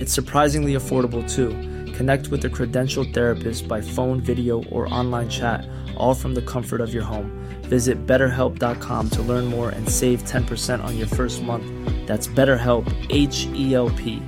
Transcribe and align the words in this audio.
It's 0.00 0.14
surprisingly 0.14 0.74
affordable 0.80 1.22
too. 1.28 1.50
Connect 1.92 2.28
with 2.32 2.42
a 2.46 2.48
credentialed 2.48 3.12
therapist 3.12 3.68
by 3.68 3.82
phone, 3.82 4.20
video, 4.20 4.64
or 4.72 4.88
online 4.88 5.28
chat, 5.28 5.68
all 5.96 6.14
from 6.14 6.34
the 6.34 6.40
comfort 6.40 6.80
of 6.80 6.94
your 6.94 7.04
home. 7.04 7.28
Visit 7.68 8.06
betterhelp.com 8.06 9.10
to 9.10 9.22
learn 9.22 9.44
more 9.44 9.68
and 9.68 9.86
save 9.86 10.24
10% 10.24 10.82
on 10.82 10.96
your 10.96 11.06
first 11.06 11.42
month. 11.42 11.66
That's 12.06 12.26
BetterHelp, 12.26 12.88
H 13.10 13.46
E 13.52 13.74
L 13.74 13.90
P. 13.90 14.22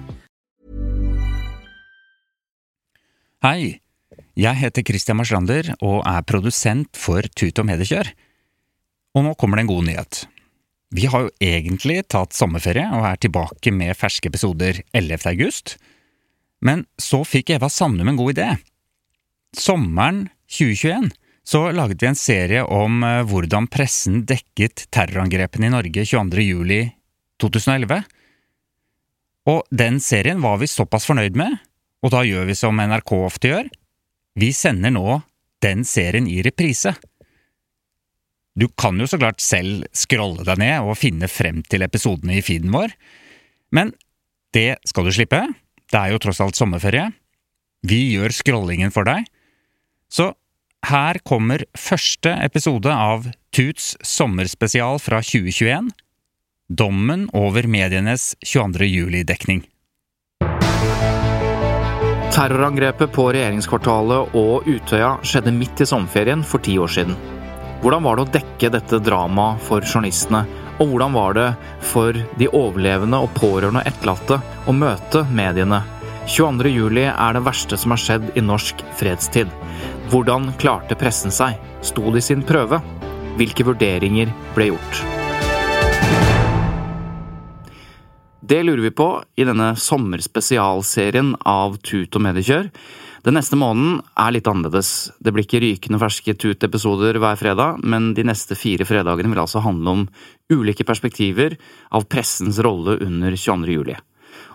Hei, 3.43 3.81
jeg 4.37 4.55
heter 4.55 4.85
Christian 4.87 5.17
Marstrander 5.17 5.73
og 5.81 6.05
er 6.07 6.21
produsent 6.23 6.93
for 6.95 7.25
Tut 7.35 7.59
og 7.59 7.67
Mediekjør. 7.67 8.13
Og 9.17 9.25
nå 9.25 9.35
kommer 9.41 9.59
en 9.59 9.73
god 9.73 9.89
nyhet. 9.89 10.27
Vi 10.93 11.07
har 11.09 11.25
jo 11.25 11.33
egentlig 11.41 12.03
tatt 12.13 12.37
sommerferie 12.37 12.85
og 12.93 13.07
er 13.09 13.21
tilbake 13.23 13.73
med 13.73 13.97
ferske 13.97 14.29
episoder 14.29 14.83
11. 14.93 15.25
august, 15.31 15.77
men 16.61 16.85
så 17.01 17.23
fikk 17.25 17.55
Eva 17.57 17.71
Sandum 17.73 18.13
en 18.13 18.21
god 18.21 18.35
idé. 18.35 18.49
Sommeren 19.57 20.27
2021 20.53 21.11
så 21.45 21.65
laget 21.75 22.03
vi 22.03 22.07
en 22.07 22.19
serie 22.19 22.63
om 22.63 23.03
eh, 23.03 23.23
hvordan 23.27 23.67
pressen 23.73 24.23
dekket 24.29 24.87
terrorangrepene 24.95 25.67
i 25.67 25.73
Norge 25.75 26.05
22. 26.07 26.45
juli 26.45 26.83
2011. 27.43 28.05
Og 29.51 29.65
den 29.75 29.99
serien 30.01 30.43
var 30.45 30.61
vi 30.61 30.71
såpass 30.71 31.09
fornøyd 31.09 31.35
med, 31.39 31.57
og 32.05 32.15
da 32.15 32.23
gjør 32.27 32.47
vi 32.47 32.59
som 32.59 32.79
NRK 32.79 33.15
ofte 33.19 33.51
gjør. 33.51 33.73
Vi 34.39 34.53
sender 34.55 34.95
nå 34.95 35.19
den 35.63 35.83
serien 35.87 36.29
i 36.31 36.39
reprise. 36.47 36.95
Du 38.53 38.69
kan 38.69 38.99
jo 39.01 39.09
så 39.09 39.17
klart 39.21 39.41
selv 39.41 39.87
scrolle 39.97 40.45
deg 40.45 40.61
ned 40.61 40.85
og 40.85 40.99
finne 41.01 41.29
frem 41.31 41.63
til 41.65 41.85
episodene 41.87 42.37
i 42.37 42.45
feeden 42.45 42.73
vår, 42.75 42.93
men 43.73 43.95
det 44.53 44.77
skal 44.89 45.09
du 45.09 45.13
slippe. 45.15 45.41
Det 45.89 45.99
er 45.99 46.13
jo 46.13 46.21
tross 46.21 46.43
alt 46.45 46.59
sommerferie. 46.59 47.09
Vi 47.89 48.13
gjør 48.13 48.35
scrollingen 48.37 48.93
for 48.93 49.09
deg. 49.09 49.25
Så 50.13 50.35
her 50.89 51.19
kommer 51.25 51.65
første 51.79 52.35
episode 52.45 52.93
av 52.93 53.31
Tuts 53.55 53.95
sommerspesial 54.05 55.01
fra 55.01 55.23
2021. 55.25 55.89
Dommen 56.73 57.29
over 57.37 57.69
medienes 57.69 58.33
22. 58.45 58.89
juli-dekning. 58.89 59.65
Terrorangrepet 62.33 63.13
på 63.13 63.29
regjeringskvartalet 63.37 64.37
og 64.41 64.69
Utøya 64.69 65.19
skjedde 65.25 65.53
midt 65.53 65.85
i 65.85 65.89
sommerferien 65.89 66.45
for 66.45 66.65
ti 66.65 66.79
år 66.81 66.93
siden. 66.93 67.32
Hvordan 67.83 68.05
var 68.07 68.15
det 68.15 68.23
å 68.23 68.31
dekke 68.37 68.69
dette 68.71 68.99
dramaet 69.03 69.63
for 69.67 69.83
journalistene, 69.83 70.45
og 70.79 70.93
hvordan 70.93 71.17
var 71.17 71.33
det 71.35 71.47
for 71.83 72.15
de 72.39 72.47
overlevende 72.55 73.19
og 73.19 73.33
pårørende 73.35 73.83
og 73.83 73.89
etterlatte 73.91 74.39
å 74.71 74.75
møte 74.77 75.25
mediene? 75.35 75.81
22. 76.31 76.71
juli 76.71 77.09
er 77.11 77.35
det 77.35 77.43
verste 77.43 77.75
som 77.75 77.91
har 77.91 77.99
skjedd 77.99 78.29
i 78.39 78.45
norsk 78.47 78.85
fredstid. 79.01 79.51
Hvordan 80.15 80.53
klarte 80.63 80.95
pressen 80.95 81.35
seg? 81.35 81.59
Sto 81.83 82.15
de 82.15 82.23
sin 82.23 82.47
prøve? 82.47 82.79
Hvilke 83.35 83.67
vurderinger 83.67 84.31
ble 84.55 84.71
gjort? 84.71 85.03
Det 88.47 88.63
lurer 88.63 88.87
vi 88.87 88.95
på 88.95 89.11
i 89.35 89.49
denne 89.49 89.73
sommerspesialserien 89.75 91.35
av 91.43 91.81
Tut 91.83 92.15
og 92.15 92.29
Mediekjør. 92.31 92.71
Den 93.23 93.37
neste 93.39 93.55
måneden 93.55 94.01
er 94.19 94.33
litt 94.35 94.49
annerledes. 94.51 95.13
Det 95.23 95.31
blir 95.31 95.45
ikke 95.47 95.61
rykende 95.63 96.01
ferske 96.03 96.33
Tut-episoder 96.35 97.21
hver 97.23 97.39
fredag, 97.39 97.79
men 97.87 98.11
de 98.17 98.25
neste 98.27 98.57
fire 98.59 98.83
fredagene 98.89 99.31
vil 99.31 99.43
altså 99.45 99.63
handle 99.63 99.95
om 99.95 100.03
ulike 100.51 100.83
perspektiver 100.89 101.55
av 101.95 102.09
pressens 102.11 102.59
rolle 102.67 102.97
under 103.07 103.37
22. 103.39 103.71
juli. 103.77 103.95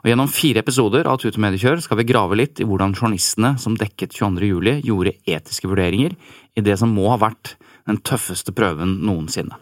Og 0.03 0.11
Gjennom 0.11 0.27
fire 0.27 0.59
episoder 0.66 1.07
av 1.07 1.22
Tut 1.22 1.38
og 1.38 1.41
Mediekjør 1.45 1.79
skal 1.85 2.01
vi 2.01 2.09
grave 2.11 2.35
litt 2.35 2.59
i 2.59 2.67
hvordan 2.67 2.95
journalistene 2.97 3.56
som 3.61 3.77
dekket 3.79 4.19
22. 4.19 4.51
juli, 4.51 4.75
gjorde 4.83 5.16
etiske 5.23 5.72
vurderinger 5.72 6.17
i 6.59 6.66
det 6.66 6.75
som 6.81 6.91
må 6.91 7.07
ha 7.13 7.22
vært 7.23 7.56
den 7.88 8.01
tøffeste 8.03 8.51
prøven 8.51 8.97
noensinne. 9.07 9.56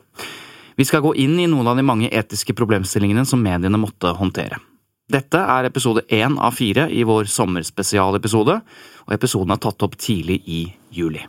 Vi 0.75 0.83
skal 0.87 1.05
gå 1.05 1.13
inn 1.21 1.37
i 1.39 1.45
noen 1.47 1.69
av 1.69 1.77
de 1.77 1.85
mange 1.85 2.09
etiske 2.09 2.57
problemstillingene 2.57 3.23
som 3.29 3.43
mediene 3.43 3.77
måtte 3.77 4.17
håndtere. 4.17 4.57
Dette 5.05 5.37
er 5.37 5.67
episode 5.67 6.01
én 6.09 6.39
av 6.41 6.55
fire 6.57 6.87
i 6.89 7.03
vår 7.05 7.29
sommerspesialepisode, 7.29 8.57
og 9.05 9.13
episoden 9.13 9.53
er 9.53 9.61
tatt 9.61 9.85
opp 9.85 9.97
tidlig 10.01 10.41
i 10.49 10.61
juli. 10.93 11.21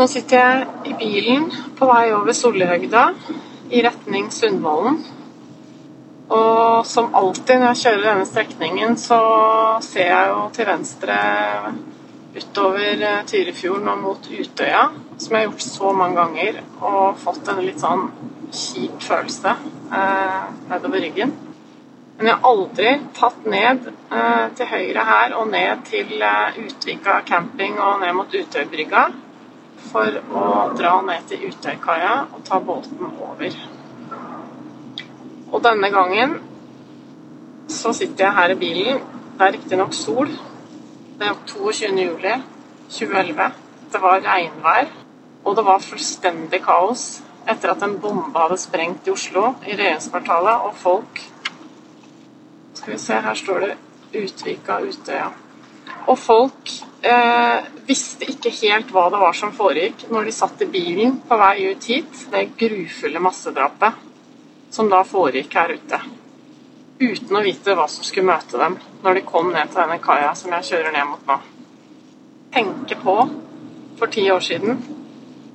Nå 0.00 0.06
sitter 0.08 0.40
jeg 0.40 0.92
i 0.92 0.96
bilen 0.96 1.48
på 1.76 1.88
vei 1.88 2.10
over 2.16 2.36
Sollihøgda 2.36 3.06
i 3.70 3.82
retning 3.84 4.30
Sundvolden. 4.32 5.00
Og 6.30 6.86
som 6.86 7.10
alltid 7.18 7.58
når 7.58 7.72
jeg 7.72 7.80
kjører 7.82 8.06
denne 8.06 8.28
strekningen, 8.28 8.96
så 9.00 9.18
ser 9.82 10.12
jeg 10.12 10.30
jo 10.30 10.44
til 10.54 10.68
venstre 10.68 11.16
utover 12.36 13.02
eh, 13.02 13.22
Tyrifjorden 13.26 13.90
og 13.90 14.02
mot 14.04 14.28
Utøya, 14.30 14.84
som 15.18 15.34
jeg 15.34 15.40
har 15.40 15.48
gjort 15.48 15.66
så 15.66 15.92
mange 15.98 16.20
ganger, 16.20 16.60
og 16.78 17.18
fått 17.18 17.50
en 17.50 17.62
litt 17.64 17.82
sånn 17.82 18.06
kjip 18.54 19.02
følelse 19.02 19.56
eh, 19.58 20.44
nedover 20.70 21.02
ryggen. 21.02 21.34
Men 22.20 22.28
jeg 22.28 22.36
har 22.36 22.50
aldri 22.50 22.90
tatt 23.16 23.46
ned 23.48 23.86
eh, 23.88 24.48
til 24.52 24.66
høyre 24.68 25.04
her 25.08 25.34
og 25.40 25.46
ned 25.48 25.86
til 25.88 26.10
eh, 26.20 26.58
Utvika 26.60 27.14
camping 27.24 27.78
og 27.80 28.02
ned 28.02 28.12
mot 28.18 28.34
Utøybrygga 28.36 29.04
for 29.86 30.18
å 30.36 30.42
dra 30.76 30.98
ned 31.06 31.24
til 31.30 31.46
Utøykaia 31.48 32.18
og 32.26 32.42
ta 32.44 32.60
båten 32.60 33.00
over. 33.08 33.56
Og 35.48 35.64
denne 35.64 35.90
gangen 35.96 36.36
så 37.72 37.94
sitter 37.96 38.26
jeg 38.26 38.38
her 38.42 38.52
i 38.52 38.60
bilen. 38.66 39.02
Det 39.40 39.48
er 39.48 39.56
riktignok 39.56 39.96
sol. 39.96 40.36
Det 41.16 41.32
er 41.32 41.42
22. 41.48 41.90
juli 42.04 42.36
2011. 43.00 43.50
Det 43.96 44.04
var 44.04 44.20
regnvær, 44.28 44.92
og 45.40 45.56
det 45.56 45.68
var 45.72 45.88
fullstendig 45.88 46.60
kaos 46.68 47.08
etter 47.48 47.72
at 47.72 47.82
en 47.88 47.96
bombe 48.04 48.36
hadde 48.36 48.60
sprengt 48.60 49.08
i 49.08 49.16
Oslo, 49.16 49.54
i 49.64 49.72
regjeringskvartalet, 49.72 50.68
og 50.68 50.76
folk 50.76 51.28
Skal 52.80 52.92
vi 52.92 52.98
se, 52.98 53.16
her 53.20 53.34
står 53.36 53.60
det 53.60 53.74
Utvika, 54.16 54.78
Utøya. 54.80 55.26
Og 56.08 56.16
folk 56.18 56.70
eh, 57.04 57.66
visste 57.84 58.24
ikke 58.32 58.52
helt 58.62 58.88
hva 58.94 59.02
det 59.12 59.20
var 59.20 59.36
som 59.36 59.52
foregikk 59.52 60.06
når 60.08 60.30
de 60.30 60.32
satt 60.32 60.64
i 60.64 60.68
bilen 60.72 61.18
på 61.28 61.36
vei 61.42 61.66
ut 61.74 61.90
hit. 61.92 62.24
Det 62.32 62.46
grufulle 62.62 63.20
massedrapet 63.20 64.00
som 64.72 64.88
da 64.88 65.02
foregikk 65.04 65.58
her 65.60 65.76
ute. 65.76 66.00
Uten 67.04 67.36
å 67.36 67.44
vite 67.44 67.76
hva 67.76 67.84
som 67.90 68.06
skulle 68.06 68.30
møte 68.32 68.56
dem 68.56 68.80
når 69.04 69.20
de 69.20 69.26
kom 69.28 69.52
ned 69.52 69.68
til 69.68 69.82
denne 69.82 70.00
kaia 70.00 70.32
som 70.38 70.56
jeg 70.56 70.70
kjører 70.72 70.96
ned 70.96 71.08
mot 71.12 71.28
nå. 71.28 71.38
Tenke 72.56 72.96
på 73.04 73.20
for 74.00 74.16
ti 74.16 74.24
år 74.32 74.40
siden 74.40 74.80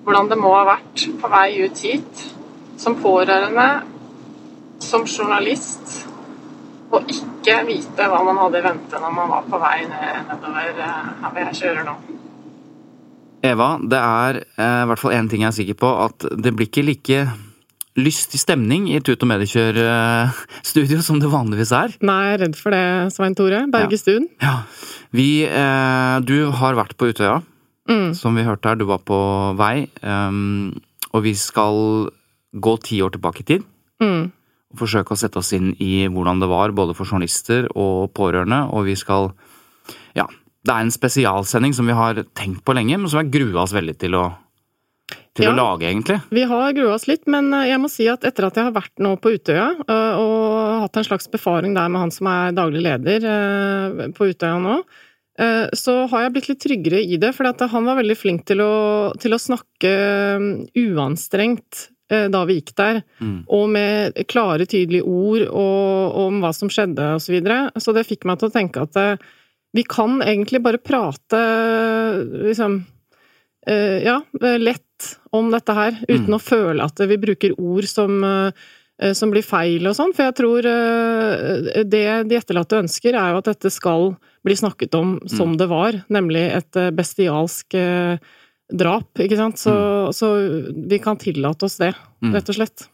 hvordan 0.06 0.30
det 0.30 0.38
må 0.38 0.54
ha 0.54 0.66
vært 0.76 1.10
på 1.18 1.34
vei 1.34 1.48
ut 1.66 1.88
hit 1.90 2.28
som 2.78 3.02
pårørende, 3.02 3.70
som 4.84 5.10
journalist, 5.10 6.04
og 6.96 7.10
ikke 7.12 7.62
vite 7.68 8.10
hva 8.10 8.22
man 8.26 8.40
hadde 8.40 8.62
i 8.62 8.66
vente 8.66 9.00
når 9.02 9.16
man 9.16 9.32
var 9.32 9.48
på 9.50 9.60
vei 9.62 9.80
nedover 9.90 10.84
eh, 10.84 11.10
her 11.22 11.34
hvor 11.34 11.42
jeg 11.44 11.60
kjører 11.62 11.88
nå. 11.88 11.96
Eva, 13.46 13.72
det 13.78 14.00
er 14.02 14.40
eh, 14.42 14.80
i 14.84 14.88
hvert 14.90 15.02
fall 15.02 15.16
én 15.18 15.28
ting 15.30 15.44
jeg 15.44 15.52
er 15.52 15.58
sikker 15.60 15.78
på, 15.82 15.92
at 16.08 16.28
det 16.42 16.56
blir 16.56 16.70
ikke 16.70 16.86
like 16.88 17.26
lystig 17.96 18.42
stemning 18.42 18.90
i 18.92 19.00
Tut 19.06 19.22
og 19.24 19.30
Mediekjør-studio 19.32 21.02
som 21.08 21.22
det 21.22 21.32
vanligvis 21.32 21.72
er. 21.76 21.94
Nei, 22.04 22.22
jeg 22.26 22.38
er 22.38 22.42
redd 22.46 22.58
for 22.60 22.76
det, 22.76 22.86
Svein 23.16 23.38
Tore. 23.38 23.62
Bergestuen. 23.72 24.28
Ja. 24.44 24.58
Vi, 25.16 25.30
eh, 25.48 26.16
du 26.26 26.38
har 26.60 26.80
vært 26.80 26.98
på 27.00 27.12
Utøya, 27.12 27.40
som 28.18 28.36
vi 28.36 28.44
hørte 28.44 28.72
her. 28.72 28.80
Du 28.82 28.88
var 28.90 29.04
på 29.06 29.18
vei. 29.60 29.86
Um, 30.02 30.74
og 31.14 31.22
vi 31.24 31.36
skal 31.38 32.10
gå 32.52 32.74
ti 32.84 32.98
år 33.06 33.14
tilbake 33.14 33.46
i 33.46 33.48
tid. 33.54 33.68
Forsøke 34.80 35.16
å 35.16 35.20
sette 35.20 35.40
oss 35.42 35.52
inn 35.58 35.74
i 35.82 36.06
hvordan 36.12 36.40
det 36.44 36.50
var, 36.52 36.72
både 36.76 36.96
for 36.98 37.06
journalister 37.10 37.68
og 37.76 38.14
pårørende, 38.18 38.66
og 38.74 38.86
vi 38.90 38.96
skal 39.00 39.32
Ja, 40.16 40.26
det 40.66 40.74
er 40.74 40.82
en 40.82 40.94
spesialsending 40.94 41.74
som 41.78 41.86
vi 41.86 41.94
har 41.94 42.24
tenkt 42.34 42.64
på 42.66 42.74
lenge, 42.74 42.98
men 42.98 43.10
som 43.12 43.22
jeg 43.22 43.34
grua 43.36 43.64
oss 43.66 43.74
veldig 43.76 43.98
til 44.02 44.16
å, 44.18 44.24
til 45.36 45.46
Ja. 45.46 45.52
å 45.52 45.56
lage, 45.56 45.86
egentlig. 45.92 46.22
Vi 46.34 46.46
har 46.50 46.74
grua 46.74 46.96
oss 46.96 47.08
litt, 47.08 47.28
men 47.28 47.54
eh, 47.54 47.68
jeg 47.70 47.82
må 47.84 47.90
si 47.92 48.08
at 48.10 48.24
etter 48.26 48.48
at 48.48 48.56
jeg 48.58 48.66
har 48.66 48.74
vært 48.74 48.98
nå 49.04 49.16
på 49.22 49.36
Utøya, 49.36 49.68
øh, 49.86 50.14
og 50.18 50.82
hatt 50.86 50.98
en 50.98 51.04
slags 51.06 51.28
befaring 51.30 51.76
der 51.76 51.90
med 51.90 52.02
han 52.02 52.12
som 52.16 52.28
er 52.32 52.56
daglig 52.58 52.82
leder 52.88 53.28
øh, 53.30 54.08
på 54.16 54.32
Utøya 54.32 54.58
nå, 54.62 54.80
så 55.76 55.94
har 56.08 56.22
jeg 56.24 56.32
blitt 56.32 56.46
litt 56.48 56.62
tryggere 56.64 57.00
i 57.04 57.18
det, 57.20 57.34
for 57.36 57.44
han 57.44 57.84
var 57.90 57.98
veldig 58.00 58.16
flink 58.16 58.46
til 58.48 58.62
å, 58.64 59.12
til 59.20 59.36
å 59.36 59.40
snakke 59.44 59.90
uanstrengt 60.80 61.90
da 62.10 62.44
vi 62.46 62.60
gikk 62.62 62.76
der, 62.78 63.00
Mm. 63.20 63.46
og 63.50 63.70
med 63.74 64.14
klare, 64.30 64.66
tydelige 64.70 65.04
ord 65.10 65.42
og, 65.50 66.16
om 66.28 66.42
hva 66.44 66.52
som 66.54 66.70
skjedde 66.70 67.16
og 67.16 67.22
så 67.24 67.32
videre. 67.34 67.72
Så 67.82 67.94
det 67.96 68.06
fikk 68.06 68.26
meg 68.30 68.38
til 68.40 68.50
å 68.50 68.54
tenke 68.54 68.84
at 68.86 68.96
øh, 68.96 69.18
vi 69.74 69.84
kan 69.84 70.22
egentlig 70.22 70.62
bare 70.64 70.78
prate 70.78 71.40
liksom 72.46 72.86
eh, 73.68 74.04
ja, 74.06 74.20
lett 74.62 75.18
om 75.34 75.50
dette 75.52 75.74
her, 75.76 75.98
uten 76.08 76.30
Mm. 76.30 76.38
å 76.38 76.42
føle 76.42 76.84
at 76.86 77.02
vi 77.10 77.18
bruker 77.18 77.56
ord 77.60 77.88
som, 77.90 78.24
eh, 78.24 79.12
som 79.14 79.32
blir 79.32 79.44
feil 79.44 79.86
og 79.88 79.96
sånn. 79.98 80.14
For 80.16 80.24
jeg 80.30 80.36
tror 80.38 80.66
eh, 80.70 81.84
det 81.84 82.06
de 82.30 82.38
etterlatte 82.38 82.80
ønsker, 82.84 83.14
er 83.18 83.34
jo 83.34 83.42
at 83.42 83.50
dette 83.52 83.72
skal 83.74 84.16
bli 84.46 84.54
snakket 84.56 84.94
om 84.96 85.20
som 85.28 85.54
Mm. 85.54 85.58
det 85.58 85.68
var, 85.68 85.92
nemlig 86.10 86.46
et 86.56 86.76
eh, 86.78 86.92
bestialsk 86.92 87.74
eh, 87.74 88.18
drap, 88.72 89.12
ikke 89.22 89.38
sant. 89.38 89.60
Så, 89.62 89.74
så 90.16 90.30
vi 90.90 91.00
kan 91.04 91.18
tillate 91.22 91.66
oss 91.70 91.78
det, 91.82 91.94
Mm. 92.24 92.32
rett 92.34 92.48
og 92.50 92.56
slett. 92.56 92.88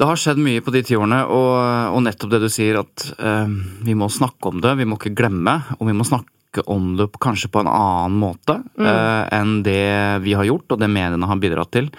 Det 0.00 0.06
har 0.08 0.16
skjedd 0.16 0.38
mye 0.40 0.62
på 0.64 0.72
de 0.72 0.80
ti 0.86 0.94
årene, 0.96 1.18
og, 1.28 1.56
og 1.92 2.02
nettopp 2.06 2.30
det 2.32 2.38
du 2.40 2.48
sier, 2.48 2.78
at 2.80 3.02
eh, 3.20 3.50
vi 3.84 3.92
må 3.98 4.06
snakke 4.08 4.48
om 4.48 4.60
det, 4.64 4.76
vi 4.78 4.86
må 4.88 4.96
ikke 4.96 5.12
glemme, 5.18 5.58
og 5.76 5.90
vi 5.90 5.92
må 5.92 6.06
snakke 6.08 6.64
om 6.72 6.94
det 6.96 7.10
kanskje 7.20 7.50
på 7.52 7.60
en 7.60 7.68
annen 7.70 8.16
måte 8.22 8.56
eh, 8.80 9.26
enn 9.36 9.58
det 9.62 10.22
vi 10.24 10.32
har 10.38 10.48
gjort, 10.48 10.72
og 10.72 10.80
det 10.80 10.88
mediene 10.90 11.28
har 11.28 11.36
bidratt 11.42 11.70
til. 11.76 11.90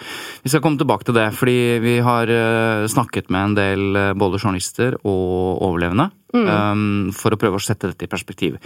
Vi 0.42 0.50
skal 0.50 0.64
komme 0.66 0.82
tilbake 0.82 1.06
til 1.08 1.16
det, 1.20 1.28
fordi 1.38 1.60
vi 1.84 1.94
har 2.04 2.28
eh, 2.34 2.88
snakket 2.90 3.30
med 3.32 3.52
en 3.52 3.56
del 3.60 3.86
eh, 4.08 4.12
både 4.18 4.42
journalister 4.42 4.98
og 5.06 5.62
overlevende. 5.70 6.10
eh, 6.34 7.14
for 7.14 7.32
å 7.32 7.40
prøve 7.40 7.62
å 7.62 7.64
sette 7.64 7.92
dette 7.94 8.10
i 8.10 8.12
perspektiv. 8.12 8.58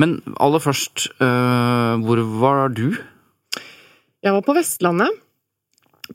Men 0.00 0.22
aller 0.40 0.62
først, 0.62 1.10
eh, 1.20 1.94
hvor 2.06 2.24
var 2.40 2.70
du? 2.72 2.94
Jeg 4.20 4.36
var 4.36 4.44
på 4.44 4.56
Vestlandet 4.56 5.26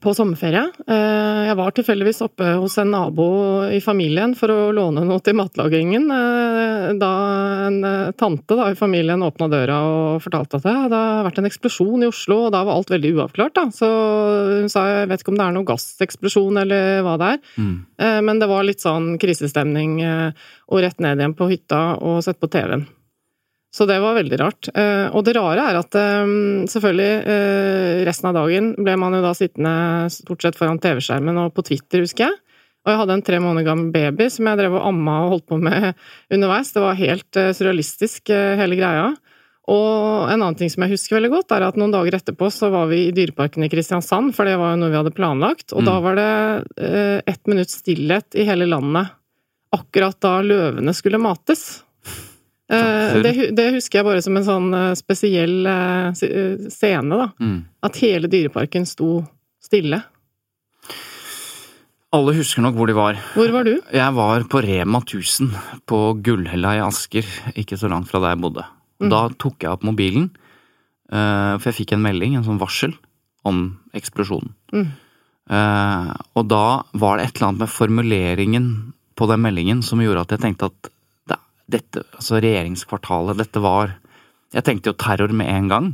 på 0.04 0.12
sommerferie. 0.12 0.66
Eh, 0.92 1.42
Jeg 1.48 1.56
var 1.56 1.72
tilfeldigvis 1.72 2.22
oppe 2.26 2.56
hos 2.60 2.78
en 2.82 2.92
nabo 2.92 3.28
i 3.72 3.80
familien 3.80 4.34
for 4.36 4.52
å 4.52 4.74
låne 4.76 5.06
noe 5.08 5.24
til 5.24 5.38
matlagingen. 5.40 6.10
eh, 6.12 6.94
Da 7.00 7.12
en 7.68 7.84
eh, 7.84 8.12
tante 8.12 8.56
da, 8.56 8.70
i 8.72 8.76
familien 8.76 9.24
åpna 9.24 9.48
døra 9.50 9.78
og 9.88 10.22
fortalte 10.22 10.60
at 10.60 10.64
det 10.68 10.76
hadde 10.76 11.00
vært 11.26 11.40
en 11.40 11.48
eksplosjon 11.50 12.04
i 12.04 12.10
Oslo, 12.12 12.46
og 12.46 12.52
da 12.52 12.64
var 12.64 12.76
alt 12.76 12.92
veldig 12.92 13.14
uavklart. 13.16 13.56
Da. 13.56 13.66
Så 13.72 13.88
hun 14.62 14.70
sa 14.70 14.84
jeg 14.86 15.10
vet 15.10 15.24
ikke 15.24 15.32
om 15.34 15.40
det 15.40 15.48
er 15.48 15.56
noe 15.56 15.70
gasseksplosjon 15.72 16.62
eller 16.62 17.02
hva 17.02 17.16
det 17.18 17.32
er, 17.36 17.40
mm. 17.58 17.78
men 18.28 18.40
det 18.40 18.50
var 18.52 18.68
litt 18.68 18.84
sånn 18.84 19.16
krisestemning 19.18 20.04
og 20.04 20.82
rett 20.84 21.00
ned 21.00 21.20
igjen 21.24 21.34
på 21.38 21.50
hytta 21.50 21.98
og 22.04 22.22
sett 22.24 22.40
på 22.40 22.52
TV-en. 22.52 22.86
Så 23.76 23.84
det 23.90 23.98
var 24.00 24.16
veldig 24.16 24.38
rart. 24.40 24.70
Eh, 24.72 25.10
Og 25.12 25.26
det 25.28 25.36
rare 25.36 25.66
er 25.68 25.80
at 25.82 25.98
eh, 26.00 26.30
selvfølgelig 26.72 27.12
eh, 27.34 28.04
resten 28.08 28.30
av 28.32 28.38
dagen 28.38 28.72
ble 28.80 28.96
man 29.02 29.18
jo 29.18 29.24
da 29.26 29.34
sittende 29.36 30.08
stort 30.14 30.46
sett 30.46 30.56
foran 30.56 30.80
TV-skjermen 30.80 31.42
og 31.44 31.52
på 31.58 31.66
Twitter, 31.68 32.06
husker 32.06 32.30
jeg. 32.30 32.40
Og 32.86 32.94
jeg 32.94 33.00
hadde 33.02 33.16
en 33.18 33.26
tre 33.26 33.42
måneder 33.42 33.66
gammel 33.68 33.92
baby 33.92 34.30
som 34.32 34.48
jeg 34.48 34.60
drev 34.62 34.78
og 34.78 34.88
amma 34.88 35.18
og 35.26 35.32
holdt 35.34 35.48
på 35.52 35.60
med 35.60 35.92
underveis. 36.34 36.72
Det 36.72 36.84
var 36.86 37.00
helt 37.02 37.40
surrealistisk, 37.58 38.30
hele 38.30 38.78
greia. 38.78 39.08
Og 39.74 40.30
en 40.30 40.38
annen 40.38 40.58
ting 40.60 40.70
som 40.70 40.86
jeg 40.86 40.94
husker 40.94 41.18
veldig 41.18 41.32
godt, 41.34 41.56
er 41.56 41.66
at 41.66 41.80
noen 41.82 41.94
dager 41.94 42.20
etterpå 42.20 42.52
så 42.54 42.70
var 42.70 42.86
vi 42.92 43.08
i 43.08 43.14
Dyreparken 43.18 43.66
i 43.66 43.70
Kristiansand, 43.72 44.36
for 44.38 44.46
det 44.46 44.60
var 44.62 44.76
jo 44.76 44.82
noe 44.84 44.94
vi 44.94 45.00
hadde 45.00 45.16
planlagt. 45.18 45.74
Og 45.74 45.88
da 45.88 45.98
var 46.06 46.20
det 46.20 46.30
eh, 46.78 47.24
ett 47.26 47.50
minutts 47.50 47.80
stillhet 47.82 48.38
i 48.38 48.46
hele 48.46 48.70
landet 48.70 49.10
akkurat 49.76 50.20
da 50.22 50.38
løvene 50.46 50.94
skulle 50.96 51.20
mates. 51.20 51.85
Eh, 52.66 53.22
det, 53.22 53.34
det 53.54 53.68
husker 53.76 54.00
jeg 54.00 54.08
bare 54.08 54.24
som 54.26 54.38
en 54.40 54.46
sånn 54.46 54.72
eh, 54.74 54.92
spesiell 54.98 55.68
eh, 55.70 56.24
scene, 56.74 57.20
da. 57.20 57.28
Mm. 57.38 57.60
At 57.86 58.00
hele 58.02 58.30
dyreparken 58.32 58.88
sto 58.90 59.20
stille. 59.64 60.02
Alle 62.16 62.34
husker 62.38 62.64
nok 62.64 62.78
hvor 62.78 62.90
de 62.90 62.96
var. 62.98 63.20
Hvor 63.36 63.52
var 63.54 63.68
du? 63.68 63.76
Jeg 63.94 64.18
var 64.18 64.48
på 64.50 64.64
Rema 64.66 65.02
1000 65.04 65.52
på 65.90 66.02
Gullhella 66.26 66.78
i 66.78 66.84
Asker, 66.86 67.28
ikke 67.60 67.78
så 67.78 67.92
langt 67.92 68.10
fra 68.10 68.24
der 68.24 68.34
jeg 68.34 68.44
bodde. 68.46 68.66
Da 69.12 69.26
tok 69.36 69.60
jeg 69.60 69.74
opp 69.74 69.84
mobilen, 69.84 70.30
for 71.12 71.68
jeg 71.68 71.76
fikk 71.82 71.92
en 71.98 72.06
melding, 72.06 72.38
en 72.38 72.46
sånn 72.46 72.62
varsel, 72.62 72.94
om 73.44 73.66
eksplosjonen. 73.98 74.54
Mm. 74.72 74.88
og 76.40 76.48
da 76.50 76.64
var 76.98 77.20
det 77.20 77.26
et 77.26 77.36
eller 77.36 77.50
annet 77.50 77.66
med 77.66 77.74
formuleringen 77.74 78.70
på 79.20 79.28
den 79.30 79.44
meldingen 79.44 79.84
som 79.86 80.00
gjorde 80.02 80.24
at 80.24 80.38
jeg 80.38 80.46
tenkte 80.46 80.72
at 80.72 80.90
dette, 81.72 82.04
altså 82.18 82.40
regjeringskvartalet, 82.44 83.40
dette 83.42 83.62
var 83.64 83.96
Jeg 84.54 84.64
tenkte 84.68 84.92
jo 84.92 84.98
terror 85.02 85.32
med 85.34 85.50
en 85.50 85.70
gang. 85.72 85.88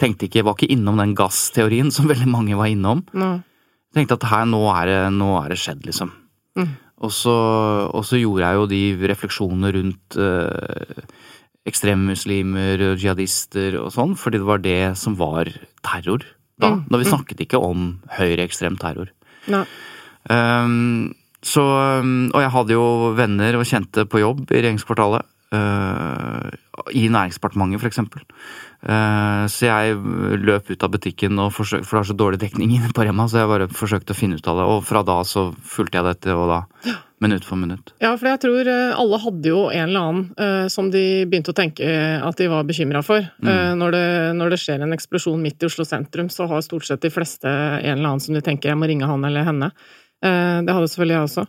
Tenkte 0.00 0.28
ikke, 0.28 0.44
Var 0.46 0.54
ikke 0.56 0.70
innom 0.72 1.00
den 1.00 1.16
gassteorien 1.18 1.90
som 1.92 2.08
veldig 2.12 2.28
mange 2.30 2.58
var 2.58 2.70
innom 2.70 3.02
Nå. 3.12 3.32
tenkte 3.96 4.16
at 4.20 4.28
her, 4.30 4.46
nå 4.46 4.62
er 4.72 4.86
det, 4.86 5.00
nå 5.16 5.32
er 5.42 5.50
det 5.52 5.58
skjedd, 5.60 5.82
liksom. 5.88 6.14
Og, 7.00 7.12
så, 7.16 7.34
og 7.90 8.04
så 8.04 8.20
gjorde 8.20 8.44
jeg 8.44 8.58
jo 8.58 8.66
de 8.70 9.08
refleksjonene 9.08 9.70
rundt 9.72 10.18
eh, 10.20 11.04
ekstremmuslimer, 11.68 12.82
jihadister 13.00 13.78
og 13.80 13.88
sånn, 13.94 14.12
fordi 14.20 14.40
det 14.40 14.48
var 14.48 14.60
det 14.64 14.80
som 15.00 15.16
var 15.18 15.48
terror 15.86 16.26
da. 16.60 16.74
Da 16.84 17.00
vi 17.00 17.08
snakket 17.08 17.40
ikke 17.46 17.60
om 17.64 17.94
høyreekstrem 18.18 18.76
terror. 18.80 19.08
Nei. 19.50 19.64
Um, 20.28 21.14
så, 21.42 21.64
um, 22.00 22.30
og 22.34 22.42
jeg 22.44 22.54
hadde 22.56 22.76
jo 22.76 22.86
venner 23.16 23.58
og 23.58 23.68
kjente 23.68 24.06
på 24.08 24.22
jobb 24.22 24.42
i 24.50 24.60
regjeringskvartalet. 24.60 25.28
uh, 25.56 26.50
I 26.94 27.08
Næringsdepartementet, 27.10 27.86
eksempel. 27.88 28.22
Uh, 28.80 29.44
så 29.50 29.68
jeg 29.68 29.96
løp 30.40 30.70
ut 30.70 30.84
av 30.86 30.92
butikken, 30.92 31.38
og 31.42 31.52
forsøk, 31.56 31.84
for 31.84 31.98
det 31.98 32.02
er 32.04 32.10
så 32.12 32.18
dårlig 32.20 32.40
dekning 32.44 32.76
inne 32.76 32.92
på 32.94 33.04
Rema, 33.04 33.26
så 33.28 33.42
jeg 33.42 33.50
bare 33.50 33.70
forsøkte 33.72 34.16
å 34.16 34.20
finne 34.20 34.40
ut 34.40 34.48
av 34.48 34.60
det. 34.60 34.68
Og 34.72 34.84
fra 34.88 35.04
da 35.06 35.20
så 35.28 35.50
fulgte 35.52 36.00
jeg 36.00 36.12
dette, 36.12 36.36
og 36.36 36.52
da 36.52 36.62
minutt 37.20 37.44
for 37.44 37.60
minutt. 37.60 37.92
Ja, 38.00 38.14
for 38.16 38.30
jeg 38.30 38.40
tror 38.40 38.68
eh, 38.72 38.96
alle 38.96 39.20
hadde 39.20 39.50
jo 39.50 39.60
en 39.68 39.82
eller 39.84 40.00
annen 40.00 40.22
uh, 40.40 40.66
som 40.72 40.88
de 40.92 41.26
begynte 41.28 41.52
å 41.52 41.56
tenke 41.56 41.84
at 41.84 42.40
de 42.40 42.48
var 42.48 42.64
bekymra 42.68 43.02
for. 43.04 43.20
Eh, 43.20 43.72
når, 43.76 43.96
det, 43.96 44.04
når 44.38 44.54
det 44.54 44.60
skjer 44.62 44.84
en 44.84 44.96
eksplosjon 44.96 45.42
midt 45.42 45.60
i 45.60 45.68
Oslo 45.68 45.84
sentrum, 45.84 46.30
så 46.32 46.48
har 46.48 46.64
stort 46.64 46.88
sett 46.88 47.04
de 47.04 47.12
fleste 47.12 47.48
en 47.48 47.98
eller 47.98 48.14
annen 48.14 48.24
som 48.24 48.36
de 48.36 48.44
tenker 48.44 48.72
jeg 48.72 48.80
må 48.80 48.88
ringe 48.88 49.08
han 49.08 49.26
eller 49.28 49.44
henne. 49.46 49.70
Eh, 50.20 50.58
det 50.64 50.74
hadde 50.74 50.88
selvfølgelig 50.90 51.16
jeg 51.16 51.28
også. 51.28 51.46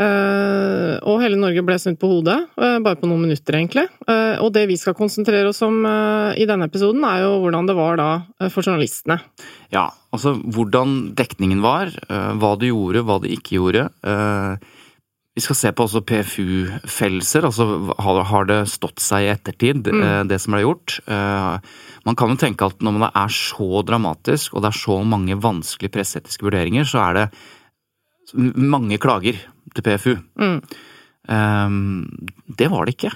Eh, 0.00 0.94
og 1.04 1.20
hele 1.20 1.36
Norge 1.36 1.62
ble 1.66 1.76
snudd 1.78 1.98
på 2.00 2.08
hodet, 2.08 2.38
eh, 2.56 2.78
bare 2.80 2.96
på 2.96 3.08
noen 3.10 3.26
minutter, 3.26 3.58
egentlig. 3.58 3.86
Og 4.40 4.48
det 4.54 4.66
vi 4.70 4.78
skal 4.80 4.96
konsentrere 4.96 5.50
oss 5.50 5.60
om 5.62 5.84
i 5.84 6.46
denne 6.48 6.66
episoden, 6.70 7.04
er 7.04 7.26
jo 7.26 7.38
hvordan 7.44 7.68
det 7.68 7.76
var 7.76 7.96
da 8.00 8.10
for 8.48 8.64
journalistene. 8.64 9.20
Ja, 9.70 9.90
altså 10.12 10.34
hvordan 10.40 11.14
dekningen 11.14 11.60
var, 11.62 11.92
hva 12.08 12.52
det 12.58 12.72
gjorde, 12.72 13.04
hva 13.04 13.20
det 13.20 13.34
ikke 13.36 13.58
gjorde. 13.58 13.88
Vi 15.36 15.44
skal 15.44 15.58
se 15.58 15.70
på 15.72 15.84
også 15.84 16.02
PFU-fellelser, 16.08 17.44
altså 17.46 17.94
har, 18.00 18.22
har 18.24 18.48
det 18.48 18.58
stått 18.72 18.98
seg 19.04 19.26
i 19.26 19.30
ettertid, 19.34 19.86
mm. 19.86 20.26
det 20.28 20.40
som 20.40 20.56
ble 20.56 20.64
gjort. 20.64 20.98
Man 21.06 22.16
kan 22.16 22.32
jo 22.32 22.40
tenke 22.40 22.66
at 22.66 22.80
når 22.82 22.98
det 23.04 23.12
er 23.22 23.36
så 23.36 23.84
dramatisk, 23.86 24.54
og 24.54 24.64
det 24.64 24.72
er 24.72 24.80
så 24.80 25.00
mange 25.04 25.38
vanskelige 25.38 25.94
presseetiske 25.98 26.48
vurderinger, 26.48 26.88
så 26.88 27.04
er 27.04 27.18
det 27.18 27.26
mange 28.34 28.98
klager 29.02 29.38
til 29.74 29.86
PFU. 29.86 30.14
Um, 31.30 32.06
det 32.58 32.70
var 32.72 32.86
det 32.86 32.96
ikke. 32.96 33.12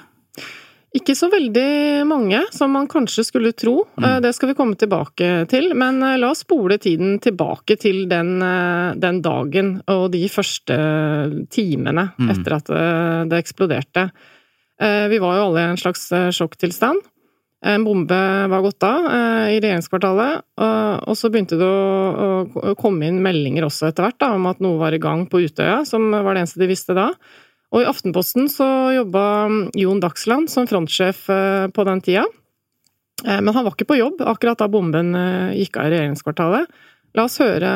Ikke 0.95 1.17
så 1.19 1.27
veldig 1.27 2.05
mange, 2.07 2.45
som 2.55 2.71
man 2.71 2.87
kanskje 2.87 3.25
skulle 3.27 3.51
tro. 3.59 3.81
Mm. 3.99 4.23
Det 4.23 4.31
skal 4.37 4.53
vi 4.53 4.55
komme 4.55 4.79
tilbake 4.79 5.31
til. 5.51 5.73
Men 5.75 5.99
eh, 6.07 6.15
la 6.23 6.29
oss 6.31 6.45
spole 6.45 6.77
tiden 6.79 7.17
tilbake 7.19 7.75
til 7.83 8.05
den, 8.07 8.37
eh, 8.47 8.93
den 9.03 9.19
dagen 9.25 9.73
og 9.91 10.13
de 10.13 10.23
første 10.31 10.77
timene 11.51 12.07
etter 12.31 12.57
at 12.61 12.71
det, 13.27 13.43
eksploderte. 13.43 14.07
Eh, 14.81 15.09
Vi 15.11 15.19
var 15.19 15.41
jo 15.41 15.49
alle 15.49 15.65
i 15.65 15.73
en 15.73 15.83
slags 15.83 16.07
eh, 16.13 16.31
sjokktilstand. 16.35 17.03
En 17.65 17.85
bombe 17.87 18.17
var 18.53 18.61
gått 18.61 18.85
av 18.85 19.07
eh, 19.09 19.55
i 19.55 19.61
regjeringskvartalet, 19.63 20.43
og, 20.61 21.15
så 21.17 21.31
begynte 21.33 21.57
det 21.57 21.65
å, 21.65 22.75
komme 22.77 23.09
inn 23.09 23.23
meldinger 23.25 23.65
også 23.65 23.89
etter 23.89 24.05
hvert 24.05 24.19
da, 24.21 24.35
om 24.37 24.51
at 24.51 24.61
noe 24.65 24.77
var 24.83 24.93
i 24.93 25.01
gang 25.01 25.25
på 25.31 25.41
Utøya, 25.47 25.81
som 25.89 26.11
var 26.13 26.35
det 26.35 26.43
eneste 26.45 26.61
de 26.61 26.69
visste 26.69 26.97
da. 26.97 27.09
Og 27.73 27.83
i 27.83 27.89
Aftenposten 27.89 28.51
så 28.53 28.67
jobba 28.95 29.25
Jon 29.81 30.03
Dagsland 30.03 30.53
som 30.53 30.69
frontsjef 30.69 31.25
eh, 31.33 31.67
på 31.73 31.87
den 31.89 32.05
tida. 32.05 32.27
Eh, 33.25 33.41
Men 33.41 33.55
han 33.57 33.65
var 33.65 33.73
ikke 33.73 33.89
på 33.95 34.01
jobb 34.03 34.21
akkurat 34.21 34.61
da 34.61 34.69
bomben 34.69 35.17
gikk 35.57 35.81
av 35.81 35.89
i 35.89 35.97
regjeringskvartalet. 35.97 36.85
La 37.17 37.25
oss 37.31 37.41
høre 37.41 37.73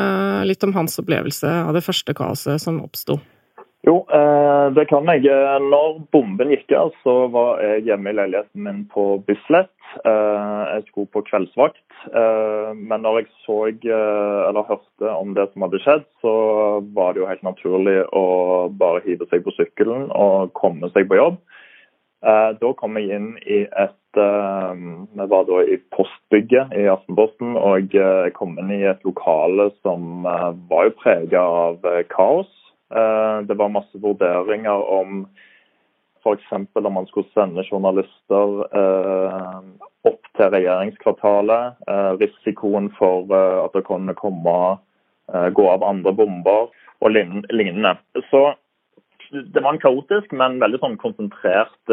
litt 0.50 0.64
om 0.66 0.76
hans 0.76 1.00
opplevelse 1.00 1.48
av 1.64 1.72
det 1.72 1.86
første 1.86 2.12
kaoset 2.12 2.60
som 2.60 2.82
oppsto. 2.84 3.20
Jo, 3.86 4.00
eh, 4.10 4.66
det 4.74 4.88
kan 4.90 5.06
jeg. 5.06 5.28
Når 5.70 6.00
bomben 6.12 6.50
gikk 6.50 6.72
av, 6.74 6.90
så 7.04 7.28
var 7.30 7.60
jeg 7.62 7.84
hjemme 7.86 8.10
i 8.10 8.16
leiligheten 8.18 8.64
min 8.64 8.80
på 8.90 9.20
Bislett. 9.28 9.70
Eh, 10.02 10.62
jeg 10.74 10.88
skulle 10.88 11.12
på 11.14 11.22
kveldsvakt. 11.28 11.84
Eh, 12.10 12.72
men 12.74 13.06
når 13.06 13.20
jeg 13.20 13.28
så 13.44 13.58
eller 13.68 14.66
hørte 14.66 15.12
om 15.14 15.36
det 15.38 15.46
som 15.52 15.66
hadde 15.66 15.82
skjedd, 15.84 16.04
så 16.24 16.34
var 16.96 17.14
det 17.14 17.22
jo 17.22 17.30
helt 17.30 17.46
naturlig 17.46 18.02
å 18.18 18.26
bare 18.80 19.04
hive 19.06 19.30
seg 19.30 19.46
på 19.46 19.54
sykkelen 19.54 20.10
og 20.10 20.52
komme 20.58 20.90
seg 20.94 21.08
på 21.08 21.20
jobb. 21.20 21.38
Da 22.18 22.72
kom 22.74 22.96
jeg 22.98 23.14
inn 23.14 23.28
i 23.46 23.60
et 23.78 23.94
Vi 24.18 25.26
var 25.30 25.44
da 25.46 25.58
i 25.62 25.76
postbygget 25.94 26.72
i 26.74 26.88
Aftenposten, 26.90 27.54
og 27.54 27.94
jeg 27.94 28.32
kom 28.34 28.56
inn 28.58 28.72
i 28.74 28.80
et 28.90 29.04
lokale 29.06 29.68
som 29.86 30.26
var 30.26 30.88
jo 30.88 30.96
prega 30.98 31.44
av 31.60 31.86
kaos. 32.10 32.50
Eh, 32.94 33.40
det 33.42 33.54
var 33.54 33.68
masse 33.68 33.98
vurderinger 34.00 34.90
om 34.90 35.26
f.eks. 36.24 36.52
om 36.74 36.92
man 36.92 37.06
skulle 37.06 37.28
sende 37.34 37.64
journalister 37.68 38.62
eh, 38.80 39.58
opp 40.08 40.30
til 40.36 40.52
regjeringskvartalet. 40.54 41.76
Eh, 41.88 42.12
risikoen 42.22 42.88
for 42.98 43.28
at 43.36 43.76
det 43.76 43.86
kunne 43.88 44.16
komme 44.18 44.58
gå 45.28 45.64
av 45.68 45.82
andre 45.84 46.08
bomber 46.16 46.70
og 47.04 47.10
lignende. 47.12 47.90
Så 48.30 48.54
det 49.28 49.60
var 49.60 49.74
en 49.74 49.82
kaotisk, 49.82 50.32
men 50.32 50.56
veldig 50.56 50.78
sånn 50.80 50.96
konsentrert 50.96 51.92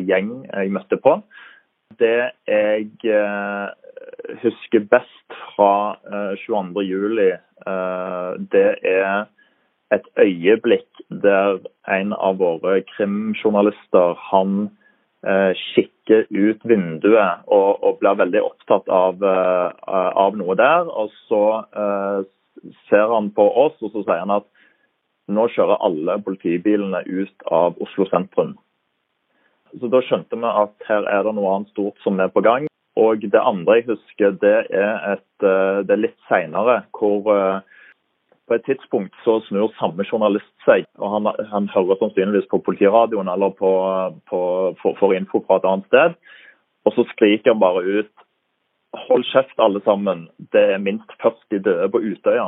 gjeng 0.00 0.30
jeg 0.46 0.72
møtte 0.72 0.96
på. 1.04 1.18
Det 2.00 2.30
jeg 2.48 2.88
husker 4.40 4.86
best 4.88 5.36
fra 5.58 6.00
22.07, 6.40 7.36
det 8.48 8.68
er 8.96 9.28
et 9.94 10.04
øyeblikk 10.20 11.00
der 11.08 11.60
en 11.88 12.12
av 12.12 12.38
våre 12.42 12.82
krimjournalister 12.92 14.18
han 14.30 14.68
eh, 15.24 15.52
kikker 15.72 16.26
ut 16.28 16.64
vinduet 16.68 17.46
og, 17.46 17.80
og, 17.82 17.96
blir 18.00 18.18
veldig 18.20 18.42
opptatt 18.44 18.88
av, 18.92 19.22
uh, 19.24 19.72
av 19.88 20.36
noe 20.36 20.56
der. 20.60 20.88
Og 20.92 21.12
så 21.28 21.42
uh, 21.72 22.20
ser 22.90 23.14
han 23.14 23.32
på 23.32 23.48
oss 23.64 23.76
og 23.80 23.94
så 23.94 24.04
sier 24.04 24.24
han 24.26 24.36
at 24.38 24.48
nå 25.28 25.48
kjører 25.52 25.80
alle 25.84 26.18
politibilene 26.24 27.02
ut 27.08 27.48
av 27.52 27.80
Oslo 27.84 28.08
sentrum. 28.12 28.56
Så 29.76 29.88
Da 29.92 30.00
skjønte 30.04 30.36
vi 30.36 30.48
at 30.48 30.88
her 30.88 31.04
er 31.08 31.24
det 31.24 31.34
noe 31.36 31.54
annet 31.54 31.72
stort 31.74 31.96
som 32.04 32.20
er 32.20 32.32
på 32.32 32.44
gang. 32.44 32.68
Og 32.96 33.20
Det 33.20 33.40
andre 33.40 33.78
jeg 33.78 33.90
husker, 33.92 34.32
det 34.40 34.54
er, 34.74 34.94
et, 35.12 35.44
det 35.44 35.92
er 35.92 36.00
litt 36.00 36.16
seinere, 36.26 36.80
hvor 36.96 37.60
på 38.48 38.56
et 38.56 38.64
tidspunkt 38.66 39.14
så 39.24 39.38
snur 39.46 39.72
samme 39.78 40.04
journalist 40.08 40.50
seg, 40.64 40.86
og 40.98 41.12
han, 41.14 41.28
han 41.52 41.68
hører 41.74 41.98
sannsynligvis 42.00 42.48
på 42.50 42.62
politiradioen 42.66 43.28
eller 43.32 43.52
på, 43.58 43.72
på, 44.30 44.40
for, 44.80 45.14
info 45.16 45.42
fra 45.46 45.60
et 45.60 45.68
annet 45.68 45.90
sted, 45.90 46.16
og 46.86 46.96
så 46.96 47.04
skriker 47.12 47.54
han 47.54 47.62
bare 47.62 47.84
ut 47.84 48.14
Hold 48.96 49.26
kjeft, 49.28 49.58
alle 49.60 49.82
sammen. 49.84 50.22
Det 50.52 50.62
er 50.72 50.78
minst 50.80 51.10
40 51.20 51.60
døde 51.60 51.90
på 51.92 52.00
Utøya. 52.00 52.46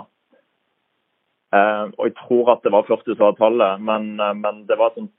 Eh, 1.52 1.84
og 1.98 2.06
Jeg 2.08 2.14
tror 2.22 2.52
at 2.54 2.62
det 2.64 2.72
var 2.72 2.86
40 2.88 3.12
som 3.12 3.26
var 3.26 3.36
tallet, 3.36 3.82
men, 3.84 4.06
eh, 4.20 4.32
men, 4.38 4.62
det 4.64 4.78
var 4.80 4.94
et 4.96 5.10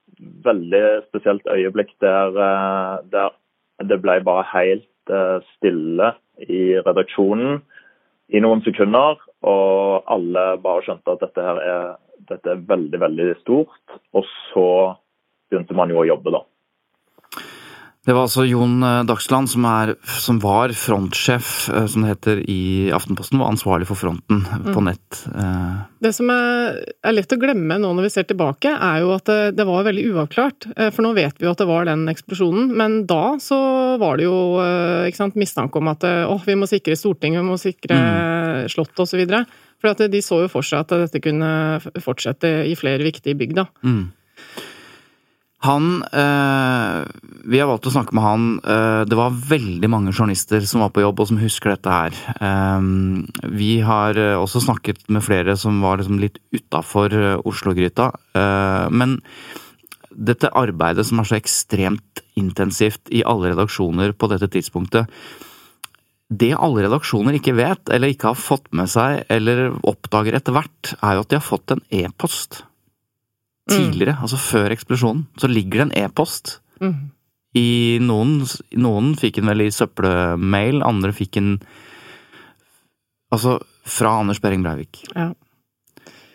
veldig 0.48 0.84
spesielt 1.12 1.46
øyeblikk 1.46 1.94
der, 2.02 2.42
eh, 2.48 2.96
der 3.14 3.30
det 3.86 4.02
ble 4.02 4.18
bare 4.26 4.48
helt 4.50 5.14
eh, 5.14 5.46
stille 5.58 6.14
i 6.50 6.82
redaksjonen 6.82 7.62
i 8.30 8.40
noen 8.40 8.62
sekunder. 8.66 9.20
Og 9.48 10.12
alle 10.12 10.46
bare 10.62 10.86
skjønte 10.86 11.16
at 11.16 11.24
dette 11.26 11.46
her 11.46 11.62
er, 11.66 11.92
dette 12.30 12.54
er 12.54 12.66
veldig, 12.70 13.02
veldig 13.02 13.28
stort. 13.42 14.00
Og 14.14 14.28
så 14.52 14.68
begynte 15.52 15.78
man 15.78 15.92
jo 15.92 16.04
å 16.04 16.08
jobbe, 16.08 16.34
da. 16.38 16.46
Det 18.02 18.16
var 18.18 18.26
altså 18.26 18.48
Jon 18.50 18.82
eh, 18.82 19.04
Dagsland, 19.06 19.50
som, 19.52 19.66
er, 19.70 19.92
som 20.10 20.40
var 20.42 20.72
frontsjef, 20.74 21.50
eh, 21.70 21.84
som 21.86 22.02
det 22.02 22.16
heter 22.16 22.40
i 22.50 22.90
Aftenposten, 22.98 23.38
var 23.38 23.52
ansvarlig 23.54 23.86
for 23.92 24.00
fronten 24.00 24.40
mm. 24.42 24.72
på 24.74 24.82
nett. 24.88 25.20
Mm. 25.30 25.76
Det 26.02 26.10
som 26.18 26.32
er, 26.34 26.80
er, 27.06 27.14
lett 27.14 27.36
å 27.36 27.38
glemme 27.38 27.78
nå 27.78 27.92
når 27.94 28.08
vi 28.08 28.14
ser 28.16 28.26
tilbake, 28.26 28.74
er 28.74 29.04
jo 29.04 29.12
at 29.14 29.30
det, 29.30 29.38
det, 29.60 29.68
var 29.70 29.86
veldig 29.86 30.08
uavklart. 30.16 30.72
For 30.96 31.06
nå 31.06 31.14
vet 31.14 31.38
vi 31.38 31.46
jo 31.46 31.54
at 31.54 31.62
det 31.62 31.70
var 31.70 31.86
den 31.92 32.08
eksplosjonen, 32.10 32.72
men 32.74 33.04
da 33.06 33.36
så 33.44 33.60
var 34.02 34.18
det 34.18 34.26
jo 34.26 34.40
sant, 35.14 35.38
mistanke 35.38 35.78
om 35.78 35.92
at 35.94 36.08
å, 36.26 36.40
vi 36.48 36.58
må 36.58 36.66
sikre 36.70 36.98
Stortinget, 36.98 37.44
vi 37.44 37.52
må 37.54 37.60
sikre 37.62 38.02
mm. 38.02 38.41
Slottet 38.72 39.04
osv. 39.04 39.22
For 39.82 39.94
at 39.94 40.04
de 40.14 40.24
så 40.24 40.44
jo 40.44 40.50
for 40.52 40.66
seg 40.66 40.86
at 40.86 41.08
dette 41.08 41.22
kunne 41.24 41.52
fortsette 42.04 42.52
i 42.70 42.76
flere 42.78 43.06
viktige 43.06 43.38
bygg, 43.38 43.56
da. 43.58 43.68
Mm. 43.86 44.10
Han 45.62 46.02
øh, 46.02 47.02
Vi 47.54 47.60
har 47.62 47.68
valgt 47.70 47.86
å 47.86 47.94
snakke 47.94 48.16
med 48.18 48.26
han. 48.26 48.46
Øh, 48.66 49.02
det 49.10 49.18
var 49.18 49.36
veldig 49.52 49.90
mange 49.94 50.14
journalister 50.14 50.64
som 50.66 50.82
var 50.82 50.94
på 50.94 51.04
jobb 51.04 51.22
og 51.22 51.30
som 51.30 51.42
husker 51.42 51.76
dette 51.76 51.94
her. 51.94 52.18
Um, 52.42 53.28
vi 53.46 53.76
har 53.86 54.18
også 54.42 54.64
snakket 54.66 55.04
med 55.10 55.26
flere 55.26 55.54
som 55.58 55.82
var 55.86 56.02
liksom 56.02 56.22
litt 56.22 56.42
utafor 56.54 57.14
Oslo-gryta. 57.46 58.10
Uh, 58.34 58.90
men 58.90 59.20
dette 60.12 60.50
arbeidet 60.58 61.06
som 61.08 61.22
er 61.22 61.30
så 61.30 61.38
ekstremt 61.38 62.26
intensivt 62.40 63.12
i 63.14 63.24
alle 63.28 63.54
redaksjoner 63.54 64.16
på 64.18 64.30
dette 64.32 64.50
tidspunktet 64.52 65.10
Det 66.32 66.54
alle 66.56 66.86
redaksjoner 66.86 67.36
ikke 67.36 67.58
vet, 67.58 67.90
eller 67.92 68.14
ikke 68.14 68.32
har 68.32 68.40
fått 68.40 68.70
med 68.78 68.88
seg, 68.92 69.26
eller 69.32 69.74
oppdager 69.88 70.38
etter 70.38 70.56
hvert, 70.56 70.94
er 71.02 71.18
jo 71.18 71.26
at 71.26 71.32
de 71.32 71.40
har 71.40 71.44
fått 71.44 71.74
en 71.76 71.84
e-post 71.92 72.62
tidligere, 73.72 74.16
mm. 74.16 74.24
altså 74.26 74.40
før 74.42 74.74
eksplosjonen, 74.74 75.26
så 75.40 75.50
ligger 75.52 75.82
det 75.82 75.88
en 75.88 75.98
e-post. 76.06 76.58
Mm. 76.82 77.12
I 77.60 78.00
noen, 78.04 78.40
noen 78.80 79.12
fikk 79.20 79.42
en 79.42 79.52
vel 79.52 79.66
i 79.66 79.74
søppelmail, 79.76 80.84
andre 80.88 81.16
fikk 81.16 81.42
en 81.42 81.56
Altså 83.32 83.54
fra 83.88 84.10
Anders 84.20 84.42
Behring 84.44 84.60
Breivik. 84.60 85.06
Ja. 85.16 85.30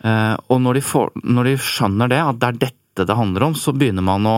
Eh, 0.01 0.37
og 0.49 0.63
når 0.65 0.79
de, 0.79 0.83
får, 0.85 1.11
når 1.29 1.51
de, 1.51 1.53
skjønner 1.61 2.09
det, 2.09 2.21
at 2.25 2.39
det 2.41 2.49
er 2.49 2.61
dette 2.63 3.05
det 3.05 3.17
handler 3.19 3.51
om, 3.51 3.57
så 3.59 3.75
begynner 3.77 4.07
man 4.07 4.25
å, 4.25 4.37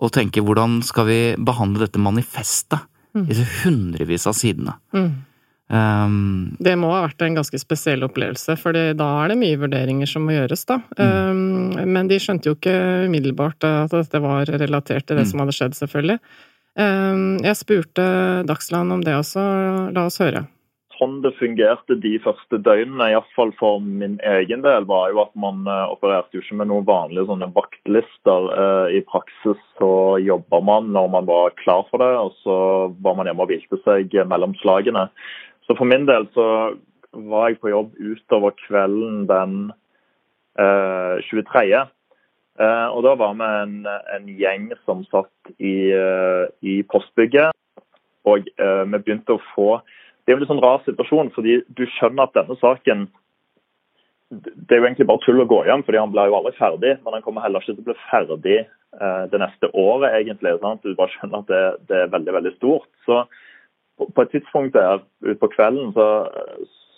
å 0.00 0.08
tenke 0.08 0.40
hvordan 0.40 0.78
skal 0.86 1.04
vi 1.10 1.18
behandle 1.36 1.84
dette 1.84 2.00
manifestet? 2.00 2.86
Mm. 3.14 3.28
Disse 3.30 3.46
hundrevis 3.62 4.26
av 4.26 4.36
sidene. 4.38 4.76
Mm. 4.94 5.12
Um, 5.74 6.56
det 6.60 6.74
må 6.76 6.90
ha 6.92 7.04
vært 7.06 7.22
en 7.24 7.38
ganske 7.38 7.58
spesiell 7.58 8.04
opplevelse, 8.04 8.56
for 8.60 8.76
da 8.76 9.06
er 9.22 9.32
det 9.32 9.38
mye 9.40 9.58
vurderinger 9.62 10.10
som 10.10 10.26
må 10.26 10.34
gjøres, 10.36 10.66
da. 10.68 10.80
Mm. 10.98 11.78
Um, 11.78 11.92
men 11.94 12.10
de 12.10 12.18
skjønte 12.20 12.50
jo 12.50 12.58
ikke 12.58 12.74
umiddelbart 13.08 13.64
at 13.68 13.94
dette 13.94 14.20
var 14.22 14.50
relatert 14.50 15.08
til 15.08 15.18
det 15.18 15.24
mm. 15.24 15.30
som 15.30 15.44
hadde 15.44 15.56
skjedd, 15.56 15.78
selvfølgelig. 15.78 16.18
Um, 16.74 17.38
jeg 17.38 17.60
spurte 17.60 18.04
Dagsland 18.48 18.92
om 18.92 19.06
det 19.06 19.14
også, 19.16 19.42
la 19.94 20.08
oss 20.10 20.20
høre. 20.22 20.44
Sånn 20.94 21.16
det 21.24 21.32
fungerte 21.40 21.96
de 21.98 22.12
første 22.22 22.60
døgnene, 22.62 23.08
iallfall 23.10 23.50
for 23.58 23.82
min 23.82 24.16
egen 24.22 24.62
del, 24.62 24.86
var 24.86 25.08
jo 25.10 25.24
at 25.24 25.32
man 25.38 25.64
uh, 25.66 25.90
opererte 25.90 26.36
jo 26.36 26.42
ikke 26.44 26.58
med 26.60 26.70
noen 26.70 26.86
vanlige 26.86 27.26
sånne 27.30 27.48
vaktlister. 27.56 28.50
Uh, 28.54 28.86
I 28.94 29.00
praksis 29.08 29.60
så 29.80 29.90
jobba 30.22 30.60
man 30.62 30.92
når 30.94 31.10
man 31.16 31.30
var 31.30 31.56
klar 31.58 31.82
for 31.90 32.04
det, 32.04 32.12
og 32.14 32.36
så 32.44 32.58
var 33.02 33.18
man 33.18 33.30
hjemme 33.30 33.42
og 33.42 33.50
hvilte 33.50 33.80
seg 33.82 34.14
mellom 34.30 34.54
slagene. 34.62 35.08
Så 35.66 35.74
for 35.78 35.88
min 35.88 36.06
del 36.06 36.28
så 36.36 36.46
var 37.14 37.50
jeg 37.50 37.60
på 37.62 37.72
jobb 37.72 37.94
utover 37.98 38.54
kvelden 38.66 39.24
den 39.30 39.58
eh, 40.58 41.22
23. 41.30 41.84
Eh, 42.60 42.86
og 42.94 43.02
da 43.06 43.14
var 43.18 43.34
vi 43.38 43.50
en, 43.62 43.76
en 43.86 44.30
gjeng 44.38 44.70
som 44.84 45.02
satt 45.10 45.54
i, 45.58 45.90
eh, 45.94 46.46
i 46.62 46.82
postbygget. 46.90 47.54
Og 48.30 48.46
eh, 48.56 48.82
vi 48.88 49.00
begynte 49.00 49.36
å 49.36 49.44
få 49.52 49.68
Det 50.24 50.32
er 50.32 50.38
en 50.38 50.42
litt 50.42 50.50
sånn 50.50 50.64
rar 50.64 50.80
situasjon, 50.86 51.30
fordi 51.34 51.58
du 51.76 51.84
skjønner 51.96 52.28
at 52.28 52.36
denne 52.36 52.56
saken 52.60 53.08
det 54.34 54.74
er 54.74 54.80
jo 54.80 54.86
egentlig 54.88 55.06
bare 55.08 55.22
tull 55.22 55.42
å 55.42 55.48
gå 55.48 55.60
hjem, 55.66 55.84
fordi 55.86 56.00
han 56.00 56.12
blir 56.12 56.30
jo 56.30 56.38
aldri 56.38 56.54
ferdig. 56.56 56.94
Men 57.04 57.16
han 57.16 57.24
kommer 57.24 57.44
heller 57.44 57.62
ikke 57.62 57.74
til 57.74 57.84
å 57.84 57.88
bli 57.88 57.96
ferdig 58.08 58.56
eh, 58.64 59.24
det 59.30 59.40
neste 59.42 59.70
året, 59.70 60.14
egentlig. 60.18 60.54
Sant? 60.62 60.82
Du 60.82 60.96
bare 60.98 61.12
skjønner 61.14 61.44
at 61.44 61.50
det, 61.50 61.62
det, 61.90 62.00
er 62.00 62.14
veldig, 62.14 62.34
veldig 62.38 62.54
stort. 62.56 62.88
Så 63.06 63.20
på 64.00 64.24
et 64.24 64.32
tidspunkt 64.34 64.74
der 64.74 65.04
utpå 65.22 65.50
kvelden 65.54 65.92
så, 65.94 66.08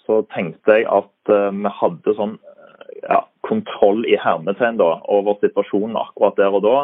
så, 0.07 0.23
tenkte 0.33 0.79
jeg 0.79 0.89
at 0.89 1.33
eh, 1.35 1.51
vi 1.53 1.75
hadde 1.81 2.17
sånn 2.19 2.37
ja, 3.03 3.21
kontroll 3.47 4.07
i 4.09 4.17
hermetegn 4.21 4.81
da, 4.81 4.97
over 5.13 5.37
situasjonen 5.43 5.99
akkurat 6.01 6.39
der 6.41 6.57
og 6.57 6.65
da. 6.65 6.79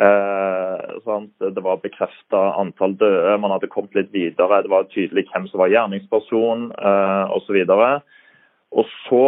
Eh, 0.00 1.50
det 1.52 1.62
var 1.62 1.82
bekrefta 1.82 2.42
antall 2.60 2.96
døde, 2.96 3.38
man 3.38 3.52
hadde 3.52 3.70
kommet 3.72 3.94
litt 3.98 4.12
videre. 4.14 4.62
Det 4.64 4.72
var 4.72 4.90
tydelig 4.92 5.26
hvem 5.30 5.48
som 5.50 5.60
var 5.60 5.72
gjerningsperson 5.72 6.70
eh, 6.72 7.34
osv. 7.36 7.58
Og, 8.72 8.86
så 9.04 9.24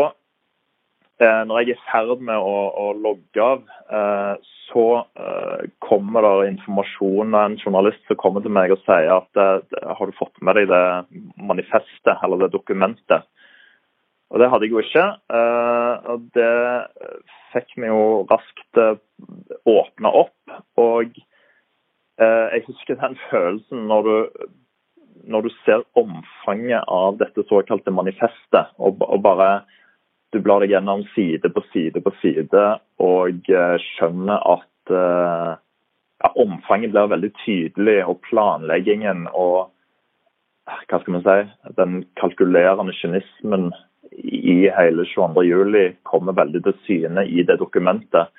Eh, 1.23 1.43
når 1.47 1.61
jeg 1.61 1.69
er 1.71 1.77
i 1.77 1.83
ferd 1.87 2.23
med 2.27 2.43
å, 2.43 2.55
å 2.75 2.87
logge 2.99 3.43
av, 3.43 3.61
eh, 3.87 4.33
så 4.67 4.87
eh, 5.15 5.69
kommer 5.85 6.27
det 6.27 6.49
informasjon 6.51 7.37
av 7.39 7.53
en 7.53 7.61
journalist 7.61 8.03
som 8.09 8.19
kommer 8.19 8.43
til 8.43 8.51
meg 8.57 8.75
og 8.75 8.81
sier 8.83 9.13
at 9.15 9.39
har 9.71 10.11
du 10.11 10.17
fått 10.19 10.35
med 10.43 10.59
deg 10.59 10.73
det 10.73 10.83
manifestet 11.39 12.25
eller 12.25 12.43
det 12.43 12.51
dokumentet? 12.57 13.29
Og 14.35 14.41
det 14.43 14.49
hadde 14.51 14.67
jeg 14.67 14.75
jo 14.75 14.83
ikke. 14.83 15.05
Eh, 15.39 16.09
og 16.11 16.27
det 16.35 16.55
fikk 17.55 17.77
vi 17.79 17.87
jo 17.87 18.25
raskt 18.33 18.81
eh, 18.83 18.97
åpna 19.71 20.11
opp. 20.25 20.57
Og 20.83 21.15
eh, 22.19 22.47
jeg 22.57 22.65
husker 22.67 22.99
den 22.99 23.15
følelsen 23.29 23.87
når 23.91 24.09
du, 24.09 24.49
når 25.31 25.47
du 25.47 25.53
ser 25.63 25.87
omfanget 26.01 26.83
av 26.91 27.21
dette 27.23 27.47
såkalte 27.47 27.95
manifestet, 27.95 28.75
og, 28.83 28.99
og 29.07 29.23
bare 29.23 29.53
du 30.35 30.41
blar 30.43 30.65
deg 30.65 30.75
gjennom 30.75 31.07
side 31.15 31.47
på 31.55 31.63
side 31.71 32.03
på 32.03 32.11
side 32.19 32.63
og 32.99 33.47
skjønner 33.47 34.41
at 34.51 34.91
ja, 34.91 36.31
omfanget 36.43 36.91
blir 36.91 37.13
veldig 37.13 37.31
tydelig, 37.45 38.01
og 38.03 38.19
planleggingen 38.27 39.29
og 39.31 39.71
hva 40.67 40.99
skal 40.99 41.15
man 41.15 41.23
si, 41.23 41.37
den 41.79 42.01
kalkulerende 42.19 42.97
kynismen 42.99 43.71
i 44.13 44.71
hele 44.77 45.05
22. 45.05 45.45
juli 45.47 45.85
kommer 46.03 46.37
veldig 46.37 46.65
til 46.65 46.77
syne 46.87 47.27
i 47.27 47.43
det 47.47 47.59
dokumentet. 47.61 48.33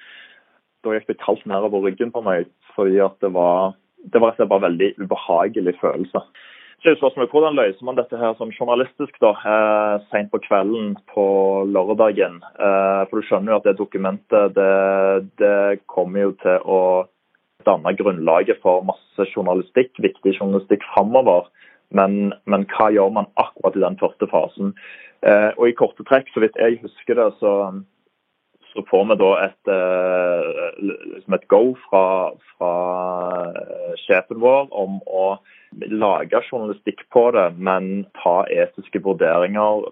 Da 0.84 0.94
gikk 0.94 1.08
det 1.10 1.22
kaldt 1.24 1.46
nedover 1.50 1.88
ryggen 1.88 2.12
på 2.14 2.22
meg, 2.26 2.50
fordi 2.76 3.02
det 3.22 3.34
var 3.34 3.74
det 4.14 4.22
var 4.22 4.36
bare 4.38 4.68
veldig 4.70 4.92
ubehagelig 5.02 5.74
følelse. 5.82 6.22
Så 6.82 6.92
jeg 6.92 6.98
spørsmålet 7.00 7.32
Hvordan 7.32 7.56
løser 7.56 7.86
man 7.86 7.98
dette 7.98 8.18
her 8.18 8.34
som 8.38 8.52
journalistisk 8.54 9.16
da, 9.22 9.32
eh, 9.52 9.96
sent 10.12 10.32
på 10.32 10.38
kvelden 10.48 10.96
på 11.14 11.26
lørdagen? 11.66 12.36
Eh, 12.60 13.02
for 13.10 13.18
du 13.18 13.26
skjønner 13.26 13.54
jo 13.54 13.56
at 13.58 13.64
det 13.66 13.78
dokumentet 13.80 14.54
det, 14.54 15.28
det 15.42 15.80
kommer 15.88 16.20
jo 16.22 16.32
til 16.44 16.60
å 16.62 16.82
danne 17.66 17.96
grunnlaget 17.98 18.62
for 18.62 18.86
masse 18.86 19.26
journalistikk, 19.34 19.98
viktig 19.98 20.38
journalistikk 20.38 20.86
framover. 20.94 21.50
Men, 21.90 22.34
men, 22.46 22.66
hva 22.74 22.90
gjør 22.94 23.12
man 23.14 23.28
akkurat 23.42 23.76
i 23.78 23.84
den 23.84 23.98
første 24.00 24.28
fasen? 24.32 24.74
Eh, 25.26 25.52
og 25.58 25.70
I 25.70 25.76
korte 25.78 26.06
trekk, 26.08 26.32
så 26.34 26.44
vidt 26.44 26.58
jeg 26.60 26.80
husker 26.84 27.18
det, 27.20 27.28
så, 27.40 27.54
så 28.74 28.84
får 28.90 29.06
vi 29.12 29.18
da 29.22 29.32
et, 29.46 29.72
eh, 29.72 30.82
liksom 30.82 31.38
et 31.38 31.48
go 31.54 31.64
fra, 31.88 32.06
fra, 32.56 32.74
eh, 33.54 33.96
sjefen 34.06 34.42
vår 34.44 34.70
om 34.76 35.00
å 35.06 35.38
lage 35.92 36.44
journalistikk 36.50 37.08
på 37.14 37.30
det, 37.36 37.50
men 37.58 38.06
ta 38.22 38.44
etiske 38.52 39.02
vurderinger. 39.04 39.90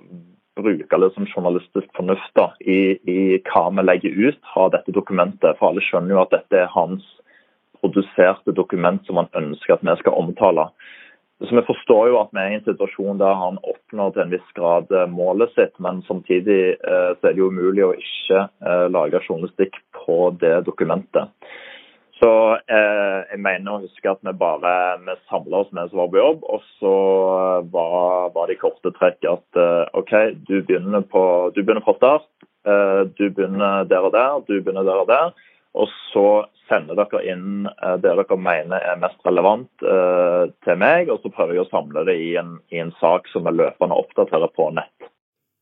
Bruke 0.53 1.00
det 1.01 1.09
som 1.15 1.25
journalistisk 1.25 1.89
fornuft 1.97 2.33
da, 2.38 2.51
i, 2.62 2.95
i 3.09 3.19
hva 3.50 3.65
vi 3.73 3.85
legger 3.88 4.19
ut 4.29 4.39
fra 4.53 4.67
dette 4.75 4.93
dokumentet. 4.93 5.57
For 5.57 5.71
alle 5.71 5.81
skjønner 5.81 6.13
jo 6.13 6.21
at 6.21 6.35
dette 6.35 6.59
er 6.62 6.69
hans 6.75 7.07
produserte 7.83 8.53
dokument 8.55 9.01
som 9.07 9.19
han 9.19 9.31
ønsker 9.35 9.75
at 9.75 9.83
vi 9.83 9.95
skal 10.00 10.19
omtale. 10.19 10.69
Så 11.41 11.55
Vi 11.55 11.61
forstår 11.67 12.07
jo 12.07 12.19
at 12.21 12.31
vi 12.31 12.39
er 12.39 12.53
i 12.53 12.57
en 12.59 12.65
situasjon 12.67 13.19
der 13.19 13.35
han 13.35 13.59
oppnår 13.67 14.13
til 14.13 14.23
en 14.23 14.31
viss 14.31 14.53
grad 14.55 14.91
eh, 14.93 15.09
målet 15.11 15.51
sitt, 15.57 15.73
men 15.83 16.03
samtidig 16.07 16.61
eh, 16.77 17.11
så 17.17 17.29
er 17.29 17.33
det 17.33 17.41
jo 17.41 17.49
umulig 17.51 17.83
å 17.83 17.93
ikke 17.97 18.45
eh, 18.63 18.85
lage 18.93 19.21
journalistikk 19.25 19.79
på 20.05 20.17
det 20.39 20.61
dokumentet. 20.69 21.33
Så 22.23 22.29
eh, 22.55 23.19
jeg 23.33 23.41
mener 23.43 23.73
å 23.73 23.81
huske 23.83 24.11
at 24.11 24.21
vi 24.23 24.31
bare 24.39 24.73
vi 25.03 25.15
samla 25.27 25.63
oss 25.63 25.71
med 25.75 25.91
vi 25.91 25.99
var 25.99 26.11
på 26.13 26.21
jobb, 26.21 26.45
og 26.55 26.67
så 26.79 26.93
var, 27.73 28.29
var 28.35 28.47
det 28.47 28.55
i 28.55 28.61
korte 28.61 28.93
trekk 28.95 29.25
at 29.27 29.59
eh, 29.59 29.83
OK, 29.99 30.13
du 30.47 30.61
begynner, 30.61 31.03
på, 31.03 31.23
du 31.55 31.63
begynner 31.63 31.83
fra 31.83 31.97
start. 31.97 32.29
Eh, 32.63 33.01
du 33.17 33.25
begynner 33.27 33.89
der 33.89 34.07
og 34.07 34.13
der, 34.15 34.39
du 34.47 34.55
begynner 34.61 34.87
der 34.87 35.03
og 35.03 35.09
der. 35.11 35.33
Og 35.74 35.89
så 36.12 36.27
sender 36.70 36.98
dere 36.98 37.22
inn 37.34 37.65
eh, 37.68 37.96
det 38.01 38.13
dere 38.13 38.38
mener 38.39 38.84
er 38.84 39.00
mest 39.01 39.20
relevant 39.27 39.86
eh, 39.86 40.46
til 40.65 40.80
meg, 40.82 41.12
og 41.12 41.24
så 41.24 41.32
prøver 41.34 41.58
jeg 41.58 41.65
å 41.65 41.72
samle 41.72 42.06
det 42.08 42.18
i 42.20 42.34
en, 42.39 42.58
i 42.74 42.82
en 42.84 42.94
sak 43.01 43.27
som 43.34 43.50
jeg 43.50 43.60
løpende 43.60 43.98
oppdaterer 43.98 44.53
på 44.56 44.70
nett. 44.77 45.10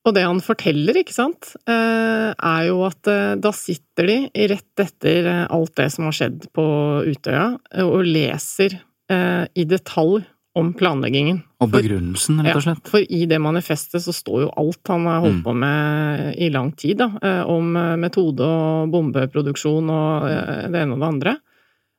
Og 0.01 0.15
det 0.18 0.24
han 0.25 0.39
forteller, 0.41 0.98
ikke 0.98 1.13
sant, 1.13 1.51
eh, 1.70 2.30
er 2.34 2.63
jo 2.65 2.82
at 2.88 3.06
da 3.38 3.51
sitter 3.53 4.10
de 4.10 4.48
rett 4.50 4.82
etter 4.82 5.30
alt 5.44 5.75
det 5.77 5.91
som 5.94 6.08
har 6.10 6.18
skjedd 6.18 6.48
på 6.58 6.65
Utøya, 7.06 7.51
og 7.86 8.08
leser 8.08 8.80
i 9.12 9.65
detalj 9.68 10.21
om 10.57 10.73
planleggingen. 10.75 11.39
Og 11.63 11.69
begrunnelsen, 11.71 12.41
rett 12.43 12.57
og 12.57 12.65
slett. 12.65 12.81
Ja, 12.83 12.91
for 12.91 13.05
i 13.05 13.21
det 13.29 13.39
manifestet 13.43 14.03
så 14.03 14.13
står 14.15 14.45
jo 14.45 14.49
alt 14.59 14.91
han 14.91 15.07
har 15.07 15.23
holdt 15.23 15.39
mm. 15.39 15.45
på 15.45 15.53
med 15.61 16.25
i 16.43 16.49
lang 16.51 16.73
tid, 16.75 16.99
da, 16.99 17.07
eh, 17.23 17.41
om 17.47 17.71
eh, 17.79 17.95
metode 18.01 18.43
og 18.43 18.91
bombeproduksjon 18.91 19.93
og 19.93 20.27
eh, 20.27 20.67
det 20.73 20.83
ene 20.83 20.97
og 20.97 21.03
det 21.03 21.09
andre. 21.11 21.37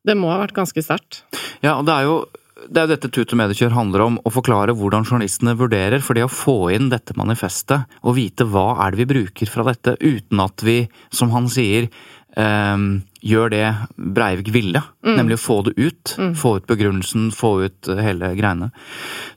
Det 0.03 0.19
må 0.19 0.33
ha 0.33 0.41
vært 0.43 0.57
ganske 0.57 0.85
sterkt. 0.85 1.23
Ja, 1.63 1.79
og 1.79 1.87
det 1.89 1.97
er 1.97 2.09
jo 2.11 2.23
det 2.63 2.79
er 2.83 2.91
dette 2.93 3.09
Tut 3.11 3.33
og 3.33 3.39
Mediekjør 3.41 3.73
handler 3.75 4.05
om, 4.05 4.17
å 4.23 4.31
forklare 4.31 4.75
hvordan 4.77 5.07
journalistene 5.07 5.57
vurderer. 5.59 6.03
For 6.05 6.15
det 6.15 6.27
å 6.27 6.31
få 6.31 6.57
inn 6.75 6.93
dette 6.93 7.17
manifestet 7.19 7.89
og 8.03 8.15
vite 8.19 8.47
hva 8.47 8.77
er 8.85 8.93
det 8.93 9.03
vi 9.03 9.09
bruker 9.15 9.51
fra 9.51 9.65
dette, 9.67 9.97
uten 9.99 10.43
at 10.45 10.63
vi, 10.63 10.77
som 11.11 11.33
han 11.35 11.49
sier, 11.51 11.89
um, 12.37 13.01
gjør 13.23 13.53
det 13.53 13.67
Breivik 13.97 14.51
ville, 14.55 14.83
mm. 15.05 15.15
nemlig 15.15 15.39
å 15.39 15.43
få 15.43 15.59
det 15.69 15.75
ut. 15.79 16.15
Mm. 16.19 16.33
Få 16.39 16.57
ut 16.59 16.67
begrunnelsen, 16.71 17.31
få 17.35 17.53
ut 17.67 17.91
eh, 17.91 18.01
hele 18.03 18.33
greiene. 18.39 18.71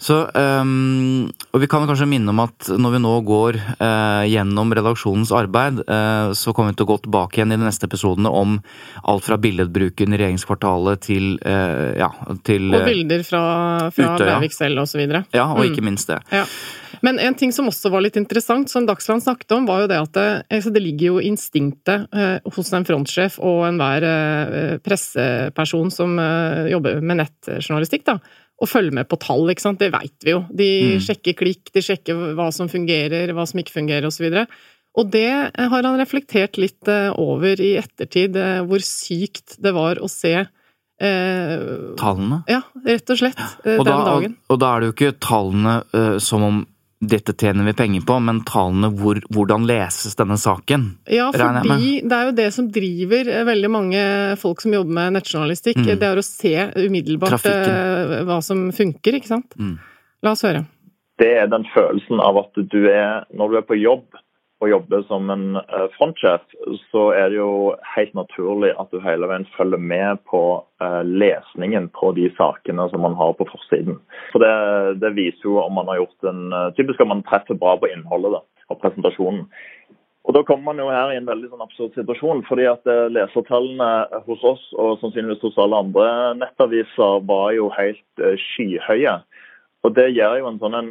Så, 0.02 0.24
um, 0.34 1.28
og 1.54 1.62
vi 1.62 1.70
kan 1.72 1.86
kanskje 1.88 2.10
minne 2.10 2.34
om 2.34 2.42
at 2.44 2.70
når 2.74 2.96
vi 2.96 3.02
nå 3.04 3.14
går 3.28 3.60
uh, 3.78 4.24
gjennom 4.30 4.74
redaksjonens 4.76 5.34
arbeid, 5.36 5.84
uh, 5.86 6.34
så 6.38 6.54
kommer 6.56 6.74
vi 6.74 6.82
til 6.82 6.88
å 6.88 6.92
gå 6.94 7.00
tilbake 7.06 7.40
igjen 7.40 7.54
i 7.54 7.60
de 7.60 7.68
neste 7.68 7.90
episodene 7.90 8.32
om 8.34 8.58
alt 9.06 9.28
fra 9.28 9.38
billedbruken 9.42 10.16
i 10.16 10.22
regjeringskvartalet 10.22 11.06
til 11.06 11.36
uh, 11.46 11.94
ja, 12.00 12.10
til 12.46 12.74
Og 12.74 12.88
bilder 12.90 13.26
fra, 13.28 13.44
fra 13.94 14.16
Breivik 14.18 14.56
selv, 14.56 14.82
og 14.82 14.90
så 14.90 15.00
videre. 15.02 15.26
Ja, 15.36 15.52
og 15.54 15.62
mm. 15.62 15.70
ikke 15.70 15.86
minst 15.86 16.10
det. 16.10 16.24
Ja. 16.34 16.48
Men 17.06 17.20
en 17.22 17.36
ting 17.38 17.52
som 17.54 17.68
også 17.70 17.92
var 17.94 18.02
litt 18.02 18.16
interessant, 18.18 18.72
som 18.72 18.86
Dagsland 18.88 19.22
snakket 19.22 19.52
om, 19.54 19.66
var 19.68 19.84
jo 19.84 19.90
det 19.92 19.98
at 20.00 20.14
det, 20.16 20.28
altså 20.58 20.72
det 20.74 20.82
ligger 20.82 21.12
jo 21.12 21.24
instinktet 21.28 22.08
hos 22.56 22.72
en 22.74 22.88
frontsjef 22.88 23.36
og 23.44 23.75
enhver 23.76 24.08
eh, 24.10 24.78
presseperson 24.84 25.94
som 25.94 26.18
eh, 26.22 26.72
jobber 26.74 27.04
med 27.04 27.22
nettjournalistikk, 27.22 28.08
da, 28.08 28.18
å 28.56 28.70
følge 28.70 28.96
med 28.96 29.10
på 29.12 29.20
tall, 29.22 29.46
ikke 29.52 29.66
sant. 29.68 29.82
Det 29.84 29.92
veit 29.94 30.26
vi 30.26 30.34
jo. 30.34 30.46
De 30.50 30.70
mm. 30.96 31.04
sjekker 31.06 31.38
klikk, 31.38 31.70
de 31.76 31.84
sjekker 31.84 32.34
hva 32.38 32.50
som 32.56 32.72
fungerer, 32.72 33.36
hva 33.36 33.46
som 33.50 33.62
ikke 33.62 33.76
fungerer, 33.76 34.08
osv. 34.08 34.30
Og, 34.32 34.58
og 34.96 35.10
det 35.12 35.30
har 35.60 35.76
han 35.76 36.00
reflektert 36.00 36.60
litt 36.62 36.88
over 37.20 37.60
i 37.60 37.76
ettertid, 37.82 38.40
hvor 38.70 38.84
sykt 38.86 39.58
det 39.60 39.76
var 39.76 40.00
å 40.00 40.12
se 40.12 40.38
Eh, 40.96 41.64
tallene? 42.00 42.40
Ja, 42.48 42.62
rett 42.86 43.12
og 43.12 43.20
slett. 43.20 43.42
Eh, 43.66 43.76
den 43.76 43.84
da, 43.88 43.98
dagen. 44.08 44.38
Og, 44.46 44.54
og, 44.54 44.60
da 44.62 44.70
er 44.72 44.82
det 44.82 44.88
jo 44.88 44.96
ikke 44.96 45.18
tallene 45.24 45.76
eh, 45.92 46.16
som 46.24 46.46
om 46.46 46.62
dette 47.00 47.34
tjener 47.34 47.66
vi 47.68 47.74
penger 47.74 48.02
på, 48.08 48.18
men 48.24 48.40
tallene 48.48 48.90
hvor, 48.96 49.20
hvordan 49.34 49.66
leses 49.68 50.16
denne 50.16 50.38
saken? 50.40 50.86
Ja, 51.12 51.28
fordi 51.36 52.00
det 52.08 52.18
er 52.18 52.30
jo 52.30 52.36
det 52.38 52.48
som 52.56 52.70
driver 52.72 53.32
eh, 53.32 53.44
veldig 53.48 53.72
mange 53.72 54.04
folk 54.42 54.64
som 54.64 54.74
jobber 54.76 54.96
med 55.00 55.18
nettjournalistikk. 55.18 55.82
Mm. 55.82 55.90
Det 56.00 56.08
er 56.08 56.22
å 56.22 56.26
se 56.26 56.54
umiddelbart 56.86 57.36
Trafikken. 57.36 57.76
Eh, 57.76 58.24
hva 58.30 58.40
som 58.46 58.70
funker, 58.76 59.20
ikke 59.20 59.34
sant. 59.34 59.58
Mm. 59.60 59.76
La 60.26 60.34
oss 60.36 60.46
høre. 60.48 60.64
Det 61.20 61.32
er 61.44 61.52
den 61.52 61.68
følelsen 61.74 62.24
av 62.24 62.40
at 62.42 62.64
du 62.72 62.80
er, 62.92 63.28
når 63.36 63.52
du 63.52 63.60
er 63.60 63.68
på 63.68 63.78
jobb, 63.80 64.08
å 64.64 64.70
jobbe 64.72 65.02
som 65.10 65.30
en 65.34 65.58
eh, 65.60 65.86
frontsjef, 65.98 66.44
så 66.92 67.10
er 67.16 67.32
det 67.32 67.40
jo 67.42 67.76
helt 67.96 68.14
naturlig 68.16 68.72
at 68.80 68.92
du 68.94 69.02
hele 69.04 69.28
veien 69.28 69.48
følger 69.58 69.82
med 69.82 70.22
på 70.30 70.42
eh, 70.84 71.02
lesningen 71.04 71.90
på 71.96 72.14
de 72.16 72.30
sakene 72.38 72.88
som 72.92 73.04
man 73.04 73.18
har 73.20 73.36
på 73.36 73.48
forsiden. 73.52 74.00
For 74.32 74.44
det, 74.44 74.54
det 75.04 75.16
viser 75.18 75.50
jo 75.50 75.60
om 75.66 75.76
man 75.76 75.92
har 75.92 76.04
gjort 76.04 76.32
en 76.32 76.46
eh, 76.54 76.72
Typisk 76.80 77.04
om 77.04 77.12
man 77.12 77.26
treffer 77.28 77.60
bra 77.60 77.76
på 77.80 77.92
innholdet 77.92 78.38
da, 78.38 78.44
og 78.72 78.80
presentasjonen. 78.84 79.46
Og 80.26 80.34
Da 80.34 80.42
kommer 80.42 80.72
man 80.72 80.80
jo 80.82 80.88
her 80.90 81.12
i 81.14 81.20
en 81.20 81.28
veldig 81.28 81.52
sånn 81.52 81.62
absurd 81.62 81.94
situasjon. 81.94 82.40
fordi 82.48 82.64
at 82.66 82.88
Lesertallene 83.14 84.22
hos 84.26 84.42
oss 84.42 84.64
og 84.74 84.96
sannsynligvis 84.98 85.44
hos 85.46 85.60
alle 85.62 85.84
andre 85.86 86.08
nettaviser 86.40 87.20
var 87.30 87.52
jo 87.54 87.68
helt 87.76 88.24
skyhøye. 88.48 89.20
Og 89.86 89.94
Det 89.94 90.08
gjør 90.16 90.40
jo 90.40 90.48
en 90.50 90.58
sånn 90.64 90.80
en 90.80 90.90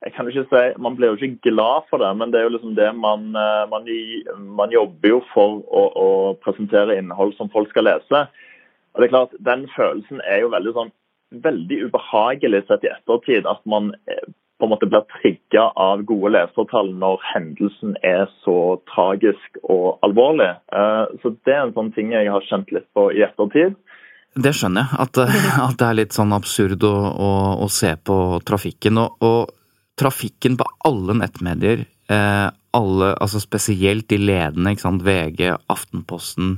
jeg 0.00 0.14
kan 0.14 0.28
ikke 0.28 0.46
si, 0.48 0.62
Man 0.80 0.96
blir 0.96 1.12
jo 1.12 1.18
ikke 1.28 1.50
glad 1.50 1.88
for 1.90 2.00
det, 2.00 2.10
men 2.16 2.32
det 2.32 2.40
er 2.40 2.48
jo 2.48 2.54
liksom 2.56 2.76
det 2.78 2.88
man, 2.96 3.30
eh, 3.36 3.64
man, 3.68 3.88
man 4.56 4.72
jobber 4.72 5.08
jo 5.12 5.20
for 5.34 5.60
å, 5.68 5.82
å, 6.04 6.08
presentere 6.44 6.96
innhold 6.96 7.36
som 7.36 7.52
folk 7.52 7.68
skal 7.72 7.88
lese. 7.88 8.24
Og 8.94 9.00
det 9.00 9.08
er 9.08 9.14
klart, 9.14 9.36
Den 9.38 9.68
følelsen 9.76 10.22
er 10.24 10.44
jo 10.44 10.54
veldig 10.54 10.74
sånn, 10.76 10.92
veldig 11.44 11.82
ubehagelig 11.90 12.64
sett 12.66 12.86
i 12.88 12.92
ettertid. 12.94 13.46
At 13.46 13.60
man 13.68 13.92
eh, 14.08 14.24
på 14.60 14.68
en 14.68 14.72
måte 14.72 14.88
blir 14.88 15.04
trigga 15.20 15.68
av 15.76 16.02
gode 16.08 16.32
lesertall 16.32 16.90
når 16.96 17.20
hendelsen 17.34 17.94
er 18.04 18.26
så 18.44 18.80
tragisk 18.92 19.60
og 19.62 20.00
alvorlig. 20.06 20.50
Eh, 20.72 21.04
så 21.20 21.36
Det 21.44 21.54
er 21.54 21.66
en 21.66 21.76
sånn 21.76 21.92
ting 21.92 22.16
jeg 22.16 22.32
har 22.32 22.48
kjent 22.48 22.72
litt 22.72 22.88
på 22.96 23.10
i 23.12 23.20
ettertid. 23.28 23.76
Det 24.32 24.52
skjønner 24.54 24.86
jeg, 24.86 25.04
at, 25.04 25.24
at 25.68 25.76
det 25.76 25.86
er 25.86 26.02
litt 26.06 26.16
sånn 26.16 26.32
absurd 26.32 26.88
å, 26.88 26.96
å, 27.12 27.32
å 27.68 27.68
se 27.68 27.96
på 28.00 28.20
trafikken. 28.48 29.04
og, 29.04 29.20
og 29.20 29.59
trafikken 30.00 30.56
på 30.60 30.66
alle 30.88 31.16
nettmedier, 31.20 31.84
eh, 32.10 32.48
alle, 32.76 33.14
altså 33.20 33.40
spesielt 33.42 34.08
de 34.10 34.18
ledende, 34.20 34.72
ikke 34.72 34.86
sant, 34.86 35.04
VG, 35.04 35.50
Aftenposten, 35.72 36.56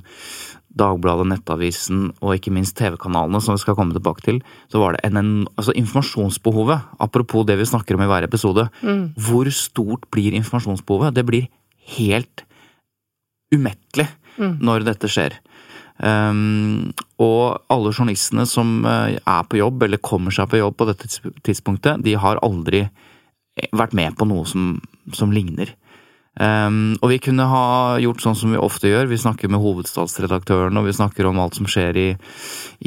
Dagbladet, 0.73 1.27
Nettavisen 1.29 2.07
og 2.23 2.37
ikke 2.37 2.53
minst 2.55 2.79
TV-kanalene, 2.79 3.41
som 3.45 3.57
vi 3.57 3.61
skal 3.61 3.77
komme 3.77 3.97
tilbake 3.97 4.25
til, 4.25 4.41
så 4.73 4.81
var 4.81 4.97
det 4.97 5.03
en, 5.05 5.19
en 5.21 5.33
altså 5.61 5.75
informasjonsbehovet, 5.77 6.87
apropos 7.05 7.45
det 7.49 7.59
vi 7.61 7.69
snakker 7.69 7.99
om 7.99 8.05
i 8.07 8.09
hver 8.09 8.25
episode, 8.29 8.69
hvor 9.27 9.51
stort 9.53 10.09
blir 10.15 10.37
informasjonsbehovet? 10.39 11.13
Det 11.17 11.27
blir 11.29 11.51
helt 11.99 12.47
umettelig 13.53 14.09
når 14.39 14.87
dette 14.89 15.11
skjer. 15.13 15.37
Um, 16.03 16.91
og 17.23 17.63
alle 17.71 17.93
journalistene 17.93 18.47
som 18.49 18.81
eh, 18.89 19.19
er 19.21 19.45
på 19.47 19.61
jobb, 19.61 19.85
eller 19.87 20.01
kommer 20.03 20.35
seg 20.35 20.49
på 20.51 20.59
jobb 20.59 20.75
på 20.81 20.89
dette 20.89 21.11
tidspunktet, 21.47 22.03
de 22.03 22.17
har 22.19 22.41
aldri 22.43 22.87
vært 23.73 23.97
med 23.97 24.17
på 24.19 24.29
noe 24.29 24.47
som, 24.49 24.77
som 25.17 25.33
ligner. 25.35 25.75
Um, 26.33 26.95
og 27.05 27.11
vi 27.12 27.19
kunne 27.21 27.45
ha 27.45 27.65
gjort 28.01 28.23
sånn 28.25 28.37
som 28.38 28.55
vi 28.55 28.61
ofte 28.61 28.88
gjør, 28.88 29.11
vi 29.11 29.21
snakker 29.21 29.51
med 29.53 29.61
hovedstadsredaktøren, 29.61 30.79
og 30.81 30.87
vi 30.87 30.95
snakker 30.97 31.29
om 31.29 31.43
alt 31.43 31.59
som 31.59 31.69
skjer 31.69 31.99
i, 32.01 32.07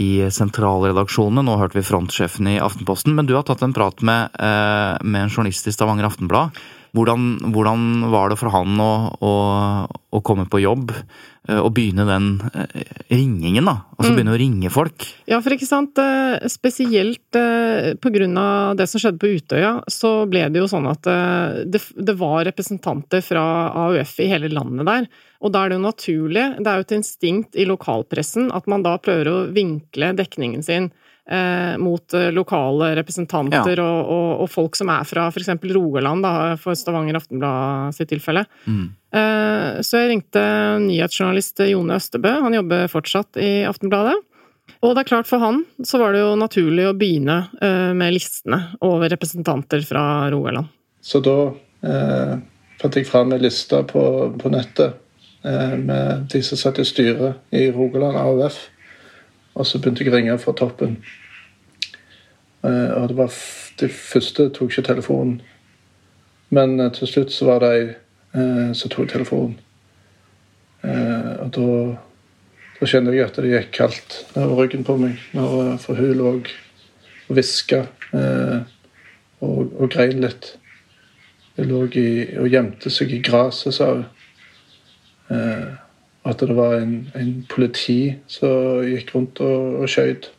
i 0.01 0.09
sentralredaksjonene. 0.33 1.43
Nå 1.45 1.59
hørte 1.61 1.77
vi 1.77 1.85
frontsjefen 1.85 2.49
i 2.49 2.57
Aftenposten, 2.63 3.13
men 3.13 3.29
du 3.29 3.35
har 3.37 3.45
tatt 3.45 3.61
en 3.65 3.75
prat 3.75 4.01
med, 4.01 4.33
uh, 4.41 4.97
med 5.05 5.27
en 5.27 5.29
journalist 5.29 5.69
i 5.69 5.75
Stavanger 5.75 6.09
Aftenblad. 6.09 6.57
Hvordan, 6.95 7.51
hvordan 7.51 8.05
var 8.13 8.31
det 8.31 8.37
for 8.39 8.53
han 8.53 8.79
å, 8.79 8.91
å, 9.19 9.31
å 10.15 10.21
komme 10.23 10.45
på 10.47 10.61
jobb 10.63 10.93
eh, 10.93 11.59
og 11.59 11.73
begynne 11.75 12.05
den 12.07 12.29
eh, 12.53 12.85
ringingen, 13.11 13.67
da? 13.67 13.75
Altså 13.97 14.13
begynne 14.15 14.35
å 14.35 14.39
ringe 14.39 14.71
folk? 14.71 15.03
Ja, 15.27 15.41
for 15.43 15.55
ikke 15.55 15.67
sant, 15.67 15.99
eh, 15.99 16.47
spesielt 16.51 17.35
på 17.35 18.13
grunn 18.15 18.39
av 18.39 18.77
det 18.79 18.87
som 18.87 19.01
skjedde 19.01 19.19
på 19.19 19.33
Utøya, 19.35 19.73
så 19.91 20.13
ble 20.31 20.45
det 20.53 20.61
jo 20.61 20.69
sånn 20.71 20.87
at 20.87 21.03
det, 21.67 21.81
det 21.99 22.15
var 22.19 22.45
representanter 22.47 23.23
fra 23.25 23.43
AUF 23.85 24.15
i 24.23 24.29
hele 24.31 24.51
landet 24.53 24.87
der. 24.87 25.09
Og 25.43 25.51
da 25.51 25.65
er 25.65 25.73
det 25.73 25.79
jo 25.79 25.87
naturlig, 25.87 26.45
det 26.63 26.71
er 26.71 26.79
jo 26.79 26.87
et 26.87 26.95
instinkt 26.95 27.59
i 27.59 27.67
lokalpressen, 27.67 28.47
at 28.55 28.69
man 28.71 28.85
da 28.85 28.95
prøver 29.01 29.31
å 29.31 29.41
vinkle 29.55 30.13
dekningen 30.15 30.63
sin 30.63 30.93
mot 31.81 32.13
eh, 32.13 32.27
lokale 32.31 32.91
representanter 32.99 33.79
og, 33.81 34.11
og, 34.13 34.27
og 34.45 34.49
folk 34.53 34.75
som 34.77 34.91
er 34.93 35.03
fra 35.09 35.27
f.eks. 35.31 35.49
Rogaland, 35.73 36.21
da, 36.25 36.33
for 36.61 36.77
Stavanger 36.77 37.17
Aftenblad 37.17 37.95
sitt 37.97 38.11
tilfelle. 38.13 38.45
Eh, 39.15 39.81
Så 39.81 39.97
jeg 40.03 40.11
ringte 40.11 40.43
nyhetsjournalist 40.85 41.59
Jone 41.69 41.97
Østebø, 41.97 42.35
han 42.45 42.53
jobber 42.53 42.87
fortsatt 42.91 43.37
i 43.41 43.63
Aftenbladet. 43.65 44.15
Og 44.81 44.93
det 44.95 45.03
er 45.03 45.09
klart 45.09 45.27
for 45.29 45.39
han 45.41 45.63
så 45.85 45.97
var 46.01 46.13
det 46.13 46.21
jo 46.21 46.35
naturlig 46.37 46.85
å 46.89 46.93
begynne 46.97 47.37
eh, 47.61 47.93
med 47.97 48.13
listene 48.13 48.59
over 48.85 49.09
representanter 49.13 49.81
fra 49.85 50.29
Rogaland. 50.33 50.69
Så 51.01 51.21
da 51.25 51.35
eh, 51.85 52.35
fant 52.81 52.95
jeg 52.97 53.07
fram 53.09 53.33
en 53.33 53.41
liste 53.41 53.81
på, 53.89 54.03
på 54.41 54.51
nettet 54.53 54.97
eh, 55.45 55.75
med 55.79 56.25
de 56.33 56.41
som 56.45 56.57
satt 56.59 56.81
i 56.81 56.85
styret 56.85 57.41
i 57.55 57.67
Rogaland 57.73 58.17
AUF. 58.17 58.57
Og 59.55 59.67
så 59.67 59.79
begynte 59.79 60.03
jeg 60.03 60.11
å 60.11 60.15
ringe 60.17 60.37
fra 60.39 60.53
toppen. 60.57 60.97
Eh, 62.65 62.91
og 62.97 63.09
det 63.09 63.17
var 63.17 63.35
de 63.79 63.89
første 63.91 64.49
tok 64.55 64.73
ikke 64.73 64.89
telefonen. 64.89 65.37
Men 66.55 66.79
eh, 66.79 66.91
til 66.95 67.07
slutt 67.07 67.31
så 67.33 67.47
var 67.49 67.63
det 67.63 67.71
ei 67.75 67.85
eh, 67.87 68.73
som 68.75 68.91
tok 68.91 69.13
telefonen. 69.13 69.55
Eh, 70.83 71.31
og 71.45 71.53
da, 71.55 71.69
da 72.79 72.89
kjente 72.89 73.15
jeg 73.15 73.25
at 73.25 73.39
det 73.39 73.53
gikk 73.53 73.71
kaldt 73.79 74.19
over 74.35 74.63
ryggen 74.63 74.85
på 74.87 74.97
meg. 75.01 75.23
Når, 75.37 75.55
eh, 75.63 75.79
for 75.85 76.01
hun 76.01 76.13
lå 76.19 76.33
og 76.35 76.51
hviska 77.31 77.85
eh, 78.11 78.59
og, 79.39 79.71
og 79.71 79.89
grein 79.95 80.19
litt. 80.25 80.51
Hun 81.55 81.71
lå 81.71 81.85
i, 81.95 82.07
og 82.41 82.51
gjemte 82.51 82.91
seg 82.91 83.15
i 83.15 83.23
gresset, 83.23 83.79
sa 83.79 83.93
hun. 83.93 84.05
Eh, 86.25 86.29
at 86.29 86.39
det 86.39 86.55
var 86.57 86.79
en, 86.79 87.11
en 87.15 87.45
politi 87.49 88.15
som 88.27 88.81
gikk 88.83 89.15
rundt 89.15 89.39
og, 89.45 89.81
og 89.81 89.89
skjøt. 89.89 90.31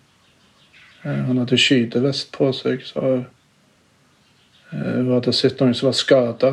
Eh, 1.04 1.22
han 1.28 1.38
hadde 1.38 1.58
skytevest 1.58 2.32
på 2.34 2.50
seg, 2.52 2.82
så 2.82 3.24
var 5.06 5.20
det 5.22 5.34
sett 5.34 5.60
noen 5.62 5.74
som 5.78 5.86
var 5.86 5.94
skada. 5.94 6.50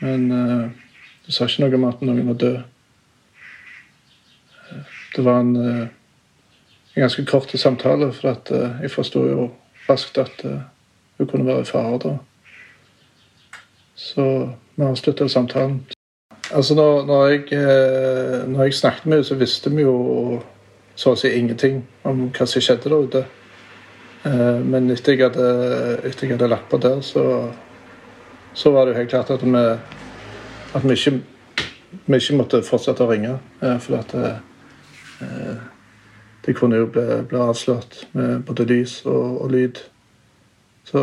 Men 0.00 0.30
eh, 0.32 0.70
det 1.26 1.34
sa 1.34 1.44
ikke 1.44 1.66
noe 1.66 1.78
om 1.78 1.84
at 1.90 2.02
noen 2.04 2.32
var 2.32 2.40
død. 2.40 2.56
Eh, 4.70 4.94
Det 5.16 5.24
var 5.24 5.40
en, 5.40 5.56
eh, 5.56 5.88
en 6.94 7.00
ganske 7.02 7.24
kort 7.24 7.50
samtale, 7.56 8.12
for 8.12 8.28
at 8.34 8.50
eh, 8.52 8.80
jeg 8.82 8.90
forsto 8.90 9.26
jo 9.28 9.50
raskt 9.88 10.18
at 10.18 10.44
eh, 10.44 10.60
hun 11.18 11.26
kunne 11.26 11.46
være 11.46 11.60
i 11.60 11.68
fare 11.68 11.98
da. 11.98 12.16
Så 13.96 14.26
vi 14.76 14.84
avslutta 14.84 15.28
samtalen. 15.28 15.95
Altså 16.54 16.74
når, 16.74 17.06
når, 17.06 17.26
jeg, 17.26 17.42
eh, 17.52 18.48
når 18.48 18.62
jeg 18.64 18.74
snakket 18.74 19.06
med 19.06 19.16
henne, 19.16 19.24
så 19.24 19.34
visste 19.34 19.70
vi 19.74 19.82
jo 19.82 20.42
så 20.96 21.12
å 21.12 21.18
si 21.18 21.28
ingenting 21.34 21.82
om 22.06 22.28
hva 22.30 22.46
som 22.46 22.62
skjedde 22.62 22.88
der 22.92 23.06
ute. 23.08 23.22
Eh, 24.24 24.60
Men 24.64 24.90
etter 24.90 25.16
jeg 25.16 25.26
hadde, 25.26 25.48
etter 26.06 26.26
jeg 26.26 26.36
hadde 26.36 26.48
lagt 26.52 26.68
på 26.70 26.78
der, 26.82 27.00
så, 27.02 27.24
så 28.54 28.70
var 28.70 28.86
det 28.86 28.94
jo 28.94 29.00
helt 29.00 29.10
klart 29.10 29.30
at 29.34 29.42
vi, 29.42 29.64
at 30.74 30.86
vi, 30.86 30.94
ikke, 30.94 31.20
vi 32.06 32.16
ikke 32.22 32.38
måtte 32.38 32.62
fortsette 32.62 33.04
å 33.04 33.10
ringe. 33.10 33.38
eh, 33.62 33.78
For 33.82 33.98
at 33.98 34.14
eh, 34.14 35.58
det 36.46 36.54
kunne 36.56 36.78
jo 36.78 36.86
bli, 36.86 37.22
bli 37.26 37.38
avslørt 37.42 38.04
med 38.14 38.44
både 38.46 38.64
lys 38.70 39.00
og, 39.04 39.40
og 39.42 39.50
lyd. 39.50 39.80
Så 40.86 41.00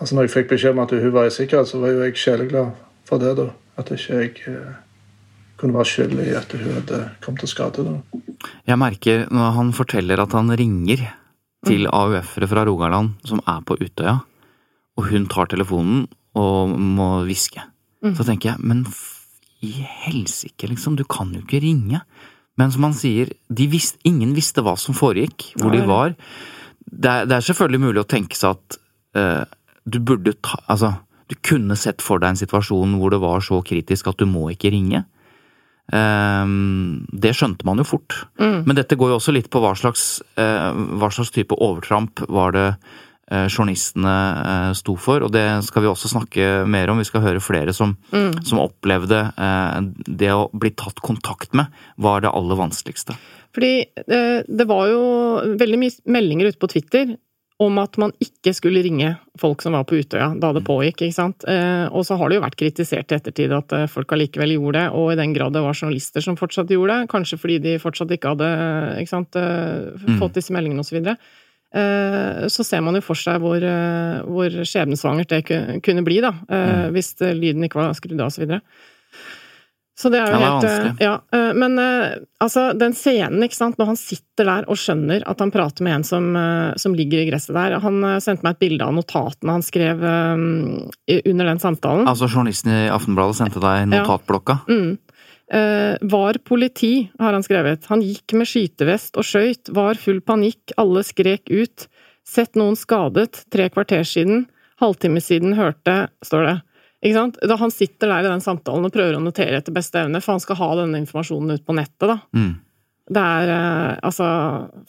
altså 0.00 0.14
når 0.16 0.22
jeg 0.22 0.30
fikk 0.30 0.54
beskjed 0.54 0.72
om 0.72 0.78
at 0.86 0.94
hun 0.96 1.12
var 1.12 1.28
i 1.28 1.34
sikkerhet, 1.34 1.68
så 1.68 1.78
var 1.82 1.92
jo 1.92 2.06
jeg 2.06 2.16
sjeleglad 2.16 2.70
for 3.10 3.22
det. 3.22 3.34
da. 3.38 3.50
At 3.80 3.90
ikke 3.94 4.20
jeg 4.22 4.44
eh, 4.50 4.78
kunne 5.60 5.76
være 5.76 5.90
skyld 5.90 6.18
i 6.22 6.30
at 6.38 6.54
hun 6.56 6.76
hadde 6.78 7.00
kommet 7.24 7.44
til 7.44 7.52
skade. 7.52 7.86
da. 7.86 8.22
Jeg 8.68 8.80
merker 8.80 9.26
når 9.30 9.56
han 9.58 9.72
forteller 9.76 10.22
at 10.22 10.36
han 10.36 10.52
ringer 10.56 11.04
til 11.66 11.86
AUF-ere 11.92 12.48
fra 12.48 12.64
Rogaland 12.64 13.18
som 13.28 13.42
er 13.44 13.60
på 13.66 13.76
Utøya, 13.80 14.20
og 14.96 15.08
hun 15.10 15.26
tar 15.28 15.50
telefonen 15.52 16.06
og 16.38 16.72
må 16.78 17.10
hviske. 17.26 17.62
Så 18.00 18.24
tenker 18.24 18.54
jeg, 18.54 18.64
men 18.64 18.86
i 19.60 19.72
helsike, 20.06 20.70
liksom, 20.70 20.96
du 20.96 21.04
kan 21.04 21.34
jo 21.34 21.42
ikke 21.42 21.60
ringe. 21.60 22.00
Men 22.56 22.72
som 22.72 22.86
han 22.88 22.96
sier, 22.96 23.28
de 23.48 23.66
visste, 23.72 24.00
ingen 24.08 24.32
visste 24.36 24.64
hva 24.64 24.72
som 24.80 24.96
foregikk, 24.96 25.50
hvor 25.60 25.74
de 25.74 25.82
var. 25.88 26.14
Det 26.80 27.10
er, 27.10 27.28
det 27.28 27.36
er 27.36 27.44
selvfølgelig 27.44 27.82
mulig 27.82 28.02
å 28.02 28.08
tenke 28.08 28.38
seg 28.38 28.56
at 28.56 28.78
uh, 29.16 29.44
du 29.84 30.00
burde 30.00 30.32
ta 30.40 30.58
Altså, 30.72 30.94
du 31.30 31.36
kunne 31.46 31.78
sett 31.78 32.02
for 32.02 32.18
deg 32.18 32.34
en 32.34 32.40
situasjon 32.40 32.98
hvor 32.98 33.14
det 33.14 33.22
var 33.22 33.42
så 33.44 33.60
kritisk 33.66 34.10
at 34.10 34.18
du 34.18 34.26
må 34.26 34.48
ikke 34.50 34.72
ringe. 34.74 35.04
Um, 35.90 37.06
det 37.10 37.32
skjønte 37.34 37.66
man 37.66 37.80
jo 37.82 37.86
fort. 37.86 38.24
Men 38.38 38.76
dette 38.78 38.98
går 38.98 39.12
jo 39.12 39.20
også 39.20 39.34
litt 39.34 39.50
på 39.50 39.62
hva 39.62 39.72
slags, 39.78 40.20
uh, 40.38 40.70
hva 41.00 41.10
slags 41.10 41.32
type 41.34 41.56
overtramp 41.56 42.22
var 42.30 42.54
det 42.54 42.66
uh, 42.74 43.46
journalistene 43.46 44.14
uh, 44.38 44.70
sto 44.78 44.94
for, 44.98 45.26
og 45.26 45.34
det 45.34 45.46
skal 45.66 45.86
vi 45.86 45.90
også 45.90 46.12
snakke 46.12 46.50
mer 46.70 46.90
om. 46.92 47.02
Vi 47.02 47.08
skal 47.10 47.24
høre 47.26 47.42
flere 47.42 47.74
som, 47.74 47.96
som 48.10 48.62
opplevde 48.62 49.24
det 50.06 50.30
å 50.34 50.48
bli 50.50 50.74
tatt 50.78 51.02
kontakt 51.02 51.54
med 51.58 51.70
var 51.98 52.22
det 52.22 52.34
aller 52.34 52.58
vanskeligste. 52.58 53.18
Fordi 53.50 53.72
det 54.06 54.66
var 54.70 54.86
jo 54.86 55.02
veldig 55.58 55.78
mye 55.82 56.14
meldinger 56.14 56.52
ute 56.52 56.62
på 56.62 56.70
Twitter 56.70 57.16
om 57.60 57.76
at 57.82 57.98
man 58.00 58.12
ikke 58.24 58.54
skulle 58.56 58.80
ringe 58.84 59.10
folk 59.40 59.60
som 59.60 59.74
var 59.76 59.84
på 59.88 59.98
Utøya 60.00 60.30
da 60.40 60.52
det 60.56 60.62
pågikk. 60.64 61.02
ikke 61.04 61.16
sant? 61.16 61.44
Eh, 61.48 61.86
og 61.92 62.06
så 62.08 62.16
har 62.16 62.30
det 62.30 62.38
jo 62.38 62.44
vært 62.46 62.56
kritisert 62.60 63.12
i 63.12 63.18
ettertid 63.18 63.52
at 63.52 63.74
eh, 63.76 63.90
folk 63.90 64.14
allikevel 64.16 64.54
gjorde 64.56 64.78
det, 64.78 64.86
og 64.96 65.12
i 65.12 65.18
den 65.20 65.34
grad 65.36 65.52
det 65.56 65.64
var 65.64 65.76
journalister 65.76 66.24
som 66.24 66.38
fortsatt 66.40 66.72
gjorde 66.72 66.96
det, 67.02 67.10
kanskje 67.12 67.40
fordi 67.40 67.58
de 67.66 67.76
fortsatt 67.82 68.16
ikke 68.16 68.32
hadde 68.32 68.50
ikke 69.02 69.12
sant, 69.12 69.36
eh, 69.36 70.16
fått 70.20 70.40
disse 70.40 70.56
meldingene 70.56 70.86
osv. 70.86 70.96
videre. 71.00 71.20
så 72.50 72.64
ser 72.66 72.80
man 72.82 72.96
jo 72.98 73.00
for 73.00 73.14
seg 73.14 73.38
hvor, 73.38 73.62
eh, 73.62 74.22
hvor 74.26 74.50
skjebnesvangert 74.66 75.30
det 75.30 75.44
kunne 75.86 76.02
bli, 76.02 76.18
da, 76.24 76.32
eh, 76.50 76.88
hvis 76.90 77.12
eh, 77.22 77.36
lyden 77.36 77.62
ikke 77.62 77.78
var 77.78 77.94
skrudd 77.94 78.18
av 78.18 78.32
osv. 78.32 78.56
Så, 80.00 80.08
det 80.08 80.20
er 80.22 80.30
jo 80.32 80.38
Ja, 80.40 80.52
det 80.62 80.70
er 80.70 80.84
helt 80.86 81.00
eh. 81.00 81.04
Ja, 81.04 81.14
eh, 81.36 81.50
men 81.60 81.76
eh, 81.80 82.22
altså, 82.40 82.70
den 82.78 82.94
scenen, 82.96 83.42
ikke 83.44 83.58
sant, 83.58 83.76
når 83.80 83.90
han 83.92 83.98
sitter 84.00 84.48
der 84.48 84.68
og 84.72 84.78
skjønner 84.80 85.26
at 85.28 85.42
han 85.44 85.52
prater 85.52 85.84
med 85.84 85.98
en 85.98 86.06
som, 86.06 86.30
som 86.80 86.94
ligger 86.96 87.20
i 87.20 87.26
gresset 87.28 87.52
der 87.52 87.76
Han 87.84 88.00
sendte 88.24 88.46
meg 88.46 88.56
et 88.56 88.62
bilde 88.64 88.86
av 88.86 88.94
notatene 88.96 89.58
han 89.58 89.64
skrev 89.64 90.00
um, 90.00 90.88
under 91.18 91.50
den 91.50 91.60
samtalen. 91.60 92.08
Altså, 92.08 92.30
journalisten 92.30 92.72
i 92.72 92.80
Aftenbladet 92.92 93.36
sendte 93.40 93.60
deg 93.62 93.90
notatblokka. 93.90 94.60
Mm. 94.70 94.94
Uh, 95.50 95.98
var 96.08 96.38
politi, 96.46 97.10
har 97.20 97.34
han 97.34 97.44
skrevet. 97.44 97.88
Han 97.90 98.04
gikk 98.06 98.36
med 98.38 98.48
skytevest 98.48 99.18
og 99.20 99.26
skøyt, 99.26 99.72
var 99.74 99.98
full 100.00 100.22
panikk, 100.24 100.72
alle 100.80 101.02
skrek 101.04 101.50
ut. 101.50 101.88
Sett 102.26 102.56
noen 102.58 102.78
skadet, 102.78 103.44
tre 103.52 103.68
kvarter 103.74 104.06
siden. 104.06 104.46
Halvtime 104.80 105.20
siden 105.20 105.58
hørte, 105.58 106.06
står 106.24 106.46
det. 106.46 106.56
Da 107.00 107.56
han 107.56 107.72
sitter 107.72 108.10
der 108.10 108.26
i 108.26 108.28
den 108.28 108.42
samtalen 108.44 108.84
og 108.84 108.92
prøver 108.92 109.16
å 109.16 109.22
notere 109.24 109.56
etter 109.56 109.72
beste 109.72 110.02
evne, 110.02 110.20
for 110.20 110.36
han 110.36 110.42
skal 110.42 110.58
ha 110.60 110.68
denne 110.82 111.00
informasjonen 111.00 111.56
ut 111.56 111.64
på 111.64 111.76
nettet, 111.78 112.10
da. 112.10 112.18
Mm. 112.36 112.58
Det 113.10 113.22
er 113.40 113.50
eh, 113.50 113.94
altså 114.06 114.26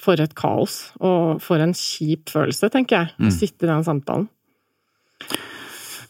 For 0.01 0.21
et 0.21 0.35
kaos, 0.37 0.91
og 1.01 1.39
for 1.41 1.63
en 1.63 1.73
kjip 1.77 2.29
følelse, 2.29 2.69
tenker 2.73 2.99
jeg, 2.99 3.15
å 3.17 3.31
sitte 3.33 3.65
i 3.65 3.71
den 3.71 3.87
samtalen. 3.87 4.27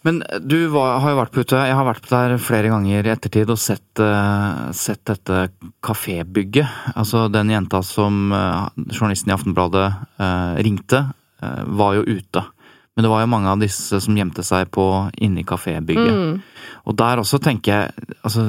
Men 0.02 0.24
du 0.42 0.58
var, 0.74 0.98
har 1.04 1.14
jo 1.14 1.20
vært 1.20 1.36
på 1.36 1.44
Utøya. 1.46 1.68
Jeg 1.70 1.78
har 1.78 1.86
vært 1.86 2.08
der 2.10 2.34
flere 2.42 2.72
ganger 2.74 3.06
i 3.06 3.12
ettertid 3.14 3.52
og 3.54 3.60
sett, 3.62 4.02
uh, 4.02 4.72
sett 4.74 5.04
dette 5.06 5.52
kafébygget. 5.86 6.96
Altså 6.98 7.28
den 7.30 7.54
jenta 7.54 7.84
som 7.86 8.34
journalisten 8.34 9.30
i 9.30 9.36
Aftenbladet 9.36 9.86
ringte, 10.66 11.04
var 11.78 12.00
jo 12.00 12.18
ute. 12.18 12.44
Men 12.96 13.06
det 13.06 13.12
var 13.12 13.24
jo 13.24 13.32
mange 13.32 13.52
av 13.52 13.62
disse 13.62 14.02
som 14.04 14.18
gjemte 14.18 14.44
seg 14.44 14.72
på 14.76 14.86
inni 15.24 15.46
kafébygget. 15.48 16.12
Mm. 16.12 16.72
Og 16.90 16.98
der 17.00 17.22
også 17.22 17.40
tenker 17.44 17.72
jeg, 17.72 18.08
altså 18.22 18.48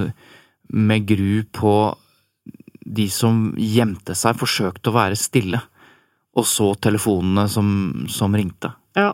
med 0.72 1.06
gru 1.06 1.42
på 1.54 1.74
de 2.82 3.06
som 3.12 3.52
gjemte 3.56 4.16
seg, 4.18 4.38
forsøkte 4.40 4.90
å 4.90 4.96
være 4.96 5.18
stille. 5.18 5.60
Og 6.38 6.48
så 6.48 6.72
telefonene 6.80 7.44
som, 7.52 7.68
som 8.10 8.34
ringte. 8.34 8.72
Ja. 8.98 9.12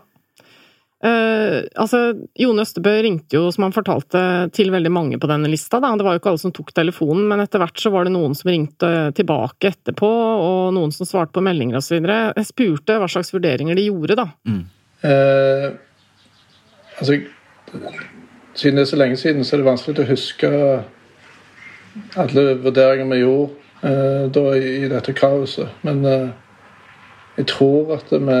Uh, 0.99 1.63
altså, 1.79 1.99
Jone 2.35 2.65
Østebø 2.65 2.91
ringte 3.05 3.37
jo, 3.37 3.45
som 3.55 3.67
han 3.67 3.75
fortalte, 3.75 4.21
til 4.55 4.71
veldig 4.73 4.91
mange 4.91 5.19
på 5.19 5.29
denne 5.31 5.51
lista. 5.51 5.79
Da. 5.83 5.93
Det 5.95 6.07
var 6.07 6.15
jo 6.15 6.23
ikke 6.23 6.33
alle 6.33 6.41
som 6.41 6.55
tok 6.55 6.73
telefonen, 6.75 7.27
men 7.29 7.43
etter 7.43 7.61
hvert 7.61 7.79
så 7.79 7.91
var 7.93 8.07
det 8.07 8.15
noen 8.15 8.35
som 8.35 8.51
ringte 8.51 8.89
tilbake 9.15 9.71
etterpå, 9.71 10.09
og 10.49 10.73
noen 10.75 10.91
som 10.95 11.07
svarte 11.07 11.37
på 11.37 11.45
meldinger 11.45 11.79
osv. 11.79 12.01
Jeg 12.01 12.49
spurte 12.49 12.99
hva 12.99 13.07
slags 13.11 13.31
vurderinger 13.35 13.79
de 13.79 13.87
gjorde, 13.87 14.19
da. 14.19 14.27
Mm. 14.49 14.65
Uh, 15.03 15.75
altså, 16.97 17.19
siden 18.53 18.77
det 18.77 18.83
er 18.83 18.91
så 18.91 18.99
lenge 18.99 19.17
siden, 19.17 19.45
så 19.45 19.55
er 19.55 19.61
det 19.61 19.69
vanskelig 19.69 20.03
å 20.03 20.09
huske 20.09 20.49
alle 22.19 22.43
vurderinger 22.63 23.07
vi 23.09 23.21
gjorde 23.21 23.87
eh, 23.87 24.25
da 24.33 24.43
i, 24.57 24.89
dette 24.91 25.13
kaoset. 25.17 25.71
Men 25.87 26.03
jeg 27.37 27.47
tror 27.49 27.95
at 27.95 28.11
vi 28.13 28.37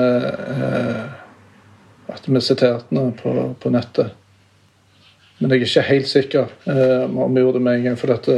at 2.13 2.25
vi 2.29 2.41
siterte 2.41 2.95
noe 2.95 3.13
på, 3.17 3.33
på, 3.61 3.71
nettet. 3.73 4.15
Men 5.39 5.53
jeg 5.53 5.61
er 5.61 5.67
ikke 5.67 5.85
helt 5.87 6.09
sikker 6.09 6.49
eh, 6.67 7.05
om 7.07 7.35
vi 7.35 7.43
gjorde 7.43 7.59
det 7.59 7.65
med 7.67 7.77
en 7.77 7.87
gang. 7.87 7.99
For 7.99 8.11
dette, 8.11 8.37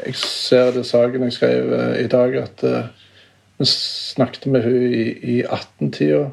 jeg 0.00 0.16
ser 0.18 0.72
det 0.74 0.86
saken 0.88 1.26
jeg 1.28 1.36
skrev 1.36 1.74
eh, 1.76 1.96
i 2.04 2.08
dag, 2.10 2.36
at 2.42 2.64
eh, 2.66 2.88
vi 3.60 3.68
snakket 3.70 4.48
med 4.50 4.66
hun 4.66 4.86
i, 4.88 5.04
i 5.36 5.36
18-tida. 5.44 6.24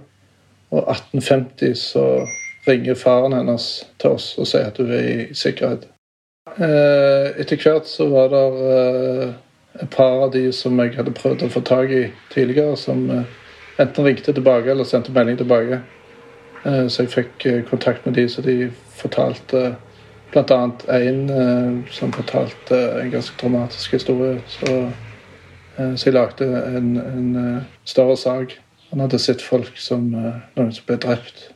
Og 0.71 0.84
1850 0.91 1.75
så 1.93 2.27
ringer 2.67 2.95
faren 2.99 3.34
hennes 3.34 3.88
til 4.01 4.17
oss 4.17 4.34
og 4.38 4.47
sier 4.49 4.67
at 4.67 4.80
hun 4.82 4.91
er 4.91 5.06
i 5.08 5.27
sikkerhet. 5.38 5.88
Eh, 6.58 7.36
etter 7.41 7.60
hvert 7.62 7.88
så 7.88 8.08
var 8.12 8.32
det 8.32 8.45
eh, 8.71 9.34
et 9.84 9.89
par 9.93 10.23
av 10.25 10.32
de 10.34 10.47
som 10.56 10.80
jeg 10.82 10.95
hadde 10.97 11.13
prøvd 11.15 11.45
å 11.45 11.51
få 11.53 11.62
tak 11.67 11.91
i 11.93 12.08
tidligere, 12.34 12.77
som 12.80 13.03
eh, 13.13 13.36
enten 13.84 14.08
ringte 14.08 14.34
tilbake 14.34 14.71
eller 14.71 14.88
sendte 14.88 15.13
melding 15.15 15.39
tilbake. 15.43 15.84
Så 16.67 17.03
jeg 17.06 17.12
fikk 17.13 17.43
kontakt 17.69 18.03
med 18.03 18.17
de, 18.17 18.23
så 18.27 18.41
de 18.43 18.65
fortalte 18.97 19.60
bl.a. 20.34 20.58
en 20.97 21.19
som 21.93 22.12
fortalte 22.12 22.80
en 22.97 23.12
ganske 23.13 23.38
dramatisk 23.39 23.93
historie. 23.95 24.41
Så, 24.51 24.73
så 25.77 26.10
jeg 26.10 26.15
lagde 26.17 26.49
en, 26.73 26.89
en 26.97 27.30
større 27.88 28.17
sak. 28.19 28.58
Han 28.89 29.04
hadde 29.04 29.19
sett 29.19 29.43
folk 29.43 29.78
som 29.82 30.10
noen 30.13 30.73
som 30.73 30.88
ble 30.88 30.97
drept. 31.04 31.50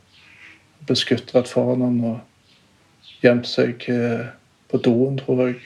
Ble 0.86 0.96
skutt 0.98 1.32
rett 1.34 1.48
foran 1.48 1.84
han 1.84 1.98
og 2.04 3.18
gjemt 3.22 3.48
seg 3.48 3.86
på 4.68 4.80
doen, 4.84 5.16
tror 5.20 5.46
jeg. 5.46 5.62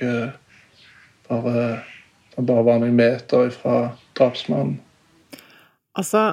Bare, 1.26 1.64
han 2.36 2.46
bare 2.46 2.66
var 2.68 2.82
noen 2.82 2.94
meter 2.94 3.50
fra 3.50 3.78
drapsmannen. 4.18 4.76
Altså, 5.98 6.28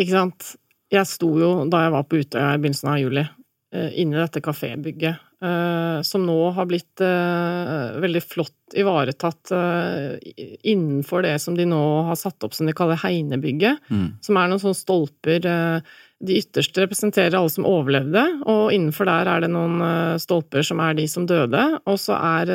ikke 0.00 0.14
sant 0.14 0.54
jeg 0.92 1.08
sto 1.10 1.32
jo, 1.40 1.50
da 1.70 1.82
jeg 1.84 1.94
var 1.96 2.06
på 2.06 2.20
Utøya 2.22 2.52
i 2.54 2.60
begynnelsen 2.60 2.92
av 2.92 3.00
juli, 3.00 3.24
inni 3.98 4.18
dette 4.18 4.42
kafébygget, 4.44 5.18
eh, 5.18 5.25
som 5.36 6.22
nå 6.24 6.36
har 6.56 6.64
blitt 6.64 7.02
eh, 7.04 7.98
veldig 8.00 8.22
flott 8.24 8.76
ivaretatt 8.76 9.52
innenfor 10.66 11.22
det 11.22 11.36
som 11.38 11.54
de 11.54 11.66
nå 11.70 11.82
har 12.08 12.16
satt 12.18 12.42
opp 12.42 12.56
som 12.56 12.66
de 12.66 12.74
kaller 12.74 12.98
Heinebygget, 12.98 13.78
mm. 13.86 14.08
som 14.26 14.40
er 14.40 14.50
noen 14.50 14.62
sånne 14.62 14.78
stolper 14.80 15.44
de 15.44 16.38
ytterste 16.40 16.82
representerer 16.82 17.36
alle 17.38 17.52
som 17.52 17.68
overlevde, 17.68 18.24
og 18.48 18.72
innenfor 18.74 19.06
der 19.06 19.30
er 19.30 19.44
det 19.44 19.52
noen 19.54 20.18
stolper 20.18 20.66
som 20.66 20.82
er 20.82 20.98
de 20.98 21.06
som 21.12 21.28
døde, 21.30 21.62
og 21.86 22.00
så 22.02 22.18
er 22.18 22.50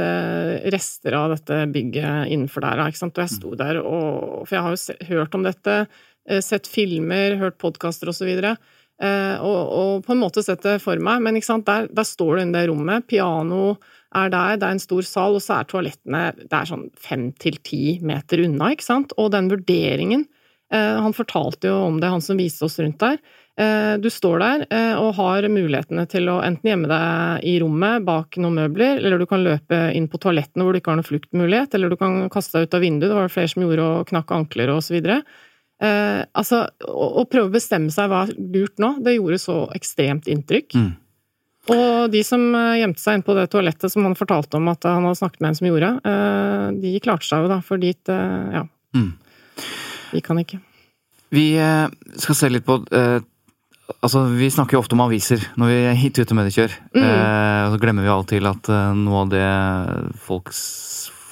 rester 0.75 1.15
av 1.15 1.37
dette 1.37 1.61
bygget 1.71 2.33
innenfor 2.33 2.65
der, 2.65 2.83
ikke 2.89 3.05
sant. 3.05 3.15
Og 3.15 3.23
jeg 3.23 3.35
sto 3.37 3.53
mm. 3.53 3.59
der 3.63 3.81
og 3.85 4.49
For 4.49 4.57
jeg 4.57 4.65
har 4.65 4.75
jo 4.75 5.13
hørt 5.13 5.39
om 5.39 5.47
dette 5.47 5.83
Eh, 6.29 6.41
sett 6.41 6.67
filmer, 6.69 7.35
hørt 7.41 7.57
podkaster 7.61 8.11
osv. 8.11 8.29
Eh, 8.29 8.55
og, 9.01 9.61
og 9.73 10.03
på 10.05 10.13
en 10.13 10.21
måte 10.21 10.43
sett 10.45 10.61
det 10.65 10.77
for 10.83 10.99
meg, 11.01 11.23
men 11.25 11.39
der, 11.39 11.87
der, 11.89 12.05
står 12.05 12.35
du 12.35 12.41
inne 12.43 12.53
i 12.53 12.59
det 12.59 12.69
rommet. 12.69 13.07
Piano 13.09 13.75
er 14.13 14.29
der, 14.29 14.59
det 14.61 14.67
er 14.67 14.75
en 14.75 14.83
stor 14.83 15.05
sal, 15.07 15.37
og 15.37 15.43
så 15.43 15.57
er 15.57 15.69
toalettene 15.71 16.23
det 16.41 16.53
er 16.53 16.69
sånn 16.69 16.89
fem 16.99 17.31
til 17.41 17.57
ti 17.65 17.97
meter 18.05 18.43
unna, 18.45 18.71
ikke 18.75 18.85
sant. 18.85 19.15
Og 19.17 19.31
den 19.33 19.49
vurderingen 19.51 20.27
eh, 20.73 20.97
Han 21.01 21.15
fortalte 21.17 21.71
jo 21.71 21.79
om 21.87 22.01
det, 22.01 22.11
han 22.13 22.21
som 22.21 22.37
viste 22.37 22.67
oss 22.67 22.79
rundt 22.81 23.01
der. 23.01 23.21
Du 24.01 24.07
står 24.09 24.39
der 24.39 24.61
og 24.97 25.17
har 25.17 25.45
mulighetene 25.51 26.05
til 26.09 26.29
å 26.31 26.37
enten 26.41 26.69
gjemme 26.69 26.87
deg 26.89 27.43
i 27.45 27.57
rommet 27.61 28.05
bak 28.07 28.37
noen 28.39 28.55
møbler, 28.57 29.01
eller 29.03 29.19
du 29.21 29.27
kan 29.29 29.43
løpe 29.43 29.81
inn 29.93 30.07
på 30.09 30.17
toalettene 30.23 30.63
hvor 30.65 30.73
du 30.73 30.79
ikke 30.79 30.93
har 30.93 30.97
noen 31.01 31.09
fluktmulighet, 31.09 31.75
eller 31.75 31.91
du 31.91 31.97
kan 31.99 32.15
kaste 32.31 32.57
deg 32.57 32.69
ut 32.69 32.77
av 32.79 32.85
vinduet, 32.85 33.11
det 33.11 33.17
var 33.19 33.27
det 33.27 33.33
flere 33.35 33.51
som 33.51 33.65
gjorde, 33.65 33.89
og 33.99 34.07
knakk 34.09 34.31
ankler 34.39 34.71
og 34.73 34.79
så 34.87 34.95
videre. 34.95 35.19
Eh, 35.81 36.23
altså, 36.37 36.65
å, 36.85 37.05
å, 37.21 37.25
prøve 37.29 37.49
å 37.49 37.53
bestemme 37.53 37.89
seg 37.93 38.11
hva 38.11 38.25
lurt 38.29 38.77
nå, 38.81 38.95
det 39.01 39.15
gjorde 39.15 39.39
så 39.41 39.55
ekstremt 39.73 40.29
inntrykk. 40.29 40.75
Mm. 40.77 40.91
Og 41.73 42.11
de 42.13 42.21
som 42.25 42.43
eh, 42.57 42.79
gjemte 42.81 43.01
seg 43.01 43.17
inn 43.17 43.25
på 43.25 43.35
det 43.37 43.47
toalettet 43.53 43.93
som 43.93 44.05
han 44.05 44.17
fortalte 44.17 44.57
om 44.57 44.69
at 44.71 44.85
han 44.89 45.05
hadde 45.07 45.19
snakket 45.19 45.41
med 45.41 45.51
en 45.51 45.57
som 45.57 45.69
gjorde, 45.69 45.91
eh, 46.11 46.67
de 46.83 46.93
klarte 47.01 47.27
seg 47.27 47.45
jo 47.45 47.51
da, 47.51 47.59
for 47.65 47.81
dit 47.81 48.13
eh, 48.13 48.59
Ja. 48.59 48.65
Mm. 48.97 49.11
De 50.11 50.19
kan 50.25 50.39
ikke. 50.41 50.59
Vi 51.31 51.45
eh, 51.55 51.85
skal 52.19 52.37
se 52.37 52.49
litt 52.51 52.67
på 52.67 52.81
Altså, 54.01 54.21
Vi 54.39 54.47
snakker 54.51 54.77
jo 54.77 54.79
ofte 54.81 54.95
om 54.95 55.01
aviser 55.03 55.41
når 55.59 55.67
vi 55.67 55.79
er 55.83 55.97
hit 55.99 56.19
ute 56.19 56.35
med 56.35 56.45
det 56.47 56.53
kjør. 56.55 56.75
Mm. 56.95 57.01
og 57.03 57.73
så 57.73 57.79
glemmer 57.81 58.05
vi 58.05 58.11
av 58.13 58.21
og 58.23 58.29
til 58.29 58.47
at 58.47 58.69
noe 58.95 59.23
av 59.25 59.33
det 59.33 59.47
folks 60.23 60.61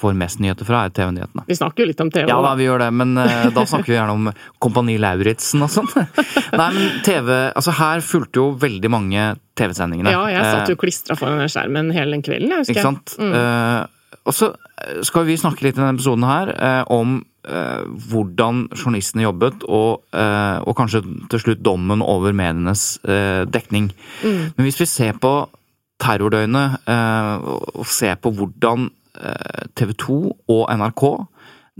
får 0.00 0.16
mest 0.16 0.40
nyheter 0.40 0.64
fra, 0.64 0.84
er 0.86 0.94
TV-nyhetene. 0.96 1.44
Vi 1.48 1.56
snakker 1.58 1.84
jo 1.84 1.90
litt 1.90 2.00
om 2.02 2.10
TV. 2.12 2.28
Ja 2.30 2.38
da, 2.44 2.54
vi 2.58 2.66
gjør 2.66 2.84
det, 2.84 2.88
men 2.96 3.12
uh, 3.20 3.48
da 3.52 3.64
snakker 3.68 3.92
vi 3.92 3.98
gjerne 3.98 4.16
om 4.16 4.30
Kompani 4.62 4.96
Lauritzen 5.00 5.64
og 5.66 5.72
sånn. 5.72 5.88
Nei, 6.60 6.68
men 6.76 7.00
TV 7.06 7.30
Altså, 7.50 7.74
her 7.76 8.04
fulgte 8.04 8.40
jo 8.40 8.50
veldig 8.60 8.92
mange 8.92 9.26
TV-sendingene. 9.60 10.12
Ja, 10.14 10.24
jeg 10.32 10.44
satt 10.46 10.72
jo 10.72 10.78
uh, 10.78 10.80
klistra 10.80 11.16
foran 11.20 11.42
den 11.42 11.52
skjermen 11.52 11.92
hele 11.94 12.16
den 12.16 12.24
kvelden, 12.26 12.54
jeg 12.54 12.64
husker. 12.64 12.78
Ikke 12.78 12.86
sant. 12.86 13.16
Mm. 13.20 13.34
Uh, 13.36 14.20
og 14.28 14.36
så 14.36 14.52
skal 15.06 15.26
vi 15.28 15.36
snakke 15.38 15.64
litt 15.64 15.76
i 15.76 15.80
denne 15.80 15.94
episoden 15.94 16.24
her 16.26 16.50
om 16.92 17.20
hvordan 17.40 18.66
journalistene 18.74 19.22
jobbet, 19.24 19.62
og, 19.64 20.02
og, 20.12 20.70
kanskje 20.76 21.00
til 21.32 21.40
slutt 21.40 21.62
dommen 21.64 22.02
over 22.04 22.34
medienes 22.36 22.98
dekning. 23.48 23.88
Mm. 24.20 24.42
Men 24.58 24.66
hvis 24.66 24.80
vi 24.82 24.88
ser 24.90 25.16
på 25.20 25.32
terrordøgnet 26.04 26.84
og 26.90 27.88
ser 27.88 28.20
på 28.20 28.34
hvordan 28.36 28.90
Eh, 28.90 28.99
TV 29.76 29.94
2 30.00 30.18
og 30.54 30.62
NRK 30.80 31.04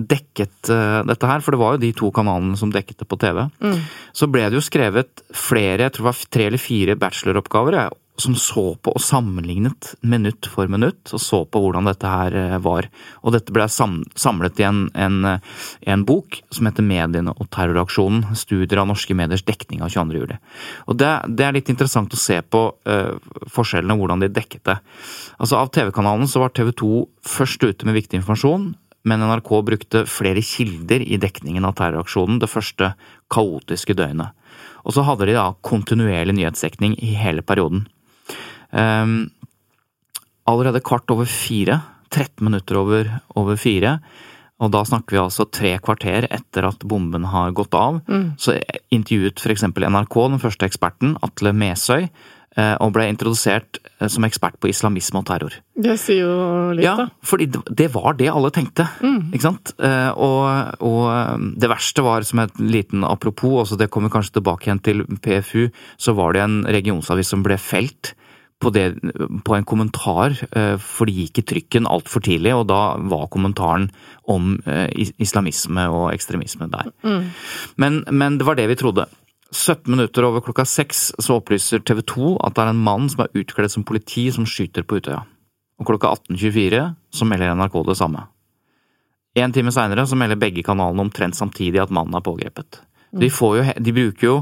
dekket 0.00 0.70
uh, 0.72 1.00
dette 1.08 1.28
her, 1.28 1.42
for 1.44 1.54
det 1.54 1.60
var 1.60 1.74
jo 1.74 1.82
de 1.82 1.90
to 1.96 2.10
kanalene 2.14 2.58
som 2.58 2.72
dekket 2.72 3.02
det 3.02 3.08
på 3.10 3.18
TV. 3.20 3.42
Mm. 3.60 3.80
Så 4.16 4.28
ble 4.32 4.46
det 4.48 4.58
jo 4.58 4.64
skrevet 4.64 5.24
flere, 5.36 5.84
jeg 5.84 5.96
tror 5.96 6.06
det 6.06 6.10
var 6.10 6.30
tre 6.36 6.46
eller 6.48 6.62
fire 6.62 6.96
bacheloroppgaver, 7.00 7.78
som 8.22 8.34
så 8.38 8.64
på 8.82 8.92
og 8.94 9.02
sammenlignet 9.02 9.94
minutt 10.06 10.48
for 10.50 10.70
minutt, 10.70 11.12
og 11.14 11.22
så 11.22 11.42
på 11.44 11.62
hvordan 11.62 11.88
dette 11.88 12.10
her 12.10 12.36
uh, 12.36 12.56
var. 12.62 12.88
Og 13.24 13.34
dette 13.34 13.54
ble 13.54 13.66
samlet 13.70 14.60
i 14.60 14.66
en, 14.68 14.82
en, 14.94 15.18
en, 15.94 16.04
bok 16.08 16.40
som 16.54 16.68
heter 16.68 16.86
Mediene 16.86 17.34
og 17.36 17.50
terroraksjonen. 17.54 18.34
Studier 18.38 18.82
av 18.82 18.90
norske 18.90 19.16
mediers 19.16 19.44
dekning 19.46 19.84
av 19.84 19.92
22. 19.92 20.20
juli. 20.20 20.38
Og 20.86 21.00
det, 21.00 21.10
det 21.28 21.46
er 21.46 21.56
litt 21.56 21.72
interessant 21.72 22.14
å 22.14 22.20
se 22.20 22.40
på 22.42 22.64
uh, 22.88 23.16
forskjellene, 23.52 23.96
hvordan 24.00 24.24
de 24.24 24.32
dekket 24.32 24.66
det. 24.68 24.78
Altså 25.40 25.60
Av 25.60 25.72
TV-kanalen 25.74 26.28
så 26.30 26.44
var 26.44 26.54
TV 26.56 26.72
2 26.76 26.92
først 27.26 27.64
ute 27.66 27.88
med 27.88 27.98
viktig 27.98 28.20
informasjon, 28.20 28.72
men 29.08 29.24
NRK 29.24 29.54
brukte 29.64 30.04
flere 30.08 30.42
kilder 30.44 31.00
i 31.00 31.18
dekningen 31.20 31.64
av 31.64 31.78
terroraksjonen 31.78 32.40
det 32.42 32.50
første 32.52 32.92
kaotiske 33.32 33.96
døgnet. 33.96 34.36
Og 34.84 34.96
så 34.96 35.04
hadde 35.06 35.28
de 35.28 35.36
da 35.36 35.50
kontinuerlig 35.66 36.36
nyhetsdekning 36.36 36.96
i 37.04 37.14
hele 37.20 37.44
perioden. 37.46 37.86
Um, 38.70 39.30
allerede 40.50 40.82
kvart 40.84 41.10
over 41.12 41.28
fire, 41.30 41.80
13 42.10 42.44
minutter 42.46 42.80
over, 42.80 43.12
over, 43.38 43.58
fire, 43.60 43.98
og 44.60 44.72
da 44.74 44.82
snakker 44.84 45.16
vi 45.16 45.22
altså 45.22 45.46
tre 45.48 45.76
kvarter 45.80 46.26
etter 46.30 46.66
at 46.68 46.82
bomben 46.84 47.24
har 47.32 47.54
gått 47.56 47.74
av, 47.78 48.02
mm. 48.10 48.26
så 48.40 48.58
intervjuet 48.92 49.40
f.eks. 49.40 49.64
NRK 49.70 50.18
den 50.34 50.42
første 50.42 50.68
eksperten, 50.68 51.16
Atle 51.24 51.54
Mesøy, 51.56 52.10
Eh, 52.58 52.72
og 52.82 52.90
ble 52.96 53.04
introdusert 53.06 53.78
eh, 53.78 54.08
som 54.10 54.24
ekspert 54.26 54.56
på 54.58 54.66
islamisme 54.72 55.20
og 55.20 55.26
terror. 55.28 55.54
Det 55.78 55.94
sier 56.02 56.24
jo 56.24 56.32
litt, 56.74 56.82
da. 56.82 57.04
Ja, 57.06 57.22
fordi 57.22 57.46
det 57.46 57.86
var 57.94 58.16
det 58.18 58.26
alle 58.32 58.50
tenkte. 58.50 58.88
Mm. 59.06 59.30
Ikke 59.30 59.44
sant? 59.44 59.70
Eh, 59.78 60.10
og, 60.18 60.80
og, 60.82 61.44
det 61.62 61.70
verste 61.70 62.02
var, 62.02 62.26
som 62.26 62.42
et 62.42 62.58
liten 62.58 63.06
apropos, 63.06 63.60
også 63.62 63.78
det 63.78 63.86
kommer 63.94 64.10
kanskje 64.10 64.40
tilbake 64.40 64.66
igjen 64.66 64.82
til 64.82 65.04
PFU, 65.22 65.68
så 65.94 66.16
var 66.18 66.34
det 66.34 66.42
en 66.42 66.58
regionsavis 66.66 67.30
som 67.30 67.46
ble 67.46 67.54
felt 67.60 68.16
på, 68.60 68.70
det, 68.74 68.84
på 69.44 69.56
en 69.56 69.64
kommentar, 69.64 70.36
eh, 70.52 70.76
for 70.80 71.08
det 71.08 71.16
gikk 71.16 71.40
i 71.40 71.46
trykken 71.54 71.88
altfor 71.88 72.22
tidlig, 72.24 72.52
og 72.56 72.66
da 72.68 72.96
var 73.10 73.30
kommentaren 73.32 73.88
om 74.28 74.58
eh, 74.68 74.90
islamisme 75.22 75.86
og 75.88 76.10
ekstremisme 76.12 76.68
der. 76.72 76.92
Mm. 77.02 77.30
Men, 77.80 78.02
men 78.12 78.38
det 78.38 78.46
var 78.48 78.60
det 78.60 78.68
vi 78.70 78.78
trodde. 78.80 79.08
17 79.50 79.90
minutter 79.90 80.26
over 80.28 80.44
klokka 80.44 80.64
seks 80.68 81.08
så 81.18 81.40
opplyser 81.40 81.82
TV 81.82 82.04
2 82.06 82.36
at 82.46 82.54
det 82.54 82.62
er 82.62 82.74
en 82.74 82.84
mann 82.86 83.08
som 83.10 83.24
er 83.24 83.40
utkledd 83.40 83.72
som 83.72 83.86
politi 83.86 84.28
som 84.34 84.46
skyter 84.46 84.86
på 84.86 85.00
Utøya. 85.00 85.24
Og 85.80 85.88
klokka 85.88 86.12
18.24 86.30 86.84
så 87.16 87.26
melder 87.26 87.56
NRK 87.56 87.80
det 87.88 87.96
samme. 87.98 88.28
En 89.40 89.52
time 89.54 89.72
seinere 89.74 90.04
så 90.06 90.18
melder 90.18 90.38
begge 90.38 90.62
kanalene 90.66 91.06
omtrent 91.06 91.38
samtidig 91.38 91.80
at 91.82 91.92
mannen 91.94 92.14
er 92.18 92.24
pågrepet. 92.26 92.82
De, 93.10 93.30
jo, 93.30 93.64
de, 93.82 93.94
bruker 93.94 94.26
jo 94.26 94.34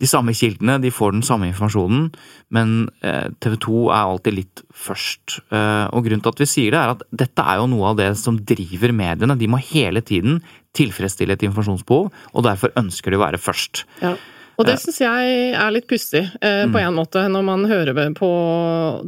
de 0.00 0.08
samme 0.08 0.32
kildene, 0.36 0.78
de 0.80 0.92
får 0.92 1.14
den 1.14 1.24
samme 1.24 1.50
informasjonen, 1.50 2.08
men 2.56 2.74
eh, 3.04 3.28
TV 3.40 3.56
2 3.60 3.82
er 3.88 4.00
alltid 4.00 4.36
litt 4.36 4.62
først. 4.72 5.38
Eh, 5.52 5.86
og 5.92 6.06
grunnen 6.06 6.24
til 6.24 6.32
at 6.32 6.42
vi 6.42 6.48
sier 6.48 6.74
det, 6.74 6.80
er 6.80 6.94
at 6.94 7.04
dette 7.22 7.44
er 7.44 7.60
jo 7.60 7.68
noe 7.72 7.92
av 7.92 8.00
det 8.00 8.10
som 8.20 8.40
driver 8.52 8.94
mediene. 8.96 9.36
De 9.40 9.48
må 9.50 9.60
hele 9.70 10.04
tiden 10.04 10.40
tilfredsstille 10.76 11.36
et 11.36 11.46
informasjonsbehov, 11.48 12.10
og 12.32 12.46
derfor 12.46 12.72
ønsker 12.80 13.12
de 13.12 13.20
å 13.20 13.24
være 13.24 13.40
først. 13.40 13.84
Ja. 14.04 14.14
Og 14.60 14.68
det 14.68 14.76
syns 14.82 15.00
jeg 15.00 15.34
er 15.56 15.72
litt 15.72 15.88
pussig, 15.88 16.22
eh, 16.40 16.64
på 16.68 16.76
mm. 16.76 16.82
en 16.84 16.96
måte, 16.96 17.24
når 17.32 17.44
man 17.46 17.64
hører 17.70 17.96
på 18.16 18.30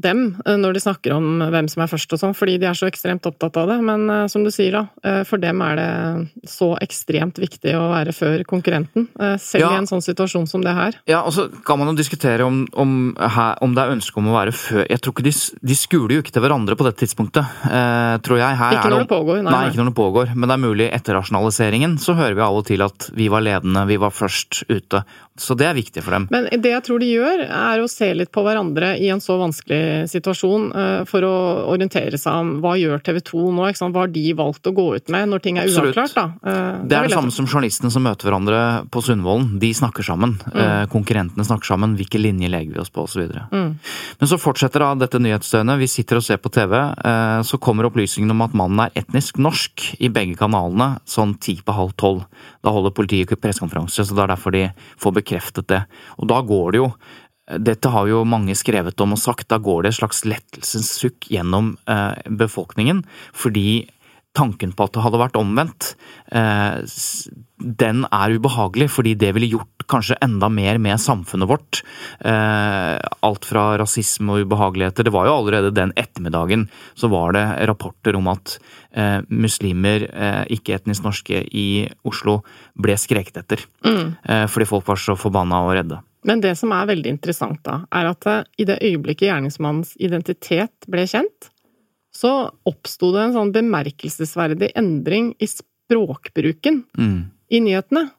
dem 0.03 0.23
eh, 0.47 0.57
når 0.59 0.77
de 0.77 0.83
snakker 0.83 1.15
om 1.17 1.43
hvem 1.53 1.69
som 1.71 1.85
er 1.85 1.91
først 1.91 2.15
og 2.17 2.23
sånn, 2.23 2.37
fordi 2.37 2.59
de 2.63 2.69
er 2.71 2.79
så 2.79 2.89
ekstremt 2.89 3.27
opptatt 3.29 3.59
av 3.61 3.71
det. 3.73 3.79
Men 3.85 4.07
eh, 4.11 4.25
som 4.33 4.45
du 4.47 4.51
sier, 4.55 4.75
da, 4.75 4.85
eh, 5.05 5.23
for 5.29 5.43
dem 5.43 5.63
er 5.65 5.79
det 5.79 5.91
så 6.49 6.73
ekstremt 6.83 7.41
viktig 7.43 7.75
å 7.79 7.89
være 7.93 8.15
før 8.17 8.45
konkurrenten. 8.49 9.09
Selv 9.43 9.65
ja. 9.65 9.71
i 9.75 9.81
en 9.83 9.89
sånn 9.89 10.03
situasjon 10.05 10.49
som 10.51 10.65
det 10.65 10.73
her. 10.77 10.97
Ja, 11.11 11.23
og 11.27 11.35
så 11.37 11.49
kan 11.67 11.81
man 11.81 11.93
jo 11.93 11.97
diskutere 11.99 12.47
om, 12.47 12.65
om, 12.79 12.95
her, 13.21 13.59
om 13.65 13.77
det 13.77 13.85
er 13.85 13.95
ønske 13.97 14.19
om 14.21 14.31
å 14.31 14.37
være 14.37 14.55
før 14.57 14.85
Jeg 14.89 15.01
tror 15.03 15.15
ikke 15.15 15.27
de, 15.27 15.33
de 15.69 15.77
skuler 15.79 16.17
jo 16.17 16.25
ikke 16.25 16.35
til 16.35 16.45
hverandre 16.45 16.77
på 16.79 16.87
dette 16.87 17.03
tidspunktet, 17.03 17.63
tror 18.25 18.41
jeg. 18.41 18.59
Her 18.59 18.77
ikke 18.77 18.93
når 18.93 19.03
det, 19.03 19.07
det 19.07 19.13
pågår, 19.13 19.43
nei, 19.43 19.53
nei. 19.53 19.63
ikke 19.71 19.81
når 19.81 19.91
det 19.91 19.97
pågår. 19.99 20.33
Men 20.35 20.49
det 20.49 20.57
er 20.57 20.63
mulig 20.63 20.89
etter 20.95 21.19
rasjonaliseringen 21.19 21.99
så 22.03 22.17
hører 22.19 22.39
vi 22.39 22.47
av 22.47 22.59
og 22.59 22.67
til 22.69 22.85
at 22.85 23.09
vi 23.17 23.29
var 23.33 23.45
ledende, 23.45 23.85
vi 23.89 23.99
var 24.01 24.15
først 24.15 24.65
ute. 24.71 25.03
Så 25.43 25.57
det 25.59 25.67
er 25.67 25.75
viktig 25.75 26.03
for 26.05 26.15
dem. 26.15 26.29
Men 26.31 26.47
det 26.63 26.71
jeg 26.71 26.85
tror 26.87 27.03
de 27.03 27.09
gjør, 27.11 27.43
er 27.43 27.83
å 27.83 27.89
se 27.91 28.13
litt 28.15 28.31
på 28.35 28.45
hverandre 28.47 28.93
i 29.03 29.09
en 29.13 29.23
så 29.23 29.35
vanskelig 29.41 30.07
situasjon 30.13 30.69
eh, 30.79 31.01
for 31.09 31.27
å 31.27 31.35
orientere 31.73 32.21
seg 32.21 32.39
om 32.45 32.53
hva 32.63 32.77
gjør 32.79 33.03
TV 33.03 33.19
2 33.33 33.47
nå, 33.57 33.67
hva 33.67 33.91
har 33.97 34.13
de 34.15 34.25
valgt 34.39 34.71
å 34.71 34.75
gå 34.77 34.87
ut 34.97 35.13
med 35.13 35.33
når 35.33 35.43
ting 35.43 35.59
er 35.59 35.71
uavklart? 35.71 36.15
Da? 36.15 36.27
Eh, 36.47 36.85
det 36.87 36.99
er 36.99 37.09
det 37.09 37.17
samme 37.17 37.35
som 37.35 37.49
journalistene 37.49 37.91
som 37.95 38.07
møter 38.07 38.29
hverandre 38.29 38.63
på 38.93 39.03
Sundvolden. 39.03 39.59
De 39.63 39.73
snakker 39.75 40.07
sammen. 40.07 40.37
Mm. 40.53 40.61
Eh, 40.63 40.85
konkurrentene 40.93 41.47
snakker 41.49 41.73
sammen. 41.75 41.97
Hvilke 41.99 42.23
linjer 42.23 42.53
legger 42.53 42.77
vi 42.77 42.83
oss 42.85 42.93
på, 42.95 43.09
osv. 43.09 43.27
Mm. 43.51 43.75
Men 44.23 44.31
så 44.31 44.39
fortsetter 44.41 44.85
da 44.85 44.93
dette 45.03 45.21
nyhetsdøgnet. 45.23 45.83
Vi 45.83 45.91
sitter 45.91 46.21
og 46.21 46.27
ser 46.27 46.39
på 46.43 46.53
TV. 46.55 46.79
Så 47.47 47.59
kommer 47.63 47.89
opplysningen 47.89 48.31
om 48.35 48.45
at 48.45 48.55
mannen 48.57 48.85
er 48.85 49.03
etnisk 49.03 49.41
norsk 49.43 49.89
i 49.99 50.11
begge 50.13 50.39
kanalene 50.39 51.03
sånn 51.09 51.35
ti 51.43 51.59
på 51.65 51.75
halv 51.75 51.97
tolv. 51.99 52.27
Da 52.63 52.73
holder 52.75 52.95
politiet 52.95 53.35
pressekonferanse, 53.43 54.05
så 54.07 54.15
det 54.15 54.25
er 54.25 54.33
derfor 54.35 54.55
de 54.55 54.65
får 55.03 55.19
bekreftet 55.19 55.69
det. 55.73 55.83
Og 56.19 56.31
da 56.31 56.41
går 56.47 56.73
det 56.73 56.83
jo 56.83 56.89
dette 57.59 57.91
har 57.91 58.07
jo 58.07 58.23
mange 58.25 58.55
skrevet 58.57 59.01
om 59.03 59.17
og 59.17 59.19
sagt, 59.21 59.49
da 59.51 59.59
går 59.59 59.83
det 59.83 59.91
et 59.91 59.99
slags 59.99 60.23
lettelsens 60.25 60.93
sukk 60.95 61.27
gjennom 61.27 61.75
eh, 61.91 62.15
befolkningen. 62.39 63.03
Fordi 63.35 63.83
tanken 64.37 64.73
på 64.73 64.87
at 64.87 64.95
det 64.95 65.05
hadde 65.05 65.21
vært 65.21 65.39
omvendt, 65.41 65.93
eh, 66.33 66.81
den 67.63 68.05
er 68.09 68.35
ubehagelig. 68.35 68.89
Fordi 68.97 69.15
det 69.19 69.33
ville 69.37 69.51
gjort 69.53 69.87
kanskje 69.93 70.17
enda 70.25 70.49
mer 70.49 70.79
med 70.79 71.01
samfunnet 71.01 71.49
vårt. 71.51 71.83
Eh, 72.25 72.99
alt 72.99 73.45
fra 73.45 73.65
rasisme 73.79 74.33
og 74.33 74.47
ubehageligheter. 74.47 75.05
Det 75.05 75.13
var 75.13 75.29
jo 75.29 75.37
allerede 75.37 75.75
den 75.75 75.93
ettermiddagen 75.97 76.69
så 76.95 77.11
var 77.13 77.37
det 77.37 77.45
rapporter 77.69 78.17
om 78.17 78.31
at 78.33 78.59
eh, 78.93 79.21
muslimer, 79.29 80.09
ikke-etnisk 80.49 81.05
norske 81.05 81.45
i 81.53 81.89
Oslo, 82.05 82.41
ble 82.75 82.97
skreket 82.97 83.37
etter. 83.43 83.63
Mm. 83.85 84.17
Fordi 84.49 84.67
folk 84.67 84.87
var 84.89 85.01
så 85.01 85.17
forbanna 85.19 85.63
og 85.67 85.77
redde. 85.77 86.01
Men 86.25 86.41
det 86.41 86.55
som 86.59 86.73
er 86.73 86.89
veldig 86.89 87.11
interessant 87.11 87.61
da, 87.67 87.83
er 87.93 88.09
at 88.13 88.27
i 88.61 88.67
det 88.69 88.79
øyeblikket 88.81 89.29
gjerningsmannens 89.29 89.97
identitet 89.99 90.87
ble 90.91 91.05
kjent, 91.11 91.52
så 92.13 92.33
oppsto 92.69 93.13
det 93.15 93.27
en 93.27 93.37
sånn 93.37 93.53
bemerkelsesverdig 93.55 94.73
endring 94.79 95.33
i 95.41 95.49
språkbruken 95.49 96.83
mm. 96.99 97.21
i 97.53 97.63
nyhetene. 97.65 98.11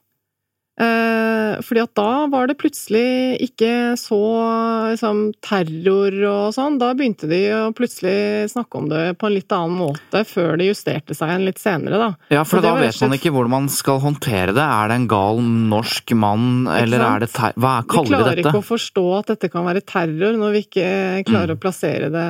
Eh, 0.74 1.60
fordi 1.62 1.82
at 1.84 1.92
da 1.94 2.26
var 2.32 2.48
det 2.50 2.56
plutselig 2.58 3.38
ikke 3.44 3.94
så 4.00 4.18
liksom, 4.90 5.28
terror 5.44 6.16
og 6.26 6.54
sånn. 6.56 6.80
Da 6.80 6.90
begynte 6.98 7.28
de 7.30 7.40
å 7.54 7.60
plutselig 7.76 8.50
snakke 8.50 8.80
om 8.80 8.88
det 8.90 9.04
på 9.20 9.28
en 9.28 9.36
litt 9.36 9.54
annen 9.54 9.78
måte, 9.78 10.24
før 10.26 10.58
det 10.58 10.72
justerte 10.72 11.14
seg 11.14 11.30
en 11.36 11.46
litt 11.46 11.62
senere, 11.62 12.00
da. 12.00 12.08
Ja, 12.34 12.42
for 12.48 12.64
da 12.64 12.74
vet 12.80 12.98
man 13.04 13.14
ikke 13.14 13.30
hvordan 13.34 13.54
man 13.54 13.70
skal 13.72 14.02
håndtere 14.02 14.54
det. 14.56 14.64
Er 14.64 14.90
det 14.90 14.98
en 14.98 15.08
gal 15.10 15.38
norsk 15.44 16.14
mann, 16.18 16.66
eller 16.70 17.06
er 17.06 17.24
det 17.24 17.30
terror? 17.36 17.60
Hva 17.62 17.76
kaller 17.86 18.10
vi 18.10 18.16
dette? 18.16 18.18
Vi 18.18 18.24
klarer 18.24 18.42
ikke 18.42 18.64
å 18.64 18.68
forstå 18.72 19.06
at 19.20 19.32
dette 19.34 19.52
kan 19.54 19.68
være 19.68 19.84
terror, 19.86 20.38
når 20.40 20.56
vi 20.56 20.64
ikke 20.66 20.88
klarer 21.28 21.54
mm. 21.54 21.56
å 21.58 21.62
plassere 21.62 22.10
det 22.14 22.26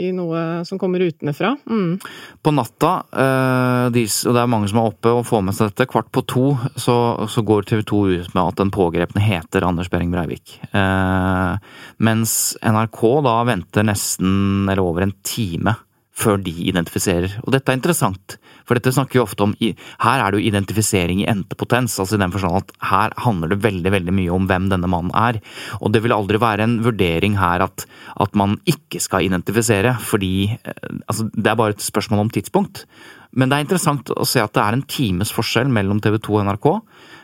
i 0.00 0.08
noe 0.16 0.44
som 0.66 0.80
kommer 0.80 1.06
utenfra. 1.06 1.54
Mm. 1.70 2.00
På 2.42 2.54
natta, 2.56 2.92
eh, 3.14 3.86
og 3.86 4.34
det 4.34 4.42
er 4.42 4.50
mange 4.50 4.70
som 4.70 4.82
er 4.82 4.90
oppe 4.90 5.14
og 5.14 5.24
får 5.28 5.46
med 5.46 5.54
seg 5.54 5.70
dette, 5.70 5.86
kvart 5.90 6.10
på 6.10 6.26
to, 6.26 6.46
så, 6.74 6.96
så 7.30 7.46
går 7.46 7.59
TV 7.66 7.84
2 7.88 8.00
ut 8.08 8.32
med 8.34 8.42
at 8.44 8.58
den 8.60 8.72
pågrepne 8.74 9.22
heter 9.24 9.66
Anders 9.66 9.90
Behring 9.92 10.12
Breivik. 10.14 10.58
Eh, 10.72 11.70
mens 11.98 12.34
NRK 12.62 13.04
da 13.26 13.36
venter 13.48 13.86
nesten 13.86 14.68
eller 14.68 14.84
over 14.84 15.06
en 15.06 15.16
time 15.26 15.76
før 16.20 16.40
de 16.42 16.52
identifiserer. 16.68 17.38
Og 17.44 17.54
dette 17.54 17.70
er 17.70 17.78
interessant, 17.78 18.36
for 18.68 18.76
dette 18.76 18.92
snakker 18.94 19.16
vi 19.16 19.22
ofte 19.22 19.46
om 19.46 19.54
Her 19.60 20.20
er 20.20 20.30
det 20.30 20.40
jo 20.40 20.48
identifisering 20.50 21.22
i 21.22 21.28
entepotens, 21.30 21.96
altså 22.02 22.18
i 22.18 22.22
den 22.22 22.34
forstand 22.34 22.58
at 22.60 22.74
her 22.90 23.14
handler 23.24 23.52
det 23.52 23.62
veldig 23.64 23.92
veldig 23.96 24.16
mye 24.16 24.34
om 24.34 24.48
hvem 24.50 24.68
denne 24.72 24.90
mannen 24.90 25.14
er. 25.16 25.40
Og 25.80 25.92
det 25.94 26.04
vil 26.04 26.14
aldri 26.16 26.40
være 26.42 26.66
en 26.66 26.76
vurdering 26.84 27.38
her 27.40 27.64
at, 27.66 27.86
at 28.20 28.36
man 28.36 28.58
ikke 28.68 29.00
skal 29.02 29.26
identifisere, 29.26 29.96
fordi 30.00 30.50
eh, 30.52 30.84
altså, 31.06 31.30
det 31.32 31.50
er 31.50 31.58
bare 31.58 31.76
et 31.76 31.88
spørsmål 31.88 32.26
om 32.26 32.34
tidspunkt. 32.34 32.84
Men 33.30 33.50
det 33.50 33.56
er 33.56 33.66
interessant 33.66 34.10
å 34.10 34.26
se 34.26 34.42
at 34.42 34.54
det 34.56 34.62
er 34.62 34.76
en 34.76 34.86
times 34.90 35.30
forskjell 35.34 35.70
mellom 35.70 36.00
TV 36.02 36.18
2 36.18 36.38
og 36.40 36.48
NRK. 36.48 36.70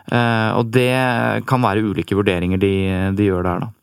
Eh, 0.07 0.51
og 0.55 0.69
det 0.71 0.93
kan 1.49 1.63
være 1.63 1.83
ulike 1.83 2.15
vurderinger 2.15 2.61
de, 2.61 2.75
de 3.17 3.27
gjør 3.27 3.43
der, 3.47 3.65
da. 3.65 3.73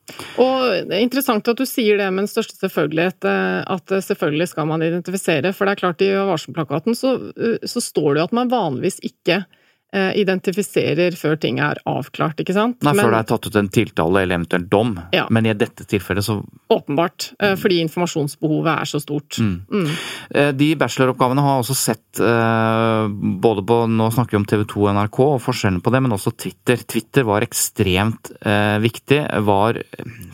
Og 0.41 0.89
det 0.89 0.97
er 0.97 1.03
Interessant 1.05 1.49
at 1.49 1.59
du 1.59 1.65
sier 1.69 1.99
det 2.01 2.07
med 2.13 2.25
den 2.25 2.31
største 2.31 2.57
selvfølgelighet, 2.59 3.27
eh, 3.29 3.61
at 3.75 3.97
selvfølgelig 4.09 4.51
skal 4.53 4.69
man 4.71 4.85
identifisere. 4.85 5.53
For 5.57 5.67
det 5.67 5.75
er 5.75 5.83
klart 5.83 6.05
i 6.05 6.13
varselplakaten 6.17 6.97
så, 6.99 7.17
eh, 7.37 7.69
så 7.69 7.83
står 7.83 8.15
det 8.15 8.23
jo 8.23 8.29
at 8.31 8.39
man 8.41 8.53
vanligvis 8.53 9.01
ikke 9.05 9.45
identifiserer 9.94 11.14
før 11.14 11.37
ting 11.38 11.61
er 11.62 11.78
avklart, 11.87 12.40
ikke 12.42 12.57
sant? 12.57 12.80
Nei, 12.83 12.94
før 12.98 13.12
det 13.14 13.20
er 13.20 13.28
tatt 13.28 13.46
ut 13.46 13.59
en 13.61 13.70
tiltale 13.70 14.24
eller 14.24 14.40
eventuelt 14.40 14.66
dom. 14.72 14.96
Ja. 15.14 15.26
Men 15.30 15.46
i 15.46 15.54
dette 15.54 15.87
tilfellet 15.87 16.26
så 16.26 16.40
Åpenbart. 16.74 17.28
Eh, 17.38 17.54
fordi 17.61 17.78
informasjonsbehovet 17.85 18.72
er 18.72 18.88
så 18.90 18.98
stort. 19.02 19.38
Mm. 19.38 19.54
Mm. 19.70 19.92
Eh, 20.35 20.50
de 20.57 20.70
bacheloroppgavene 20.80 21.44
har 21.44 21.62
også 21.62 21.76
sett 21.78 22.02
både 22.14 23.62
på 23.66 23.76
Nå 23.90 24.07
snakker 24.14 24.37
vi 24.37 24.38
om 24.38 24.44
TV 24.48 24.62
2 24.70 24.85
og 24.85 24.92
NRK 24.94 25.18
og 25.24 25.40
forskjellen 25.42 25.80
på 25.83 25.92
det, 25.94 26.00
men 26.04 26.14
også 26.14 26.33
Twitter. 26.38 26.83
Twitter 26.87 27.26
var 27.26 27.44
ekstremt 27.44 28.30
viktig. 28.85 29.18
Var 29.46 29.80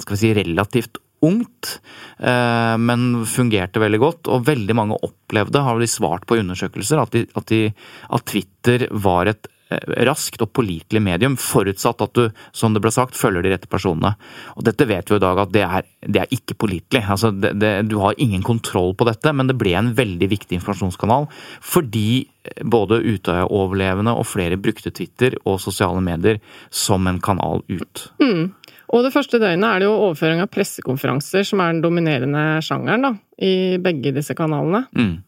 skal 0.02 0.14
vi 0.14 0.20
si 0.20 0.32
relativt 0.36 1.00
ungt, 1.26 1.76
men 2.20 3.06
fungerte 3.28 3.80
veldig 3.82 4.00
godt. 4.00 4.28
Og 4.32 4.44
veldig 4.48 4.76
mange 4.76 4.98
opplevde, 5.04 5.62
har 5.64 5.80
de 5.80 5.88
svart 5.90 6.26
på 6.28 6.40
undersøkelser, 6.40 7.00
at, 7.02 7.14
de, 7.14 7.24
at, 7.36 7.48
de, 7.52 7.70
at 8.16 8.26
Twitter 8.28 8.86
var 8.90 9.30
et 9.30 9.48
eh, 9.72 9.94
raskt 10.08 10.42
og 10.44 10.52
pålitelig 10.56 11.02
medium, 11.04 11.36
forutsatt 11.40 12.02
at 12.04 12.16
du, 12.16 12.42
som 12.56 12.74
det 12.76 12.82
ble 12.84 12.92
sagt, 12.94 13.18
følger 13.18 13.44
de 13.46 13.54
rette 13.54 13.70
personene. 13.70 14.14
Og 14.56 14.66
dette 14.68 14.88
vet 14.88 15.12
vi 15.12 15.20
i 15.20 15.24
dag 15.24 15.44
at 15.44 15.54
det 15.54 15.64
er, 15.66 15.88
det 16.08 16.24
er 16.24 16.34
ikke 16.36 16.58
pålitelig. 16.64 17.04
Altså, 17.16 17.32
du 17.32 17.96
har 18.02 18.20
ingen 18.20 18.44
kontroll 18.46 18.94
på 18.96 19.08
dette, 19.08 19.32
men 19.36 19.50
det 19.50 19.58
ble 19.60 19.76
en 19.78 19.94
veldig 19.96 20.30
viktig 20.34 20.60
informasjonskanal 20.60 21.30
fordi 21.60 22.26
både 22.64 23.02
Utøya-overlevende 23.04 24.14
og 24.16 24.24
flere 24.28 24.56
brukte 24.60 24.92
Twitter 24.96 25.36
og 25.44 25.60
sosiale 25.60 26.00
medier 26.04 26.40
som 26.72 27.06
en 27.06 27.20
kanal 27.20 27.60
ut. 27.68 28.06
Mm. 28.22 28.54
Og 28.90 29.04
det 29.06 29.12
første 29.14 29.38
døgnet 29.38 29.66
er 29.68 29.82
det 29.82 29.86
jo 29.86 29.96
overføring 30.08 30.42
av 30.42 30.50
pressekonferanser 30.50 31.46
som 31.46 31.62
er 31.62 31.74
den 31.74 31.82
dominerende 31.84 32.44
sjangeren 32.64 33.06
da, 33.06 33.12
i 33.38 33.78
begge 33.82 34.12
disse 34.16 34.34
kanalene. 34.38 34.84
Mm. 34.96 35.20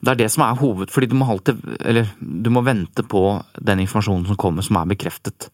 Det 0.00 0.12
er 0.12 0.20
det 0.24 0.30
som 0.34 0.44
er 0.46 0.58
hoved... 0.58 0.90
Fordi 0.92 1.08
du 1.10 1.14
må, 1.18 1.28
alltid, 1.30 1.62
eller, 1.86 2.10
du 2.18 2.50
må 2.52 2.64
vente 2.66 3.04
på 3.06 3.22
den 3.62 3.84
informasjonen 3.84 4.26
som 4.28 4.38
kommer 4.40 4.66
som 4.66 4.80
er 4.80 4.90
bekreftet 4.90 5.48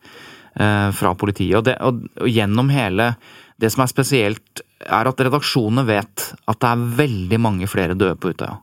eh, 0.56 0.88
fra 0.96 1.12
politiet. 1.18 1.58
Og, 1.60 1.66
det, 1.68 1.76
og, 1.84 2.00
og, 2.16 2.28
gjennom 2.32 2.72
hele 2.72 3.12
Det 3.60 3.70
som 3.70 3.84
er 3.84 3.92
spesielt, 3.92 4.64
er 4.82 5.06
at 5.06 5.20
redaksjonene 5.20 5.84
vet 5.86 6.24
at 6.50 6.58
det 6.64 6.70
er 6.70 6.86
veldig 7.04 7.38
mange 7.38 7.68
flere 7.70 7.94
døde 7.94 8.16
på 8.18 8.32
Utøya 8.32 8.56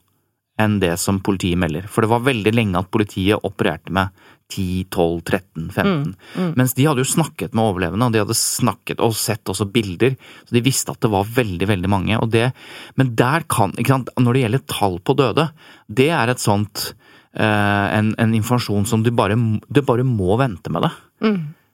enn 0.60 0.80
det 0.82 0.98
som 1.00 1.22
politiet 1.24 1.56
melder. 1.56 1.86
For 1.88 2.04
det 2.04 2.12
var 2.12 2.26
veldig 2.26 2.52
lenge 2.52 2.82
at 2.82 2.90
politiet 2.92 3.46
opererte 3.48 3.94
med 3.96 4.12
10, 4.50 4.86
12, 4.90 5.22
13, 5.30 5.68
15. 5.76 6.16
Mens 6.58 6.74
de 6.78 6.88
hadde 6.88 7.04
jo 7.04 7.12
snakket 7.12 7.54
med 7.54 7.68
overlevende, 7.70 8.08
og 8.08 8.16
de 8.16 8.24
hadde 8.24 8.38
snakket 8.38 9.04
og 9.06 9.14
sett 9.18 9.52
også 9.52 9.68
bilder. 9.70 10.16
Så 10.48 10.58
de 10.58 10.64
visste 10.66 10.96
at 10.96 11.02
det 11.06 11.12
var 11.14 11.30
veldig, 11.36 11.70
veldig 11.70 11.92
mange. 11.92 12.18
Og 12.18 12.32
det, 12.34 12.50
men 13.00 13.14
der 13.20 13.46
kan 13.50 13.76
ikke 13.78 13.94
sant, 13.94 14.10
Når 14.18 14.34
det 14.34 14.44
gjelder 14.46 14.66
tall 14.72 15.00
på 15.00 15.16
døde, 15.20 15.50
det 15.88 16.10
er 16.16 16.34
et 16.34 16.42
sånt 16.42 16.90
eh, 17.38 17.88
en, 18.00 18.12
en 18.18 18.36
informasjon 18.42 18.90
som 18.90 19.06
du 19.06 19.12
bare, 19.16 19.38
du 19.70 19.82
bare 19.86 20.06
må 20.08 20.38
vente 20.42 20.74
med 20.74 20.88
det. 20.88 20.94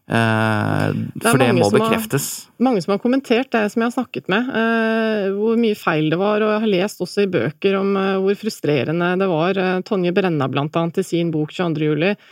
Eh, 0.05 0.85
er 0.85 1.23
for 1.23 1.41
det 1.41 1.49
må 1.57 1.69
bekreftes. 1.73 2.45
har-. 2.45 2.65
Mange 2.67 2.83
som 2.83 2.93
har 2.93 3.01
kommentert 3.01 3.49
det 3.55 3.63
som 3.73 3.81
jeg 3.81 3.89
har 3.89 3.95
snakket 3.95 4.29
med, 4.29 4.51
eh, 4.53 5.29
hvor 5.33 5.57
mye 5.57 5.77
feil 5.79 6.11
det 6.13 6.19
var, 6.21 6.45
og 6.45 6.53
jeg 6.53 6.63
har 6.65 6.73
lest 6.75 7.01
også 7.01 7.25
i 7.25 7.31
bøker 7.33 7.79
om 7.79 7.95
eh, 7.97 8.15
hvor 8.21 8.37
frustrerende 8.37 9.15
det 9.21 9.29
var. 9.31 9.57
Eh, 9.57 9.79
Tonje 9.87 10.13
Brenna 10.13 10.49
blant 10.51 10.77
annet 10.77 11.01
i 11.01 11.07
sin 11.07 11.33
bok 11.33 11.55
22. 11.55 11.89
juli 11.89 12.11
eh, 12.13 12.27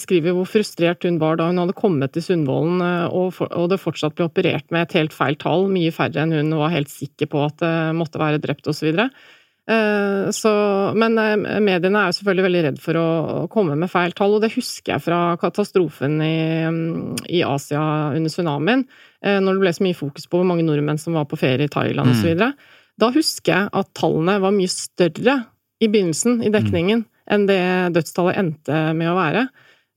skriver 0.00 0.32
hvor 0.32 0.48
frustrert 0.48 1.04
hun 1.04 1.18
var 1.20 1.36
da 1.36 1.50
hun 1.50 1.60
hadde 1.60 1.76
kommet 1.76 2.14
til 2.14 2.24
Sundvolden 2.24 2.80
eh, 2.80 3.12
og, 3.12 3.66
det 3.70 3.80
fortsatt 3.82 4.16
ble 4.16 4.28
operert 4.30 4.70
med 4.72 4.86
et 4.86 4.96
helt 4.96 5.16
feil 5.16 5.36
tall, 5.40 5.66
mye 5.72 5.92
færre 5.92 6.24
enn 6.24 6.32
hun 6.32 6.54
var 6.56 6.72
helt 6.72 6.92
sikker 6.92 7.28
på 7.32 7.42
at 7.44 7.58
det 7.60 7.74
måtte 7.98 8.20
være 8.22 8.40
drept 8.42 8.68
osv. 8.72 8.88
Så, 8.94 9.08
Så, 10.32 10.50
men 10.94 11.18
eh, 11.18 11.58
mediene 11.60 11.98
er 11.98 12.12
jo 12.12 12.16
selvfølgelig 12.20 12.46
veldig 12.46 12.62
redd 12.68 12.78
for 12.82 12.98
å 13.00 13.08
komme 13.52 13.74
med 13.78 13.90
feil 13.90 14.14
tall, 14.16 14.36
og 14.38 14.44
det 14.44 14.52
husker 14.54 14.94
jeg 14.94 15.04
fra 15.08 15.20
katastrofen 15.42 16.20
i, 16.22 16.38
mm, 16.70 17.26
i 17.34 17.42
Asia 17.42 17.82
under 18.14 18.32
tsunamien, 18.32 18.86
eh, 19.26 19.40
når 19.42 19.58
det 19.58 19.64
ble 19.64 19.74
så 19.74 19.86
mye 19.88 19.98
fokus 19.98 20.30
på 20.30 20.40
hvor 20.40 20.48
mange 20.48 20.64
nordmenn 20.66 21.02
som 21.02 21.18
var 21.18 21.26
på 21.28 21.40
ferie 21.40 21.66
i 21.66 21.72
Thailand 21.72 22.14
osv. 22.14 22.46
Da 22.96 23.10
husker 23.12 23.52
jeg 23.52 23.74
at 23.76 23.92
tallene 23.98 24.38
var 24.40 24.54
mye 24.56 24.72
større 24.72 25.40
i 25.82 25.90
begynnelsen, 25.90 26.40
i 26.46 26.54
dekningen, 26.54 27.04
enn 27.26 27.48
det 27.50 27.60
dødstallet 27.92 28.38
endte 28.38 28.80
med 28.96 29.10
å 29.10 29.18
være. 29.18 29.48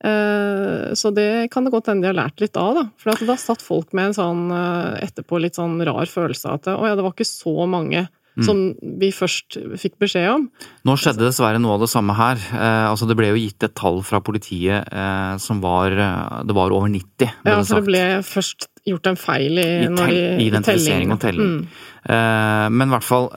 Eh, 0.04 0.94
Så 0.96 1.12
det 1.14 1.50
kan 1.52 1.66
det 1.68 1.74
godt 1.74 1.88
hende 1.92 2.06
de 2.08 2.14
har 2.14 2.18
lært 2.28 2.40
litt 2.42 2.56
av, 2.58 2.76
da. 2.76 2.84
For 2.98 3.12
da 3.28 3.36
satt 3.36 3.62
folk 3.62 3.92
med 3.94 4.12
en 4.12 4.16
sånn 4.18 4.46
eh, 4.52 5.04
etterpå 5.08 5.40
litt 5.42 5.56
sånn 5.60 5.80
rar 5.86 6.08
følelse 6.08 6.48
av 6.50 6.62
at 6.62 6.72
å 6.72 6.88
ja, 6.88 6.96
det 6.96 7.04
var 7.04 7.12
ikke 7.18 7.28
så 7.28 7.68
mange 7.70 8.08
som 8.40 8.56
vi 8.80 9.10
først 9.12 9.58
fikk 9.82 9.98
beskjed 10.00 10.30
om. 10.32 10.46
Nå 10.88 10.94
skjedde 10.96 11.26
dessverre 11.26 11.60
noe 11.60 11.74
av 11.76 11.82
det 11.84 11.90
samme 11.92 12.14
her. 12.16 12.40
Eh, 12.56 12.86
altså 12.88 13.04
Det 13.10 13.18
ble 13.20 13.34
jo 13.34 13.40
gitt 13.42 13.66
et 13.68 13.74
tall 13.76 14.00
fra 14.08 14.22
politiet 14.24 14.88
eh, 14.88 15.34
som 15.44 15.60
var 15.60 15.92
eh, 15.92 16.38
Det 16.48 16.56
var 16.56 16.72
over 16.72 16.88
90. 16.88 17.04
ble 17.20 17.28
Ja, 17.52 17.58
det 17.58 17.68
for 17.68 17.68
sagt. 17.68 17.82
det 17.84 17.90
ble 17.90 18.06
først 18.24 18.70
gjort 18.88 19.10
en 19.12 19.20
feil 19.20 19.60
i, 19.60 19.68
I 19.84 19.92
tel- 19.92 20.08
de, 20.16 20.24
i 20.40 20.48
identifisering 20.48 21.12
og 21.12 21.20
telling. 21.20 21.52
Mm. 21.52 21.68
Eh, 22.16 22.70
men 22.80 22.88
i 22.88 22.94
hvert 22.96 23.10
fall 23.12 23.28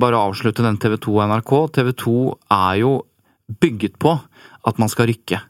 Bare 0.00 0.20
avslutte 0.22 0.62
den 0.62 0.78
TV 0.78 0.94
2 1.02 1.16
og 1.18 1.24
NRK. 1.32 1.52
TV 1.74 1.90
2 2.04 2.14
er 2.54 2.74
jo 2.84 2.92
bygget 3.60 3.98
på 4.02 4.16
at 4.66 4.80
man 4.80 4.92
skal 4.92 5.10
rykke. 5.10 5.40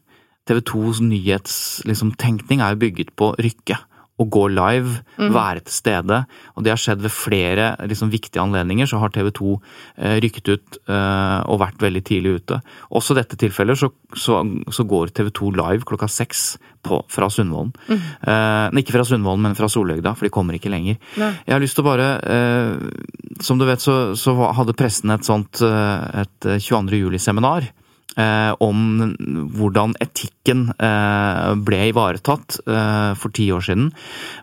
TV 0.48 0.64
2s 0.66 1.02
nyhetstenkning 1.04 2.58
liksom, 2.58 2.66
er 2.66 2.80
bygget 2.80 3.14
på 3.18 3.34
rykke. 3.38 3.78
Å 4.20 4.24
gå 4.28 4.42
live, 4.52 4.98
være 5.16 5.62
til 5.64 5.72
stede. 5.72 6.16
Og 6.52 6.64
det 6.64 6.74
har 6.74 6.80
skjedd 6.80 7.00
ved 7.00 7.12
flere 7.14 7.70
liksom, 7.88 8.10
viktige 8.12 8.42
anledninger. 8.42 8.84
Så 8.90 8.98
har 9.00 9.14
TV 9.14 9.30
2 9.32 9.54
eh, 9.54 10.18
rykket 10.20 10.50
ut 10.50 10.78
eh, 10.92 11.38
og 11.48 11.62
vært 11.62 11.80
veldig 11.80 12.02
tidlig 12.04 12.34
ute. 12.42 12.58
Også 12.92 13.16
i 13.16 13.20
dette 13.22 13.38
tilfellet 13.40 13.80
så, 13.80 13.88
så, 14.12 14.42
så 14.68 14.84
går 14.84 15.14
TV 15.16 15.32
2 15.40 15.54
live 15.62 15.88
klokka 15.88 16.10
seks 16.12 16.50
fra 16.84 17.30
Sundvolden. 17.32 17.72
Eh, 17.88 18.78
ikke 18.82 18.98
fra 18.98 19.08
Sundvolden, 19.08 19.48
men 19.48 19.56
fra 19.56 19.72
Solhøgda, 19.72 20.12
for 20.12 20.28
de 20.28 20.34
kommer 20.36 20.60
ikke 20.60 20.72
lenger. 20.72 21.00
Nei. 21.16 21.32
Jeg 21.46 21.56
har 21.56 21.64
lyst 21.64 21.80
til 21.80 21.86
å 21.86 21.88
bare 21.88 22.12
eh, 22.20 23.40
Som 23.40 23.56
du 23.60 23.64
vet, 23.64 23.80
så, 23.80 24.12
så 24.20 24.36
hadde 24.52 24.76
pressen 24.76 25.16
et 25.16 25.24
sånt 25.24 25.64
eh, 25.64 26.26
et 26.26 26.52
22. 26.60 27.06
juli-seminar. 27.06 27.72
Eh, 28.18 28.52
om 28.58 29.12
hvordan 29.54 29.92
etikken 30.02 30.64
eh, 30.82 31.50
ble 31.62 31.78
ivaretatt 31.92 32.56
eh, 32.66 33.12
for 33.14 33.30
ti 33.36 33.46
år 33.54 33.62
siden. 33.62 33.92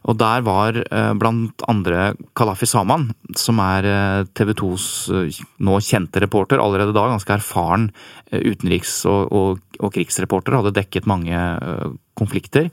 Og 0.07 0.15
der 0.21 0.45
var 0.47 0.79
eh, 0.79 1.11
blant 1.19 1.65
andre 1.67 2.13
Kalafi 2.37 2.69
Saman, 2.69 3.09
som 3.35 3.59
er 3.59 3.89
TV 4.37 4.53
2s 4.61 4.87
eh, 5.11 5.41
nå 5.67 5.81
kjente 5.83 6.23
reporter, 6.23 6.63
allerede 6.63 6.95
da 6.95 7.09
ganske 7.11 7.35
erfaren 7.35 7.89
utenriks- 8.31 9.03
og, 9.09 9.35
og, 9.35 9.79
og 9.81 9.93
krigsreporter, 9.95 10.55
hadde 10.61 10.75
dekket 10.77 11.09
mange 11.09 11.35
eh, 11.35 11.87
konflikter. 12.17 12.71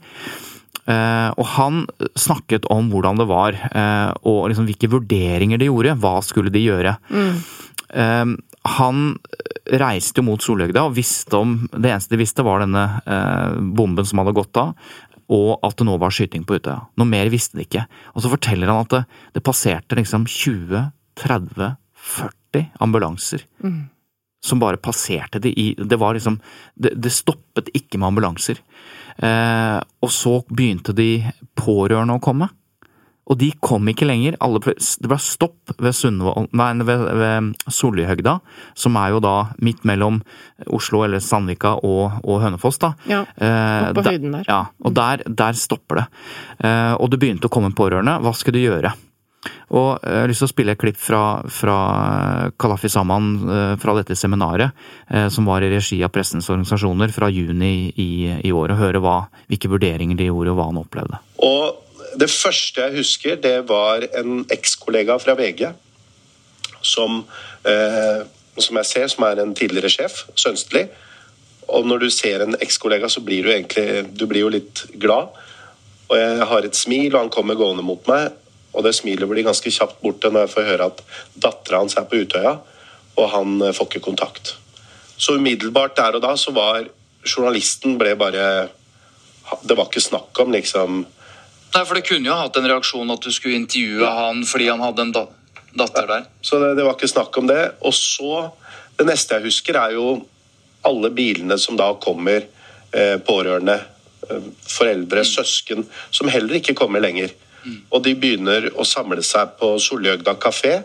Uh, 0.85 1.33
og 1.41 1.47
han 1.55 1.77
snakket 2.13 2.67
om 2.69 2.91
hvordan 2.91 3.17
det 3.17 3.25
var, 3.25 3.55
uh, 3.73 4.11
og 4.29 4.51
liksom 4.51 4.67
hvilke 4.67 4.89
vurderinger 4.91 5.57
de 5.57 5.65
gjorde. 5.65 5.95
Hva 5.97 6.19
skulle 6.21 6.53
de 6.53 6.61
gjøre? 6.61 6.91
Eh, 7.95 8.25
han 8.65 9.17
reiste 9.79 10.21
jo 10.21 10.25
mot 10.27 10.41
Solhøgda 10.41 10.81
og 10.87 10.95
visste 10.97 11.37
om 11.37 11.69
Det 11.71 11.89
eneste 11.89 12.15
de 12.15 12.21
visste, 12.21 12.43
var 12.45 12.59
denne 12.63 12.83
eh, 13.05 13.51
bomben 13.77 14.05
som 14.05 14.19
hadde 14.21 14.37
gått 14.37 14.57
av. 14.61 14.67
Og 15.33 15.59
at 15.65 15.77
det 15.79 15.85
nå 15.87 15.93
var 16.01 16.11
skyting 16.13 16.43
på 16.45 16.55
Utøya. 16.59 16.79
Noe 16.99 17.09
mer 17.09 17.27
visste 17.33 17.57
de 17.57 17.63
ikke. 17.65 17.83
Og 18.13 18.19
så 18.21 18.29
forteller 18.29 18.67
han 18.69 18.83
at 18.85 18.91
det, 18.93 19.03
det 19.37 19.45
passerte 19.45 19.97
liksom 19.97 20.21
20-30-40 20.29 22.65
ambulanser. 22.85 23.41
Som 24.45 24.61
bare 24.61 24.77
passerte 24.77 25.41
de 25.41 25.49
i 25.49 25.73
Det 25.73 25.97
var 25.97 26.13
liksom 26.13 26.37
Det, 26.77 26.93
det 27.01 27.09
stoppet 27.13 27.69
ikke 27.73 27.97
med 27.97 28.13
ambulanser. 28.13 28.61
Eh, 29.17 29.79
og 30.01 30.11
så 30.13 30.43
begynte 30.49 30.93
de 30.93 31.25
pårørende 31.57 32.13
å 32.17 32.21
komme. 32.21 32.49
Og 33.25 33.39
de 33.41 33.47
kom 33.63 33.87
ikke 33.89 34.05
lenger. 34.05 34.35
Alle, 34.43 34.59
det 34.61 35.09
ble 35.09 35.17
stopp 35.21 35.71
ved, 35.81 35.97
nei, 36.53 36.67
ved, 36.85 37.05
ved 37.17 37.47
Solihøgda, 37.73 38.35
som 38.77 38.99
er 39.01 39.15
jo 39.15 39.21
da 39.23 39.35
midt 39.65 39.81
mellom 39.87 40.19
Oslo 40.69 41.01
eller 41.07 41.23
Sandvika 41.23 41.75
og, 41.81 42.19
og 42.21 42.43
Hønefoss. 42.43 42.77
da. 42.83 42.93
Ja, 43.09 43.23
Eh, 43.35 43.89
oppe 43.89 44.03
på 44.03 44.11
høyden 44.11 44.35
der. 44.37 44.45
Ja, 44.47 44.59
og 44.85 44.93
der, 44.95 45.23
der 45.25 45.57
stopper 45.57 46.03
det. 46.03 46.05
Eh, 46.61 46.93
og 46.93 47.09
det 47.11 47.19
begynte 47.21 47.49
å 47.49 47.53
komme 47.53 47.73
pårørende. 47.75 48.19
Hva 48.21 48.33
skulle 48.37 48.59
du 48.61 48.67
gjøre? 48.67 48.93
Og 49.73 49.89
eh, 50.03 50.11
jeg 50.13 50.21
har 50.21 50.29
lyst 50.31 50.43
til 50.43 50.49
å 50.49 50.53
spille 50.53 50.75
et 50.75 50.81
klipp 50.81 50.99
fra, 51.01 51.21
fra 51.49 51.77
Kalafi 52.61 52.91
Saman 52.93 53.31
fra 53.81 53.95
dette 53.97 54.17
seminaret, 54.17 54.77
som 55.33 55.49
var 55.49 55.65
i 55.65 55.71
regi 55.73 55.97
av 56.05 56.13
pressens 56.13 56.49
organisasjoner 56.53 57.13
fra 57.13 57.29
juni 57.33 57.89
i, 58.01 58.11
i 58.45 58.53
år, 58.53 58.75
og 58.75 58.83
høre 58.83 59.01
hva, 59.01 59.17
hvilke 59.49 59.71
vurderinger 59.73 60.17
de 60.21 60.29
gjorde 60.29 60.53
og 60.53 60.61
hva 60.61 60.69
han 60.69 60.81
opplevde. 60.81 61.21
Og 61.45 61.81
det 62.19 62.29
første 62.31 62.81
jeg 62.81 62.97
husker, 62.99 63.35
det 63.41 63.57
var 63.69 64.05
en 64.19 64.45
ekskollega 64.51 65.17
fra 65.21 65.35
VG 65.37 65.67
som, 66.85 67.23
eh, 67.65 68.21
som 68.57 68.79
jeg 68.81 68.85
ser, 68.85 69.07
som 69.07 69.25
er 69.27 69.41
en 69.41 69.55
tidligere 69.55 69.89
sjef, 69.89 70.25
Sønstli. 70.35 70.85
Og 71.67 71.85
når 71.85 72.05
du 72.05 72.09
ser 72.09 72.43
en 72.43 72.57
ekskollega, 72.61 73.09
så 73.09 73.23
blir 73.25 73.43
du 73.43 73.51
egentlig 73.51 74.17
du 74.17 74.25
blir 74.29 74.45
jo 74.45 74.53
litt 74.53 74.85
glad. 75.01 75.33
Og 76.09 76.17
jeg 76.17 76.45
har 76.45 76.65
et 76.65 76.75
smil, 76.77 77.15
og 77.15 77.21
han 77.21 77.33
kommer 77.33 77.57
gående 77.57 77.83
mot 77.83 78.07
meg. 78.07 78.31
Og 78.75 78.83
det 78.83 78.93
smilet 78.95 79.29
blir 79.29 79.47
ganske 79.47 79.71
kjapt 79.71 80.01
borte 80.03 80.29
når 80.29 80.45
jeg 80.45 80.53
får 80.53 80.69
høre 80.69 80.89
at 80.91 81.01
dattera 81.41 81.79
hans 81.81 81.95
er 81.97 82.07
på 82.09 82.19
Utøya, 82.21 82.57
og 83.15 83.29
han 83.31 83.61
eh, 83.61 83.73
får 83.73 83.89
ikke 83.89 84.07
kontakt. 84.11 84.55
Så 85.17 85.37
umiddelbart 85.39 85.95
der 85.97 86.17
og 86.17 86.21
da 86.25 86.35
så 86.37 86.51
var 86.51 86.85
journalisten 87.25 87.97
ble 87.97 88.15
bare 88.19 88.69
Det 89.63 89.77
var 89.77 89.87
ikke 89.87 90.01
snakk 90.01 90.39
om 90.41 90.51
liksom 90.51 91.05
Nei, 91.75 91.83
for 91.83 91.97
det 91.97 92.05
kunne 92.07 92.29
jo 92.29 92.37
hatt 92.39 92.55
en 92.55 92.69
reaksjon 92.69 93.09
at 93.11 93.25
du 93.25 93.33
skulle 93.35 93.57
intervjue 93.59 94.11
han 94.19 94.45
fordi 94.47 94.69
han 94.71 94.83
hadde 94.83 95.03
en 95.03 95.15
da 95.15 95.25
datter 95.75 96.07
der. 96.07 96.29
Så 96.39 96.59
det, 96.61 96.69
det 96.77 96.85
var 96.87 96.95
ikke 96.95 97.11
snakk 97.11 97.35
om 97.41 97.49
det. 97.51 97.59
Og 97.83 97.93
så 97.93 98.51
Det 98.95 99.03
neste 99.03 99.35
jeg 99.35 99.49
husker, 99.49 99.75
er 99.75 99.97
jo 99.97 100.21
alle 100.87 101.09
bilene 101.11 101.57
som 101.59 101.75
da 101.75 101.89
kommer, 101.99 102.45
eh, 102.95 103.17
pårørende, 103.19 103.73
eh, 104.29 104.45
foreldre, 104.71 105.25
søsken, 105.27 105.83
som 106.15 106.31
heller 106.31 106.61
ikke 106.61 106.77
kommer 106.79 107.03
lenger. 107.03 107.33
Og 107.91 108.03
de 108.05 108.13
begynner 108.15 108.69
å 108.71 108.85
samle 108.87 109.19
seg 109.19 109.57
på 109.59 109.73
Solhjøgda 109.83 110.37
kafé. 110.39 110.77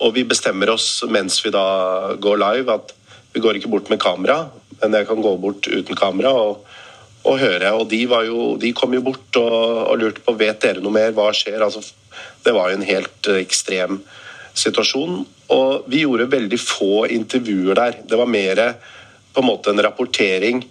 Og 0.00 0.12
vi 0.18 0.26
bestemmer 0.28 0.68
oss 0.74 1.02
mens 1.08 1.40
vi 1.44 1.54
da 1.54 2.12
går 2.20 2.42
live, 2.42 2.74
at 2.76 2.92
vi 3.32 3.40
går 3.40 3.56
ikke 3.56 3.70
bort 3.70 3.88
med 3.88 4.02
kamera, 4.02 4.50
men 4.82 4.92
jeg 4.92 5.08
kan 5.08 5.22
gå 5.22 5.32
bort 5.40 5.68
uten 5.70 5.96
kamera 5.96 6.34
og, 6.34 6.66
og 7.24 7.38
høre. 7.40 7.72
Og 7.76 7.88
de, 7.90 8.02
jo, 8.28 8.54
de 8.60 8.72
kom 8.76 8.94
jo 8.96 9.04
bort 9.04 9.40
og, 9.40 9.60
og 9.90 10.00
lurte 10.00 10.24
på 10.24 10.36
vet 10.40 10.60
dere 10.62 10.82
noe 10.84 10.94
mer, 10.94 11.14
hva 11.16 11.30
skjer? 11.36 11.60
Altså, 11.64 11.82
det 12.44 12.54
var 12.56 12.70
jo 12.70 12.80
en 12.80 12.88
helt 12.88 13.30
eh, 13.30 13.42
ekstrem 13.44 14.00
situasjon. 14.56 15.22
Og 15.54 15.88
vi 15.90 16.04
gjorde 16.04 16.30
veldig 16.30 16.60
få 16.62 17.06
intervjuer 17.10 17.78
der. 17.78 18.02
Det 18.06 18.18
var 18.18 18.30
mer 18.30 18.62
på 19.30 19.42
en 19.42 19.48
måte 19.48 19.72
en 19.72 19.82
rapportering. 19.82 20.62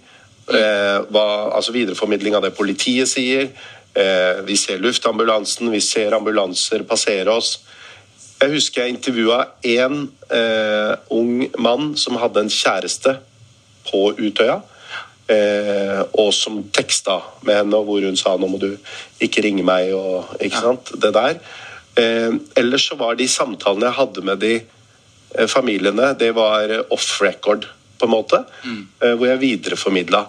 Eh, 0.50 0.98
hva, 1.12 1.26
altså 1.54 1.74
videreformidling 1.74 2.36
av 2.36 2.46
det 2.46 2.56
politiet 2.56 3.08
sier. 3.10 3.50
Eh, 3.94 4.40
vi 4.46 4.56
ser 4.58 4.82
luftambulansen, 4.82 5.70
vi 5.70 5.82
ser 5.82 6.14
ambulanser 6.16 6.84
passere 6.88 7.32
oss. 7.32 7.58
Jeg 8.40 8.54
husker 8.54 8.86
jeg 8.86 8.94
intervjua 8.94 9.40
én 9.68 10.06
eh, 10.32 10.92
ung 11.12 11.44
mann 11.60 11.92
som 12.00 12.16
hadde 12.16 12.46
en 12.46 12.52
kjæreste 12.52 13.18
på 13.90 14.06
Utøya. 14.16 14.60
Eh, 15.30 16.00
og 16.18 16.32
som 16.34 16.56
teksta 16.74 17.20
med 17.46 17.54
henne, 17.60 17.76
og 17.78 17.84
hvor 17.86 18.02
hun 18.02 18.16
sa 18.16 18.36
'nå 18.36 18.48
må 18.50 18.58
du 18.58 18.76
ikke 19.20 19.42
ringe 19.44 19.62
meg', 19.62 19.94
og 19.94 20.36
ikke 20.40 20.60
sant, 20.60 20.90
det 21.02 21.12
der. 21.14 21.38
Eh, 21.96 22.32
ellers 22.56 22.88
så 22.88 22.96
var 22.98 23.14
de 23.14 23.28
samtalene 23.28 23.86
jeg 23.86 23.98
hadde 24.00 24.22
med 24.24 24.40
de 24.40 24.54
eh, 25.38 25.46
familiene, 25.46 26.14
det 26.18 26.34
var 26.34 26.84
off 26.90 27.20
record. 27.22 27.66
på 28.00 28.06
en 28.06 28.10
måte, 28.10 28.44
eh, 29.02 29.14
hvor 29.14 29.26
jeg 29.26 29.40
videreformidla. 29.40 30.26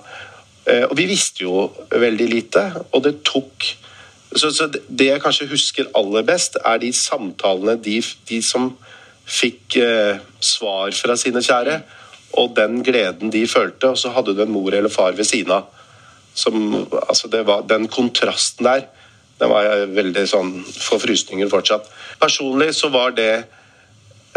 Eh, 0.68 0.84
Og 0.92 0.98
vi 0.98 1.06
visste 1.06 1.44
jo 1.44 1.72
veldig 1.90 2.30
lite, 2.30 2.84
og 2.94 3.04
det 3.04 3.24
tok 3.24 3.64
så, 4.36 4.50
så 4.52 4.68
det- 4.68 5.06
jeg 5.08 5.22
kanskje 5.22 5.48
husker 5.50 5.86
aller 5.96 6.22
best, 6.24 6.58
er 6.66 6.78
de 6.78 6.92
samtalene 6.92 7.82
de, 7.82 8.02
de 8.30 8.42
som 8.42 8.78
fikk 9.26 9.78
eh, 9.78 10.18
svar 10.42 10.92
fra 10.92 11.16
sine 11.16 11.40
kjære, 11.40 11.82
og 12.40 12.56
den 12.56 12.82
gleden 12.86 13.32
de 13.34 13.44
følte, 13.50 13.92
og 13.92 14.00
så 14.00 14.14
hadde 14.16 14.36
du 14.36 14.42
en 14.44 14.54
mor 14.54 14.74
eller 14.74 14.92
far 14.92 15.16
ved 15.18 15.28
siden 15.28 15.56
av. 15.60 15.70
Som, 16.34 16.86
altså 17.02 17.28
det 17.28 17.44
var, 17.48 17.66
den 17.68 17.90
kontrasten 17.92 18.68
der, 18.68 18.86
den 19.42 19.50
var 19.52 19.66
jeg 19.66 19.90
veldig 19.98 20.22
sånn 20.30 20.52
Får 20.64 21.02
frysninger 21.02 21.50
fortsatt. 21.52 21.90
Personlig 22.22 22.70
så 22.78 22.92
var 22.94 23.16
det 23.18 23.32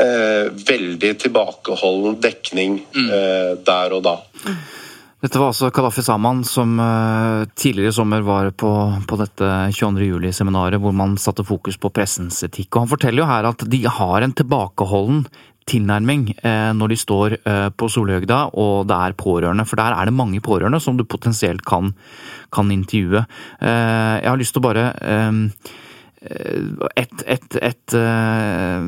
eh, 0.01 0.49
veldig 0.51 1.13
tilbakeholden 1.21 2.17
dekning 2.25 2.81
eh, 3.05 3.53
der 3.67 3.95
og 3.95 4.03
da. 4.07 4.17
Dette 5.25 5.41
var 5.41 5.55
altså 5.55 5.71
Kadafi 5.73 6.03
Saman 6.05 6.43
som 6.45 6.75
eh, 6.81 7.47
tidligere 7.57 7.95
i 7.95 7.97
sommer 7.97 8.25
var 8.27 8.51
på, 8.61 8.71
på 9.09 9.17
dette 9.17 9.51
22. 9.73 10.09
juli-seminaret 10.11 10.83
hvor 10.83 10.93
man 10.97 11.17
satte 11.21 11.47
fokus 11.49 11.79
på 11.81 11.93
pressens 11.97 12.43
etikk. 12.45 12.75
Og 12.75 12.85
han 12.85 12.91
forteller 12.91 13.23
jo 13.23 13.31
her 13.31 13.49
at 13.49 13.65
de 13.73 13.81
har 13.89 14.25
en 14.25 14.35
tilbakeholden 14.37 15.25
tilnærming 15.71 16.29
eh, 16.37 16.73
når 16.77 16.93
de 16.93 16.99
står 17.01 17.37
eh, 17.41 17.69
på 17.73 17.89
Solhøgda 17.89 18.41
og 18.61 18.89
det 18.91 18.99
er 18.99 19.17
pårørende, 19.21 19.67
for 19.69 19.81
der 19.81 19.97
er 19.97 20.09
det 20.09 20.17
mange 20.17 20.43
pårørende 20.45 20.81
som 20.81 20.99
du 20.99 21.05
potensielt 21.05 21.65
kan, 21.65 21.95
kan 22.53 22.71
intervjue. 22.71 23.25
Eh, 23.61 24.15
jeg 24.21 24.31
har 24.31 24.41
lyst 24.41 24.57
til 24.57 24.65
å 24.65 24.69
bare 24.69 24.87
et, 26.25 27.23
et, 27.29 27.57
et 27.61 27.95
eh, 27.99 28.85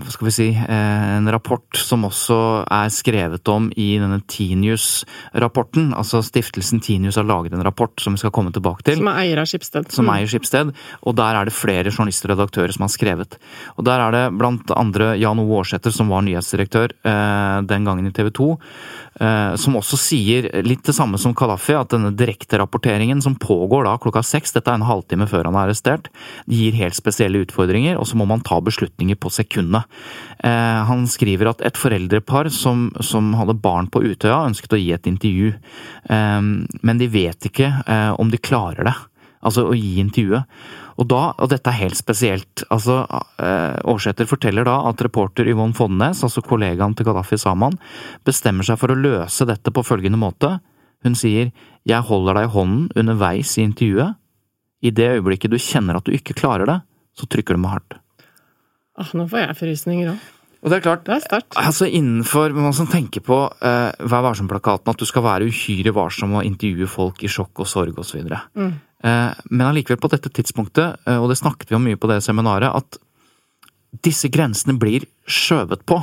Hva 0.00 0.12
skal 0.14 0.28
vi 0.28 0.32
si 0.32 0.46
eh, 0.56 1.08
En 1.18 1.28
rapport 1.28 1.76
som 1.76 2.06
også 2.08 2.38
er 2.64 2.92
skrevet 2.94 3.50
om 3.52 3.66
i 3.76 3.90
denne 4.00 4.20
Tinius-rapporten. 4.30 5.90
Altså 5.98 6.22
Stiftelsen 6.24 6.80
Tinius 6.84 7.18
har 7.20 7.26
laget 7.28 7.52
en 7.52 7.64
rapport 7.66 7.92
som 8.00 8.16
vi 8.16 8.22
skal 8.22 8.32
komme 8.34 8.52
tilbake 8.54 8.86
til. 8.86 9.00
Som 9.02 9.10
er 9.12 9.20
eier 9.26 9.42
av 9.42 9.48
Skipsted. 9.50 9.90
Som 9.92 10.08
Mm. 10.08 10.14
eier 10.14 10.30
Skipsted. 10.32 10.72
Og 11.04 11.16
der 11.18 11.36
er 11.36 11.44
det 11.48 11.56
flere 11.56 11.92
journalister 11.92 12.32
og 12.32 12.38
redaktører 12.38 12.72
som 12.72 12.86
har 12.86 12.94
skrevet. 12.94 13.36
Og 13.76 13.84
der 13.84 14.00
er 14.06 14.16
det 14.16 14.38
blant 14.38 14.72
andre 14.76 15.18
Jan 15.20 15.42
O. 15.42 15.46
Aarsæter, 15.58 15.92
som 15.92 16.08
var 16.08 16.24
nyhetsdirektør 16.24 16.94
eh, 17.04 17.60
den 17.68 17.84
gangen 17.84 18.08
i 18.08 18.14
TV 18.14 18.32
2. 18.32 18.48
Eh, 19.20 19.54
som 19.58 19.74
også 19.74 19.98
sier 19.98 20.46
litt 20.62 20.84
det 20.86 20.94
samme 20.94 21.18
som 21.18 21.34
Kadafi, 21.34 21.74
at 21.74 21.90
denne 21.90 22.12
direkterapporteringen 22.14 23.20
som 23.22 23.34
pågår 23.34 23.84
da 23.88 23.96
klokka 23.98 24.22
seks, 24.22 24.54
dette 24.54 24.70
er 24.70 24.78
en 24.78 24.86
halvtime 24.86 25.26
før 25.26 25.48
han 25.48 25.58
er 25.58 25.66
arrestert, 25.66 26.08
gir 26.46 26.76
helt 26.78 26.96
spesielle 26.98 27.42
utfordringer, 27.44 27.98
og 27.98 28.06
så 28.08 28.18
må 28.20 28.28
man 28.28 28.44
ta 28.46 28.60
beslutninger 28.64 29.18
på 29.20 29.32
sekundet. 29.34 29.88
Eh, 30.44 30.80
han 30.88 31.06
skriver 31.10 31.52
at 31.52 31.64
et 31.66 31.80
foreldrepar 31.80 32.52
som, 32.54 32.88
som 33.00 33.34
hadde 33.38 33.58
barn 33.58 33.90
på 33.90 34.04
Utøya, 34.06 34.44
ønsket 34.46 34.76
å 34.76 34.80
gi 34.80 34.92
et 34.94 35.10
intervju, 35.10 35.54
eh, 36.08 36.40
men 36.82 37.00
de 37.02 37.10
vet 37.12 37.50
ikke 37.50 37.72
eh, 37.86 38.12
om 38.18 38.30
de 38.32 38.42
klarer 38.42 38.90
det. 38.90 38.96
Altså 39.38 39.68
å 39.70 39.74
gi 39.76 39.98
intervjuet. 40.02 40.46
Og 40.98 41.06
da, 41.06 41.20
og 41.38 41.50
dette 41.52 41.70
er 41.70 41.84
helt 41.84 41.98
spesielt, 41.98 42.64
altså 42.74 43.04
eh, 43.38 43.76
Aarsæter 43.86 44.26
forteller 44.26 44.66
da 44.66 44.80
at 44.88 45.02
reporter 45.06 45.46
Yvonne 45.46 45.76
Fonnes, 45.78 46.24
altså 46.26 46.42
kollegaen 46.42 46.96
til 46.98 47.06
Gaddafi 47.06 47.38
Saman, 47.38 47.78
bestemmer 48.26 48.66
seg 48.66 48.80
for 48.80 48.90
å 48.90 48.98
løse 48.98 49.46
dette 49.46 49.70
på 49.74 49.86
følgende 49.86 50.18
måte. 50.18 50.56
Hun 51.06 51.14
sier 51.14 51.52
'jeg 51.86 52.02
holder 52.02 52.34
deg 52.34 52.44
i 52.48 52.54
hånden 52.56 52.90
underveis 52.96 53.54
i 53.58 53.62
intervjuet'. 53.62 54.16
I 54.82 54.92
det 54.94 55.08
øyeblikket 55.16 55.52
du 55.52 55.58
kjenner 55.58 55.98
at 55.98 56.06
du 56.06 56.14
ikke 56.14 56.36
klarer 56.38 56.68
det, 56.68 56.80
så 57.18 57.26
trykker 57.26 57.56
du 57.56 57.62
med 57.62 57.74
hardt. 57.74 57.98
Ah, 58.98 59.10
nå 59.14 59.26
får 59.30 59.44
jeg 59.44 59.58
frysninger 59.58 60.12
òg. 60.12 60.26
Og 60.58 60.72
det 60.72 60.78
er 60.78 60.82
klart, 60.82 61.04
Det 61.06 61.14
er 61.14 61.22
sterkt. 61.22 61.54
altså 61.54 61.86
innenfor 61.86 62.50
Man 62.50 62.72
som 62.74 62.88
tenker 62.90 63.22
på 63.22 63.36
uh, 63.46 63.92
Vær 64.10 64.24
varsom-plakaten, 64.26 64.90
at 64.90 64.98
du 64.98 65.06
skal 65.06 65.22
være 65.22 65.46
uhyre 65.46 65.94
varsom 65.94 66.34
og 66.34 66.44
intervjue 66.44 66.88
folk 66.90 67.22
i 67.22 67.30
sjokk 67.30 67.62
og 67.62 67.68
sorg 67.70 67.98
osv. 67.98 68.24
Mm. 68.58 68.72
Uh, 69.04 69.34
men 69.50 69.66
allikevel 69.68 70.00
på 70.02 70.10
dette 70.10 70.32
tidspunktet, 70.34 70.98
uh, 71.06 71.18
og 71.22 71.28
det 71.30 71.38
snakket 71.38 71.70
vi 71.70 71.78
om 71.78 71.86
mye 71.86 71.96
på 71.96 72.10
det 72.10 72.24
seminaret, 72.26 72.74
at 72.74 72.98
disse 74.02 74.28
grensene 74.28 74.74
blir 74.78 75.06
skjøvet 75.30 75.86
på. 75.86 76.02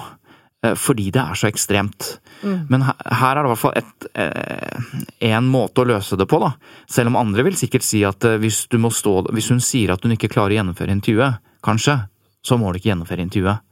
Eh, 0.63 0.75
Fordi 0.79 1.09
det 1.13 1.21
er 1.21 1.37
så 1.37 1.49
ekstremt. 1.49 2.07
Mm. 2.41 2.57
Men 2.69 2.85
her, 2.87 2.97
her 3.19 3.37
er 3.37 3.43
det 3.43 3.49
i 3.49 3.53
hvert 3.53 3.61
fall 3.61 3.77
et, 3.79 4.07
eh, 4.13 4.89
en 5.31 5.49
måte 5.51 5.83
å 5.83 5.89
løse 5.89 6.17
det 6.19 6.27
på, 6.29 6.39
da. 6.43 6.53
Selv 6.91 7.11
om 7.11 7.19
andre 7.19 7.45
vil 7.47 7.57
sikkert 7.59 7.85
si 7.85 8.03
at 8.07 8.25
eh, 8.27 8.39
hvis, 8.41 8.65
stå, 8.69 9.15
hvis 9.35 9.51
hun 9.53 9.63
sier 9.63 9.95
at 9.95 10.05
hun 10.05 10.15
ikke 10.15 10.31
klarer 10.31 10.55
å 10.55 10.59
gjennomføre 10.61 10.95
intervjuet, 10.95 11.41
kanskje, 11.65 11.99
så 12.45 12.59
må 12.61 12.71
du 12.71 12.79
ikke 12.79 12.91
gjennomføre 12.93 13.25
intervjuet. 13.25 13.63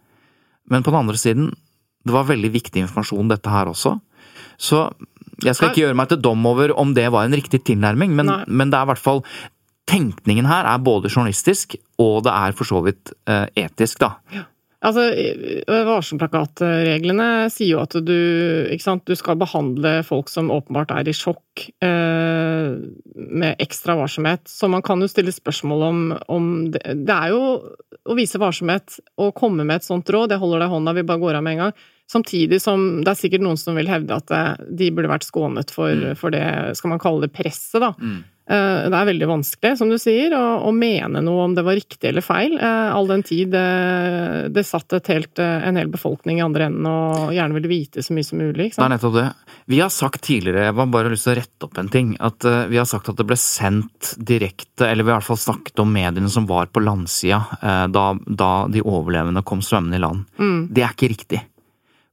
Men 0.72 0.86
på 0.86 0.94
den 0.94 1.02
andre 1.04 1.20
siden, 1.20 1.50
det 2.04 2.16
var 2.16 2.30
veldig 2.30 2.52
viktig 2.54 2.84
informasjon 2.84 3.32
dette 3.32 3.52
her 3.52 3.70
også. 3.72 3.98
Så 4.60 4.86
jeg 5.44 5.56
skal 5.58 5.72
ikke 5.72 5.84
gjøre 5.84 5.98
meg 5.98 6.10
til 6.12 6.22
dom 6.24 6.46
over 6.48 6.72
om 6.80 6.94
det 6.96 7.06
var 7.14 7.28
en 7.28 7.36
riktig 7.36 7.64
tilnærming, 7.68 8.14
men, 8.16 8.32
men 8.48 8.72
det 8.72 8.80
er 8.80 8.88
i 8.88 8.94
hvert 8.94 9.02
fall 9.02 9.24
Tenkningen 9.84 10.48
her 10.48 10.64
er 10.64 10.80
både 10.80 11.10
journalistisk, 11.12 11.74
og 12.00 12.22
det 12.24 12.32
er 12.32 12.54
for 12.56 12.64
så 12.64 12.80
vidt 12.86 13.12
etisk, 13.60 14.00
da. 14.00 14.46
Altså, 14.84 15.04
Varselplakatreglene 15.88 17.28
sier 17.54 17.74
jo 17.76 17.82
at 17.84 17.96
du, 18.06 18.18
sant, 18.84 19.06
du 19.08 19.16
skal 19.18 19.38
behandle 19.40 20.02
folk 20.08 20.30
som 20.32 20.52
åpenbart 20.54 20.92
er 20.96 21.08
i 21.10 21.16
sjokk, 21.16 21.68
eh, 21.84 22.76
med 23.16 23.64
ekstra 23.64 23.96
varsomhet. 24.00 24.44
Så 24.50 24.70
man 24.72 24.84
kan 24.86 25.02
jo 25.04 25.08
stille 25.12 25.34
spørsmål 25.34 25.86
om, 25.88 26.04
om 26.28 26.52
det, 26.74 26.84
det 27.08 27.16
er 27.16 27.34
jo 27.34 27.42
å 28.04 28.18
vise 28.18 28.42
varsomhet 28.42 28.98
og 29.24 29.34
komme 29.40 29.64
med 29.64 29.80
et 29.80 29.88
sånt 29.88 30.10
råd. 30.12 30.36
Jeg 30.36 30.42
holder 30.44 30.64
deg 30.66 30.72
i 30.72 30.76
hånda, 30.76 30.96
vi 31.00 31.08
bare 31.08 31.24
går 31.24 31.40
av 31.40 31.46
med 31.48 31.58
en 31.58 31.64
gang. 31.66 31.76
Samtidig 32.14 32.60
som 32.62 32.84
det 33.06 33.14
er 33.14 33.16
sikkert 33.22 33.46
noen 33.46 33.58
som 33.58 33.78
vil 33.80 33.88
hevde 33.90 34.18
at 34.20 34.32
eh, 34.36 34.68
de 34.68 34.92
burde 34.92 35.12
vært 35.14 35.28
skånet 35.30 35.72
for, 35.72 35.94
Mm. 35.94 36.18
for 36.20 36.34
det, 36.34 36.44
skal 36.78 36.90
man 36.92 37.00
kalle 37.00 37.24
det 37.28 37.34
presset, 37.36 37.80
da. 37.84 37.94
Eh, 37.96 38.22
Det 38.44 38.98
er 38.98 39.08
veldig 39.08 39.28
vanskelig, 39.30 39.78
som 39.80 39.91
du 39.91 39.96
sier, 40.02 40.34
å, 40.36 40.68
å 40.68 40.72
mene 40.76 41.22
noe 41.24 41.46
om 41.48 41.54
det 41.56 41.64
var 41.64 41.78
riktig 41.80 42.10
eller 42.10 42.26
feil, 42.26 42.58
eh, 42.60 42.89
all 42.91 43.08
den 43.08 43.24
tid 43.24 43.54
det, 43.54 44.50
det 44.54 44.66
satt 44.68 44.94
helt, 45.08 45.39
eh, 45.39 45.68
en 45.68 45.80
hel 45.80 45.88
befolkning 45.88 46.39
i 46.39 46.44
andre 46.46 46.68
enden 46.68 46.88
og 46.89 47.32
gjerne 47.34 47.58
ville 47.58 47.72
vite 47.72 48.04
så 48.04 48.16
mye 48.16 48.28
som 48.28 48.41
mulig. 48.41 48.72
Det 48.76 48.84
er 48.84 48.94
nettopp 48.94 49.16
det. 49.16 49.28
Vi 49.72 49.80
har 49.80 49.94
sagt 49.94 50.26
tidligere, 50.28 50.68
jeg 50.68 50.76
har 50.76 50.91
bare 50.91 51.14
lyst 51.14 51.28
til 51.28 51.36
å 51.36 51.39
rette 51.39 51.68
opp 51.68 51.80
en 51.80 51.91
ting, 51.94 52.14
at 52.20 52.48
eh, 52.50 52.66
vi 52.72 52.82
har 52.82 52.89
sagt 52.89 53.10
at 53.12 53.20
det 53.20 53.28
ble 53.30 53.39
sendt 53.39 54.14
direkte, 54.18 54.89
eller 54.89 55.08
vi 55.08 55.14
har 55.14 55.22
i 55.22 55.22
hvert 55.22 55.32
fall 55.32 55.44
snakket 55.46 55.84
om 55.84 55.96
mediene 55.96 56.32
som 56.32 56.48
var 56.50 56.68
på 56.74 56.84
landsida 56.84 57.41
eh, 57.62 57.88
da, 57.94 58.06
da 58.28 58.52
de 58.72 58.84
overlevende 58.84 59.46
kom 59.48 59.64
svømmende 59.64 60.00
i 60.00 60.04
land. 60.04 60.28
Mm. 60.39 60.62
Det 60.74 60.84
er 60.84 60.96
ikke 60.96 61.14
riktig. 61.16 61.44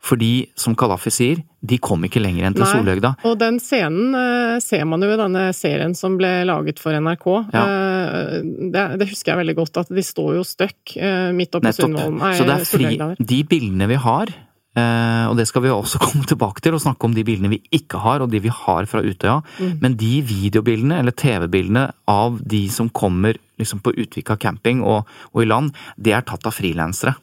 Fordi, 0.00 0.48
som 0.56 0.74
Kalafi 0.78 1.12
sier, 1.12 1.40
de 1.60 1.76
kom 1.82 2.00
ikke 2.06 2.22
lenger 2.22 2.46
enn 2.48 2.54
til 2.56 2.64
Nei. 2.64 2.72
Solhøgda. 2.72 3.12
Og 3.28 3.34
den 3.40 3.58
scenen 3.60 4.16
uh, 4.16 4.56
ser 4.64 4.86
man 4.88 5.04
jo 5.04 5.10
i 5.12 5.18
denne 5.20 5.42
serien 5.56 5.92
som 5.96 6.16
ble 6.16 6.30
laget 6.48 6.80
for 6.80 6.96
NRK. 6.96 7.26
Ja. 7.52 7.64
Uh, 7.64 8.36
det, 8.72 8.86
det 9.02 9.10
husker 9.10 9.34
jeg 9.34 9.42
veldig 9.42 9.56
godt, 9.60 9.82
at 9.84 9.92
de 9.92 10.04
står 10.04 10.38
jo 10.38 10.46
støkk 10.46 10.96
uh, 10.96 11.28
midt 11.36 11.52
oppe 11.52 11.68
på 11.68 11.68
Nettopp. 11.68 11.84
Sundvolden. 11.84 12.22
Så 12.38 12.48
det 12.48 12.56
er 12.56 12.70
fri, 12.70 12.94
de 13.34 13.42
bildene 13.50 13.90
vi 13.90 14.00
har, 14.00 14.32
eh, 14.80 15.24
og 15.28 15.36
det 15.36 15.46
skal 15.50 15.66
vi 15.66 15.72
også 15.74 16.00
komme 16.06 16.24
tilbake 16.28 16.64
til, 16.64 16.78
og 16.78 16.84
snakke 16.84 17.08
om 17.08 17.16
de 17.16 17.26
bildene 17.26 17.52
vi 17.52 17.60
ikke 17.76 18.00
har, 18.00 18.24
og 18.24 18.32
de 18.32 18.40
vi 18.40 18.52
har 18.52 18.88
fra 18.88 19.04
Utøya. 19.04 19.40
Mm. 19.60 19.78
Men 19.84 20.00
de 20.00 20.12
videobildene, 20.24 21.02
eller 21.02 21.16
TV-bildene 21.16 21.90
av 22.08 22.40
de 22.40 22.64
som 22.72 22.88
kommer 22.88 23.36
liksom 23.60 23.84
på 23.84 23.92
Utvika 24.00 24.38
camping 24.40 24.80
og, 24.80 25.08
og 25.34 25.44
i 25.44 25.48
land, 25.48 25.74
det 26.00 26.16
er 26.16 26.24
tatt 26.24 26.48
av 26.48 26.56
frilansere. 26.56 27.18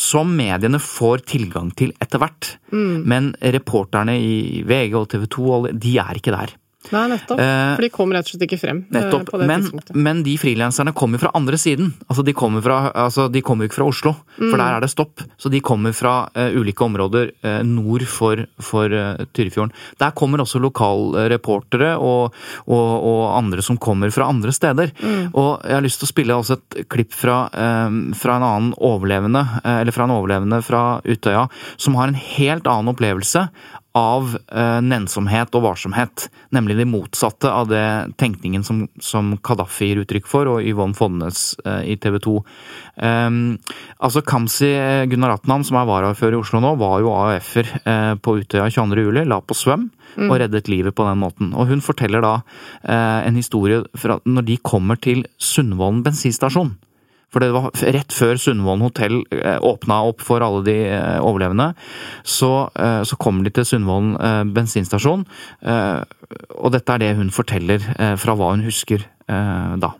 Som 0.00 0.34
mediene 0.38 0.80
får 0.82 1.24
tilgang 1.30 1.70
til 1.76 1.92
etter 2.00 2.22
hvert. 2.22 2.54
Mm. 2.72 3.02
Men 3.10 3.30
reporterne 3.40 4.16
i 4.20 4.62
VG 4.66 4.96
og 4.98 5.08
TV 5.12 5.26
2, 5.30 5.50
de 5.74 5.96
er 6.02 6.20
ikke 6.20 6.34
der. 6.34 6.54
Nei, 6.90 7.02
nettopp. 7.12 7.38
Eh, 7.38 7.74
For 7.76 7.84
de 7.84 7.90
kom 7.92 8.12
rett 8.16 8.24
og 8.24 8.32
slett 8.32 8.44
ikke 8.46 8.58
frem 8.58 8.78
eh, 8.88 8.94
Nettopp. 8.96 9.26
på 9.28 9.38
det 9.38 9.46
Men, 9.50 9.60
tidspunktet. 9.66 9.96
men 10.00 10.22
de 10.24 10.32
frilanserne 10.40 10.94
kommer 10.96 11.20
fra 11.20 11.30
andre 11.36 11.58
siden. 11.60 11.90
Altså, 12.08 12.24
de 12.24 12.32
kommer 12.32 12.62
fra, 12.64 12.78
altså, 12.96 13.26
de 13.30 13.42
kommer 13.44 13.68
ikke 13.68 13.76
fra 13.82 13.88
Oslo, 13.92 14.14
Mm. 14.40 14.48
for 14.50 14.56
der 14.56 14.72
er 14.78 14.80
det 14.80 14.88
stopp. 14.88 15.20
Så 15.36 15.50
de 15.52 15.60
kommer 15.60 15.92
fra 15.92 16.30
uh, 16.34 16.48
ulike 16.56 16.80
områder 16.80 17.32
uh, 17.44 17.60
nord 17.68 18.06
for, 18.08 18.46
for 18.64 18.88
uh, 18.88 19.20
Tyrifjorden. 19.36 19.72
Der 20.00 20.14
kommer 20.16 20.40
også 20.40 20.56
lokalreportere 20.64 21.90
og, 22.00 22.32
og, 22.66 23.04
og 23.04 23.20
andre 23.36 23.60
som 23.62 23.76
kommer 23.76 24.10
fra 24.14 24.30
andre 24.32 24.50
steder. 24.56 24.92
Mm. 25.02 25.34
Og 25.34 25.60
jeg 25.66 25.76
har 25.76 25.84
lyst 25.84 26.00
til 26.00 26.08
å 26.08 26.12
spille 26.14 26.38
også 26.40 26.56
et 26.56 26.88
klipp 26.88 27.12
fra, 27.12 27.42
fra 28.16 28.36
en 28.38 28.46
annen 28.46 28.72
overlevende, 28.78 29.42
eller 29.64 29.92
fra 29.92 30.06
en 30.08 30.14
overlevende 30.16 30.62
fra 30.64 30.82
Utøya, 31.04 31.44
som 31.76 31.98
har 32.00 32.08
en 32.08 32.18
helt 32.18 32.66
annen 32.70 32.94
opplevelse 32.94 33.48
av 33.96 34.36
eh, 34.36 34.80
nensomhet 34.86 35.54
og 35.58 35.64
varsomhet. 35.64 36.28
Nemlig 36.54 36.76
det 36.78 36.86
motsatte 36.90 37.50
av 37.50 37.70
det 37.70 37.84
tenkningen 38.20 38.62
som, 38.66 38.84
som 39.02 39.32
Kadafi 39.42 39.90
gir 39.90 40.02
uttrykk 40.04 40.28
for, 40.30 40.50
og 40.50 40.66
Yvonne 40.66 40.96
Fonnes 40.98 41.42
eh, 41.64 41.92
i 41.94 41.96
TV 42.00 42.20
2. 42.22 42.36
Um, 43.00 43.40
altså 43.98 44.22
Kamzy 44.22 44.70
Gunaratnam, 45.10 45.64
som 45.66 45.80
er 45.80 45.88
varaordfører 45.88 46.38
i 46.38 46.42
Oslo 46.42 46.62
nå, 46.62 46.74
var 46.80 47.00
jo 47.02 47.14
AUF-er 47.16 47.72
eh, 47.80 48.12
på 48.22 48.36
Utøya 48.42 48.68
22. 48.70 49.06
juli, 49.08 49.26
la 49.26 49.40
på 49.42 49.56
svøm 49.58 49.88
og 50.18 50.36
reddet 50.42 50.68
livet 50.70 50.94
på 50.96 51.06
den 51.06 51.20
måten. 51.22 51.52
Og 51.54 51.70
hun 51.70 51.82
forteller 51.84 52.22
da 52.24 52.36
eh, 52.82 53.26
en 53.26 53.38
historie 53.38 53.82
fra 53.98 54.18
når 54.26 54.46
de 54.48 54.60
kommer 54.62 54.98
til 55.02 55.24
Sundvolden 55.38 56.04
bensinstasjon. 56.06 56.74
For 57.30 57.42
det 57.42 57.52
var 57.54 57.70
rett 57.94 58.14
før 58.14 58.38
Sundvolden 58.40 58.84
hotell 58.88 59.20
eh, 59.34 59.58
åpna 59.62 60.00
opp 60.10 60.24
for 60.26 60.42
alle 60.42 60.64
de 60.66 60.76
eh, 60.88 61.18
overlevende. 61.22 61.70
Så, 62.26 62.50
eh, 62.74 63.02
så 63.06 63.18
kommer 63.20 63.46
de 63.46 63.54
til 63.54 63.68
Sundvolden 63.68 64.18
bensinstasjon, 64.54 65.22
og 65.22 66.70
dette 66.74 66.94
er 66.94 67.02
det 67.02 67.16
hun 67.18 67.30
forteller 67.34 67.82
fra 68.20 68.34
hva 68.38 68.50
hun 68.52 68.62
husker 68.64 69.02
da. 69.26 69.90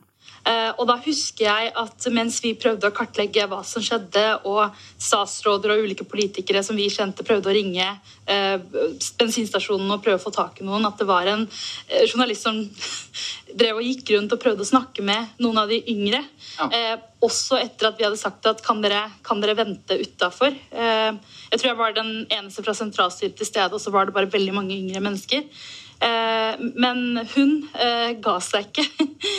Og 0.80 0.86
da 0.88 0.96
husker 1.04 1.44
jeg 1.44 1.70
at 1.78 2.06
mens 2.14 2.38
vi 2.42 2.52
prøvde 2.58 2.88
å 2.88 2.94
kartlegge 2.94 3.46
hva 3.50 3.60
som 3.66 3.82
skjedde, 3.84 4.24
og 4.48 4.76
statsråder 4.98 5.74
og 5.74 5.84
ulike 5.84 6.06
politikere 6.08 6.62
som 6.66 6.78
vi 6.78 6.88
kjente 6.92 7.26
prøvde 7.26 7.50
å 7.50 7.56
ringe 7.56 7.88
bensinstasjonen 9.20 9.90
og 9.90 10.02
prøve 10.04 10.20
å 10.20 10.24
få 10.24 10.32
tak 10.34 10.62
i 10.62 10.66
noen, 10.66 10.86
at 10.88 11.00
det 11.00 11.08
var 11.10 11.28
en 11.30 11.46
journalist 12.06 12.46
som 12.46 12.62
drev 13.58 13.80
og 13.80 13.86
gikk 13.86 14.14
rundt 14.14 14.34
og 14.34 14.42
prøvde 14.42 14.64
å 14.64 14.70
snakke 14.70 15.04
med 15.06 15.40
noen 15.42 15.60
av 15.62 15.72
de 15.72 15.80
yngre. 15.92 16.22
Eh, 16.66 16.96
også 17.20 17.58
etter 17.60 17.90
at 17.90 17.98
vi 17.98 18.06
hadde 18.06 18.20
sagt 18.20 18.46
at 18.48 18.62
kan 18.64 18.80
dere, 18.84 19.02
kan 19.26 19.42
dere 19.42 19.58
vente 19.58 19.98
utafor. 20.00 20.54
Eh, 20.54 21.12
jeg 21.50 21.60
tror 21.60 21.70
jeg 21.72 21.80
var 21.80 21.96
den 21.96 22.14
eneste 22.26 22.64
fra 22.66 22.76
sentralstyret 22.76 23.36
til 23.38 23.48
stede, 23.48 23.72
og 23.74 23.82
så 23.82 23.92
var 23.94 24.08
det 24.08 24.16
bare 24.16 24.30
veldig 24.32 24.56
mange 24.56 24.78
yngre 24.78 25.04
mennesker. 25.04 25.46
Eh, 26.00 26.54
men 26.74 27.26
hun 27.34 27.50
eh, 27.76 28.14
ga 28.24 28.38
seg 28.40 28.70
ikke. 28.70 28.86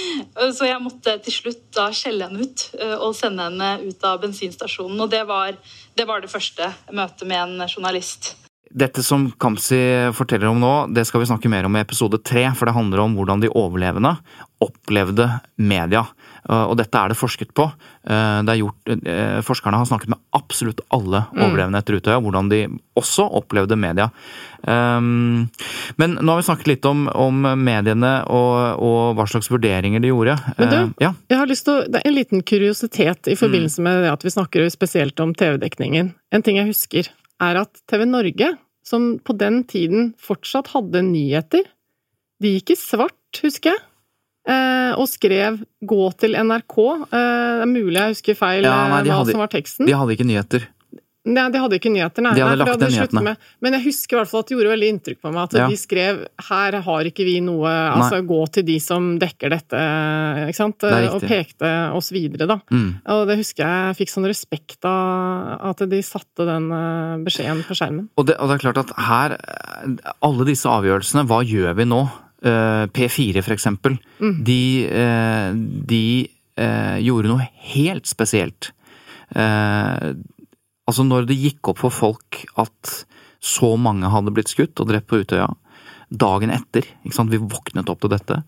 Så 0.58 0.68
jeg 0.68 0.84
måtte 0.84 1.16
til 1.26 1.34
slutt 1.34 1.64
da 1.74 1.88
skjelle 1.96 2.28
henne 2.30 2.46
ut 2.46 2.68
eh, 2.78 2.94
og 3.00 3.16
sende 3.18 3.48
henne 3.48 3.72
ut 3.82 4.06
av 4.06 4.22
bensinstasjonen. 4.22 5.02
Og 5.02 5.10
det 5.10 5.24
var 5.30 5.56
det, 5.58 6.06
var 6.06 6.22
det 6.22 6.30
første 6.30 6.70
møtet 6.94 7.26
med 7.26 7.42
en 7.42 7.66
journalist. 7.66 8.36
Dette 8.74 9.04
som 9.04 9.28
Kamzy 9.42 9.80
forteller 10.16 10.48
om 10.48 10.60
nå, 10.62 10.74
det 10.96 11.04
skal 11.08 11.22
vi 11.24 11.28
snakke 11.30 11.50
mer 11.52 11.66
om 11.68 11.76
i 11.76 11.82
episode 11.84 12.22
tre, 12.24 12.46
for 12.56 12.66
det 12.70 12.76
handler 12.78 13.04
om 13.04 13.16
hvordan 13.18 13.42
de 13.44 13.50
overlevende 13.52 14.16
opplevde 14.62 15.26
media. 15.58 16.06
Eh, 16.50 16.66
Og 16.70 16.78
dette 16.78 16.96
er 16.98 17.10
det 17.10 17.18
forsket 17.18 17.52
på. 17.58 17.66
Eh, 18.08 18.42
Det 18.46 18.50
er 18.54 18.62
gjort, 18.62 18.92
eh, 19.06 19.42
forskerne 19.42 19.78
har 19.78 19.86
snakket 19.90 20.10
med 20.10 20.20
absolutt 20.34 20.80
alle 20.92 21.26
Mm. 21.34 21.42
overlevende 21.44 21.78
etter 21.82 21.98
Utøya, 22.00 22.22
hvordan 22.22 22.50
de 22.50 22.68
også 22.96 23.26
opplevde 23.32 23.76
media. 23.78 24.12
Men 24.66 25.50
nå 26.22 26.28
har 26.30 26.38
vi 26.38 26.48
snakket 26.48 26.68
litt 26.68 26.86
om, 26.86 27.08
om 27.10 27.42
mediene 27.64 28.12
og, 28.30 28.80
og 28.82 29.16
hva 29.18 29.26
slags 29.30 29.50
vurderinger 29.52 30.02
de 30.04 30.12
gjorde. 30.12 30.36
Men 30.58 30.70
du, 30.70 30.94
ja. 31.04 31.14
jeg 31.30 31.38
har 31.42 31.48
lyst 31.50 31.66
til 31.66 31.74
å, 31.80 31.86
det 31.92 32.02
er 32.02 32.10
en 32.12 32.16
liten 32.18 32.44
kuriositet 32.44 33.28
i 33.32 33.36
forbindelse 33.40 33.82
med 33.82 34.04
det 34.06 34.12
at 34.12 34.24
vi 34.24 34.30
snakker 34.34 34.70
spesielt 34.74 35.20
om 35.20 35.34
TV-dekningen. 35.34 36.14
En 36.32 36.42
ting 36.46 36.58
jeg 36.58 36.68
husker, 36.72 37.10
er 37.42 37.62
at 37.64 37.82
TV 37.90 38.06
Norge, 38.10 38.52
som 38.86 39.16
på 39.20 39.36
den 39.38 39.64
tiden 39.70 40.12
fortsatt 40.22 40.72
hadde 40.74 41.04
nyheter, 41.06 41.66
de 42.42 42.56
gikk 42.58 42.74
i 42.74 42.80
svart, 42.80 43.42
husker 43.44 43.76
jeg. 43.76 43.82
Eh, 44.50 44.94
og 44.98 45.06
skrev 45.06 45.60
'gå 45.86 46.18
til 46.18 46.34
NRK'. 46.34 47.04
Eh, 47.14 47.62
det 47.62 47.62
er 47.62 47.70
mulig 47.70 47.94
jeg 47.94 48.14
husker 48.16 48.36
feil 48.36 48.64
Ja, 48.64 48.88
nei, 48.90 49.00
eh, 49.02 49.06
hva 49.06 49.18
hadde- 49.20 49.32
som 49.32 49.40
var 49.40 49.52
teksten. 49.54 49.86
De 49.86 49.94
hadde 49.94 50.18
ikke 50.18 50.26
nyheter. 50.26 50.68
Nei, 51.22 51.44
de 51.54 51.60
hadde 51.62 51.78
ikke 51.78 51.92
nyheter, 51.94 52.24
nei. 52.26 52.32
De 52.34 52.42
hadde 52.42 52.56
nei, 52.56 52.60
lagt 52.64 52.72
det 52.72 52.82
ned 52.82 52.90
de 52.90 52.96
sluttet 52.96 53.14
nyhetene. 53.14 53.24
Med. 53.38 53.50
Men 53.62 53.76
jeg 53.78 53.84
husker 53.84 54.16
i 54.16 54.18
hvert 54.18 54.30
fall 54.32 54.42
at 54.42 54.48
det 54.50 54.56
gjorde 54.56 54.72
veldig 54.72 54.88
inntrykk 54.90 55.20
på 55.22 55.34
meg 55.36 55.42
at 55.44 55.54
Ja. 55.54 55.68
de 55.70 55.76
skrev 55.78 56.22
'her 56.50 56.78
har 56.82 57.02
ikke 57.06 57.26
vi 57.26 57.36
noe 57.42 57.70
Altså 57.70 58.26
gå 58.26 58.52
til 58.52 58.64
de 58.66 58.80
som 58.80 59.20
dekker 59.20 59.50
dette', 59.54 60.50
ikke 60.50 60.56
sant? 60.56 60.80
Det 60.80 61.14
Og 61.14 61.22
pekte 61.22 61.94
oss 61.94 62.10
videre, 62.10 62.48
da. 62.48 62.58
Mm. 62.72 63.02
Og 63.06 63.28
det 63.28 63.38
husker 63.38 63.62
jeg 63.62 63.98
fikk 63.98 64.10
sånn 64.10 64.26
respekt 64.26 64.84
av 64.84 65.70
at 65.70 65.78
de 65.78 66.02
satte 66.02 66.42
den 66.44 66.72
eh, 66.72 67.24
beskjeden 67.24 67.64
på 67.64 67.78
skjermen. 67.78 68.10
Og 68.18 68.26
det, 68.26 68.38
og 68.40 68.50
det 68.50 68.56
er 68.56 68.72
klart 68.72 68.90
at 68.90 68.92
her 68.98 69.38
Alle 70.24 70.46
disse 70.46 70.66
avgjørelsene, 70.66 71.28
hva 71.28 71.46
gjør 71.46 71.76
vi 71.76 71.86
nå? 71.86 72.10
Eh, 72.44 72.88
P4 72.88 73.44
for 73.44 73.54
eksempel. 73.54 74.00
Mm. 74.20 74.44
De, 74.44 74.88
eh, 74.88 75.54
de 75.86 76.30
gjorde 77.02 77.28
noe 77.28 77.48
helt 77.74 78.06
spesielt. 78.06 78.72
Altså 80.90 81.06
når 81.08 81.28
det 81.30 81.40
gikk 81.40 81.72
opp 81.72 81.82
for 81.84 81.94
folk 81.94 82.44
at 82.62 82.96
så 83.42 83.74
mange 83.80 84.10
hadde 84.14 84.34
blitt 84.36 84.52
skutt 84.54 84.80
og 84.82 84.90
drept 84.92 85.10
på 85.10 85.22
Utøya, 85.24 85.48
dagen 86.12 86.52
etter, 86.54 86.86
ikke 87.06 87.16
sant, 87.16 87.32
vi 87.32 87.40
våknet 87.42 87.90
opp 87.90 88.02
til 88.04 88.12
dette, 88.12 88.42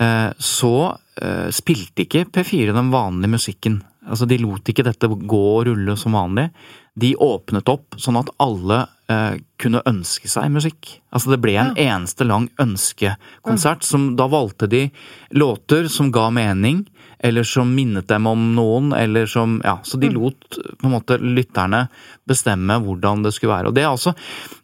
eh, 0.00 0.30
så 0.38 0.74
eh, 1.20 1.48
spilte 1.54 2.06
ikke 2.06 2.26
P4 2.32 2.74
den 2.74 2.90
vanlige 2.94 3.34
musikken. 3.36 3.78
Altså 4.06 4.26
De 4.30 4.38
lot 4.38 4.68
ikke 4.70 4.84
dette 4.86 5.08
gå 5.10 5.42
og 5.52 5.64
rulle 5.68 5.96
som 5.98 6.14
vanlig. 6.16 6.48
De 6.96 7.12
åpnet 7.20 7.68
opp 7.68 7.98
sånn 8.00 8.18
at 8.20 8.30
alle 8.42 8.84
eh, 9.10 9.38
kunne 9.60 9.82
ønske 9.88 10.30
seg 10.30 10.52
musikk. 10.54 10.94
Altså 11.10 11.34
Det 11.34 11.40
ble 11.42 11.56
en 11.60 11.74
eneste 11.74 12.26
lang 12.26 12.48
ønskekonsert. 12.62 13.84
som 13.84 14.14
Da 14.16 14.28
valgte 14.30 14.70
de 14.70 14.86
låter 15.30 15.90
som 15.92 16.12
ga 16.14 16.30
mening, 16.30 16.86
eller 17.18 17.46
som 17.48 17.70
minnet 17.74 18.08
dem 18.08 18.26
om 18.28 18.42
noen, 18.56 18.92
eller 18.92 19.26
som 19.26 19.60
Ja, 19.64 19.78
så 19.82 19.96
de 20.00 20.10
lot 20.12 20.58
på 20.78 20.86
en 20.86 20.92
måte 20.92 21.18
lytterne 21.20 21.86
bestemme 22.28 22.76
hvordan 22.82 23.22
det 23.24 23.32
skulle 23.34 23.54
være. 23.54 23.70
Og 23.70 23.76
det 23.76 23.84
er 23.84 23.90
altså 23.90 24.14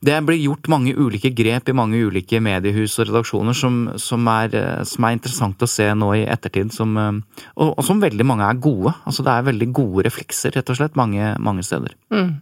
Det 0.00 0.18
blir 0.26 0.40
gjort 0.42 0.68
mange 0.68 0.94
ulike 0.94 1.30
grep 1.30 1.68
i 1.68 1.76
mange 1.76 2.02
ulike 2.02 2.40
mediehus 2.40 2.98
og 2.98 3.08
redaksjoner 3.08 3.56
som, 3.56 3.82
som, 3.96 4.28
er, 4.28 4.54
eh, 4.54 4.84
som 4.84 5.04
er 5.04 5.16
interessant 5.16 5.62
å 5.62 5.70
se 5.70 5.88
nå 5.94 6.12
i 6.18 6.26
ettertid, 6.26 6.72
som, 6.74 6.96
eh, 6.98 7.44
og, 7.56 7.76
og 7.78 7.84
som 7.86 8.02
veldig 8.02 8.26
mange 8.26 8.48
er 8.48 8.60
gode. 8.60 8.94
Altså 9.06 9.24
det 9.24 9.32
er 9.32 9.50
veldig 9.50 9.70
gode 9.72 10.06
reflekser, 10.08 10.52
rett 10.56 10.72
og 10.72 10.80
slett, 10.80 10.98
mange, 10.98 11.34
mange 11.40 11.64
steder. 11.66 11.94
Mm. 12.12 12.34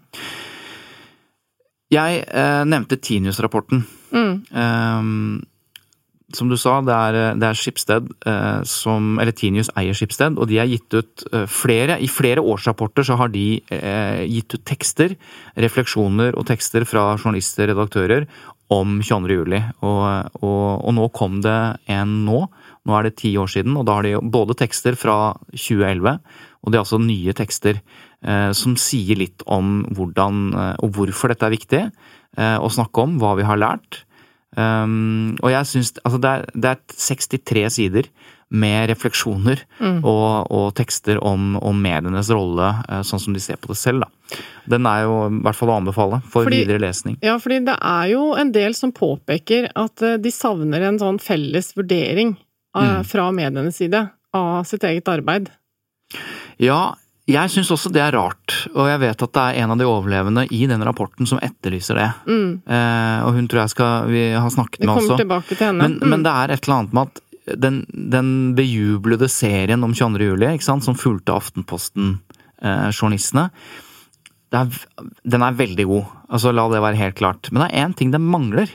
Jeg 1.90 2.22
eh, 2.22 2.64
nevnte 2.70 3.00
Tinius-rapporten. 3.02 3.82
Mm. 4.14 4.34
Ehm, 4.54 5.40
som 6.36 6.50
du 6.50 6.56
sa, 6.60 6.78
det 6.86 6.94
er, 6.94 7.18
det 7.40 7.48
er 7.48 7.58
Skipsted 7.58 8.06
eh, 8.28 8.60
som 8.68 9.18
Eller 9.22 9.34
Tinius 9.36 9.70
eier 9.78 9.96
Skipsted, 9.96 10.38
og 10.38 10.48
de 10.50 10.60
har 10.60 10.70
gitt 10.70 10.94
ut 10.94 11.24
eh, 11.32 11.46
flere 11.50 11.98
I 12.02 12.08
flere 12.10 12.44
årsrapporter 12.44 13.06
så 13.06 13.18
har 13.20 13.32
de 13.34 13.60
eh, 13.74 14.22
gitt 14.30 14.54
ut 14.54 14.64
tekster, 14.68 15.16
refleksjoner 15.60 16.38
og 16.38 16.46
tekster 16.50 16.86
fra 16.88 17.12
journalister, 17.16 17.70
redaktører, 17.72 18.28
om 18.70 19.00
22. 19.02 19.34
juli. 19.34 19.58
Og, 19.82 20.02
og, 20.46 20.66
og 20.86 20.94
nå 20.94 21.08
kom 21.16 21.40
det 21.42 21.58
en 21.90 22.20
nå. 22.26 22.44
Nå 22.86 22.96
er 22.96 23.08
det 23.08 23.18
ti 23.20 23.34
år 23.38 23.50
siden, 23.50 23.74
og 23.76 23.88
da 23.88 23.98
har 23.98 24.06
de 24.06 24.14
både 24.22 24.56
tekster 24.58 24.96
fra 24.98 25.34
2011, 25.50 26.20
og 26.60 26.70
det 26.70 26.78
er 26.78 26.84
altså 26.84 27.00
nye 27.02 27.34
tekster 27.36 27.80
eh, 27.80 28.50
som 28.56 28.76
sier 28.80 29.18
litt 29.20 29.44
om 29.50 29.80
hvordan 29.96 30.40
eh, 30.52 30.76
og 30.84 30.94
hvorfor 30.96 31.32
dette 31.32 31.48
er 31.48 31.54
viktig 31.54 31.82
eh, 31.82 32.56
å 32.56 32.70
snakke 32.72 33.04
om, 33.04 33.18
hva 33.20 33.34
vi 33.38 33.46
har 33.48 33.60
lært. 33.60 34.04
Um, 34.60 35.36
og 35.40 35.50
jeg 35.54 35.68
syns 35.70 35.92
altså 36.04 36.18
det, 36.20 36.30
er, 36.30 36.44
det 36.60 36.70
er 36.74 36.80
63 37.00 37.62
sider 37.78 38.08
med 38.50 38.88
refleksjoner 38.90 39.60
Mm. 39.78 40.00
og, 40.04 40.48
og 40.50 40.64
tekster 40.74 41.20
om, 41.22 41.52
om 41.62 41.78
medienes 41.84 42.28
rolle, 42.34 42.72
eh, 42.90 43.02
sånn 43.06 43.20
som 43.22 43.32
de 43.36 43.40
ser 43.40 43.60
på 43.62 43.70
det 43.70 43.76
selv. 43.78 44.02
Da. 44.02 44.40
Den 44.74 44.88
er 44.90 45.04
jo 45.06 45.14
i 45.30 45.38
hvert 45.46 45.54
fall 45.56 45.70
å 45.70 45.76
anbefale 45.78 46.18
for 46.26 46.44
Fordi- 46.48 46.64
videre 46.64 46.82
lesning. 46.82 47.16
Ja, 47.22 47.36
fordi 47.38 47.60
det 47.68 47.76
er 47.78 48.08
jo 48.10 48.24
en 48.34 48.50
del 48.52 48.74
som 48.74 48.90
påpeker 48.92 49.70
at 49.78 50.02
eh, 50.02 50.16
de 50.18 50.32
savner 50.34 50.82
en 50.88 50.98
sånn 50.98 51.20
felles 51.22 51.70
vurdering 51.78 52.34
av, 52.74 52.82
Mm. 52.82 53.06
fra 53.06 53.30
medienes 53.30 53.78
side 53.78 54.02
av 54.34 54.64
sitt 54.66 54.82
eget 54.82 55.06
arbeid. 55.08 55.48
Ja, 56.60 56.94
jeg 57.30 57.50
syns 57.54 57.70
også 57.74 57.90
det 57.94 58.02
er 58.02 58.12
rart, 58.16 58.50
og 58.74 58.84
jeg 58.90 58.98
vet 59.00 59.22
at 59.26 59.32
det 59.36 59.42
er 59.46 59.54
en 59.64 59.70
av 59.74 59.78
de 59.80 59.86
overlevende 59.88 60.42
i 60.52 60.60
den 60.70 60.82
rapporten 60.86 61.26
som 61.28 61.38
etterlyser 61.42 61.94
det. 61.98 62.10
Mm. 62.26 62.50
Eh, 62.66 63.18
og 63.26 63.30
hun 63.38 63.46
tror 63.50 63.60
jeg 63.64 63.70
skal 63.74 63.92
vi 64.10 64.22
har 64.34 64.50
snakket 64.50 64.80
med 64.86 64.94
også. 64.96 65.16
til 65.48 65.56
henne. 65.66 65.82
Men, 65.82 65.92
Mm. 66.00 66.08
men 66.10 66.22
det 66.26 66.32
er 66.32 66.48
et 66.54 66.62
eller 66.68 66.76
annet 66.78 66.92
med 66.92 67.02
at 67.08 67.14
den, 67.60 67.76
den 68.10 68.28
bejublede 68.54 69.28
serien 69.28 69.82
om 69.82 69.92
22. 69.94 70.24
juli, 70.30 70.46
ikke 70.54 70.64
sant, 70.68 70.84
som 70.84 70.94
fulgte 70.94 71.32
Aftenposten-journalistene, 71.34 73.50
den 74.50 75.42
er 75.46 75.54
veldig 75.58 75.86
god. 75.86 76.04
Altså, 76.30 76.52
la 76.54 76.64
det 76.72 76.80
være 76.82 76.98
helt 76.98 77.14
klart. 77.18 77.50
Men 77.52 77.62
det 77.62 77.68
er 77.72 77.84
én 77.86 77.94
ting 77.96 78.10
den 78.12 78.26
mangler. 78.26 78.68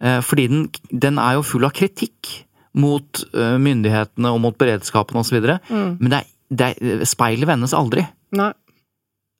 Eh, 0.00 0.20
fordi 0.24 0.46
den, 0.48 0.68
den 0.92 1.18
er 1.18 1.34
jo 1.38 1.42
full 1.44 1.64
av 1.66 1.72
kritikk 1.76 2.44
mot 2.78 3.24
eh, 3.34 3.56
myndighetene 3.58 4.30
og 4.30 4.40
mot 4.40 4.56
beredskapen 4.58 5.18
osv. 5.20 5.40
Mm. 5.68 5.96
Men 6.00 6.08
det 6.12 6.18
er, 6.22 6.28
det 6.50 6.74
er, 6.74 7.04
speilet 7.08 7.48
vendes 7.48 7.74
aldri. 7.76 8.04
Nei. 8.36 8.52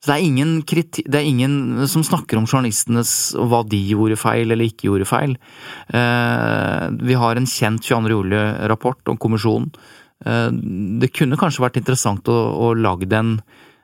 Så 0.01 0.09
det 0.09 0.15
er, 0.15 0.25
ingen 0.25 0.53
kriti 0.65 1.03
det 1.05 1.19
er 1.19 1.27
ingen 1.29 1.83
som 1.89 2.01
snakker 2.01 2.39
om 2.39 2.47
journalistenes 2.49 3.35
og 3.37 3.51
hva 3.51 3.59
de 3.69 3.77
gjorde 3.91 4.17
feil 4.17 4.49
eller 4.49 4.65
ikke 4.65 4.87
gjorde 4.87 5.05
feil. 5.05 5.35
Eh, 5.93 6.85
vi 7.05 7.17
har 7.21 7.37
en 7.37 7.49
kjent 7.49 7.85
22. 7.85 8.09
juli-rapport 8.15 9.11
om 9.13 9.19
kommisjonen. 9.21 9.69
Eh, 10.25 10.47
det 11.03 11.11
kunne 11.13 11.37
kanskje 11.37 11.67
vært 11.67 11.77
interessant 11.83 12.31
å, 12.33 12.39
å 12.65 12.71
lage 12.73 13.11
en, 13.13 13.35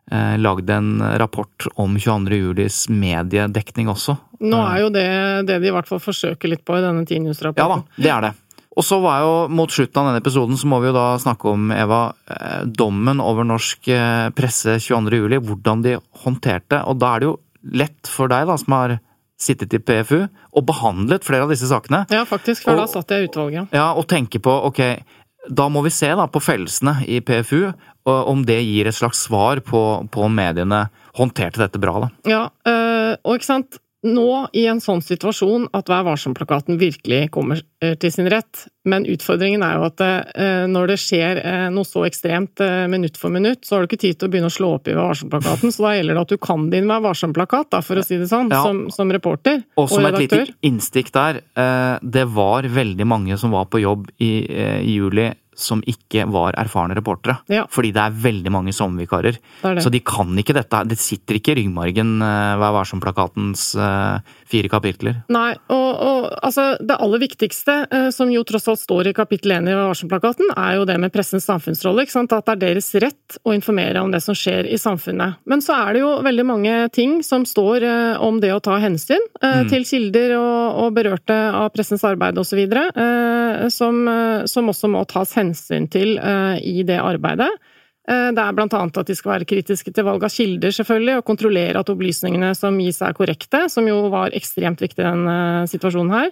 eh, 0.10 0.40
lagd 0.42 0.74
en 0.74 0.90
rapport 1.22 1.70
om 1.78 2.00
22. 2.02 2.42
julis 2.48 2.82
mediedekning 2.90 3.94
også. 3.94 4.18
Nå 4.42 4.64
er 4.72 4.82
jo 4.88 4.90
det 4.94 5.08
det 5.52 5.62
de 5.62 5.70
i 5.70 5.76
hvert 5.78 5.90
fall 5.90 6.02
forsøker 6.02 6.50
litt 6.50 6.66
på 6.66 6.80
i 6.80 6.82
denne 6.82 7.06
Ja 7.54 7.70
da, 7.70 7.82
det 7.94 8.10
er 8.10 8.26
det. 8.26 8.34
Og 8.78 8.86
så 8.86 9.00
var 9.02 9.24
jo 9.24 9.32
mot 9.50 9.72
slutten 9.74 9.98
av 10.04 10.12
denne 10.12 10.22
episoden 10.22 10.58
så 10.60 10.68
må 10.70 10.78
vi 10.84 10.92
jo 10.92 10.96
da 10.98 11.08
snakke 11.22 11.50
om, 11.50 11.72
Eva, 11.74 12.14
eh, 12.30 12.62
dommen 12.70 13.20
over 13.24 13.48
norsk 13.50 13.88
eh, 13.90 14.30
presse 14.38 14.78
22. 14.84 15.18
juli, 15.24 15.40
hvordan 15.42 15.82
de 15.82 15.96
håndterte. 16.24 16.84
Og 16.86 17.00
da 17.02 17.16
er 17.16 17.24
det 17.24 17.30
jo 17.32 17.38
lett 17.82 18.12
for 18.12 18.30
deg, 18.30 18.46
da, 18.48 18.58
som 18.62 18.76
har 18.78 19.00
sittet 19.42 19.74
i 19.74 19.82
PFU, 19.82 20.28
og 20.54 20.66
behandlet 20.66 21.26
flere 21.26 21.46
av 21.46 21.52
disse 21.54 21.70
sakene. 21.70 22.04
Ja, 22.14 22.24
faktisk, 22.26 22.64
for 22.64 22.74
Og- 22.78 22.84
da 22.86 22.88
satt 22.94 23.10
jeg 23.14 23.26
i 23.26 23.28
utvalget. 23.32 23.74
Ja, 23.74 23.92
og 23.94 24.08
tenke 24.08 24.40
på, 24.42 24.54
ok, 24.70 24.84
da 25.50 25.68
må 25.70 25.82
vi 25.86 25.90
se 25.94 26.08
da 26.14 26.28
på 26.28 26.42
fellelsene 26.42 27.02
i 27.08 27.20
PFU, 27.22 27.74
om 28.08 28.46
det 28.46 28.62
gir 28.64 28.88
et 28.88 28.96
slags 28.96 29.26
svar 29.28 29.60
på, 29.60 29.82
på 30.10 30.24
om 30.24 30.34
mediene 30.34 30.86
håndterte 31.18 31.60
dette 31.60 31.80
bra. 31.82 32.00
da. 32.06 32.10
Ja, 32.30 32.44
øh, 32.66 33.18
og 33.26 33.36
ikke 33.36 33.50
sant 33.50 33.80
Nå, 34.06 34.48
i 34.54 34.68
en 34.70 34.78
sånn 34.80 35.02
situasjon, 35.02 35.64
at 35.74 35.88
Vær 35.90 36.04
varsom-plakaten 36.06 36.78
virkelig 36.78 37.32
kommer 37.34 37.64
øh, 37.84 37.96
til 37.98 38.12
sin 38.14 38.28
rett. 38.30 38.68
Men 38.86 39.08
utfordringen 39.10 39.64
er 39.66 39.80
jo 39.80 39.88
at 39.88 40.04
øh, 40.06 40.68
når 40.70 40.92
det 40.94 40.98
skjer 41.02 41.40
øh, 41.42 41.64
noe 41.74 41.88
så 41.88 42.04
ekstremt 42.06 42.62
minutt 42.94 43.18
for 43.18 43.34
minutt, 43.34 43.66
så 43.66 43.76
har 43.76 43.82
du 43.84 43.90
ikke 43.90 44.00
tid 44.06 44.20
til 44.20 44.30
å 44.30 44.32
begynne 44.36 44.52
å 44.52 44.54
slå 44.54 44.70
opp 44.78 44.88
i 44.88 44.94
Vær 44.94 45.10
varsom-plakaten, 45.10 45.74
så 45.74 45.88
da 45.88 45.96
gjelder 45.98 46.20
det 46.20 46.24
at 46.28 46.36
du 46.36 46.38
kan 46.46 46.70
din 46.70 46.88
Vær 46.92 47.02
varsom-plakat, 47.08 47.80
for 47.88 47.98
å 47.98 48.06
si 48.06 48.22
det 48.22 48.30
sånn, 48.30 48.54
Ja. 48.54 48.62
som, 48.64 48.86
som 48.94 49.12
reporter 49.12 49.64
Og 49.82 49.90
som 49.90 50.06
et 50.06 50.14
redaktør. 50.14 50.46
lite 50.46 50.70
innstikk 50.70 51.12
der, 51.18 51.42
eh, 51.58 51.98
det 52.06 52.28
var 52.38 52.70
veldig 52.70 53.10
mange 53.10 53.38
som 53.42 53.52
var 53.58 53.66
på 53.66 53.82
jobb 53.82 54.08
i, 54.22 54.46
eh, 54.46 54.80
i 54.86 55.00
juli 55.02 55.32
som 55.58 55.82
ikke 55.90 56.28
var 56.30 56.56
erfarne 56.62 56.96
reportere. 56.98 57.40
Ja. 57.52 57.66
Fordi 57.74 57.92
det 57.96 58.04
er 58.04 58.18
veldig 58.28 58.54
mange 58.54 58.74
sommervikarer. 58.76 59.40
Er. 59.66 59.82
Så 59.82 59.92
de 59.94 60.04
kan 60.06 60.30
ikke 60.38 60.56
dette. 60.58 60.84
Det 60.92 61.00
sitter 61.02 61.40
ikke 61.40 61.56
i 61.56 61.62
ryggmargen, 61.64 62.18
eh, 62.22 62.58
Vær 62.62 62.76
varsom-plakatens 62.78 63.72
eh, 63.82 64.36
fire 64.48 64.70
kapitler. 64.72 65.20
Nei, 65.34 65.52
og, 65.74 65.88
og 66.08 66.28
altså, 66.46 66.70
det 66.80 66.98
aller 67.04 67.22
viktigste, 67.24 67.76
eh, 67.92 68.08
som 68.16 68.32
jo 68.32 68.44
tross 68.48 68.68
alt 68.72 68.82
står 68.82 69.10
i 69.12 69.16
kapittel 69.18 69.54
1 69.58 69.70
i 69.72 69.76
Varselplakaten, 69.78 70.52
er 70.56 70.78
jo 70.78 70.86
det 70.88 70.98
med 71.04 71.14
pressens 71.14 71.48
samfunnsrolle. 71.50 72.06
Ikke 72.06 72.16
sant? 72.16 72.36
At 72.36 72.48
det 72.48 72.56
er 72.56 72.64
deres 72.68 72.90
rett 73.04 73.38
å 73.44 73.56
informere 73.56 74.04
om 74.04 74.14
det 74.14 74.22
som 74.24 74.38
skjer 74.38 74.70
i 74.72 74.80
samfunnet. 74.82 75.42
Men 75.50 75.64
så 75.66 75.76
er 75.78 75.98
det 75.98 76.04
jo 76.04 76.12
veldig 76.26 76.48
mange 76.48 76.76
ting 76.96 77.20
som 77.28 77.46
står 77.48 77.88
eh, 77.88 78.24
om 78.24 78.40
det 78.44 78.54
å 78.56 78.64
ta 78.64 78.80
hensyn 78.84 79.22
eh, 79.42 79.56
Mm. 79.58 79.70
til 79.72 79.86
kilder 79.90 80.34
og, 80.38 80.78
og 80.84 80.92
berørte 80.94 81.34
av 81.34 81.72
pressens 81.74 82.04
arbeid 82.06 82.38
osv., 82.38 82.60
som, 83.74 83.98
som 84.46 84.70
også 84.70 84.90
må 84.92 85.02
tas 85.10 85.32
hensyn 85.38 85.88
til 85.92 86.14
i 86.18 86.84
det 86.86 87.00
arbeidet. 87.02 87.50
Eh, 88.08 88.32
Det 88.32 88.40
er 88.40 88.54
annet 88.56 88.98
at 88.98 89.08
de 89.08 89.16
skal 89.16 89.34
være 89.34 89.46
kritiske 89.46 89.94
til 89.94 90.06
valg 90.08 90.24
av 90.24 90.32
kilder, 90.32 90.72
selvfølgelig, 90.72 91.18
og 91.18 91.26
kontrollere 91.26 91.80
at 91.80 91.90
opplysningene 91.90 92.56
som 92.56 92.78
gis 92.80 93.02
er 93.02 93.14
korrekte, 93.14 93.70
som 93.70 93.88
jo 93.88 94.10
var 94.10 94.32
ekstremt 94.32 94.80
viktig 94.80 95.04
i 95.04 95.10
denne 95.10 95.68
situasjonen 95.68 96.14
her. 96.16 96.32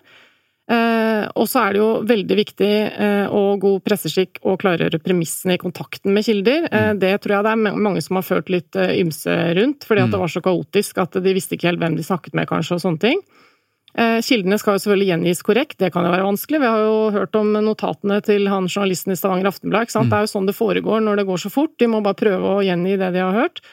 Eh, 0.65 1.27
og 1.37 1.45
så 1.45 1.61
er 1.61 1.73
det 1.75 1.79
jo 1.83 1.89
veldig 2.09 2.35
viktig 2.39 2.69
eh, 2.97 3.27
og 3.29 3.59
god 3.61 3.83
presseskikk 3.85 4.39
å 4.41 4.55
klargjøre 4.57 4.97
premissene 4.97 5.53
i 5.53 5.61
kontakten 5.61 6.09
med 6.15 6.25
kilder. 6.25 6.65
Eh, 6.71 6.93
det 6.97 7.11
tror 7.21 7.35
jeg 7.35 7.45
det 7.45 7.51
er 7.53 7.77
mange 7.85 8.01
som 8.01 8.17
har 8.17 8.25
følt 8.25 8.49
litt 8.49 8.75
eh, 8.79 8.95
ymse 9.03 9.35
rundt, 9.59 9.85
fordi 9.85 10.01
at 10.01 10.09
det 10.09 10.17
Mm. 10.17 10.23
var 10.25 10.33
så 10.33 10.41
kaotisk 10.41 10.97
at 10.97 11.11
de 11.21 11.33
visste 11.37 11.53
ikke 11.53 11.69
helt 11.69 11.79
hvem 11.83 11.95
de 11.95 12.07
snakket 12.07 12.33
med, 12.33 12.47
kanskje, 12.49 12.79
og 12.79 12.81
sånne 12.81 12.99
ting. 12.99 13.21
Eh, 13.95 14.19
Kildene 14.27 14.59
skal 14.59 14.75
jo 14.75 14.83
selvfølgelig 14.83 15.09
gjengis 15.13 15.41
korrekt, 15.47 15.77
det 15.79 15.93
kan 15.95 16.03
jo 16.03 16.11
være 16.11 16.27
vanskelig. 16.27 16.59
Vi 16.59 16.71
har 16.73 16.83
jo 16.83 16.97
hørt 17.15 17.39
om 17.39 17.53
notatene 17.63 18.19
til 18.25 18.49
han 18.51 18.67
journalisten 18.67 19.15
i 19.15 19.19
Stavanger 19.19 19.51
Aftenblad. 19.53 19.87
Mm. 19.87 20.11
Det 20.11 20.19
er 20.19 20.27
jo 20.27 20.33
sånn 20.33 20.49
det 20.49 20.57
foregår 20.57 21.03
når 21.05 21.21
det 21.21 21.27
går 21.29 21.43
så 21.45 21.51
fort. 21.53 21.77
De 21.79 21.87
må 21.91 22.03
bare 22.03 22.19
prøve 22.19 22.57
å 22.57 22.63
gjengi 22.65 22.97
det 22.99 23.13
de 23.15 23.23
har 23.23 23.35
hørt. 23.35 23.63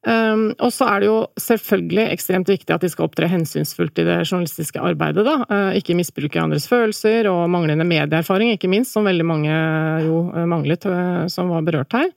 Um, 0.00 0.54
og 0.64 0.70
så 0.72 0.86
er 0.88 1.02
det 1.02 1.08
jo 1.10 1.16
selvfølgelig 1.36 2.06
ekstremt 2.14 2.48
viktig 2.48 2.72
at 2.72 2.80
de 2.80 2.88
skal 2.88 3.04
opptre 3.04 3.28
hensynsfullt 3.28 4.00
i 4.00 4.06
det 4.06 4.16
journalistiske 4.22 4.80
arbeidet, 4.80 5.26
da. 5.26 5.42
uh, 5.44 5.74
ikke 5.76 5.96
misbruke 5.98 6.40
andres 6.40 6.64
følelser, 6.70 7.28
og 7.28 7.50
manglende 7.52 7.84
medieerfaring, 7.84 8.54
ikke 8.54 8.70
minst, 8.72 8.94
som 8.96 9.04
veldig 9.04 9.26
mange 9.28 9.58
jo 10.06 10.22
eh, 10.32 10.46
manglet, 10.48 10.88
uh, 10.88 11.26
som 11.28 11.52
var 11.52 11.66
berørt 11.68 11.98
her. 11.98 12.08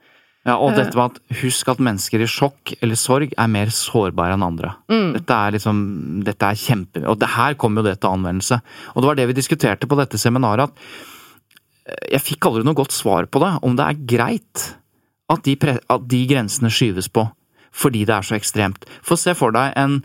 Ja, 0.43 0.57
og 0.57 0.73
Eh. 0.73 0.75
dette 0.81 0.97
med 0.99 1.11
at 1.13 1.39
husk 1.39 1.69
at 1.71 1.79
mennesker 1.79 2.19
i 2.19 2.27
sjokk 2.27 2.73
eller 2.81 2.99
sorg 2.99 3.31
er 3.37 3.47
mer 3.47 3.67
sårbare 3.71 4.35
enn 4.35 4.43
andre. 4.43 4.73
Mm. 4.91 5.13
Dette 5.15 5.33
er 5.33 5.55
liksom, 5.55 5.77
dette 6.27 6.43
er 6.43 6.59
kjempe... 6.59 7.03
Og 7.07 7.17
det 7.19 7.29
her 7.37 7.55
kommer 7.55 7.81
jo 7.81 7.87
det 7.87 8.01
til 8.01 8.11
anvendelse. 8.11 8.59
Og 8.93 9.01
det 9.01 9.07
var 9.07 9.15
det 9.15 9.27
vi 9.29 9.37
diskuterte 9.39 9.87
på 9.87 9.95
dette 9.95 10.19
seminaret, 10.19 10.67
at 10.67 12.11
jeg 12.11 12.23
fikk 12.23 12.47
aldri 12.47 12.63
noe 12.63 12.75
godt 12.75 12.91
svar 12.95 13.25
på 13.27 13.39
det, 13.43 13.53
om 13.63 13.75
det 13.75 13.85
er 13.87 14.03
greit 14.07 14.65
at 15.31 15.43
de, 15.43 15.55
pre 15.59 15.77
at 15.79 16.07
de 16.11 16.25
grensene 16.27 16.71
skyves 16.71 17.09
på 17.11 17.25
fordi 17.73 18.03
det 18.05 18.13
er 18.13 18.21
så 18.21 18.35
ekstremt. 18.37 18.83
Få 19.01 19.15
se 19.17 19.33
for 19.33 19.49
deg 19.55 19.71
en, 19.81 19.95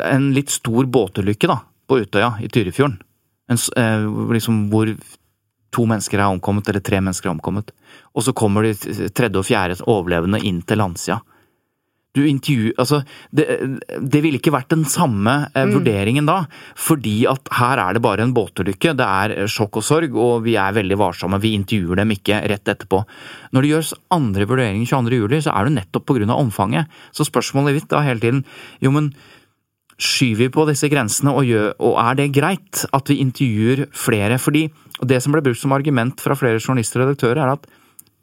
en 0.00 0.30
litt 0.32 0.48
stor 0.48 0.86
båtulykke 0.88 1.50
da, 1.50 1.58
på 1.84 1.98
Utøya 2.00 2.30
i 2.40 2.48
Tyrifjorden. 2.48 2.94
En, 3.52 3.60
eh, 3.76 4.06
liksom 4.32 4.70
hvor 4.72 4.88
to 5.72 5.86
mennesker 5.88 6.20
er 6.20 6.30
omkommet, 6.30 6.68
eller 6.68 6.84
tre 6.84 7.00
mennesker 7.00 7.30
er 7.30 7.36
omkommet. 7.36 7.72
Og 8.12 8.26
så 8.26 8.34
kommer 8.36 8.66
de 8.66 8.74
tredje 9.14 9.40
og 9.40 9.48
fjerde 9.48 9.80
overlevende 9.88 10.42
inn 10.44 10.62
til 10.66 10.82
landsida. 10.82 11.22
Du 12.12 12.20
intervju... 12.28 12.74
Altså, 12.76 12.98
det, 13.32 13.46
det 14.04 14.20
ville 14.20 14.36
ikke 14.36 14.52
vært 14.52 14.72
den 14.74 14.84
samme 14.84 15.46
eh, 15.54 15.64
Mm. 15.64 15.72
vurderingen 15.78 16.26
da, 16.28 16.42
fordi 16.76 17.22
at 17.30 17.48
her 17.56 17.80
er 17.80 17.96
det 17.96 18.02
bare 18.04 18.20
en 18.26 18.34
båtulykke, 18.36 18.92
det 18.98 19.06
er 19.06 19.32
eh, 19.32 19.48
sjokk 19.48 19.80
og 19.80 19.86
sorg, 19.86 20.16
og 20.20 20.42
vi 20.44 20.58
er 20.60 20.76
veldig 20.76 20.98
varsomme, 21.00 21.40
vi 21.40 21.54
intervjuer 21.56 22.02
dem 22.02 22.12
ikke 22.12 22.42
rett 22.52 22.68
etterpå. 22.68 23.00
Når 23.56 23.64
det 23.64 23.70
gjøres 23.72 23.94
andre 24.12 24.48
vurderinger 24.50 24.90
22. 24.92 25.22
juli, 25.22 25.40
så 25.40 25.56
er 25.56 25.70
det 25.70 25.78
nettopp 25.78 26.04
på 26.10 26.18
grunn 26.18 26.34
av 26.34 26.42
omfanget. 26.44 27.00
Så 27.16 27.24
spørsmålet 27.24 27.80
mitt 27.80 27.88
da 27.88 28.04
hele 28.04 28.20
tiden, 28.20 28.44
jo 28.84 28.92
men 28.92 29.14
skyver 30.02 30.40
vi 30.44 30.48
på 30.54 30.64
disse 30.68 30.88
grensene, 30.90 31.30
og, 31.34 31.44
gjør, 31.46 31.68
og 31.78 31.94
er 32.02 32.18
det 32.18 32.30
greit 32.34 32.82
at 32.92 33.08
vi 33.12 33.20
intervjuer 33.22 33.86
flere? 33.94 34.38
Fordi 34.42 34.64
det 35.06 35.20
som 35.22 35.32
ble 35.34 35.42
brukt 35.46 35.60
som 35.62 35.72
argument 35.76 36.20
fra 36.22 36.34
flere 36.38 36.58
journalister 36.58 37.02
og 37.04 37.12
redaktører, 37.12 37.42
er 37.44 37.52
at 37.54 37.70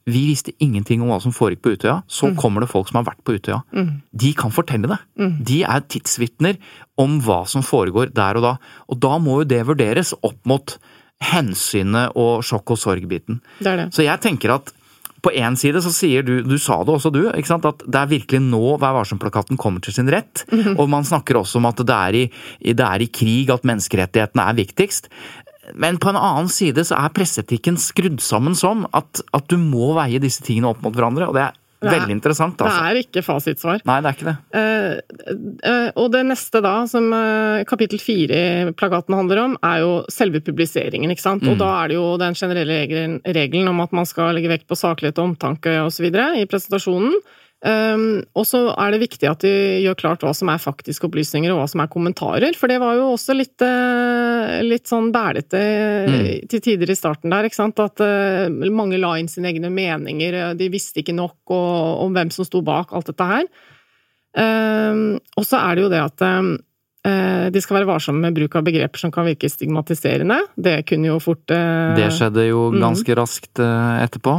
vi 0.09 0.23
visste 0.31 0.53
ingenting 0.63 1.03
om 1.03 1.11
hva 1.11 1.19
som 1.21 1.33
foregikk 1.35 1.61
på 1.61 1.73
Utøya. 1.75 1.99
Så 2.09 2.31
Mm. 2.31 2.35
kommer 2.39 2.61
det 2.63 2.69
folk 2.71 2.87
som 2.89 2.97
har 3.03 3.13
vært 3.13 3.23
på 3.23 3.35
Utøya. 3.37 3.59
Mm. 3.75 4.01
De 4.17 4.33
kan 4.33 4.49
fortelle 4.51 4.87
det. 4.89 4.97
Mm. 5.19 5.43
De 5.45 5.59
er 5.63 5.81
tidsvitner 5.85 6.57
om 6.97 7.19
hva 7.21 7.43
som 7.47 7.61
foregår 7.61 8.11
der 8.13 8.37
og 8.39 8.41
da. 8.41 8.53
Og 8.89 8.99
da 8.99 9.19
må 9.19 9.39
jo 9.39 9.43
det 9.45 9.61
vurderes 9.67 10.13
opp 10.23 10.39
mot 10.49 10.77
hensynet 11.21 12.15
og 12.15 12.41
sjokk 12.47 12.71
og 12.73 12.79
sorg-biten. 12.81 13.39
Så 13.91 14.03
jeg 14.05 14.19
tenker 14.23 14.55
at 14.55 14.71
på 15.21 15.33
én 15.35 15.57
side 15.59 15.81
så 15.83 15.91
sier 15.93 16.23
du, 16.25 16.39
du 16.45 16.57
sa 16.61 16.79
det 16.83 16.93
også 16.95 17.11
du, 17.11 17.21
at 17.29 17.83
det 17.85 17.99
er 17.99 18.11
virkelig 18.13 18.41
nå 18.45 18.77
Vær 18.79 18.95
varsom-plakaten 18.95 19.59
kommer 19.59 19.83
til 19.83 19.93
sin 19.95 20.09
rett. 20.11 20.45
Mhm. 20.51 20.77
Og 20.79 20.89
man 20.89 21.03
snakker 21.07 21.39
også 21.39 21.59
om 21.59 21.67
at 21.69 21.81
det 21.83 21.95
er, 21.95 22.15
i, 22.15 22.73
det 22.73 22.85
er 22.85 23.03
i 23.03 23.09
krig 23.11 23.49
at 23.53 23.65
menneskerettighetene 23.67 24.45
er 24.49 24.59
viktigst. 24.59 25.09
Men 25.75 25.99
på 26.01 26.09
en 26.09 26.17
annen 26.17 26.49
side 26.49 26.81
så 26.87 26.97
er 26.97 27.13
presseetikken 27.13 27.77
skrudd 27.77 28.21
sammen 28.23 28.55
sånn 28.57 28.87
at, 28.95 29.21
at 29.35 29.49
du 29.51 29.57
må 29.61 29.93
veie 29.97 30.21
disse 30.21 30.41
tingene 30.45 30.71
opp 30.71 30.81
mot 30.85 30.95
hverandre, 30.95 31.29
og 31.29 31.35
Det 31.37 31.43
er- 31.47 31.57
veldig 31.85 32.15
interessant. 32.15 32.59
Altså. 32.59 32.79
Det 32.79 32.89
er 32.89 32.99
ikke 33.03 33.23
fasitsvar. 33.23 33.83
Nei, 33.87 33.97
det 34.03 34.09
er 34.09 34.17
ikke 34.17 34.27
det. 34.27 34.35
Eh, 34.59 35.43
eh, 35.71 35.89
og 35.99 36.11
det 36.13 36.23
neste 36.27 36.61
da, 36.65 36.73
som 36.91 37.07
eh, 37.15 37.63
kapittel 37.69 38.01
fire 38.03 38.39
i 38.39 38.73
plakaten 38.77 39.15
handler 39.15 39.43
om, 39.45 39.57
er 39.63 39.83
jo 39.83 39.91
selve 40.11 40.43
publiseringen, 40.43 41.13
ikke 41.13 41.25
sant. 41.25 41.45
Mm. 41.45 41.53
Og 41.53 41.61
da 41.61 41.71
er 41.77 41.91
det 41.91 41.99
jo 41.99 42.07
den 42.21 42.37
generelle 42.39 42.79
regelen, 42.83 43.19
regelen 43.25 43.71
om 43.71 43.83
at 43.85 43.95
man 43.95 44.09
skal 44.09 44.33
legge 44.35 44.51
vekt 44.51 44.67
på 44.69 44.79
saklighet 44.79 45.21
og 45.21 45.33
omtanke 45.33 45.77
osv. 45.85 46.09
i 46.09 46.47
presentasjonen. 46.49 47.15
Um, 47.59 48.21
og 48.39 48.45
så 48.47 48.61
er 48.71 48.93
det 48.93 49.01
viktig 49.01 49.27
at 49.27 49.41
de 49.43 49.51
gjør 49.83 49.97
klart 49.99 50.21
hva 50.23 50.31
som 50.35 50.47
er 50.47 50.61
faktiske 50.63 51.03
opplysninger 51.09 51.51
og 51.51 51.59
hva 51.59 51.65
som 51.67 51.81
er 51.83 51.89
kommentarer, 51.91 52.55
for 52.55 52.71
det 52.71 52.77
var 52.79 52.95
jo 52.95 53.09
også 53.17 53.35
litt, 53.35 53.57
uh, 53.59 54.61
litt 54.63 54.87
sånn 54.87 55.09
bælete 55.11 55.59
eh, 55.59 56.07
Mm. 56.09 56.47
til 56.49 56.61
tider 56.63 56.89
i 56.89 56.95
starten 56.95 57.33
der, 57.33 57.49
ikke 57.49 57.59
sant. 57.59 57.79
At 57.83 57.99
uh, 57.99 58.47
mange 58.71 58.99
la 59.01 59.11
inn 59.19 59.27
sine 59.27 59.51
egne 59.51 59.71
meninger, 59.73 60.55
de 60.55 60.69
visste 60.71 61.03
ikke 61.03 61.17
nok 61.17 61.51
og, 61.51 62.05
om 62.05 62.15
hvem 62.15 62.31
som 62.31 62.47
sto 62.47 62.63
bak 62.63 62.93
alt 62.95 63.11
dette 63.11 63.27
her. 63.27 63.51
Um, 64.39 65.19
og 65.35 65.45
så 65.45 65.59
er 65.59 65.75
det 65.75 65.83
jo 65.83 65.91
det 65.91 66.01
at 66.05 66.21
um, 66.21 66.51
de 67.49 67.61
skal 67.63 67.79
være 67.79 67.89
varsomme 67.89 68.21
med 68.21 68.35
bruk 68.37 68.55
av 68.59 68.65
begreper 68.67 69.01
som 69.01 69.11
kan 69.11 69.25
virke 69.25 69.49
stigmatiserende. 69.49 70.37
Det 70.55 70.83
kunne 70.87 71.09
jo 71.09 71.19
fort 71.23 71.49
uh, 71.49 71.95
Det 71.97 72.11
skjedde 72.13 72.45
jo 72.51 72.67
ganske 72.75 72.99
ganske 73.09 73.15
raskt 73.19 73.59
eh, 73.63 74.03
etterpå. 74.03 74.35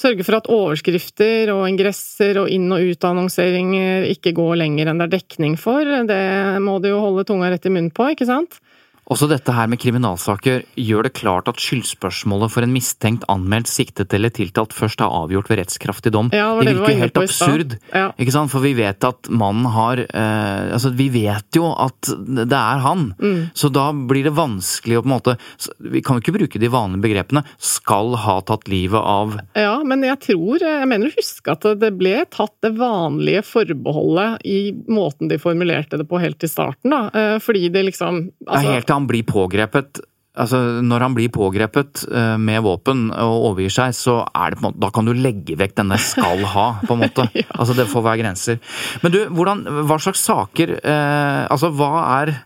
Sørge 0.00 0.24
for 0.24 0.38
at 0.38 0.48
overskrifter 0.48 1.50
og 1.52 1.66
ingresser 1.68 2.38
og 2.40 2.48
inn- 2.48 2.72
og 2.72 2.86
utannonseringer 2.94 4.06
ikke 4.08 4.32
går 4.36 4.54
lenger 4.62 4.88
enn 4.88 5.02
det 5.02 5.10
er 5.10 5.16
dekning 5.18 5.58
for. 5.60 5.84
Det 6.08 6.22
må 6.64 6.78
du 6.80 6.88
jo 6.88 7.02
holde 7.02 7.26
tunga 7.28 7.50
rett 7.52 7.68
i 7.68 7.72
munnen 7.74 7.92
på, 7.92 8.06
ikke 8.14 8.28
sant? 8.28 8.62
Også 9.10 9.26
dette 9.30 9.50
her 9.54 9.66
med 9.70 9.80
kriminalsaker 9.82 10.62
gjør 10.78 11.08
det 11.08 11.14
klart 11.18 11.48
at 11.50 11.58
skyldspørsmålet 11.58 12.52
for 12.52 12.62
en 12.62 12.70
mistenkt, 12.74 13.24
anmeldt, 13.32 13.66
siktet 13.70 14.14
eller 14.14 14.30
tiltalt 14.30 14.74
først 14.76 15.02
er 15.02 15.10
avgjort 15.10 15.50
ved 15.50 15.58
rettskraftig 15.64 16.12
dom. 16.14 16.30
Ja, 16.30 16.52
det 16.60 16.68
det 16.68 16.70
det 16.70 16.74
vi 16.76 16.78
virker 16.78 16.94
jo 16.94 17.00
helt 17.02 17.20
absurd. 17.24 17.76
Ja. 17.90 18.06
Ikke 18.22 18.34
sant? 18.34 18.52
For 18.52 18.62
vi 18.62 18.72
vet 18.78 19.06
at 19.06 19.30
mannen 19.30 19.66
har 19.74 20.04
eh, 20.06 20.70
Altså, 20.70 20.92
vi 20.94 21.08
vet 21.12 21.56
jo 21.56 21.70
at 21.72 22.10
det 22.28 22.56
er 22.56 22.82
han. 22.84 23.10
Mm. 23.18 23.50
Så 23.56 23.70
da 23.74 23.88
blir 23.92 24.28
det 24.28 24.34
vanskelig 24.36 25.00
å 25.00 25.02
på 25.02 25.08
en 25.08 25.14
måte 25.14 25.34
Vi 25.82 26.02
kan 26.04 26.18
jo 26.18 26.22
ikke 26.22 26.36
bruke 26.36 26.60
de 26.62 26.70
vanlige 26.70 27.04
begrepene. 27.08 27.42
Skal 27.58 28.14
ha 28.20 28.38
tatt 28.46 28.68
livet 28.70 29.00
av 29.00 29.36
Ja, 29.58 29.80
men 29.86 30.04
jeg 30.06 30.20
tror 30.26 30.62
Jeg 30.62 30.88
mener 30.90 31.10
å 31.10 31.16
huske 31.16 31.54
at 31.54 31.66
det 31.80 31.92
ble 31.98 32.22
tatt 32.30 32.54
det 32.64 32.72
vanlige 32.78 33.42
forbeholdet 33.46 34.46
i 34.46 34.60
måten 34.90 35.30
de 35.30 35.40
formulerte 35.40 35.98
det 36.00 36.06
på 36.10 36.20
helt 36.22 36.44
i 36.44 36.50
starten, 36.50 36.92
da. 36.92 37.02
Eh, 37.10 37.36
Fordi 37.42 37.66
det 37.72 37.86
liksom 37.90 38.22
Ja, 38.46 38.62
Helt 38.70 38.86
til 38.86 38.99
han 39.00 39.08
blir 39.10 39.24
pågrepet. 39.26 40.02
Altså, 40.40 40.60
Når 40.86 41.02
han 41.02 41.14
blir 41.16 41.28
pågrepet 41.34 42.04
eh, 42.06 42.36
med 42.38 42.62
våpen 42.62 43.08
og 43.10 43.48
overgir 43.50 43.72
seg, 43.74 43.96
så 43.98 44.20
er 44.30 44.52
det 44.54 44.60
på 44.60 44.62
en 44.62 44.68
måte, 44.70 44.80
da 44.84 44.90
kan 44.94 45.08
du 45.08 45.12
legge 45.12 45.56
vekk 45.58 45.74
denne 45.80 45.98
'skal 45.98 46.44
ha', 46.46 46.78
på 46.86 46.94
en 46.94 47.02
måte. 47.02 47.26
Altså, 47.58 47.74
Det 47.74 47.88
får 47.90 48.02
være 48.06 48.22
grenser. 48.22 48.60
Men 49.02 49.12
du, 49.12 49.18
hvordan, 49.28 49.64
hva 49.88 49.98
slags 49.98 50.22
saker 50.22 50.78
eh, 50.84 51.46
Altså, 51.50 51.72
hva 51.74 52.22
er 52.22 52.36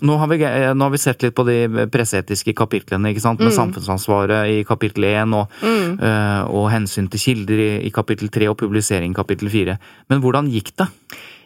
Nå 0.00 0.14
har, 0.16 0.28
vi, 0.28 0.38
nå 0.38 0.80
har 0.80 0.90
vi 0.94 0.96
sett 0.96 1.20
litt 1.22 1.34
på 1.36 1.44
de 1.44 1.86
presseetiske 1.92 2.54
kapitlene, 2.56 3.10
ikke 3.12 3.20
sant? 3.20 3.38
med 3.40 3.52
Mm. 3.52 3.56
samfunnsansvaret 3.58 4.48
i 4.48 4.64
kapittel 4.64 5.04
1 5.04 5.34
og, 5.34 5.50
Mm. 5.60 5.98
uh, 6.00 6.42
og 6.48 6.70
hensyn 6.72 7.10
til 7.10 7.20
kilder 7.20 7.58
i, 7.60 7.86
i 7.86 7.90
kapittel 7.90 8.30
3 8.30 8.48
og 8.48 8.56
publisering 8.56 9.10
i 9.12 9.14
kapittel 9.14 9.50
4. 9.50 9.76
Men 10.08 10.22
hvordan 10.22 10.48
gikk 10.48 10.72
det? 10.78 10.88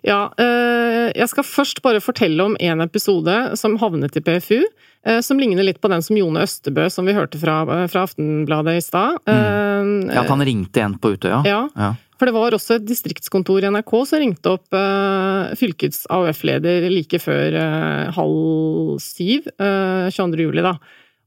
Ja, 0.04 0.28
eh, 0.36 1.10
jeg 1.16 1.30
skal 1.32 1.46
først 1.48 1.80
bare 1.84 2.02
fortelle 2.04 2.44
om 2.44 2.58
en 2.60 2.84
episode 2.84 3.34
som 3.56 3.78
havnet 3.80 4.16
i 4.18 4.22
PFU, 4.24 4.60
eh, 5.06 5.20
som 5.24 5.40
ligner 5.40 5.64
litt 5.64 5.80
på 5.80 5.88
den 5.88 6.04
som 6.04 6.18
Jone 6.18 6.44
Østebø, 6.44 6.90
som 6.92 7.08
vi 7.08 7.16
hørte 7.16 7.40
fra, 7.40 7.62
fra 7.88 8.04
Aftenbladet 8.04 8.76
i 8.76 8.84
stad. 8.84 9.16
Mm. 9.24 10.10
Ja, 10.12 10.24
At 10.24 10.32
han 10.32 10.44
ringte 10.44 10.84
en 10.84 10.98
på 11.00 11.14
Utøya? 11.16 11.40
Ja. 11.48 11.62
ja. 11.72 11.94
For 12.20 12.28
det 12.28 12.34
var 12.36 12.54
også 12.54 12.76
et 12.76 12.84
distriktskontor 12.86 13.64
i 13.64 13.70
NRK 13.74 13.94
som 14.06 14.20
ringte 14.22 14.52
opp 14.54 14.76
eh, 14.76 15.54
fylkets 15.58 16.04
AUF-leder 16.12 16.86
like 16.92 17.18
før 17.22 17.56
eh, 17.58 18.12
halv 18.14 19.00
syv 19.02 19.48
eh, 19.56 20.12
22. 20.14 20.44
juli, 20.46 20.62
da. 20.64 20.76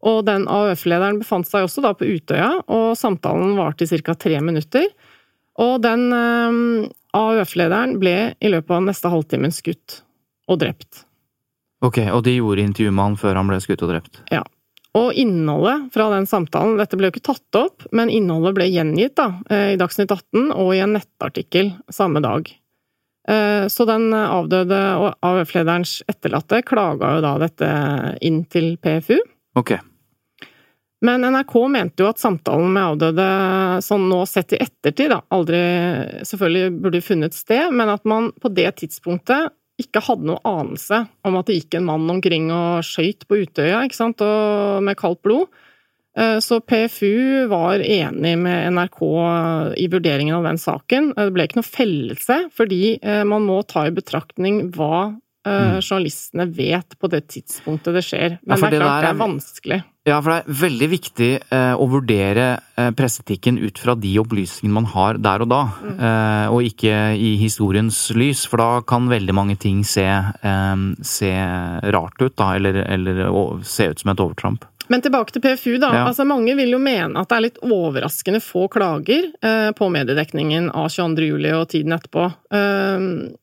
Og 0.07 0.21
den 0.29 0.45
AUF-lederen 0.47 1.19
befant 1.23 1.49
seg 1.49 1.65
også 1.65 1.83
da 1.83 1.91
på 1.97 2.07
Utøya, 2.07 2.53
og 2.71 2.93
samtalen 2.95 3.57
varte 3.57 3.83
i 3.83 4.01
ca. 4.05 4.15
tre 4.15 4.39
minutter. 4.39 4.87
Og 5.59 5.81
den 5.83 6.07
eh, 6.13 6.63
AUF-lederen 7.17 7.97
ble 8.01 8.17
i 8.39 8.51
løpet 8.51 8.77
av 8.77 8.85
neste 8.85 9.11
halvtimen 9.11 9.53
skutt 9.55 10.01
og 10.47 10.61
drept. 10.61 11.03
Ok, 11.85 11.99
Og 12.09 12.23
de 12.25 12.37
gjorde 12.37 12.63
intervju 12.63 12.91
med 12.91 13.03
han 13.03 13.17
før 13.19 13.35
han 13.37 13.49
ble 13.51 13.59
skutt 13.61 13.83
og 13.85 13.91
drept? 13.93 14.21
Ja. 14.33 14.43
Og 14.97 15.11
innholdet 15.13 15.91
fra 15.93 16.07
den 16.09 16.25
samtalen, 16.25 16.77
dette 16.79 16.97
ble 16.97 17.09
jo 17.09 17.13
ikke 17.13 17.27
tatt 17.29 17.57
opp, 17.59 17.83
men 17.93 18.09
innholdet 18.09 18.55
ble 18.57 18.65
gjengitt 18.71 19.13
da, 19.19 19.27
eh, 19.49 19.73
i 19.75 19.77
Dagsnytt 19.77 20.09
18 20.09 20.47
og 20.55 20.71
i 20.73 20.79
en 20.81 20.95
nettartikkel 20.97 21.75
samme 21.93 22.21
dag. 22.23 22.49
Eh, 23.27 23.67
Så 23.67 23.85
den 23.85 24.09
avdøde 24.13 24.79
AUF-lederens 25.21 26.01
etterlatte 26.09 26.63
klaga 26.65 27.15
jo 27.17 27.21
da 27.21 27.37
dette 27.37 28.17
inn 28.21 28.45
til 28.45 28.77
PFU. 28.77 29.19
Ok. 29.55 29.75
Men 31.05 31.21
NRK 31.21 31.53
mente 31.69 32.01
jo 32.01 32.09
at 32.09 32.21
samtalen 32.21 32.71
med 32.73 32.87
avdøde, 32.93 33.27
sånn 33.85 34.07
nå 34.09 34.23
sett 34.25 34.55
i 34.55 34.61
ettertid, 34.63 35.11
da, 35.13 35.19
aldri 35.35 35.59
selvfølgelig 36.25 36.81
burde 36.81 37.03
funnet 37.05 37.37
sted, 37.37 37.69
men 37.75 37.91
at 37.93 38.07
man 38.09 38.31
på 38.41 38.49
det 38.49 38.71
tidspunktet 38.81 39.53
ikke 39.77 40.01
hadde 40.01 40.25
noe 40.25 40.41
anelse 40.41 41.03
om 41.27 41.37
at 41.37 41.49
det 41.49 41.59
gikk 41.59 41.77
en 41.77 41.85
mann 41.91 42.09
omkring 42.09 42.49
og 42.49 42.81
skøyt 42.85 43.27
på 43.29 43.43
Utøya, 43.43 43.83
ikke 43.85 43.99
sant, 43.99 44.23
og 44.25 44.81
med 44.85 44.97
kaldt 44.97 45.21
blod. 45.25 45.53
Eh, 46.17 46.39
Så 46.41 46.57
PFU 46.65 47.45
var 47.51 47.83
enig 47.85 48.33
med 48.41 48.73
NRK 48.73 49.03
i 49.77 49.85
vurderingen 49.93 50.39
av 50.39 50.49
den 50.49 50.57
saken. 50.57 51.11
Det 51.13 51.29
ble 51.35 51.45
ikke 51.45 51.61
noe 51.61 51.69
fellelse, 51.69 52.39
fordi 52.57 52.97
eh, 52.97 53.21
man 53.21 53.45
må 53.45 53.61
ta 53.69 53.85
i 53.85 53.93
betraktning 53.93 54.71
hva 54.73 55.13
eh, 55.47 55.77
journalistene 55.81 56.45
vet 56.53 56.97
på 56.99 57.09
det 57.11 57.23
tidspunktet 57.33 57.95
det 57.97 58.03
skjer. 58.05 58.37
Men 58.45 58.57
ja, 58.59 58.69
det 58.69 58.79
er 58.79 58.83
klart 58.83 59.01
det 59.01 59.07
er- 59.07 59.13
er 59.15 59.21
vanskelig. 59.21 59.79
Ja, 60.07 60.21
for 60.23 60.31
det 60.31 60.37
er 60.45 60.53
veldig 60.61 60.87
viktig 60.93 61.29
eh, 61.51 61.73
å 61.75 61.87
vurdere 61.91 62.45
eh, 62.79 62.91
presseetikken 62.95 63.57
ut 63.59 63.77
fra 63.83 63.93
de 63.99 64.13
opplysningene 64.21 64.77
man 64.77 64.85
har 64.93 65.17
der 65.19 65.43
og 65.43 65.49
da, 65.51 65.59
eh, 65.97 66.47
og 66.47 66.63
ikke 66.63 66.93
i 67.19 67.33
historiens 67.41 67.97
lys, 68.15 68.45
for 68.47 68.61
da 68.63 68.69
kan 68.87 69.09
veldig 69.11 69.35
mange 69.35 69.57
ting 69.59 69.81
se, 69.83 70.05
eh, 70.07 70.85
se 71.03 71.31
rart 71.91 72.21
ut, 72.23 72.35
da, 72.39 72.53
eller, 72.55 72.79
eller 72.87 73.25
å, 73.27 73.59
se 73.67 73.89
ut 73.91 73.99
som 73.99 74.11
et 74.13 74.23
overtramp. 74.23 74.63
Men 74.87 75.01
tilbake 75.03 75.33
til 75.35 75.41
PFU, 75.43 75.73
da. 75.83 75.89
Ja. 75.91 76.05
Altså, 76.07 76.23
mange 76.23 76.55
vil 76.55 76.71
jo 76.71 76.79
mene 76.79 77.19
at 77.19 77.27
det 77.27 77.35
er 77.35 77.41
litt 77.49 77.57
overraskende 77.59 78.39
få 78.39 78.69
klager 78.71 79.33
eh, 79.43 79.71
på 79.75 79.89
mediedekningen 79.91 80.69
av 80.71 80.87
22. 80.93 81.27
juli 81.27 81.51
og 81.51 81.67
tiden 81.73 81.91
etterpå. 81.97 82.29
Eh, 82.55 83.35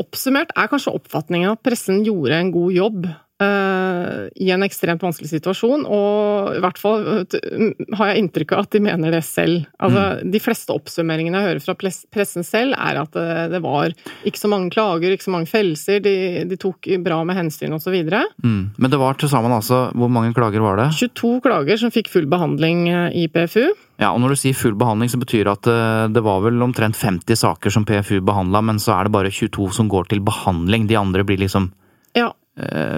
oppsummert 0.00 0.54
er 0.56 0.70
kanskje 0.72 0.94
oppfatningen 0.96 1.52
at 1.52 1.62
pressen 1.64 2.02
gjorde 2.06 2.38
en 2.38 2.52
god 2.54 2.72
jobb 2.76 3.06
eh, 3.42 4.28
i 4.44 4.50
en 4.54 4.64
ekstremt 4.66 5.02
vanskelig 5.02 5.30
situasjon, 5.32 5.84
og 5.86 6.56
i 6.56 6.62
hvert 6.62 6.80
fall 6.80 7.04
eh, 7.22 7.66
har 7.98 8.12
jeg 8.12 8.22
inntrykk 8.22 8.56
av 8.56 8.66
at 8.66 8.76
de 8.76 8.82
mener 8.84 9.14
det 9.14 9.22
selv. 9.26 9.66
Altså, 9.82 10.06
De 10.22 10.42
fleste 10.42 10.74
oppsummeringene 10.74 11.40
jeg 11.40 11.50
hører 11.50 11.64
fra 11.64 11.76
pressen 11.78 12.46
selv, 12.46 12.76
er 12.78 13.02
at 13.02 13.12
det, 13.16 13.28
det 13.54 13.62
var 13.64 13.94
ikke 14.28 14.40
så 14.40 14.50
mange 14.52 14.72
klager, 14.74 15.14
ikke 15.14 15.28
så 15.28 15.34
mange 15.34 15.50
fellelser, 15.50 16.02
de, 16.04 16.16
de 16.48 16.60
tok 16.60 16.88
bra 17.04 17.22
med 17.26 17.38
hensyn 17.38 17.74
osv. 17.76 17.98
Mm. 18.42 18.62
Men 18.76 18.92
det 18.92 19.00
var 19.00 19.18
til 19.18 19.30
sammen 19.30 19.52
altså 19.54 19.84
Hvor 19.96 20.10
mange 20.12 20.32
klager 20.36 20.62
var 20.64 20.78
det? 20.80 20.88
22 20.98 21.40
klager 21.44 21.80
som 21.80 21.92
fikk 21.94 22.10
full 22.12 22.28
behandling 22.30 22.86
eh, 22.90 23.08
i 23.24 23.28
PFU. 23.32 23.72
Ja, 24.00 24.10
og 24.12 24.22
Når 24.22 24.34
du 24.34 24.40
sier 24.40 24.56
full 24.58 24.74
behandling, 24.78 25.10
så 25.12 25.20
betyr 25.20 25.46
det 25.46 25.54
at 25.58 25.70
eh, 25.70 26.08
det 26.12 26.24
var 26.24 26.42
vel 26.46 26.62
omtrent 26.64 26.98
50 26.98 27.38
saker 27.44 27.74
som 27.74 27.86
PFU 27.88 28.20
behandla, 28.24 28.62
men 28.64 28.80
så 28.82 28.96
er 28.96 29.06
det 29.06 29.14
bare 29.14 29.32
22 29.32 29.70
som 29.76 29.90
går 29.92 30.10
til 30.10 30.24
behandling. 30.24 30.88
De 30.90 30.98
andre 30.98 31.24
blir 31.26 31.40
liksom 31.42 31.70
eh, 31.70 31.81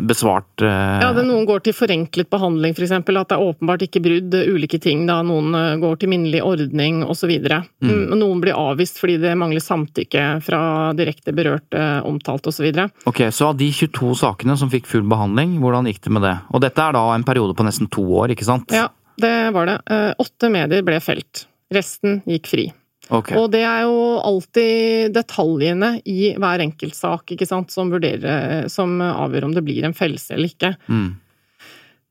besvart 0.02 0.62
eh, 0.66 0.98
ja 0.98 1.12
det 1.14 1.22
noen 1.28 1.44
går 1.46 1.60
til 1.62 1.76
forenklet 1.76 2.26
behandling, 2.32 2.74
f.eks. 2.74 2.90
At 2.90 3.06
det 3.06 3.36
er 3.36 3.44
åpenbart 3.44 3.84
ikke 3.86 4.02
brudd, 4.02 4.34
eh, 4.34 4.48
ulike 4.50 4.80
ting. 4.82 5.04
da 5.06 5.20
Noen 5.22 5.54
eh, 5.54 5.76
går 5.82 6.00
til 6.00 6.10
minnelig 6.10 6.42
ordning 6.42 7.04
osv. 7.06 7.30
Mm. 7.38 7.68
Mm. 7.86 8.16
Noen 8.18 8.42
blir 8.42 8.58
avvist 8.58 8.98
fordi 8.98 9.20
det 9.22 9.36
mangler 9.38 9.62
samtykke 9.62 10.24
fra 10.44 10.60
direkte 10.98 11.34
berørt, 11.36 11.70
eh, 11.70 12.00
omtalt 12.02 12.50
osv. 12.50 12.66
Ok, 13.06 13.22
Så 13.30 13.52
av 13.52 13.56
de 13.60 13.70
22 13.70 14.14
sakene 14.24 14.58
som 14.58 14.72
fikk 14.72 14.90
full 14.90 15.06
behandling, 15.06 15.60
hvordan 15.62 15.86
gikk 15.86 16.02
det 16.02 16.16
med 16.18 16.26
det? 16.26 16.36
Og 16.50 16.64
dette 16.66 16.82
er 16.82 16.98
da 16.98 17.06
en 17.14 17.26
periode 17.26 17.54
på 17.54 17.66
nesten 17.66 17.90
to 17.90 18.02
år, 18.02 18.34
ikke 18.34 18.46
sant? 18.48 18.74
Ja, 18.74 18.88
det 19.22 19.34
var 19.54 19.70
det. 19.70 19.78
Eh, 19.86 20.12
Åtte 20.18 20.50
medier 20.50 20.82
ble 20.82 20.98
felt. 20.98 21.46
Resten 21.74 22.22
gikk 22.26 22.50
fri. 22.50 22.72
Ok. 23.12 23.34
Og 23.36 23.50
det 23.52 23.64
er 23.68 23.82
jo 23.84 23.98
alltid 24.24 25.12
detaljene 25.16 25.98
i 26.08 26.32
hver 26.40 26.62
enkelt 26.64 26.96
sak 26.96 27.34
ikke 27.34 27.48
sant, 27.48 27.74
som, 27.74 27.92
vurderer, 27.92 28.70
som 28.72 28.96
avgjør 29.04 29.50
om 29.50 29.54
det 29.56 29.64
blir 29.66 29.84
en 29.84 29.96
fellelse 29.96 30.36
eller 30.36 30.52
ikke. 30.54 30.72
Mm. 30.88 31.12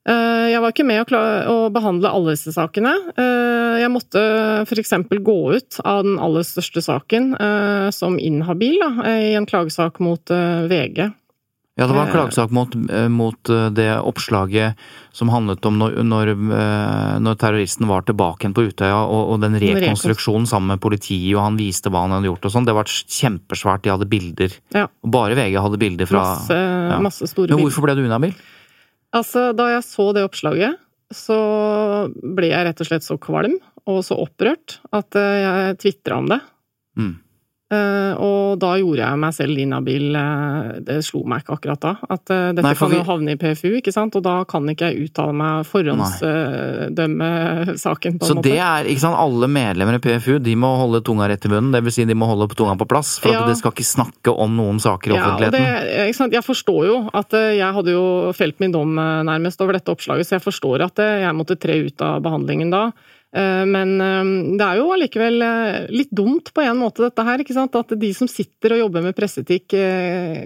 Eh, 0.04 0.52
Jeg 0.52 0.62
var 0.62 0.74
ikke 0.74 0.86
med 0.86 1.14
å, 1.16 1.58
behandle 1.74 2.12
alle 2.12 2.36
disse 2.36 2.54
sakene. 2.56 2.94
Eh, 3.16 3.80
Jeg 3.84 3.92
måtte 3.92 4.22
f.eks. 4.68 4.94
gå 5.24 5.40
ut 5.56 5.80
av 5.84 6.04
den 6.04 6.20
aller 6.20 6.46
største 6.46 6.84
saken 6.84 7.34
eh, 7.40 7.90
som 7.96 8.20
inhabil 8.20 8.78
da, 8.84 8.92
i 9.18 9.34
en 9.40 9.48
klagesak 9.50 10.00
mot 10.04 10.22
VG. 10.70 11.10
Ja, 11.74 11.88
det 11.88 11.96
var 11.96 12.04
en 12.06 12.08
Eh. 12.08 12.14
klagesak 12.14 12.52
mot, 12.52 12.76
eh, 12.76 13.08
mot 13.10 13.50
eh, 13.50 13.70
det 13.74 13.98
oppslaget 13.98 14.76
som 15.12 15.30
handlet 15.30 15.66
om 15.66 15.80
når, 15.80 16.04
når, 16.06 16.30
når 17.20 17.38
terroristen 17.42 17.88
var 17.90 18.06
tilbake 18.06 18.46
igjen 18.46 18.54
på 18.54 18.68
Utøya, 18.70 19.00
og, 19.10 19.34
og 19.34 19.42
den 19.42 19.58
rekonstruksjonen 19.58 20.46
sammen 20.50 20.76
med 20.76 20.82
politiet, 20.82 21.34
og 21.34 21.42
han 21.42 21.58
viste 21.58 21.90
hva 21.90 22.06
han 22.06 22.14
hadde 22.14 22.30
gjort 22.30 22.46
og 22.46 22.54
sånn. 22.54 22.68
Det 22.70 22.78
var 22.78 22.86
kjempesvært, 22.86 23.84
de 23.86 23.94
hadde 23.94 24.10
bilder. 24.10 24.54
Ja. 24.74 24.86
Bare 25.02 25.38
VG 25.38 25.58
hadde 25.66 25.82
bilder 25.82 26.10
fra 26.10 26.22
Masse, 26.22 26.62
ja. 26.62 27.02
masse 27.02 27.30
store 27.30 27.50
Men 27.50 27.66
hvorfor 27.66 27.88
ble 27.88 27.98
du 27.98 28.06
inhabil? 28.06 28.38
Altså, 29.14 29.50
da 29.58 29.70
jeg 29.74 29.86
så 29.86 30.08
det 30.14 30.28
oppslaget, 30.30 30.78
så 31.14 31.38
ble 32.22 32.54
jeg 32.54 32.70
rett 32.70 32.86
og 32.86 32.90
slett 32.90 33.06
så 33.06 33.18
kvalm 33.22 33.58
og 33.90 34.02
så 34.06 34.18
opprørt 34.22 34.78
at 34.94 35.18
jeg 35.18 35.78
tvitra 35.82 36.22
om 36.22 36.30
det. 36.32 36.40
Mm. 36.98 37.16
Eh, 37.72 38.14
Og 38.20 38.60
da 38.60 38.76
gjorde 38.78 39.00
jeg 39.02 39.18
meg 39.18 39.34
selv 39.34 39.58
inhabil. 39.58 40.16
eh, 40.16 40.80
Det 40.84 41.04
slo 41.04 41.24
meg 41.26 41.42
ikke 41.44 41.58
akkurat 41.58 41.80
da. 41.80 41.96
At 42.10 42.30
eh, 42.30 42.52
dette 42.54 42.62
Nei, 42.62 42.74
kan 42.76 42.92
jo 42.92 43.02
vi- 43.02 43.10
havne 43.10 43.32
i 43.32 43.36
PFU, 43.36 43.78
ikke 43.82 43.92
sant? 43.94 44.16
og 44.16 44.22
da 44.24 44.44
kan 44.44 44.64
ikke 44.70 44.92
jeg 44.94 45.10
uttale 45.10 45.34
meg 45.34 45.66
forhåndsdømme 45.66 47.78
saken, 47.80 48.20
på 48.20 48.26
en 48.26 48.30
Så 48.30 48.36
måte. 48.38 48.44
det 48.44 48.58
er, 48.60 48.84
ikke 48.86 49.00
sant, 49.00 49.16
alle 49.18 49.48
medlemmer 49.48 49.96
i 49.96 50.00
PFU 50.04 50.40
de 50.44 50.56
må 50.56 50.76
holde 50.78 51.02
tunga 51.04 51.28
rett 51.30 51.46
i 51.46 51.50
munnen, 51.50 51.72
det 51.74 51.84
vil 51.84 51.92
si 51.96 52.06
de 52.06 52.14
må 52.14 52.26
holde 52.30 52.48
tunga 52.54 52.76
på 52.78 52.86
plass, 52.88 53.18
for 53.20 53.30
Ja. 53.32 53.42
at 53.44 53.48
de 53.50 53.56
skal 53.56 53.72
ikke 53.72 53.86
snakke 53.86 54.38
om 54.38 54.56
noen 54.56 54.80
saker 54.80 55.12
i 55.12 55.16
Ja, 55.16 55.34
og 55.36 55.40
det, 55.40 55.48
offentligheten. 55.54 56.08
ikke 56.10 56.16
sant? 56.16 56.34
Jeg 56.34 56.44
forstår 56.44 56.86
jo 56.86 57.10
at 57.14 57.30
jeg 57.32 57.74
hadde 57.74 57.88
jo 57.92 58.32
felt 58.34 58.60
min 58.60 58.72
dom 58.72 58.94
nærmest 58.96 59.60
over 59.62 59.74
dette 59.74 59.90
oppslaget, 59.92 60.26
så 60.28 60.36
jeg 60.38 60.42
forstår 60.44 60.82
at 60.86 60.96
jeg 60.98 61.34
måtte 61.36 61.56
tre 61.60 61.84
ut 61.86 62.02
av 62.02 62.22
behandlingen 62.22 62.70
da. 62.72 62.92
Eh, 63.34 63.66
Men 63.66 63.96
eh, 64.02 64.58
det 64.60 64.66
er 64.68 64.78
jo 64.78 64.92
allikevel 64.94 65.42
eh, 65.42 65.88
litt 65.90 66.12
dumt 66.14 66.52
på 66.54 66.62
en 66.62 66.78
måte 66.78 67.02
dette 67.08 67.26
her, 67.26 67.42
ikke 67.42 67.56
sant? 67.58 67.76
At 67.76 67.90
de 67.98 68.14
som 68.14 68.30
sitter 68.30 68.76
og 68.76 68.84
jobber 68.86 69.02
med 69.10 69.16
presseetikk 69.18 69.74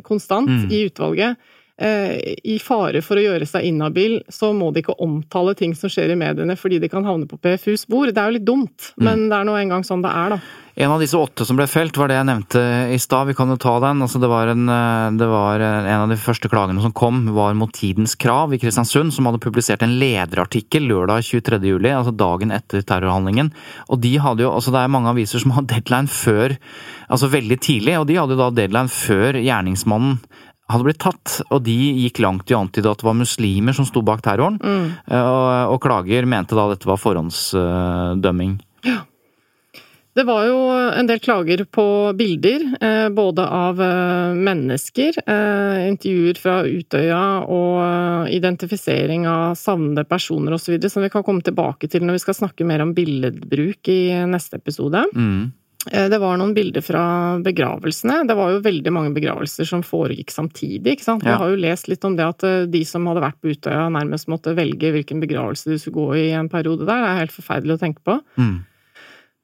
konstant 0.08 0.48
Mm. 0.48 0.72
i 0.72 0.86
utvalget, 0.88 1.38
i 1.78 2.56
fare 2.58 3.04
for 3.06 3.20
å 3.20 3.22
gjøre 3.22 3.46
seg 3.46 3.68
inhabil, 3.70 4.24
så 4.34 4.50
må 4.58 4.72
de 4.74 4.82
ikke 4.82 4.96
omtale 5.04 5.54
ting 5.54 5.76
som 5.78 5.92
skjer 5.94 6.10
i 6.16 6.18
mediene 6.18 6.56
fordi 6.58 6.80
de 6.82 6.90
kan 6.90 7.06
havne 7.06 7.28
på 7.30 7.38
PFUs 7.38 7.86
bord. 7.86 8.10
Det 8.10 8.18
er 8.18 8.32
jo 8.32 8.38
litt 8.40 8.48
dumt, 8.48 8.94
Mm. 8.98 9.04
men 9.06 9.30
det 9.30 9.38
er 9.38 9.46
nå 9.46 9.54
engang 9.62 9.84
sånn 9.86 10.02
det 10.02 10.10
er, 10.10 10.30
da. 10.30 10.40
En 10.78 10.92
av 10.92 11.00
disse 11.02 11.18
åtte 11.18 11.44
som 11.46 11.58
ble 11.58 11.66
felt, 11.66 11.96
var 11.98 12.08
det 12.08 12.18
jeg 12.20 12.26
nevnte 12.30 12.62
i 12.94 12.98
stad. 13.02 13.26
Vi 13.26 13.34
kan 13.34 13.50
jo 13.50 13.56
ta 13.58 13.80
den. 13.82 14.02
Altså, 14.06 14.20
det, 14.22 14.30
var 14.30 14.48
en, 14.52 14.68
eh, 14.70 15.10
det 15.18 15.26
var 15.26 15.60
eh, 15.60 15.88
en 15.90 16.04
av 16.04 16.10
de 16.10 16.18
første 16.22 16.50
klagene 16.50 16.82
som 16.84 16.94
kom, 16.94 17.24
var 17.34 17.56
mot 17.58 17.72
Tidens 17.74 18.14
Krav 18.16 18.54
i 18.54 18.60
Kristiansund, 18.62 19.12
som 19.14 19.26
hadde 19.26 19.42
publisert 19.42 19.82
en 19.82 19.98
lederartikkel 19.98 20.86
lørdag 20.86 21.26
23. 21.26 21.58
juli, 21.66 21.90
altså 21.90 22.14
dagen 22.14 22.54
etter 22.54 22.86
terrorhandlingen. 22.86 23.50
Og 23.90 24.02
de 24.02 24.18
hadde 24.22 24.46
jo, 24.46 24.52
altså 24.54 24.72
Det 24.72 24.84
er 24.84 24.94
mange 24.94 25.10
aviser 25.10 25.42
som 25.42 25.52
har 25.58 25.66
deadline 25.66 26.08
før, 26.14 26.58
altså 27.10 27.30
veldig 27.34 27.58
tidlig, 27.60 27.98
og 27.98 28.06
de 28.06 28.20
hadde 28.22 28.38
jo 28.38 28.42
da 28.44 28.52
deadline 28.54 28.94
før 28.94 29.34
gjerningsmannen 29.42 30.20
hadde 30.68 30.88
blitt 30.88 31.00
tatt, 31.00 31.38
og 31.48 31.62
de 31.64 31.76
gikk 32.04 32.22
langt 32.24 32.50
i 32.52 32.56
å 32.56 32.62
antyde 32.66 32.92
at 32.92 33.02
det 33.02 33.08
var 33.08 33.18
muslimer 33.18 33.76
som 33.76 33.88
sto 33.88 34.04
bak 34.06 34.24
terroren. 34.26 34.60
Mm. 34.60 34.88
Og, 35.16 35.76
og 35.76 35.84
klager 35.84 36.28
mente 36.28 36.58
da 36.58 36.68
dette 36.74 36.90
var 36.90 37.00
forhåndsdømming. 37.00 38.58
Ja. 38.88 39.06
Det 40.18 40.24
var 40.26 40.48
jo 40.48 40.58
en 40.74 41.06
del 41.06 41.20
klager 41.22 41.62
på 41.70 41.84
bilder, 42.18 42.64
eh, 42.82 43.10
både 43.14 43.44
av 43.54 43.82
eh, 43.86 44.34
mennesker, 44.34 45.20
eh, 45.22 45.82
intervjuer 45.92 46.40
fra 46.42 46.56
Utøya 46.66 47.20
og 47.46 48.32
identifisering 48.34 49.28
av 49.30 49.54
savnede 49.62 50.08
personer 50.10 50.58
osv., 50.58 50.80
som 50.90 51.06
vi 51.06 51.12
kan 51.14 51.26
komme 51.28 51.46
tilbake 51.46 51.86
til 51.86 52.02
når 52.02 52.18
vi 52.18 52.24
skal 52.26 52.40
snakke 52.40 52.66
mer 52.66 52.82
om 52.82 52.96
billedbruk 52.98 53.94
i 53.94 54.02
neste 54.26 54.58
episode. 54.58 55.06
Mm. 55.14 55.54
Det 55.92 56.20
var 56.20 56.38
noen 56.38 56.54
bilder 56.54 56.82
fra 56.86 57.02
begravelsene. 57.44 58.22
Det 58.28 58.36
var 58.38 58.52
jo 58.54 58.62
veldig 58.66 58.92
mange 58.94 59.14
begravelser 59.16 59.66
som 59.68 59.82
foregikk 59.84 60.30
samtidig. 60.34 60.98
ikke 60.98 61.04
sant? 61.08 61.24
Vi 61.24 61.30
Ja. 61.30 61.38
har 61.38 61.50
jo 61.50 61.56
lest 61.56 61.88
litt 61.88 62.04
om 62.06 62.16
det 62.16 62.26
at 62.28 62.72
de 62.72 62.84
som 62.84 63.06
hadde 63.08 63.22
vært 63.24 63.42
på 63.42 63.52
Utøya, 63.56 63.88
nærmest 63.90 64.28
måtte 64.28 64.56
velge 64.56 64.92
hvilken 64.94 65.22
begravelse 65.22 65.66
de 65.72 65.78
skulle 65.80 65.96
gå 65.96 66.16
i 66.16 66.28
i 66.28 66.32
en 66.36 66.50
periode 66.50 66.86
der. 66.86 66.98
Det 67.02 67.10
er 67.10 67.22
helt 67.24 67.32
forferdelig 67.32 67.78
å 67.78 67.80
tenke 67.80 68.04
på. 68.04 68.20
Mm. 68.38 68.66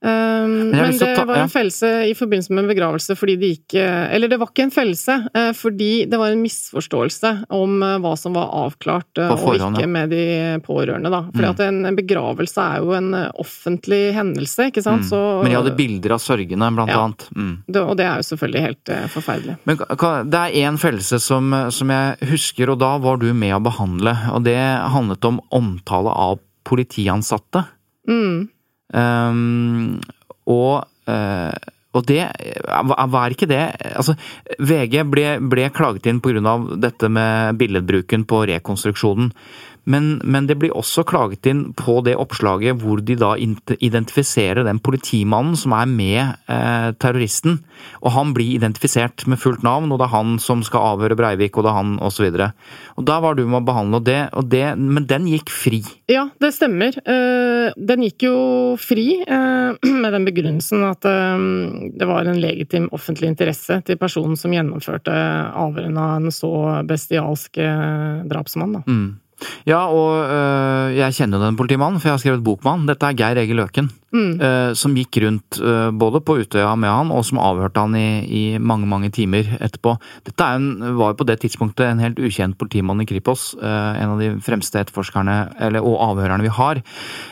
Um, 0.03 0.71
men 0.73 0.97
det 0.99 1.13
var 1.23 1.37
en 1.39 1.47
fellelse 1.51 1.87
i 2.09 2.13
forbindelse 2.17 2.51
med 2.51 2.65
en 2.65 2.71
begravelse 2.73 3.15
fordi 3.15 3.37
det 3.39 3.49
gikk 3.53 3.75
eh, 3.79 4.09
Eller 4.11 4.27
det 4.27 4.35
var 4.41 4.49
ikke 4.51 4.65
en 4.65 4.73
fellelse, 4.75 5.15
eh, 5.31 5.51
fordi 5.55 5.91
det 6.11 6.19
var 6.19 6.33
en 6.33 6.41
misforståelse 6.43 7.31
om 7.55 7.77
eh, 7.87 7.93
hva 8.03 8.11
som 8.19 8.35
var 8.35 8.49
avklart 8.65 9.21
og 9.23 9.45
ikke 9.55 9.87
med 9.87 10.11
de 10.11 10.25
pårørende, 10.65 11.07
da. 11.13 11.21
Fordi 11.31 11.43
Mm. 11.43 11.53
at 11.53 11.59
en 11.63 11.95
begravelse 11.95 12.59
er 12.63 12.83
jo 12.83 12.91
en 12.97 13.09
offentlig 13.39 14.01
hendelse, 14.15 14.67
ikke 14.71 14.83
sant. 14.83 15.05
Mm. 15.05 15.09
Så 15.09 15.21
Men 15.43 15.51
de 15.51 15.57
hadde 15.61 15.75
bilder 15.77 16.15
av 16.17 16.19
sørgende, 16.19 16.69
blant 16.75 16.91
Ja. 16.91 16.99
annet. 17.03 17.27
Mm. 17.35 17.63
det, 17.67 17.81
Og 17.81 17.97
det 17.97 18.05
er 18.05 18.15
jo 18.17 18.27
selvfølgelig 18.35 18.61
helt 18.67 18.85
forferdelig. 19.13 19.57
Men 19.65 19.77
det 19.77 20.39
er 20.39 20.57
én 20.67 20.77
fellelse 20.79 21.19
som, 21.21 21.71
som 21.71 21.87
jeg 21.89 22.17
husker, 22.27 22.69
og 22.69 22.79
da 22.79 22.97
var 22.97 23.17
du 23.17 23.33
med 23.33 23.53
å 23.55 23.63
behandle. 23.63 24.17
Og 24.33 24.43
det 24.43 24.57
handlet 24.57 25.23
om 25.25 25.39
omtale 25.51 26.09
av 26.11 26.39
politiansatte. 26.65 27.65
Mm. 28.07 28.49
Ehm, 28.93 29.99
og, 30.49 30.85
eh, 31.09 31.69
og 31.93 32.05
det 32.05 32.23
Var 33.13 33.33
ikke 33.33 33.47
det 33.49 33.63
Altså, 33.97 34.15
VG 34.59 35.03
ble, 35.09 35.27
ble 35.49 35.69
klaget 35.73 36.09
inn 36.09 36.21
pga. 36.21 36.57
dette 36.77 37.09
med 37.09 37.57
billedbruken 37.57 38.25
på 38.25 38.45
rekonstruksjonen. 38.49 39.31
Men, 39.83 40.21
men 40.23 40.47
det 40.47 40.55
blir 40.61 40.75
også 40.77 41.03
klaget 41.07 41.47
inn 41.49 41.65
på 41.75 41.99
det 42.05 42.15
oppslaget 42.19 42.79
hvor 42.79 43.01
de 43.03 43.17
da 43.19 43.33
identifiserer 43.35 44.63
den 44.63 44.79
politimannen 44.83 45.57
som 45.59 45.75
er 45.75 45.89
med 45.91 46.21
eh, 46.47 46.89
terroristen. 47.03 47.59
Og 48.03 48.13
han 48.15 48.31
blir 48.35 48.55
identifisert 48.55 49.25
med 49.27 49.41
fullt 49.41 49.63
navn, 49.65 49.91
og 49.91 49.99
det 49.99 50.07
er 50.07 50.13
han 50.13 50.37
som 50.39 50.63
skal 50.63 50.93
avhøre 50.93 51.17
Breivik, 51.19 51.57
og 51.57 51.65
det 51.65 51.73
er 51.73 51.79
han 51.81 51.97
osv. 52.03 52.29
Da 53.03 53.17
var 53.23 53.35
du 53.35 53.43
med 53.43 53.59
å 53.59 53.67
behandle 53.67 53.99
det, 54.05 54.19
og 54.37 54.47
det, 54.51 54.65
men 54.79 55.07
den 55.09 55.27
gikk 55.31 55.51
fri. 55.51 55.81
Ja, 56.11 56.27
det 56.39 56.53
stemmer. 56.55 56.95
Eh, 57.03 57.71
Den 57.73 58.03
gikk 58.05 58.25
jo 58.27 58.35
fri 58.79 59.07
eh, 59.23 59.75
med 60.03 60.15
den 60.15 60.27
begrunnelsen 60.27 60.83
at 60.87 61.07
eh, 61.09 61.47
det 61.95 62.07
var 62.09 62.27
en 62.27 62.41
legitim 62.43 62.89
offentlig 62.95 63.31
interesse 63.33 63.81
til 63.87 63.99
personen 63.99 64.39
som 64.39 64.53
gjennomførte 64.53 65.13
avhørene 65.13 66.07
av 66.07 66.21
en 66.21 66.33
så 66.33 66.53
bestialsk 66.87 67.59
drapsmann. 68.29 68.79
Da. 68.79 68.83
Mm. 68.87 69.09
Ja, 69.69 69.85
og 69.87 70.23
øh, 70.23 70.95
jeg 70.97 71.15
kjenner 71.17 71.39
jo 71.39 71.47
den 71.47 71.59
politimannen, 71.59 71.99
for 71.99 72.09
jeg 72.09 72.17
har 72.17 72.23
skrevet 72.23 72.45
bok 72.45 72.63
med 72.63 72.71
han. 72.71 72.87
Dette 72.89 73.09
er 73.09 73.19
Geir 73.19 73.43
Egil 73.43 73.61
Løken. 73.61 73.91
Mm. 74.13 74.37
øh, 74.37 74.75
som 74.77 74.93
gikk 74.93 75.17
rundt 75.23 75.57
øh, 75.57 75.89
både 75.97 76.19
på 76.21 76.35
Utøya 76.37 76.75
med 76.77 76.91
han, 76.91 77.09
og 77.09 77.23
som 77.25 77.39
avhørte 77.41 77.81
han 77.81 77.95
i, 77.97 78.21
i 78.21 78.41
mange, 78.61 78.85
mange 78.85 79.09
timer 79.09 79.47
etterpå. 79.57 79.95
Dette 80.27 80.45
er 80.45 80.59
en, 80.59 80.97
var 80.99 81.13
jo 81.13 81.17
på 81.17 81.25
det 81.25 81.39
tidspunktet 81.41 81.87
en 81.87 82.03
helt 82.03 82.21
ukjent 82.21 82.57
politimann 82.61 83.01
i 83.01 83.07
Kripos. 83.09 83.55
en 83.57 84.13
av 84.13 84.21
de 84.21 84.29
fremste 84.45 84.77
etterforskerne, 84.77 85.37
eller, 85.65 85.81
og 85.81 85.97
avhørerne 86.11 86.45
vi 86.45 86.51
har. 86.53 86.81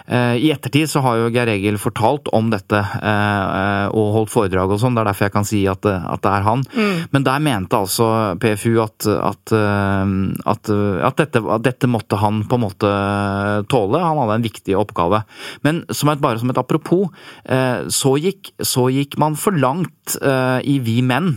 I 0.09 0.49
ettertid 0.53 0.89
så 0.89 1.03
har 1.05 1.19
jo 1.19 1.29
Geir 1.33 1.51
Egil 1.53 1.77
fortalt 1.81 2.31
om 2.33 2.49
dette, 2.49 2.79
og 3.93 4.11
holdt 4.15 4.33
foredrag 4.33 4.73
og 4.73 4.81
sånn. 4.81 4.97
Det 4.97 5.03
er 5.03 5.09
derfor 5.11 5.27
jeg 5.27 5.35
kan 5.35 5.47
si 5.47 5.61
at, 5.69 5.85
at 5.85 6.23
det 6.25 6.31
er 6.31 6.47
han. 6.47 6.65
Mm. 6.73 6.97
Men 7.13 7.27
der 7.27 7.45
mente 7.45 7.77
altså 7.77 8.09
PFU 8.41 8.81
at, 8.81 9.05
at, 9.05 9.53
at, 9.53 10.73
at, 10.73 11.21
dette, 11.21 11.43
at 11.45 11.65
dette 11.67 11.91
måtte 11.91 12.00
han 12.09 12.43
på 12.49 12.57
en 12.57 12.63
måte 12.65 12.91
tåle. 13.71 14.01
Han 14.01 14.19
hadde 14.23 14.39
en 14.39 14.45
viktig 14.45 14.77
oppgave. 14.79 15.23
Men 15.65 15.83
som 15.93 16.11
et, 16.11 16.21
bare 16.23 16.41
som 16.41 16.49
et 16.51 16.59
apropos, 16.59 17.09
eh, 17.45 17.87
så 17.91 18.15
gikk, 18.21 18.53
så 18.57 18.87
gikk 18.93 19.17
man 19.21 19.37
for 19.39 19.55
langt 19.55 20.17
eh, 20.21 20.59
i 20.67 20.79
Vi 20.83 20.99
menn. 21.05 21.35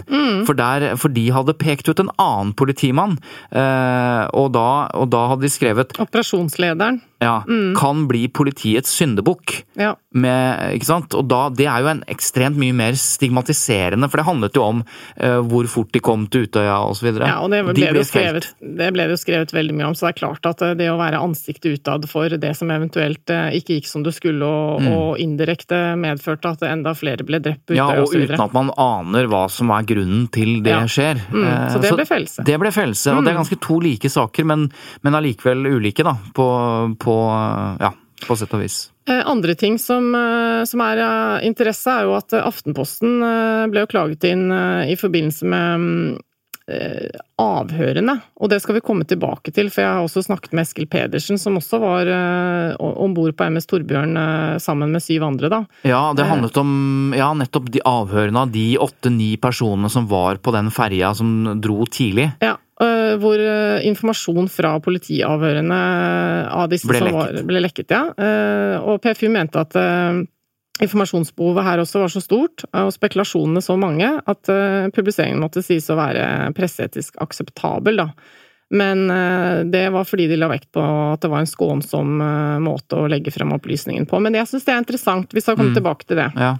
For, 0.49 0.57
der, 0.59 0.95
for 1.01 1.12
de 1.15 1.29
hadde 1.35 1.57
pekt 1.61 1.89
ut 1.89 2.01
en 2.01 2.12
annen 2.21 2.55
politimann, 2.57 3.19
eh, 3.51 4.25
og, 4.33 4.53
da, 4.57 4.69
og 4.97 5.11
da 5.12 5.27
hadde 5.33 5.47
de 5.47 5.53
skrevet 5.53 5.95
Operasjonslederen. 6.01 7.01
Ja, 7.25 7.35
kan 7.79 8.05
bli 8.11 8.27
politiets 8.29 8.93
syndebukk. 9.01 9.62
Ja. 9.81 9.95
Med, 10.14 10.77
ikke 10.77 10.87
sant? 10.87 11.14
Og 11.18 11.27
da, 11.33 11.49
det 11.51 11.66
er 11.66 11.81
jo 11.83 11.89
en 11.91 12.05
ekstremt 12.12 12.59
mye 12.61 12.75
mer 12.77 12.95
stigmatiserende, 13.01 14.07
for 14.11 14.20
det 14.20 14.27
handlet 14.29 14.55
jo 14.59 14.62
om 14.62 14.83
uh, 14.85 15.41
hvor 15.49 15.66
fort 15.70 15.91
de 15.95 16.01
kom 16.05 16.27
til 16.31 16.47
Utøya 16.47 16.77
osv. 16.91 17.09
Ja, 17.18 17.41
og 17.43 17.51
det 17.51 17.62
ble, 17.66 17.75
de 17.75 17.87
det, 17.89 17.93
jo 17.99 18.05
skrevet, 18.07 18.49
det 18.61 18.91
ble 18.95 19.07
det 19.09 19.16
jo 19.16 19.20
skrevet 19.25 19.55
veldig 19.57 19.75
mye 19.79 19.89
om, 19.91 19.97
så 19.99 20.07
det 20.09 20.12
er 20.14 20.18
klart 20.20 20.47
at 20.51 20.62
eh, 20.62 20.75
det 20.79 20.89
å 20.93 20.99
være 21.01 21.20
ansiktet 21.25 21.79
utad 21.81 22.07
for 22.11 22.29
det 22.31 22.53
som 22.59 22.70
eventuelt 22.75 23.33
eh, 23.33 23.57
ikke 23.59 23.79
gikk 23.81 23.89
som 23.91 24.05
det 24.07 24.14
skulle, 24.16 24.45
og, 24.45 24.83
Mm. 24.85 24.89
og 24.95 25.18
indirekte 25.22 25.77
medførte 26.01 26.51
at 26.51 26.62
enda 26.66 26.93
flere 26.99 27.25
ble 27.27 27.39
drept 27.43 27.62
på 27.70 27.77
Ja, 27.77 27.87
Utøya 27.89 28.03
og 28.03 28.09
osv. 28.09 28.25
uten 28.27 28.43
at 28.45 28.55
man 28.57 28.70
aner 28.81 29.29
hva 29.31 29.45
som 29.53 29.70
er 29.75 29.87
grunnen 29.87 30.27
til 30.35 30.59
det 30.64 30.72
Ja. 30.75 30.81
skjer. 30.91 31.20
Mm, 31.31 31.70
så 31.72 31.81
det 31.81 31.93
ble 31.95 32.07
fellelse. 32.09 32.45
Det 32.45 32.59
ble 32.61 32.72
fellelse, 32.75 33.14
og 33.14 33.22
det 33.25 33.31
er 33.33 33.37
Mm. 33.39 33.43
ganske 33.45 33.61
to 33.62 33.79
like 33.81 34.11
saker, 34.11 34.45
men, 34.45 34.66
men 35.03 35.14
allikevel 35.14 35.66
ulike, 35.79 36.05
da. 36.05 36.16
På, 36.35 36.49
på 36.99 37.14
ja, 37.81 37.95
på 38.27 38.37
sett 38.39 38.55
og 38.57 38.65
vis. 38.65 38.85
Eh, 39.09 39.23
Andre 39.29 39.55
ting 39.55 39.79
som, 39.79 40.15
eh, 40.15 40.65
som 40.65 40.81
er 40.81 41.03
av 41.05 41.43
interesse, 41.45 41.91
er 41.93 42.07
jo 42.09 42.15
at 42.17 42.33
eh, 42.33 42.45
Aftenposten 42.45 43.19
ble 43.71 43.85
jo 43.85 43.91
klaget 43.91 44.25
inn 44.29 44.49
i 44.89 44.97
forbindelse 44.97 45.49
med 45.49 45.85
mm, 45.85 46.23
avhørene, 47.45 48.15
og 48.41 48.49
det 48.49 48.57
skal 48.65 48.79
vi 48.79 48.83
komme 48.85 49.05
tilbake 49.05 49.53
til, 49.53 49.69
for 49.69 49.83
jeg 49.83 49.91
har 49.99 50.07
også 50.07 50.23
snakket 50.25 50.55
med 50.57 50.65
Eskil 50.65 50.87
Pedersen, 50.89 51.37
som 51.37 51.59
også 51.61 51.77
var 51.83 52.09
om 52.81 53.12
bord 53.12 53.35
på 53.37 53.49
MS 53.53 53.69
Torbjørn 53.69 54.17
sammen 54.65 54.95
med 54.95 55.05
syv 55.05 55.27
andre, 55.29 55.51
da. 55.53 55.59
Ja, 55.85 56.01
det 56.17 56.25
handlet 56.25 56.57
om 56.57 57.12
ja, 57.12 57.29
nettopp 57.37 57.69
de 57.75 57.85
avhørene 57.85 58.47
av 58.47 58.55
de 58.55 58.65
åtte-ni 58.81 59.35
personene 59.45 59.93
som 59.93 60.09
var 60.09 60.41
på 60.41 60.57
den 60.57 60.73
ferja 60.73 61.12
som 61.19 61.61
dro 61.61 61.85
tidlig. 61.85 62.31
Ja, 62.41 62.57
hvor 63.23 63.39
øh, 63.41 63.81
informasjon 63.89 64.49
fra 64.53 64.75
politiavhørene 64.85 65.81
av 66.51 66.69
disse 66.73 66.89
Ble 66.89 66.99
som. 67.03 67.12
Var, 67.17 67.43
ble 67.49 67.61
lekket. 67.65 67.91
Ja. 67.95 68.05
Eh, 68.17 68.77
Og 68.85 69.01
PFU 69.05 69.29
mente 69.33 69.61
at 69.61 69.75
informasjonsbehovet 70.83 71.65
her 71.65 71.79
også 71.85 72.01
var 72.03 72.11
så 72.11 72.21
stort, 72.23 72.65
og 72.75 72.91
spekulasjonene 72.95 73.62
så 73.62 73.77
mange, 73.79 74.09
at 74.27 74.51
publiseringen 74.97 75.39
måtte 75.43 75.62
sies 75.62 75.87
å 75.93 75.99
være 75.99 76.25
presseetisk 76.57 77.21
akseptabel, 77.23 78.01
da. 78.03 78.09
Men 78.75 79.05
det 79.71 79.85
var 79.95 80.07
fordi 80.09 80.27
de 80.33 80.39
la 80.41 80.49
vekt 80.51 80.73
på 80.75 80.83
at 81.12 81.23
det 81.23 81.31
var 81.31 81.45
en 81.45 81.51
skånsom 81.51 82.17
måte 82.65 82.99
å 82.99 83.07
legge 83.12 83.31
frem 83.31 83.53
opplysningen 83.55 84.09
på. 84.11 84.19
Men 84.25 84.35
jeg 84.35 84.51
syns 84.51 84.67
det 84.67 84.75
er 84.75 84.83
interessant. 84.83 85.31
Vi 85.37 85.43
skal 85.45 85.55
komme 85.61 85.71
Mm. 85.77 85.79
tilbake 85.79 86.09
til 86.09 86.17
det. 86.19 86.33
Ja. 86.35 86.57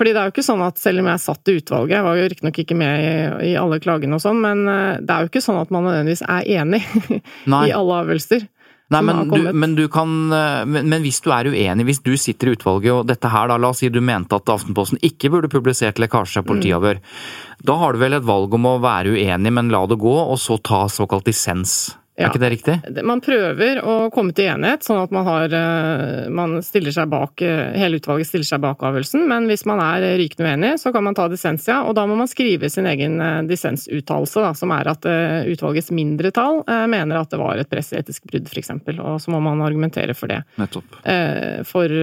Fordi 0.00 0.14
det 0.16 0.20
er 0.22 0.30
jo 0.30 0.32
ikke 0.32 0.46
sånn 0.46 0.62
at 0.64 0.78
selv 0.80 1.02
om 1.02 1.10
jeg 1.10 1.20
satt 1.20 1.50
i 1.52 1.54
utvalget, 1.58 1.92
jeg 1.98 2.04
var 2.06 2.16
jo 2.16 2.28
riktignok 2.32 2.58
ikke 2.62 2.76
med 2.80 3.02
i, 3.04 3.50
i 3.50 3.56
alle 3.60 3.76
klagene 3.84 4.16
og 4.16 4.22
sånn, 4.24 4.40
men 4.40 4.62
eh, 4.64 4.94
det 5.04 5.12
er 5.12 5.26
jo 5.26 5.28
ikke 5.28 5.44
sånn 5.44 5.60
at 5.60 5.74
man 5.74 5.84
nødvendigvis 5.84 6.24
er 6.24 6.48
enig 6.56 6.80
i 7.20 7.74
alle 7.76 7.98
avgjørelser. 7.98 8.48
Nei, 8.90 9.02
men 9.06 9.28
du, 9.28 9.50
men 9.54 9.74
du 9.78 9.84
kan 9.92 10.14
eh, 10.34 10.62
men, 10.66 10.88
men 10.88 11.04
hvis 11.04 11.20
du 11.22 11.28
er 11.36 11.50
uenig, 11.52 11.84
hvis 11.86 12.00
du 12.02 12.14
sitter 12.16 12.48
i 12.48 12.56
utvalget 12.56 12.94
og 12.94 13.04
dette 13.12 13.28
her, 13.28 13.52
da, 13.52 13.60
la 13.60 13.74
oss 13.74 13.84
si 13.84 13.92
du 13.92 14.00
mente 14.00 14.40
at 14.40 14.50
Aftenposten 14.56 15.04
ikke 15.04 15.30
burde 15.36 15.52
publisert 15.52 16.00
lekkasje 16.00 16.40
av 16.40 16.48
politiavhør, 16.48 17.04
da 17.60 17.76
har 17.84 17.92
du 17.92 18.00
vel 18.00 18.16
et 18.16 18.26
valg 18.26 18.56
om 18.56 18.72
å 18.72 18.78
være 18.80 19.12
uenig, 19.20 19.52
men 19.52 19.68
la 19.70 19.84
det 19.84 20.00
gå, 20.00 20.16
og 20.24 20.40
så 20.40 20.56
ta 20.64 20.86
såkalt 20.88 21.28
dissens. 21.28 21.92
Ja. 22.20 22.26
Er 22.26 22.34
ikke 22.34 22.42
det 22.42 22.50
riktig? 22.52 23.04
Man 23.06 23.22
prøver 23.24 23.78
å 23.80 23.94
komme 24.12 24.34
til 24.36 24.50
enighet, 24.52 24.84
sånn 24.84 24.98
at 25.00 25.12
man 25.14 25.24
har 25.24 25.54
eh, 25.56 26.26
Man 26.34 26.58
stiller 26.64 26.92
seg 26.92 27.08
bak 27.12 27.40
eh, 27.46 27.72
Hele 27.80 27.96
utvalget 27.96 28.28
stiller 28.28 28.48
seg 28.48 28.60
bak 28.60 28.82
avgjørelsen, 28.84 29.24
men 29.30 29.46
hvis 29.48 29.64
man 29.68 29.80
er 29.80 30.04
rykende 30.20 30.50
uenig, 30.50 30.74
så 30.82 30.92
kan 30.92 31.06
man 31.06 31.16
ta 31.16 31.30
dissensia. 31.32 31.78
Og 31.88 31.96
da 31.96 32.04
må 32.10 32.18
man 32.18 32.28
skrive 32.28 32.68
sin 32.72 32.88
egen 32.90 33.16
eh, 33.24 33.40
dissensuttalelse, 33.48 34.44
som 34.60 34.76
er 34.76 34.92
at 34.92 35.08
utvalgets 35.48 35.90
mindretall 35.94 36.62
mener 36.90 37.20
at 37.20 37.30
det 37.32 37.38
var 37.40 37.60
et 37.60 37.68
pressetisk 37.70 38.26
brudd, 38.28 38.48
eksempel. 38.60 39.00
Og 39.00 39.20
så 39.22 39.32
må 39.32 39.40
man 39.44 39.62
argumentere 39.64 40.14
for 40.16 40.30
det. 40.30 40.42
Nettopp. 40.60 41.00
For, 41.68 41.94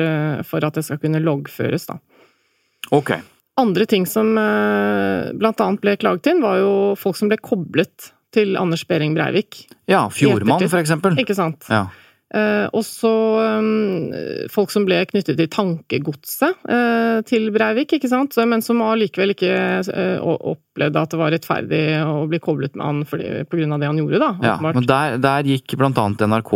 for 0.48 0.68
at 0.68 0.78
det 0.78 0.86
skal 0.88 1.00
kunne 1.02 1.22
loggføres, 1.22 1.88
da. 1.90 1.98
Ok. 2.96 3.14
Andre 3.60 3.88
ting 3.90 4.08
som 4.10 4.34
blant 4.34 5.64
annet 5.64 5.84
ble 5.84 5.98
klaget 6.00 6.32
inn, 6.32 6.44
var 6.46 6.62
jo 6.62 6.74
folk 7.00 7.20
som 7.20 7.30
ble 7.32 7.40
koblet 7.42 8.12
til 8.38 8.58
Anders 8.60 8.86
Behring 8.88 9.18
Breivik. 9.18 9.66
Ja, 9.90 10.06
Fjordmann 10.14 10.70
for 10.70 10.82
eksempel. 10.82 11.18
Ikke 11.22 11.36
sant. 11.38 11.66
Ja. 11.74 11.88
Eh, 12.28 12.68
også 12.76 13.10
eh, 13.40 14.48
folk 14.52 14.72
som 14.74 14.84
ble 14.88 15.00
knyttet 15.08 15.38
til 15.40 15.48
tankegodset 15.52 16.68
eh, 16.68 17.20
til 17.28 17.48
Breivik, 17.56 17.96
ikke 17.96 18.12
sant, 18.12 18.36
men 18.44 18.64
som 18.66 18.84
allikevel 18.84 19.32
ikke 19.32 19.52
eh, 19.80 20.18
opplevde 20.20 21.04
at 21.04 21.14
det 21.14 21.20
var 21.22 21.32
rettferdig 21.32 21.82
å 22.04 22.26
bli 22.28 22.42
koblet 22.44 22.76
med 22.76 22.86
han 22.86 23.00
fordi, 23.08 23.46
på 23.48 23.62
grunn 23.62 23.78
av 23.78 23.82
det 23.82 23.90
han 23.90 24.02
gjorde, 24.02 24.20
da. 24.20 24.32
Ja, 24.44 24.56
men 24.60 24.90
der, 24.90 25.16
der 25.24 25.48
gikk 25.48 25.78
annet 25.88 26.26
NRK 26.28 26.52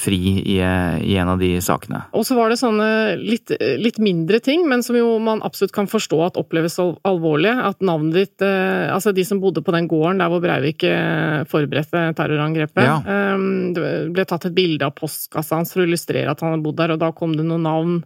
fri 0.00 0.20
i, 0.42 0.58
i 0.60 1.16
en 1.16 1.32
av 1.32 1.40
de 1.40 1.54
sakene. 1.64 2.04
Og 2.16 2.26
så 2.28 2.36
var 2.36 2.52
det 2.52 2.60
sånne 2.60 3.16
litt, 3.16 3.54
litt 3.80 3.98
mindre 4.02 4.40
ting, 4.44 4.66
men 4.68 4.84
som 4.84 4.98
jo 4.98 5.16
man 5.22 5.42
absolutt 5.46 5.74
kan 5.74 5.88
forstå 5.90 6.20
at 6.28 6.40
oppleves 6.40 6.78
alvorlig. 6.80 7.52
At 7.66 7.82
navnet 7.84 8.16
ditt 8.16 8.44
eh, 8.44 8.92
Altså 8.92 9.12
de 9.16 9.24
som 9.26 9.40
bodde 9.42 9.62
på 9.64 9.74
den 9.74 9.88
gården 9.90 10.20
der 10.20 10.30
hvor 10.30 10.42
Breivik 10.44 10.84
eh, 10.86 11.42
forberedte 11.50 12.10
terrorangrepet. 12.18 12.84
Ja. 12.84 12.98
eh, 13.00 13.46
det 13.76 13.90
ble 14.14 14.26
tatt 14.28 14.48
et 14.48 14.56
bilde 14.56 14.86
av 14.86 14.94
postkassa 15.06 15.62
hans 15.62 15.72
for 15.72 15.84
å 15.84 15.88
illustrere 15.88 16.34
at 16.34 16.44
han 16.44 16.56
hadde 16.56 16.66
bodd 16.66 16.78
der, 16.82 16.96
og 16.96 17.02
da 17.06 17.14
kom 17.16 17.38
det 17.38 17.46
noen 17.46 17.64
navn 17.66 17.96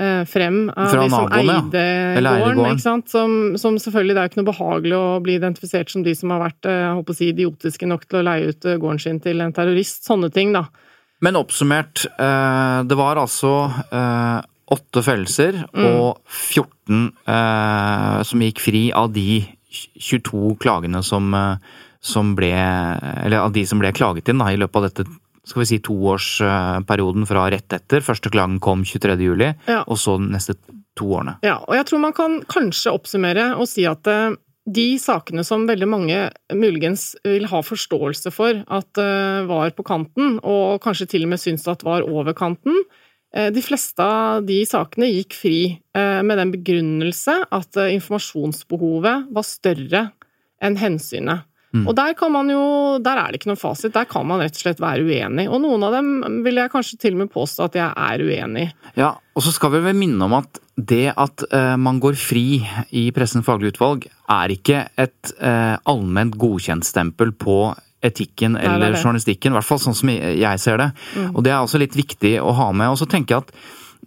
eh, 0.00 0.22
frem 0.28 0.68
av 0.74 0.92
Fra 0.92 1.04
de 1.04 1.10
som 1.12 1.26
naboene, 1.30 1.56
ja. 1.56 1.62
eide 1.62 2.20
eide 2.20 2.52
gården. 2.58 3.04
Som, 3.10 3.34
som 3.60 3.78
selvfølgelig 3.80 4.16
Det 4.16 4.20
er 4.22 4.28
jo 4.28 4.32
ikke 4.32 4.42
noe 4.42 4.50
behagelig 4.52 4.96
å 4.98 5.08
bli 5.24 5.38
identifisert 5.40 5.92
som 5.92 6.04
de 6.06 6.14
som 6.16 6.32
har 6.34 6.44
vært 6.44 6.68
eh, 6.70 6.78
jeg 6.84 7.00
håper 7.00 7.16
å 7.16 7.18
si, 7.20 7.32
idiotiske 7.34 7.90
nok 7.90 8.06
til 8.06 8.20
å 8.20 8.26
leie 8.30 8.52
ut 8.52 8.68
eh, 8.68 8.78
gården 8.80 9.02
sin 9.02 9.20
til 9.24 9.42
en 9.44 9.54
terrorist. 9.56 10.04
Sånne 10.08 10.32
ting, 10.34 10.54
da. 10.56 10.66
Men 11.20 11.36
oppsummert, 11.36 12.06
eh, 12.16 12.78
det 12.88 12.96
var 12.96 13.20
altså 13.20 13.52
eh, 13.92 14.38
åtte 14.70 15.02
fellelser 15.04 15.64
Mm. 15.74 15.84
og 15.90 16.20
14 16.30 17.12
eh, 17.28 18.22
som 18.24 18.44
gikk 18.46 18.62
fri 18.62 18.82
av 18.96 19.10
de 19.12 19.42
22 20.00 20.56
klagene 20.62 21.02
som, 21.06 21.30
som 22.02 22.32
ble 22.34 22.50
Eller 22.50 23.36
av 23.38 23.52
de 23.54 23.62
som 23.68 23.78
ble 23.78 23.92
klaget 23.94 24.32
inn 24.32 24.40
da, 24.42 24.48
i 24.50 24.58
løpet 24.58 24.80
av 24.80 24.86
dette 24.88 25.04
skal 25.46 25.62
vi 25.62 25.66
si 25.70 25.78
toårsperioden 25.80 27.26
fra 27.28 27.46
rett 27.50 27.72
etter. 27.72 28.00
Første 28.04 28.30
klagen 28.32 28.60
kom 28.62 28.84
23. 28.84 29.16
juli, 29.24 29.54
Ja. 29.66 29.82
og 29.86 29.96
så 29.98 30.18
de 30.18 30.30
neste 30.34 30.54
to 30.96 31.06
årene. 31.16 31.38
Ja, 31.42 31.58
og 31.66 31.74
jeg 31.74 31.86
tror 31.86 32.00
man 32.00 32.12
kan 32.12 32.40
kanskje 32.44 32.92
oppsummere 32.92 33.56
og 33.56 33.66
si 33.68 33.84
at 33.86 34.06
eh, 34.06 34.34
de 34.70 34.98
sakene 34.98 35.42
som 35.44 35.66
veldig 35.66 35.88
mange 35.88 36.30
muligens 36.52 37.16
vil 37.24 37.46
ha 37.46 37.60
forståelse 37.62 38.30
for 38.32 38.62
at 38.68 38.98
eh, 38.98 39.46
var 39.48 39.70
på 39.70 39.82
kanten, 39.86 40.38
og 40.44 40.80
kanskje 40.82 41.08
til 41.08 41.24
og 41.24 41.30
med 41.32 41.40
syns 41.40 41.66
at 41.68 41.82
var 41.86 42.02
over 42.02 42.34
kanten, 42.34 42.76
eh, 43.34 43.50
de 43.50 43.62
fleste 43.62 43.98
av 44.04 44.44
de 44.46 44.60
sakene 44.68 45.08
gikk 45.10 45.32
fri 45.34 45.80
med 45.94 46.36
den 46.38 46.52
begrunnelse 46.52 47.44
at 47.50 47.76
eh, 47.80 47.94
informasjonsbehovet 47.96 49.30
var 49.32 49.42
større 49.46 50.10
enn 50.62 50.76
hensynet. 50.76 51.46
Mm. 51.70 51.84
Og 51.86 51.94
der 51.94 52.16
kan 52.18 52.32
man 52.34 52.50
jo, 52.50 52.62
der 53.02 53.20
er 53.20 53.30
det 53.30 53.40
ikke 53.40 53.52
noen 53.52 53.60
fasit, 53.60 53.94
der 53.94 54.08
kan 54.10 54.26
man 54.26 54.42
rett 54.42 54.56
og 54.58 54.64
slett 54.64 54.80
være 54.82 55.04
uenig. 55.06 55.46
Og 55.46 55.60
noen 55.62 55.84
av 55.86 55.94
dem 55.94 56.40
vil 56.44 56.58
jeg 56.58 56.72
kanskje 56.72 56.98
til 57.04 57.14
og 57.14 57.22
med 57.22 57.32
påstå 57.34 57.68
at 57.68 57.78
jeg 57.78 57.90
er 57.90 58.24
uenig 58.26 58.64
i. 58.66 58.72
Ja, 58.98 59.12
og 59.14 59.44
så 59.46 59.54
skal 59.54 59.76
vi 59.76 59.84
vel 59.84 59.98
minne 59.98 60.26
om 60.26 60.34
at 60.40 60.58
det 60.74 61.12
at 61.12 61.44
uh, 61.52 61.76
man 61.78 62.00
går 62.02 62.16
fri 62.18 62.62
i 62.96 63.04
Pressens 63.14 63.46
faglige 63.46 63.76
utvalg, 63.76 64.08
er 64.32 64.54
ikke 64.54 64.82
et 64.98 65.34
uh, 65.38 65.76
allment 65.90 66.34
godkjentstempel 66.40 67.36
på 67.38 67.60
etikken 68.02 68.56
Nei, 68.56 68.64
det 68.64 68.70
eller 68.72 68.96
det. 68.96 69.02
journalistikken. 69.02 69.52
I 69.52 69.58
hvert 69.58 69.68
fall 69.68 69.82
sånn 69.82 69.96
som 69.96 70.10
jeg 70.10 70.62
ser 70.62 70.80
det. 70.80 70.88
Mm. 71.14 71.34
Og 71.34 71.44
det 71.44 71.52
er 71.52 71.60
også 71.60 71.80
litt 71.82 71.98
viktig 71.98 72.38
å 72.42 72.54
ha 72.56 72.70
med. 72.72 72.94
Og 72.94 72.98
så 72.98 73.08
tenker 73.10 73.36
jeg 73.36 73.46
at 73.46 73.54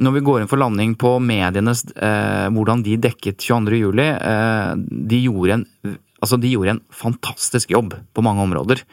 når 0.02 0.16
vi 0.16 0.24
går 0.26 0.42
inn 0.42 0.50
for 0.50 0.62
landing 0.62 0.96
på 0.98 1.12
medienes 1.22 1.84
eh, 1.94 2.48
hvordan 2.54 2.82
de 2.86 2.98
dekket 3.02 3.38
22. 3.46 3.78
juli, 3.78 4.08
eh, 4.10 4.72
de 5.14 5.20
gjorde 5.28 5.60
en 5.60 5.68
Altså, 6.24 6.40
de 6.40 6.54
gjorde 6.54 6.78
en 6.78 6.84
fantastisk 6.96 7.74
jobb 7.74 7.98
på 8.16 8.24
mange 8.24 8.46
områder. 8.46 8.84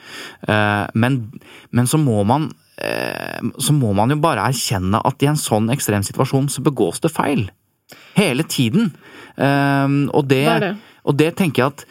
Eh, 0.50 0.86
men, 0.98 1.22
men 1.70 1.86
så 1.90 2.00
må 2.02 2.24
man 2.26 2.50
eh, 2.82 3.38
så 3.62 3.74
må 3.76 3.92
man 3.96 4.10
jo 4.10 4.18
bare 4.22 4.48
erkjenne 4.50 4.98
at 5.06 5.22
i 5.22 5.30
en 5.30 5.38
sånn 5.38 5.70
ekstrem 5.70 6.02
situasjon 6.06 6.50
så 6.50 6.64
begås 6.66 6.98
det 7.04 7.12
feil. 7.14 7.46
Hele 8.18 8.46
tiden. 8.50 8.90
Eh, 9.38 9.88
og, 10.10 10.24
det, 10.30 10.44
Det 10.48 10.60
det. 10.66 10.74
og 11.06 11.18
det 11.22 11.34
tenker 11.38 11.62
jeg 11.62 11.76
at 11.76 11.86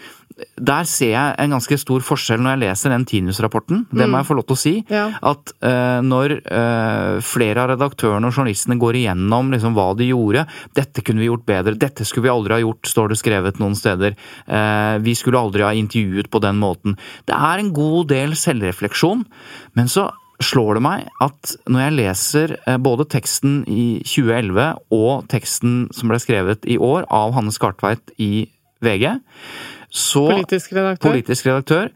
der 0.60 0.86
ser 0.88 1.12
jeg 1.12 1.36
en 1.44 1.54
ganske 1.56 1.78
stor 1.82 2.04
forskjell 2.06 2.40
når 2.44 2.54
jeg 2.54 2.62
leser 2.64 2.94
den 2.94 3.06
Tinius-rapporten. 3.10 3.86
Det 3.92 4.06
må 4.06 4.14
Mm. 4.14 4.18
jeg 4.20 4.28
få 4.30 4.36
lov 4.38 4.46
til 4.48 4.56
å 4.56 4.60
si. 4.60 4.74
Ja. 4.90 5.06
At 5.22 5.52
uh, 5.64 6.00
når 6.06 6.36
uh, 6.46 7.20
flere 7.26 7.64
av 7.64 7.70
redaktørene 7.74 8.28
og 8.28 8.34
journalistene 8.36 8.78
går 8.80 9.00
igjennom 9.02 9.52
liksom, 9.52 9.74
hva 9.76 9.90
de 9.98 10.10
gjorde 10.12 10.46
Dette 10.76 11.04
kunne 11.04 11.20
vi 11.24 11.28
gjort 11.28 11.46
bedre, 11.46 11.76
dette 11.80 12.06
skulle 12.08 12.28
vi 12.28 12.34
aldri 12.34 12.54
ha 12.56 12.62
gjort, 12.64 12.88
står 12.88 13.10
det 13.10 13.20
skrevet 13.20 13.60
noen 13.60 13.76
steder. 13.76 14.16
Uh, 14.48 14.98
vi 15.04 15.16
skulle 15.16 15.40
aldri 15.40 15.66
ha 15.66 15.74
intervjuet 15.76 16.30
på 16.32 16.42
den 16.44 16.60
måten. 16.62 16.96
Det 17.28 17.36
er 17.36 17.60
en 17.60 17.74
god 17.74 18.08
del 18.12 18.36
selvrefleksjon, 18.40 19.26
men 19.76 19.88
så 19.92 20.10
slår 20.40 20.78
det 20.78 20.84
meg 20.86 21.08
at 21.20 21.56
når 21.68 21.82
jeg 21.84 21.96
leser 21.98 22.54
både 22.80 23.04
teksten 23.12 23.58
i 23.68 24.00
2011 24.08 24.70
og 24.96 25.26
teksten 25.28 25.90
som 25.92 26.08
ble 26.14 26.20
skrevet 26.24 26.64
i 26.64 26.78
år 26.80 27.04
av 27.12 27.36
Hanne 27.36 27.52
Skartveit 27.52 28.14
i 28.24 28.48
VG, 28.80 29.18
så 29.90 30.28
Politisk 30.30 30.74
redaktør. 30.74 31.10
politisk 31.12 31.46
redaktør, 31.50 31.90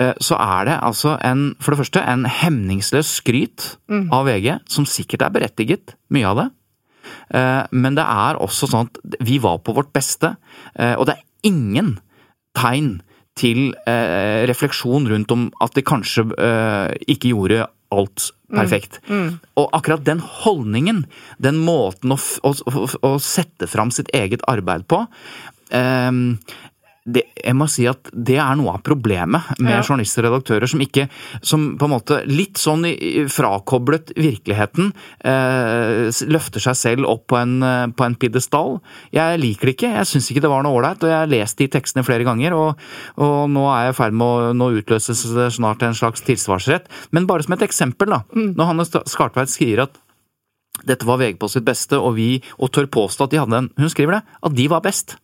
eh, 0.00 0.14
så 0.20 0.36
er 0.38 0.64
det 0.70 0.78
altså 0.82 1.16
en, 1.24 1.54
for 1.60 1.74
det 1.74 1.78
første, 1.84 2.00
en 2.06 2.24
hemningsløs 2.24 3.06
skryt 3.20 3.76
Mm. 3.90 4.08
av 4.12 4.26
VG, 4.26 4.60
som 4.68 4.84
sikkert 4.84 5.22
er 5.22 5.30
berettiget, 5.30 5.94
mye 6.10 6.26
av 6.26 6.36
det. 6.36 6.50
Eh, 7.34 7.66
Men 7.72 7.94
det 7.94 8.04
er 8.04 8.36
også 8.38 8.68
sånn 8.70 8.86
at 8.88 8.98
vi 9.20 9.38
var 9.38 9.58
på 9.58 9.74
vårt 9.74 9.92
beste, 9.92 10.36
eh, 10.76 10.94
og 10.94 11.06
det 11.06 11.16
er 11.16 11.22
ingen 11.44 11.98
tegn 12.54 13.00
til 13.36 13.72
refleksjon 13.86 15.06
rundt 15.08 15.30
om 15.32 15.50
at 15.62 15.72
de 15.72 15.80
kanskje 15.82 16.26
ikke 17.08 17.30
gjorde 17.30 17.66
alt 17.90 18.32
perfekt. 18.52 19.00
Mm. 19.08 19.38
Og 19.56 19.70
akkurat 19.72 20.04
den 20.04 20.18
holdningen, 20.20 21.06
den 21.40 21.56
måten 21.64 22.12
å, 22.12 22.18
å, 22.42 22.52
å, 23.06 23.18
sette 23.18 23.66
fram 23.70 23.90
sitt 23.90 24.10
eget 24.12 24.42
arbeid 24.50 24.84
på, 24.90 25.06
det, 27.08 27.22
jeg 27.40 27.56
må 27.56 27.64
si 27.72 27.86
at 27.88 28.10
det 28.12 28.36
er 28.36 28.58
noe 28.60 28.74
av 28.76 28.82
problemet 28.84 29.56
med 29.58 29.72
Ja. 29.72 29.80
journalister 29.82 30.26
og 30.26 30.34
redaktører 30.34 30.68
som 30.68 30.80
ikke 30.84 31.08
Som 31.42 31.78
på 31.78 31.86
en 31.88 31.94
måte 31.94 32.18
litt 32.28 32.58
sånn 32.60 32.84
frakoblet 33.32 34.12
virkeligheten 34.16 34.92
eh, 35.24 36.10
løfter 36.28 36.60
seg 36.60 36.76
selv 36.76 37.08
opp 37.08 37.26
på 37.32 37.38
en, 37.40 37.62
eh, 37.62 37.86
på 37.88 38.04
en 38.04 38.16
pidestall. 38.20 38.80
Jeg 39.14 39.40
liker 39.40 39.70
det 39.70 39.76
ikke. 39.76 39.92
Jeg 39.96 40.10
syns 40.10 40.30
ikke 40.30 40.42
det 40.44 40.50
var 40.52 40.62
noe 40.62 40.76
ålreit, 40.76 41.02
og 41.02 41.08
jeg 41.08 41.18
har 41.18 41.30
lest 41.32 41.56
de 41.58 41.68
tekstene 41.72 42.04
flere 42.04 42.26
ganger. 42.28 42.52
Og, 42.52 42.76
og 43.16 43.48
nå 43.50 43.64
er 43.72 43.86
jeg 43.88 43.94
i 43.94 43.98
ferd 44.02 44.12
med 44.20 44.26
å 44.26 44.52
Nå 44.60 44.68
utløses 44.82 45.24
snart 45.56 45.82
en 45.86 45.96
slags 45.96 46.20
tilsvarsrett. 46.26 46.86
Men 47.12 47.26
bare 47.26 47.42
som 47.46 47.54
et 47.56 47.64
eksempel, 47.64 48.10
da. 48.12 48.22
Når 48.34 48.66
Hanne 48.66 48.84
Skartveit 48.84 49.48
skriver 49.52 49.86
at 49.86 49.96
dette 50.86 51.06
var 51.08 51.18
VG 51.20 51.38
på 51.40 51.48
sitt 51.50 51.64
beste, 51.64 51.96
og 51.98 52.14
vi 52.16 52.42
og 52.58 52.70
tør 52.72 52.86
påstå 52.92 53.24
at 53.24 53.30
de 53.34 53.40
hadde 53.40 53.56
en 53.58 53.70
Hun 53.78 53.90
skriver 53.92 54.18
det, 54.18 54.22
at 54.42 54.54
de 54.56 54.68
var 54.68 54.84
best. 54.84 55.16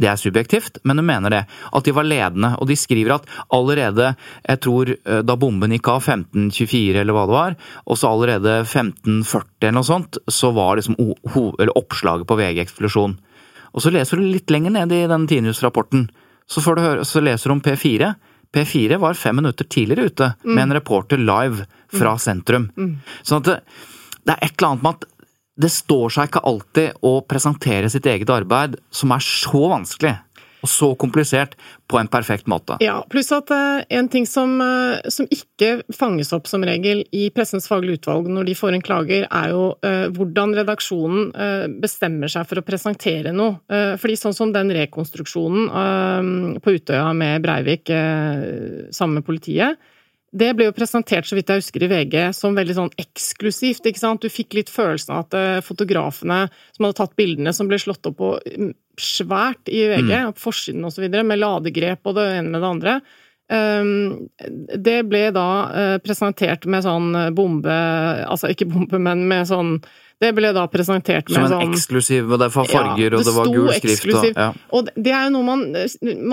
Det 0.00 0.08
er 0.10 0.20
subjektivt, 0.20 0.80
men 0.84 1.00
hun 1.00 1.08
mener 1.08 1.32
det. 1.34 1.42
At 1.72 1.84
de 1.86 1.94
var 1.96 2.06
ledende. 2.08 2.54
Og 2.60 2.68
de 2.70 2.76
skriver 2.78 3.16
at 3.16 3.28
allerede, 3.54 4.14
jeg 4.48 4.60
tror 4.64 4.94
eh, 4.94 5.22
da 5.26 5.36
bomben 5.40 5.74
gikk 5.76 5.90
av 5.92 6.02
1524 6.02 7.02
eller 7.02 7.16
hva 7.16 7.26
det 7.28 7.36
var, 7.36 7.56
og 7.84 8.00
så 8.00 8.10
allerede 8.10 8.58
1540 8.62 9.68
eller 9.68 9.78
noe 9.78 9.88
sånt, 9.88 10.20
så 10.28 10.52
var 10.56 10.78
liksom 10.78 10.98
eller 10.98 11.78
oppslaget 11.78 12.28
på 12.28 12.38
VG 12.40 12.62
eksplosjon. 12.64 13.16
Og 13.74 13.82
så 13.82 13.90
leser 13.90 14.20
du 14.20 14.28
litt 14.28 14.52
lenger 14.54 14.76
ned 14.76 14.92
i 14.94 15.06
den 15.10 15.26
Tinius-rapporten, 15.30 16.08
så, 16.46 16.60
får 16.60 16.76
du 16.76 16.84
høre, 16.84 17.04
så 17.08 17.22
leser 17.24 17.50
du 17.50 17.54
om 17.56 17.64
P4. 17.64 18.12
P4 18.54 18.98
var 19.02 19.16
fem 19.18 19.36
minutter 19.40 19.66
tidligere 19.66 20.12
ute 20.12 20.30
med 20.44 20.62
en 20.66 20.76
reporter 20.76 21.18
live 21.18 21.64
fra 21.94 22.14
sentrum. 22.20 22.68
Sånn 23.22 23.40
at 23.42 23.48
det, 23.48 23.56
det 24.24 24.36
er 24.36 24.44
et 24.44 24.54
eller 24.54 24.68
annet 24.74 24.84
med 24.84 24.98
at 24.98 25.08
det 25.60 25.70
står 25.70 26.14
seg 26.14 26.30
ikke 26.30 26.44
alltid 26.48 27.04
å 27.06 27.18
presentere 27.28 27.90
sitt 27.92 28.06
eget 28.10 28.30
arbeid, 28.32 28.78
som 28.90 29.14
er 29.14 29.22
så 29.24 29.68
vanskelig 29.70 30.16
og 30.64 30.70
så 30.72 30.86
komplisert, 30.96 31.58
på 31.90 31.98
en 32.00 32.08
perfekt 32.08 32.46
måte. 32.48 32.78
Ja, 32.80 32.96
pluss 33.10 33.28
at 33.36 33.50
eh, 33.52 33.82
en 33.98 34.08
ting 34.08 34.24
som, 34.28 34.56
eh, 34.64 35.10
som 35.12 35.28
ikke 35.28 35.84
fanges 35.92 36.32
opp 36.32 36.48
som 36.48 36.64
regel 36.64 37.02
i 37.12 37.26
Pressens 37.34 37.68
faglige 37.68 38.00
utvalg 38.00 38.30
når 38.32 38.48
de 38.48 38.56
får 38.56 38.76
en 38.76 38.84
klager, 38.84 39.26
er 39.28 39.52
jo 39.52 39.66
eh, 39.84 40.06
hvordan 40.14 40.56
redaksjonen 40.56 41.32
bestemmer 41.82 42.32
seg 42.32 42.46
for 42.48 42.60
å 42.60 42.64
presentere 42.64 43.32
noe. 43.34 43.58
Fordi 44.00 44.16
sånn 44.18 44.34
som 44.36 44.52
den 44.54 44.70
rekonstruksjonen 44.74 46.60
på 46.62 46.74
Utøya 46.78 47.10
med 47.16 47.44
Breivik 47.44 47.90
sammen 48.94 49.20
med 49.20 49.26
politiet, 49.26 49.80
det 50.34 50.50
ble 50.58 50.66
jo 50.66 50.74
presentert, 50.74 51.28
så 51.28 51.36
vidt 51.38 51.50
jeg 51.52 51.62
husker, 51.62 51.84
i 51.86 51.90
VG 51.92 52.14
som 52.34 52.56
veldig 52.58 52.74
sånn 52.74 52.94
eksklusivt. 52.98 53.86
ikke 53.86 54.02
sant? 54.02 54.24
Du 54.24 54.32
fikk 54.32 54.56
litt 54.58 54.72
følelsen 54.72 55.14
av 55.14 55.26
at 55.26 55.36
eh, 55.38 55.60
fotografene 55.62 56.40
som 56.74 56.86
hadde 56.86 56.98
tatt 56.98 57.14
bildene, 57.18 57.52
som 57.54 57.70
ble 57.70 57.78
slått 57.78 58.08
opp 58.10 58.18
på 58.18 58.32
mm, 58.42 58.72
svært 58.98 59.70
i 59.70 59.84
VG, 59.92 60.10
Mm. 60.10 60.32
på 60.34 60.46
forsiden 60.48 60.84
osv., 60.88 61.06
med 61.22 61.38
ladegrep 61.38 62.10
og 62.10 62.16
det 62.18 62.26
ene 62.38 62.50
med 62.50 62.60
det 62.60 62.72
andre. 62.72 62.96
Um, 63.44 64.28
det 64.80 65.02
ble 65.06 65.26
da 65.36 65.48
eh, 65.68 65.96
presentert 66.00 66.64
med 66.64 66.80
sånn 66.80 67.10
bombe 67.36 67.74
Altså 68.24 68.48
ikke 68.48 68.70
bombe, 68.70 68.96
men 68.96 69.26
med 69.28 69.44
sånn 69.50 69.74
Det 70.24 70.30
ble 70.36 70.52
da 70.56 70.64
presentert 70.72 71.28
med 71.28 71.36
Som 71.36 71.44
en 71.46 71.52
sånn 71.52 71.74
eksklusiv, 71.74 72.30
og 72.32 72.40
det 72.40 72.48
var 72.54 72.68
farger, 72.70 73.16
og 73.18 73.26
det 73.28 73.34
var 73.36 73.50
gul 73.52 73.68
skrift 73.76 74.08
og 74.14 74.30
ja. 74.32 74.46
Og 74.72 74.88
det 74.96 75.12
er 75.12 75.26
jo 75.28 75.34
noe 75.36 75.46
man, 75.50 75.64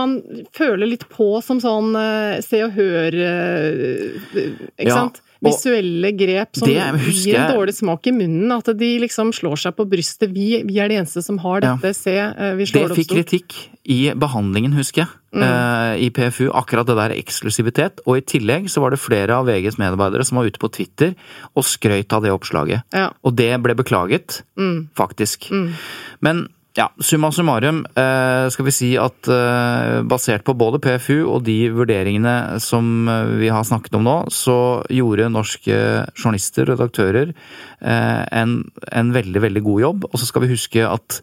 man 0.01 0.13
føler 0.55 0.88
litt 0.93 1.03
på 1.11 1.27
som 1.43 1.59
sånn 1.63 1.91
eh, 1.99 2.39
Se 2.45 2.61
og 2.65 2.72
Hør 2.77 3.18
eh, 3.26 4.47
Ikke 4.80 4.88
Ja. 4.88 4.95
sant? 5.03 5.22
Visuelle 5.49 6.11
grep 6.18 6.55
som 6.59 6.68
det 6.68 6.76
gir 7.15 7.35
en 7.39 7.55
dårlig 7.55 7.73
smak 7.73 8.05
i 8.07 8.11
munnen. 8.13 8.51
At 8.55 8.69
de 8.77 8.89
liksom 9.01 9.31
slår 9.34 9.57
seg 9.57 9.76
på 9.76 9.85
brystet. 9.89 10.30
Vi, 10.34 10.61
vi 10.68 10.77
er 10.80 10.88
de 10.91 10.99
eneste 11.01 11.23
som 11.26 11.38
har 11.39 11.61
Ja. 11.61 11.76
dette, 11.81 11.95
se, 11.95 12.15
eh, 12.18 12.53
vi 12.55 12.65
slår 12.65 12.88
det 12.88 12.91
opp 12.91 12.97
fikk 12.97 13.09
stort. 13.09 13.26
kritikk 13.26 13.53
i 13.89 13.99
behandlingen, 14.13 14.73
husker 14.77 15.01
jeg, 15.05 15.07
Mm. 15.34 15.41
eh, 15.43 16.05
i 16.05 16.09
PFU. 16.09 16.51
Akkurat 16.51 16.85
det 16.85 16.95
der 16.95 17.15
eksklusivitet. 17.15 17.99
Og 18.05 18.18
i 18.18 18.22
tillegg 18.22 18.65
så 18.69 18.81
var 18.81 18.91
det 18.91 18.99
flere 18.99 19.30
av 19.31 19.45
VGs 19.47 19.77
medarbeidere 19.77 20.26
som 20.26 20.38
var 20.38 20.45
ute 20.45 20.59
på 20.59 20.69
Twitter 20.72 21.15
og 21.55 21.63
skrøt 21.63 22.11
av 22.13 22.22
det 22.22 22.31
oppslaget. 22.31 22.84
Ja. 22.93 23.09
Og 23.23 23.35
det 23.35 23.61
ble 23.63 23.73
beklaget, 23.73 24.41
Mm. 24.57 24.89
faktisk. 24.95 25.49
Mm. 25.49 25.73
Men 26.22 26.47
ja, 26.77 26.88
summa 27.03 27.31
summarum 27.35 27.81
eh, 27.99 28.45
skal 28.53 28.68
vi 28.68 28.73
si 28.76 28.89
at 28.99 29.27
eh, 29.27 29.98
basert 30.07 30.45
på 30.48 30.56
både 30.56 30.80
PFU 30.84 31.26
og 31.26 31.43
de 31.43 31.57
vurderingene 31.76 32.61
som 32.64 33.10
eh, 33.11 33.34
vi 33.41 33.49
har 33.52 33.65
snakket 33.68 33.98
om 33.99 34.06
nå, 34.07 34.18
så 34.31 34.56
gjorde 34.88 35.31
norske 35.34 35.77
journalister 36.15 36.69
og 36.69 36.80
redaktører 36.80 37.34
en, 37.81 38.52
en 38.93 39.10
veldig, 39.15 39.41
veldig 39.41 39.64
god 39.65 39.81
jobb. 39.81 40.03
Og 40.11 40.19
så 40.22 40.27
skal 40.30 40.43
vi 40.45 40.52
huske 40.52 40.84
at 40.85 41.18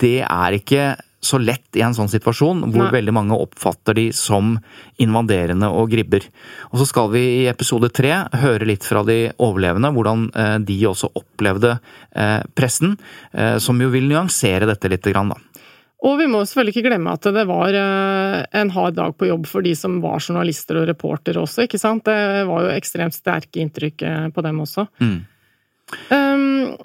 det 0.00 0.16
er 0.24 0.56
ikke 0.56 0.82
så 1.20 1.38
lett 1.38 1.76
i 1.76 1.82
en 1.84 1.94
sånn 1.94 2.08
situasjon, 2.08 2.62
hvor 2.72 2.86
Nei. 2.86 2.92
veldig 2.94 3.12
mange 3.12 3.36
oppfatter 3.36 3.96
de 3.98 4.06
som 4.16 4.54
invaderende 5.00 5.68
og 5.68 5.90
gribber. 5.92 6.24
Og 6.72 6.80
så 6.80 6.86
skal 6.88 7.10
vi 7.12 7.22
i 7.42 7.48
episode 7.50 7.90
tre 7.92 8.14
høre 8.40 8.68
litt 8.68 8.86
fra 8.88 9.02
de 9.06 9.18
overlevende, 9.36 9.92
hvordan 9.96 10.26
eh, 10.32 10.56
de 10.64 10.78
også 10.88 11.12
opplevde 11.20 11.74
eh, 11.76 12.40
pressen, 12.56 12.96
eh, 13.36 13.58
som 13.60 13.80
jo 13.84 13.90
vil 13.92 14.08
nyansere 14.08 14.68
dette 14.70 14.88
litt. 14.88 15.04
Grann, 15.10 15.32
da. 15.32 15.64
Og 16.04 16.16
vi 16.20 16.26
må 16.30 16.40
selvfølgelig 16.44 16.74
ikke 16.76 16.88
glemme 16.88 17.12
at 17.16 17.26
det 17.34 17.42
var 17.48 17.76
en 17.76 18.70
hard 18.72 18.94
dag 18.96 19.14
på 19.20 19.26
jobb 19.28 19.48
for 19.48 19.64
de 19.64 19.72
som 19.76 19.98
var 20.00 20.20
journalister 20.20 20.78
og 20.80 20.86
reportere 20.88 21.40
også, 21.42 21.66
ikke 21.66 21.80
sant? 21.80 22.06
Det 22.08 22.44
var 22.48 22.64
jo 22.64 22.70
ekstremt 22.72 23.16
sterke 23.16 23.60
inntrykk 23.60 24.04
på 24.32 24.44
dem 24.46 24.62
også. 24.64 24.86
Mm. 25.02 25.18
Um, 26.12 26.76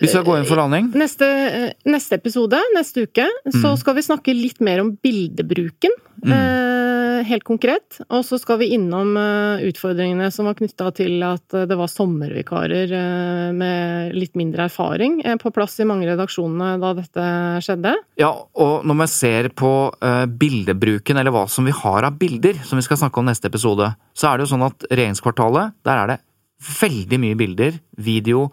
Vi 0.00 0.08
skal 0.10 0.24
gå 0.26 0.34
inn 0.40 0.46
for 0.48 0.58
landing. 0.58 0.88
Neste, 0.98 1.26
eh, 1.28 1.72
neste 1.86 2.16
episode, 2.18 2.58
neste 2.74 3.04
uke, 3.06 3.28
så 3.52 3.70
Mm. 3.74 3.78
skal 3.78 3.94
vi 3.94 4.02
snakke 4.02 4.34
litt 4.34 4.60
mer 4.60 4.80
om 4.80 4.96
bildebruken. 4.98 5.90
Mm. 6.24 6.32
Eh, 6.32 7.22
helt 7.24 7.44
konkret. 7.44 8.00
Og 8.10 8.24
så 8.24 8.40
skal 8.40 8.58
vi 8.58 8.72
innom 8.74 9.16
eh, 9.16 9.62
utfordringene 9.70 10.32
som 10.32 10.46
var 10.46 10.54
knytta 10.58 10.92
til 10.94 11.22
at 11.22 11.54
eh, 11.54 11.64
det 11.70 11.76
var 11.78 11.86
sommervikarer 11.86 12.90
eh, 12.90 13.52
med 13.54 14.14
litt 14.18 14.34
mindre 14.34 14.64
erfaring 14.66 15.20
eh, 15.24 15.36
på 15.36 15.52
plass 15.54 15.78
i 15.78 15.84
mange 15.86 16.06
redaksjonene 16.10 16.74
da 16.82 16.92
dette 16.98 17.28
skjedde. 17.62 17.94
Ja, 18.18 18.32
og 18.34 18.84
når 18.84 18.94
man 18.96 19.06
ser 19.06 19.48
på 19.50 19.94
eh, 20.02 20.26
bildebruken, 20.26 21.16
eller 21.16 21.30
hva 21.30 21.46
som 21.48 21.64
vi 21.64 21.70
har 21.70 22.02
av 22.02 22.18
bilder, 22.18 22.54
som 22.66 22.76
vi 22.76 22.82
skal 22.82 22.96
snakke 22.96 23.18
om 23.22 23.26
neste 23.30 23.46
episode, 23.46 23.94
så 24.12 24.32
er 24.32 24.38
det 24.38 24.48
jo 24.48 24.56
sånn 24.56 24.66
at 24.66 24.86
regjeringskvartalet, 24.90 25.72
der 25.86 26.02
er 26.02 26.06
det 26.16 26.20
veldig 26.64 27.18
mye 27.20 27.36
bilder, 27.36 27.74
video, 28.00 28.50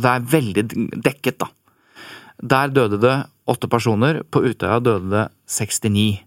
det 0.00 0.08
er 0.14 0.20
veldig 0.32 0.64
dekket, 1.04 1.38
da. 1.42 1.48
Der 2.42 2.68
døde 2.74 2.98
det 3.02 3.16
åtte 3.48 3.68
personer, 3.70 4.22
på 4.30 4.42
Utøya 4.46 4.80
døde 4.82 5.10
det 5.10 5.28
69. 5.46 6.20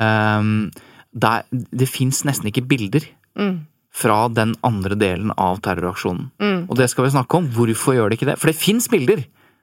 Um, 0.00 0.70
der, 1.12 1.44
det 1.52 1.88
fins 1.90 2.22
nesten 2.28 2.48
ikke 2.52 2.66
bilder 2.68 3.04
Mm. 3.32 3.62
fra 3.92 4.28
den 4.28 4.54
andre 4.62 4.92
delen 4.96 5.30
av 5.40 5.58
terroraksjonen. 5.64 6.26
Mm. 6.40 6.66
Og 6.68 6.76
det 6.76 6.90
skal 6.90 7.06
vi 7.06 7.10
snakke 7.14 7.34
om. 7.38 7.46
Hvorfor 7.48 7.94
gjør 7.96 8.10
det 8.12 8.18
ikke 8.18 8.26
det? 8.28 8.38
For 8.38 8.50
det 8.52 8.56
fins 8.60 8.88
bilder! 8.92 9.22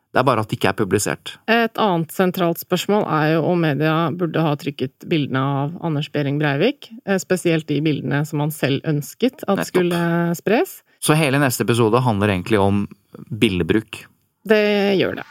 Det 0.10 0.18
er 0.18 0.26
bare 0.26 0.42
at 0.42 0.50
det 0.50 0.58
ikke 0.58 0.70
er 0.72 0.78
publisert. 0.80 1.36
Et 1.48 1.78
annet 1.78 2.10
sentralt 2.10 2.58
spørsmål 2.58 3.04
er 3.14 3.36
jo 3.36 3.44
om 3.46 3.60
media 3.62 4.10
burde 4.10 4.42
ha 4.42 4.56
trykket 4.58 5.06
bildene 5.06 5.38
av 5.38 5.76
Anders 5.86 6.10
Behring 6.10 6.40
Breivik, 6.42 6.90
eh, 7.06 7.20
spesielt 7.22 7.68
de 7.70 7.78
bildene 7.86 8.24
som 8.26 8.40
han 8.42 8.50
selv 8.50 8.82
ønsket 8.90 9.44
at 9.48 9.60
Nettopp. 9.62 9.68
skulle 9.70 10.36
spres. 10.36 10.82
Så 11.00 11.14
hele 11.16 11.38
neste 11.38 11.62
episode 11.62 12.02
handler 12.02 12.30
egentlig 12.34 12.58
om 12.60 12.88
bildebruk. 13.28 14.06
Det 14.50 14.96
gjør 14.96 15.20
det. 15.20 15.26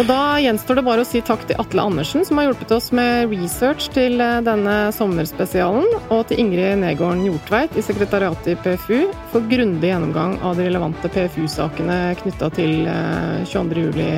Og 0.00 0.08
da 0.08 0.18
gjenstår 0.42 0.80
det 0.80 0.84
bare 0.86 1.04
å 1.04 1.06
si 1.06 1.22
takk 1.24 1.44
til 1.46 1.60
Atle 1.62 1.84
Andersen, 1.86 2.24
som 2.26 2.40
har 2.40 2.48
hjulpet 2.48 2.74
oss 2.74 2.90
med 2.96 3.30
research 3.30 3.86
til 3.94 4.18
eh, 4.20 4.40
denne 4.44 4.76
sommerspesialen, 4.96 5.86
og 6.10 6.26
til 6.28 6.42
Ingrid 6.42 6.82
Negården 6.82 7.24
Hjortveit 7.28 7.78
i 7.78 7.86
sekretariatet 7.86 8.52
i 8.54 8.58
PFU 8.64 9.00
for 9.32 9.48
grundig 9.52 9.92
gjennomgang 9.92 10.40
av 10.42 10.58
de 10.58 10.68
relevante 10.68 11.12
PFU-sakene 11.12 12.02
knytta 12.24 12.52
til 12.58 12.86
eh, 12.90 13.42
22. 13.46 13.88
juli. 13.88 14.12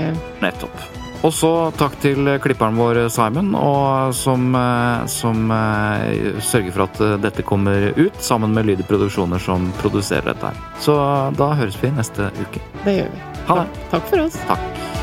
Nettopp. 0.44 1.03
Og 1.24 1.32
så 1.32 1.50
takk 1.78 1.96
til 2.02 2.28
klipperen 2.44 2.76
vår 2.76 3.06
Simon, 3.12 3.54
og 3.56 4.12
som, 4.16 4.50
eh, 4.54 5.06
som 5.08 5.50
eh, 5.50 6.40
sørger 6.40 6.74
for 6.74 6.84
at 6.84 7.00
eh, 7.00 7.16
dette 7.22 7.46
kommer 7.48 7.92
ut, 7.96 8.18
sammen 8.20 8.52
med 8.52 8.68
Lyder 8.68 8.84
Produksjoner 8.88 9.40
som 9.40 9.70
produserer 9.80 10.34
dette 10.34 10.52
her. 10.52 10.64
Så 10.84 10.96
da 11.38 11.54
høres 11.56 11.80
vi 11.80 11.94
neste 11.96 12.28
uke. 12.42 12.60
Det 12.84 12.98
gjør 12.98 13.14
vi. 13.14 13.24
Ha 13.48 13.62
det. 13.62 13.86
Takk 13.94 14.12
for 14.12 14.26
oss. 14.26 14.42
Takk. 14.50 14.93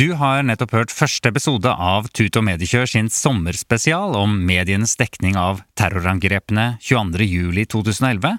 Du 0.00 0.14
har 0.16 0.40
nettopp 0.48 0.70
hørt 0.72 0.92
første 0.96 1.28
episode 1.28 1.68
av 1.68 2.06
Tut 2.16 2.32
og 2.38 2.44
Mediekjør 2.46 2.86
sin 2.88 3.10
sommerspesial 3.12 4.14
om 4.16 4.38
medienes 4.48 4.94
dekning 4.96 5.36
av 5.36 5.60
terrorangrepene 5.76 6.78
22. 6.80 7.26
juli 7.28 7.66
2011. 7.68 8.38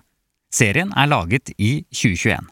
Serien 0.50 0.90
er 0.98 1.12
laget 1.12 1.54
i 1.62 1.84
2021. 1.94 2.50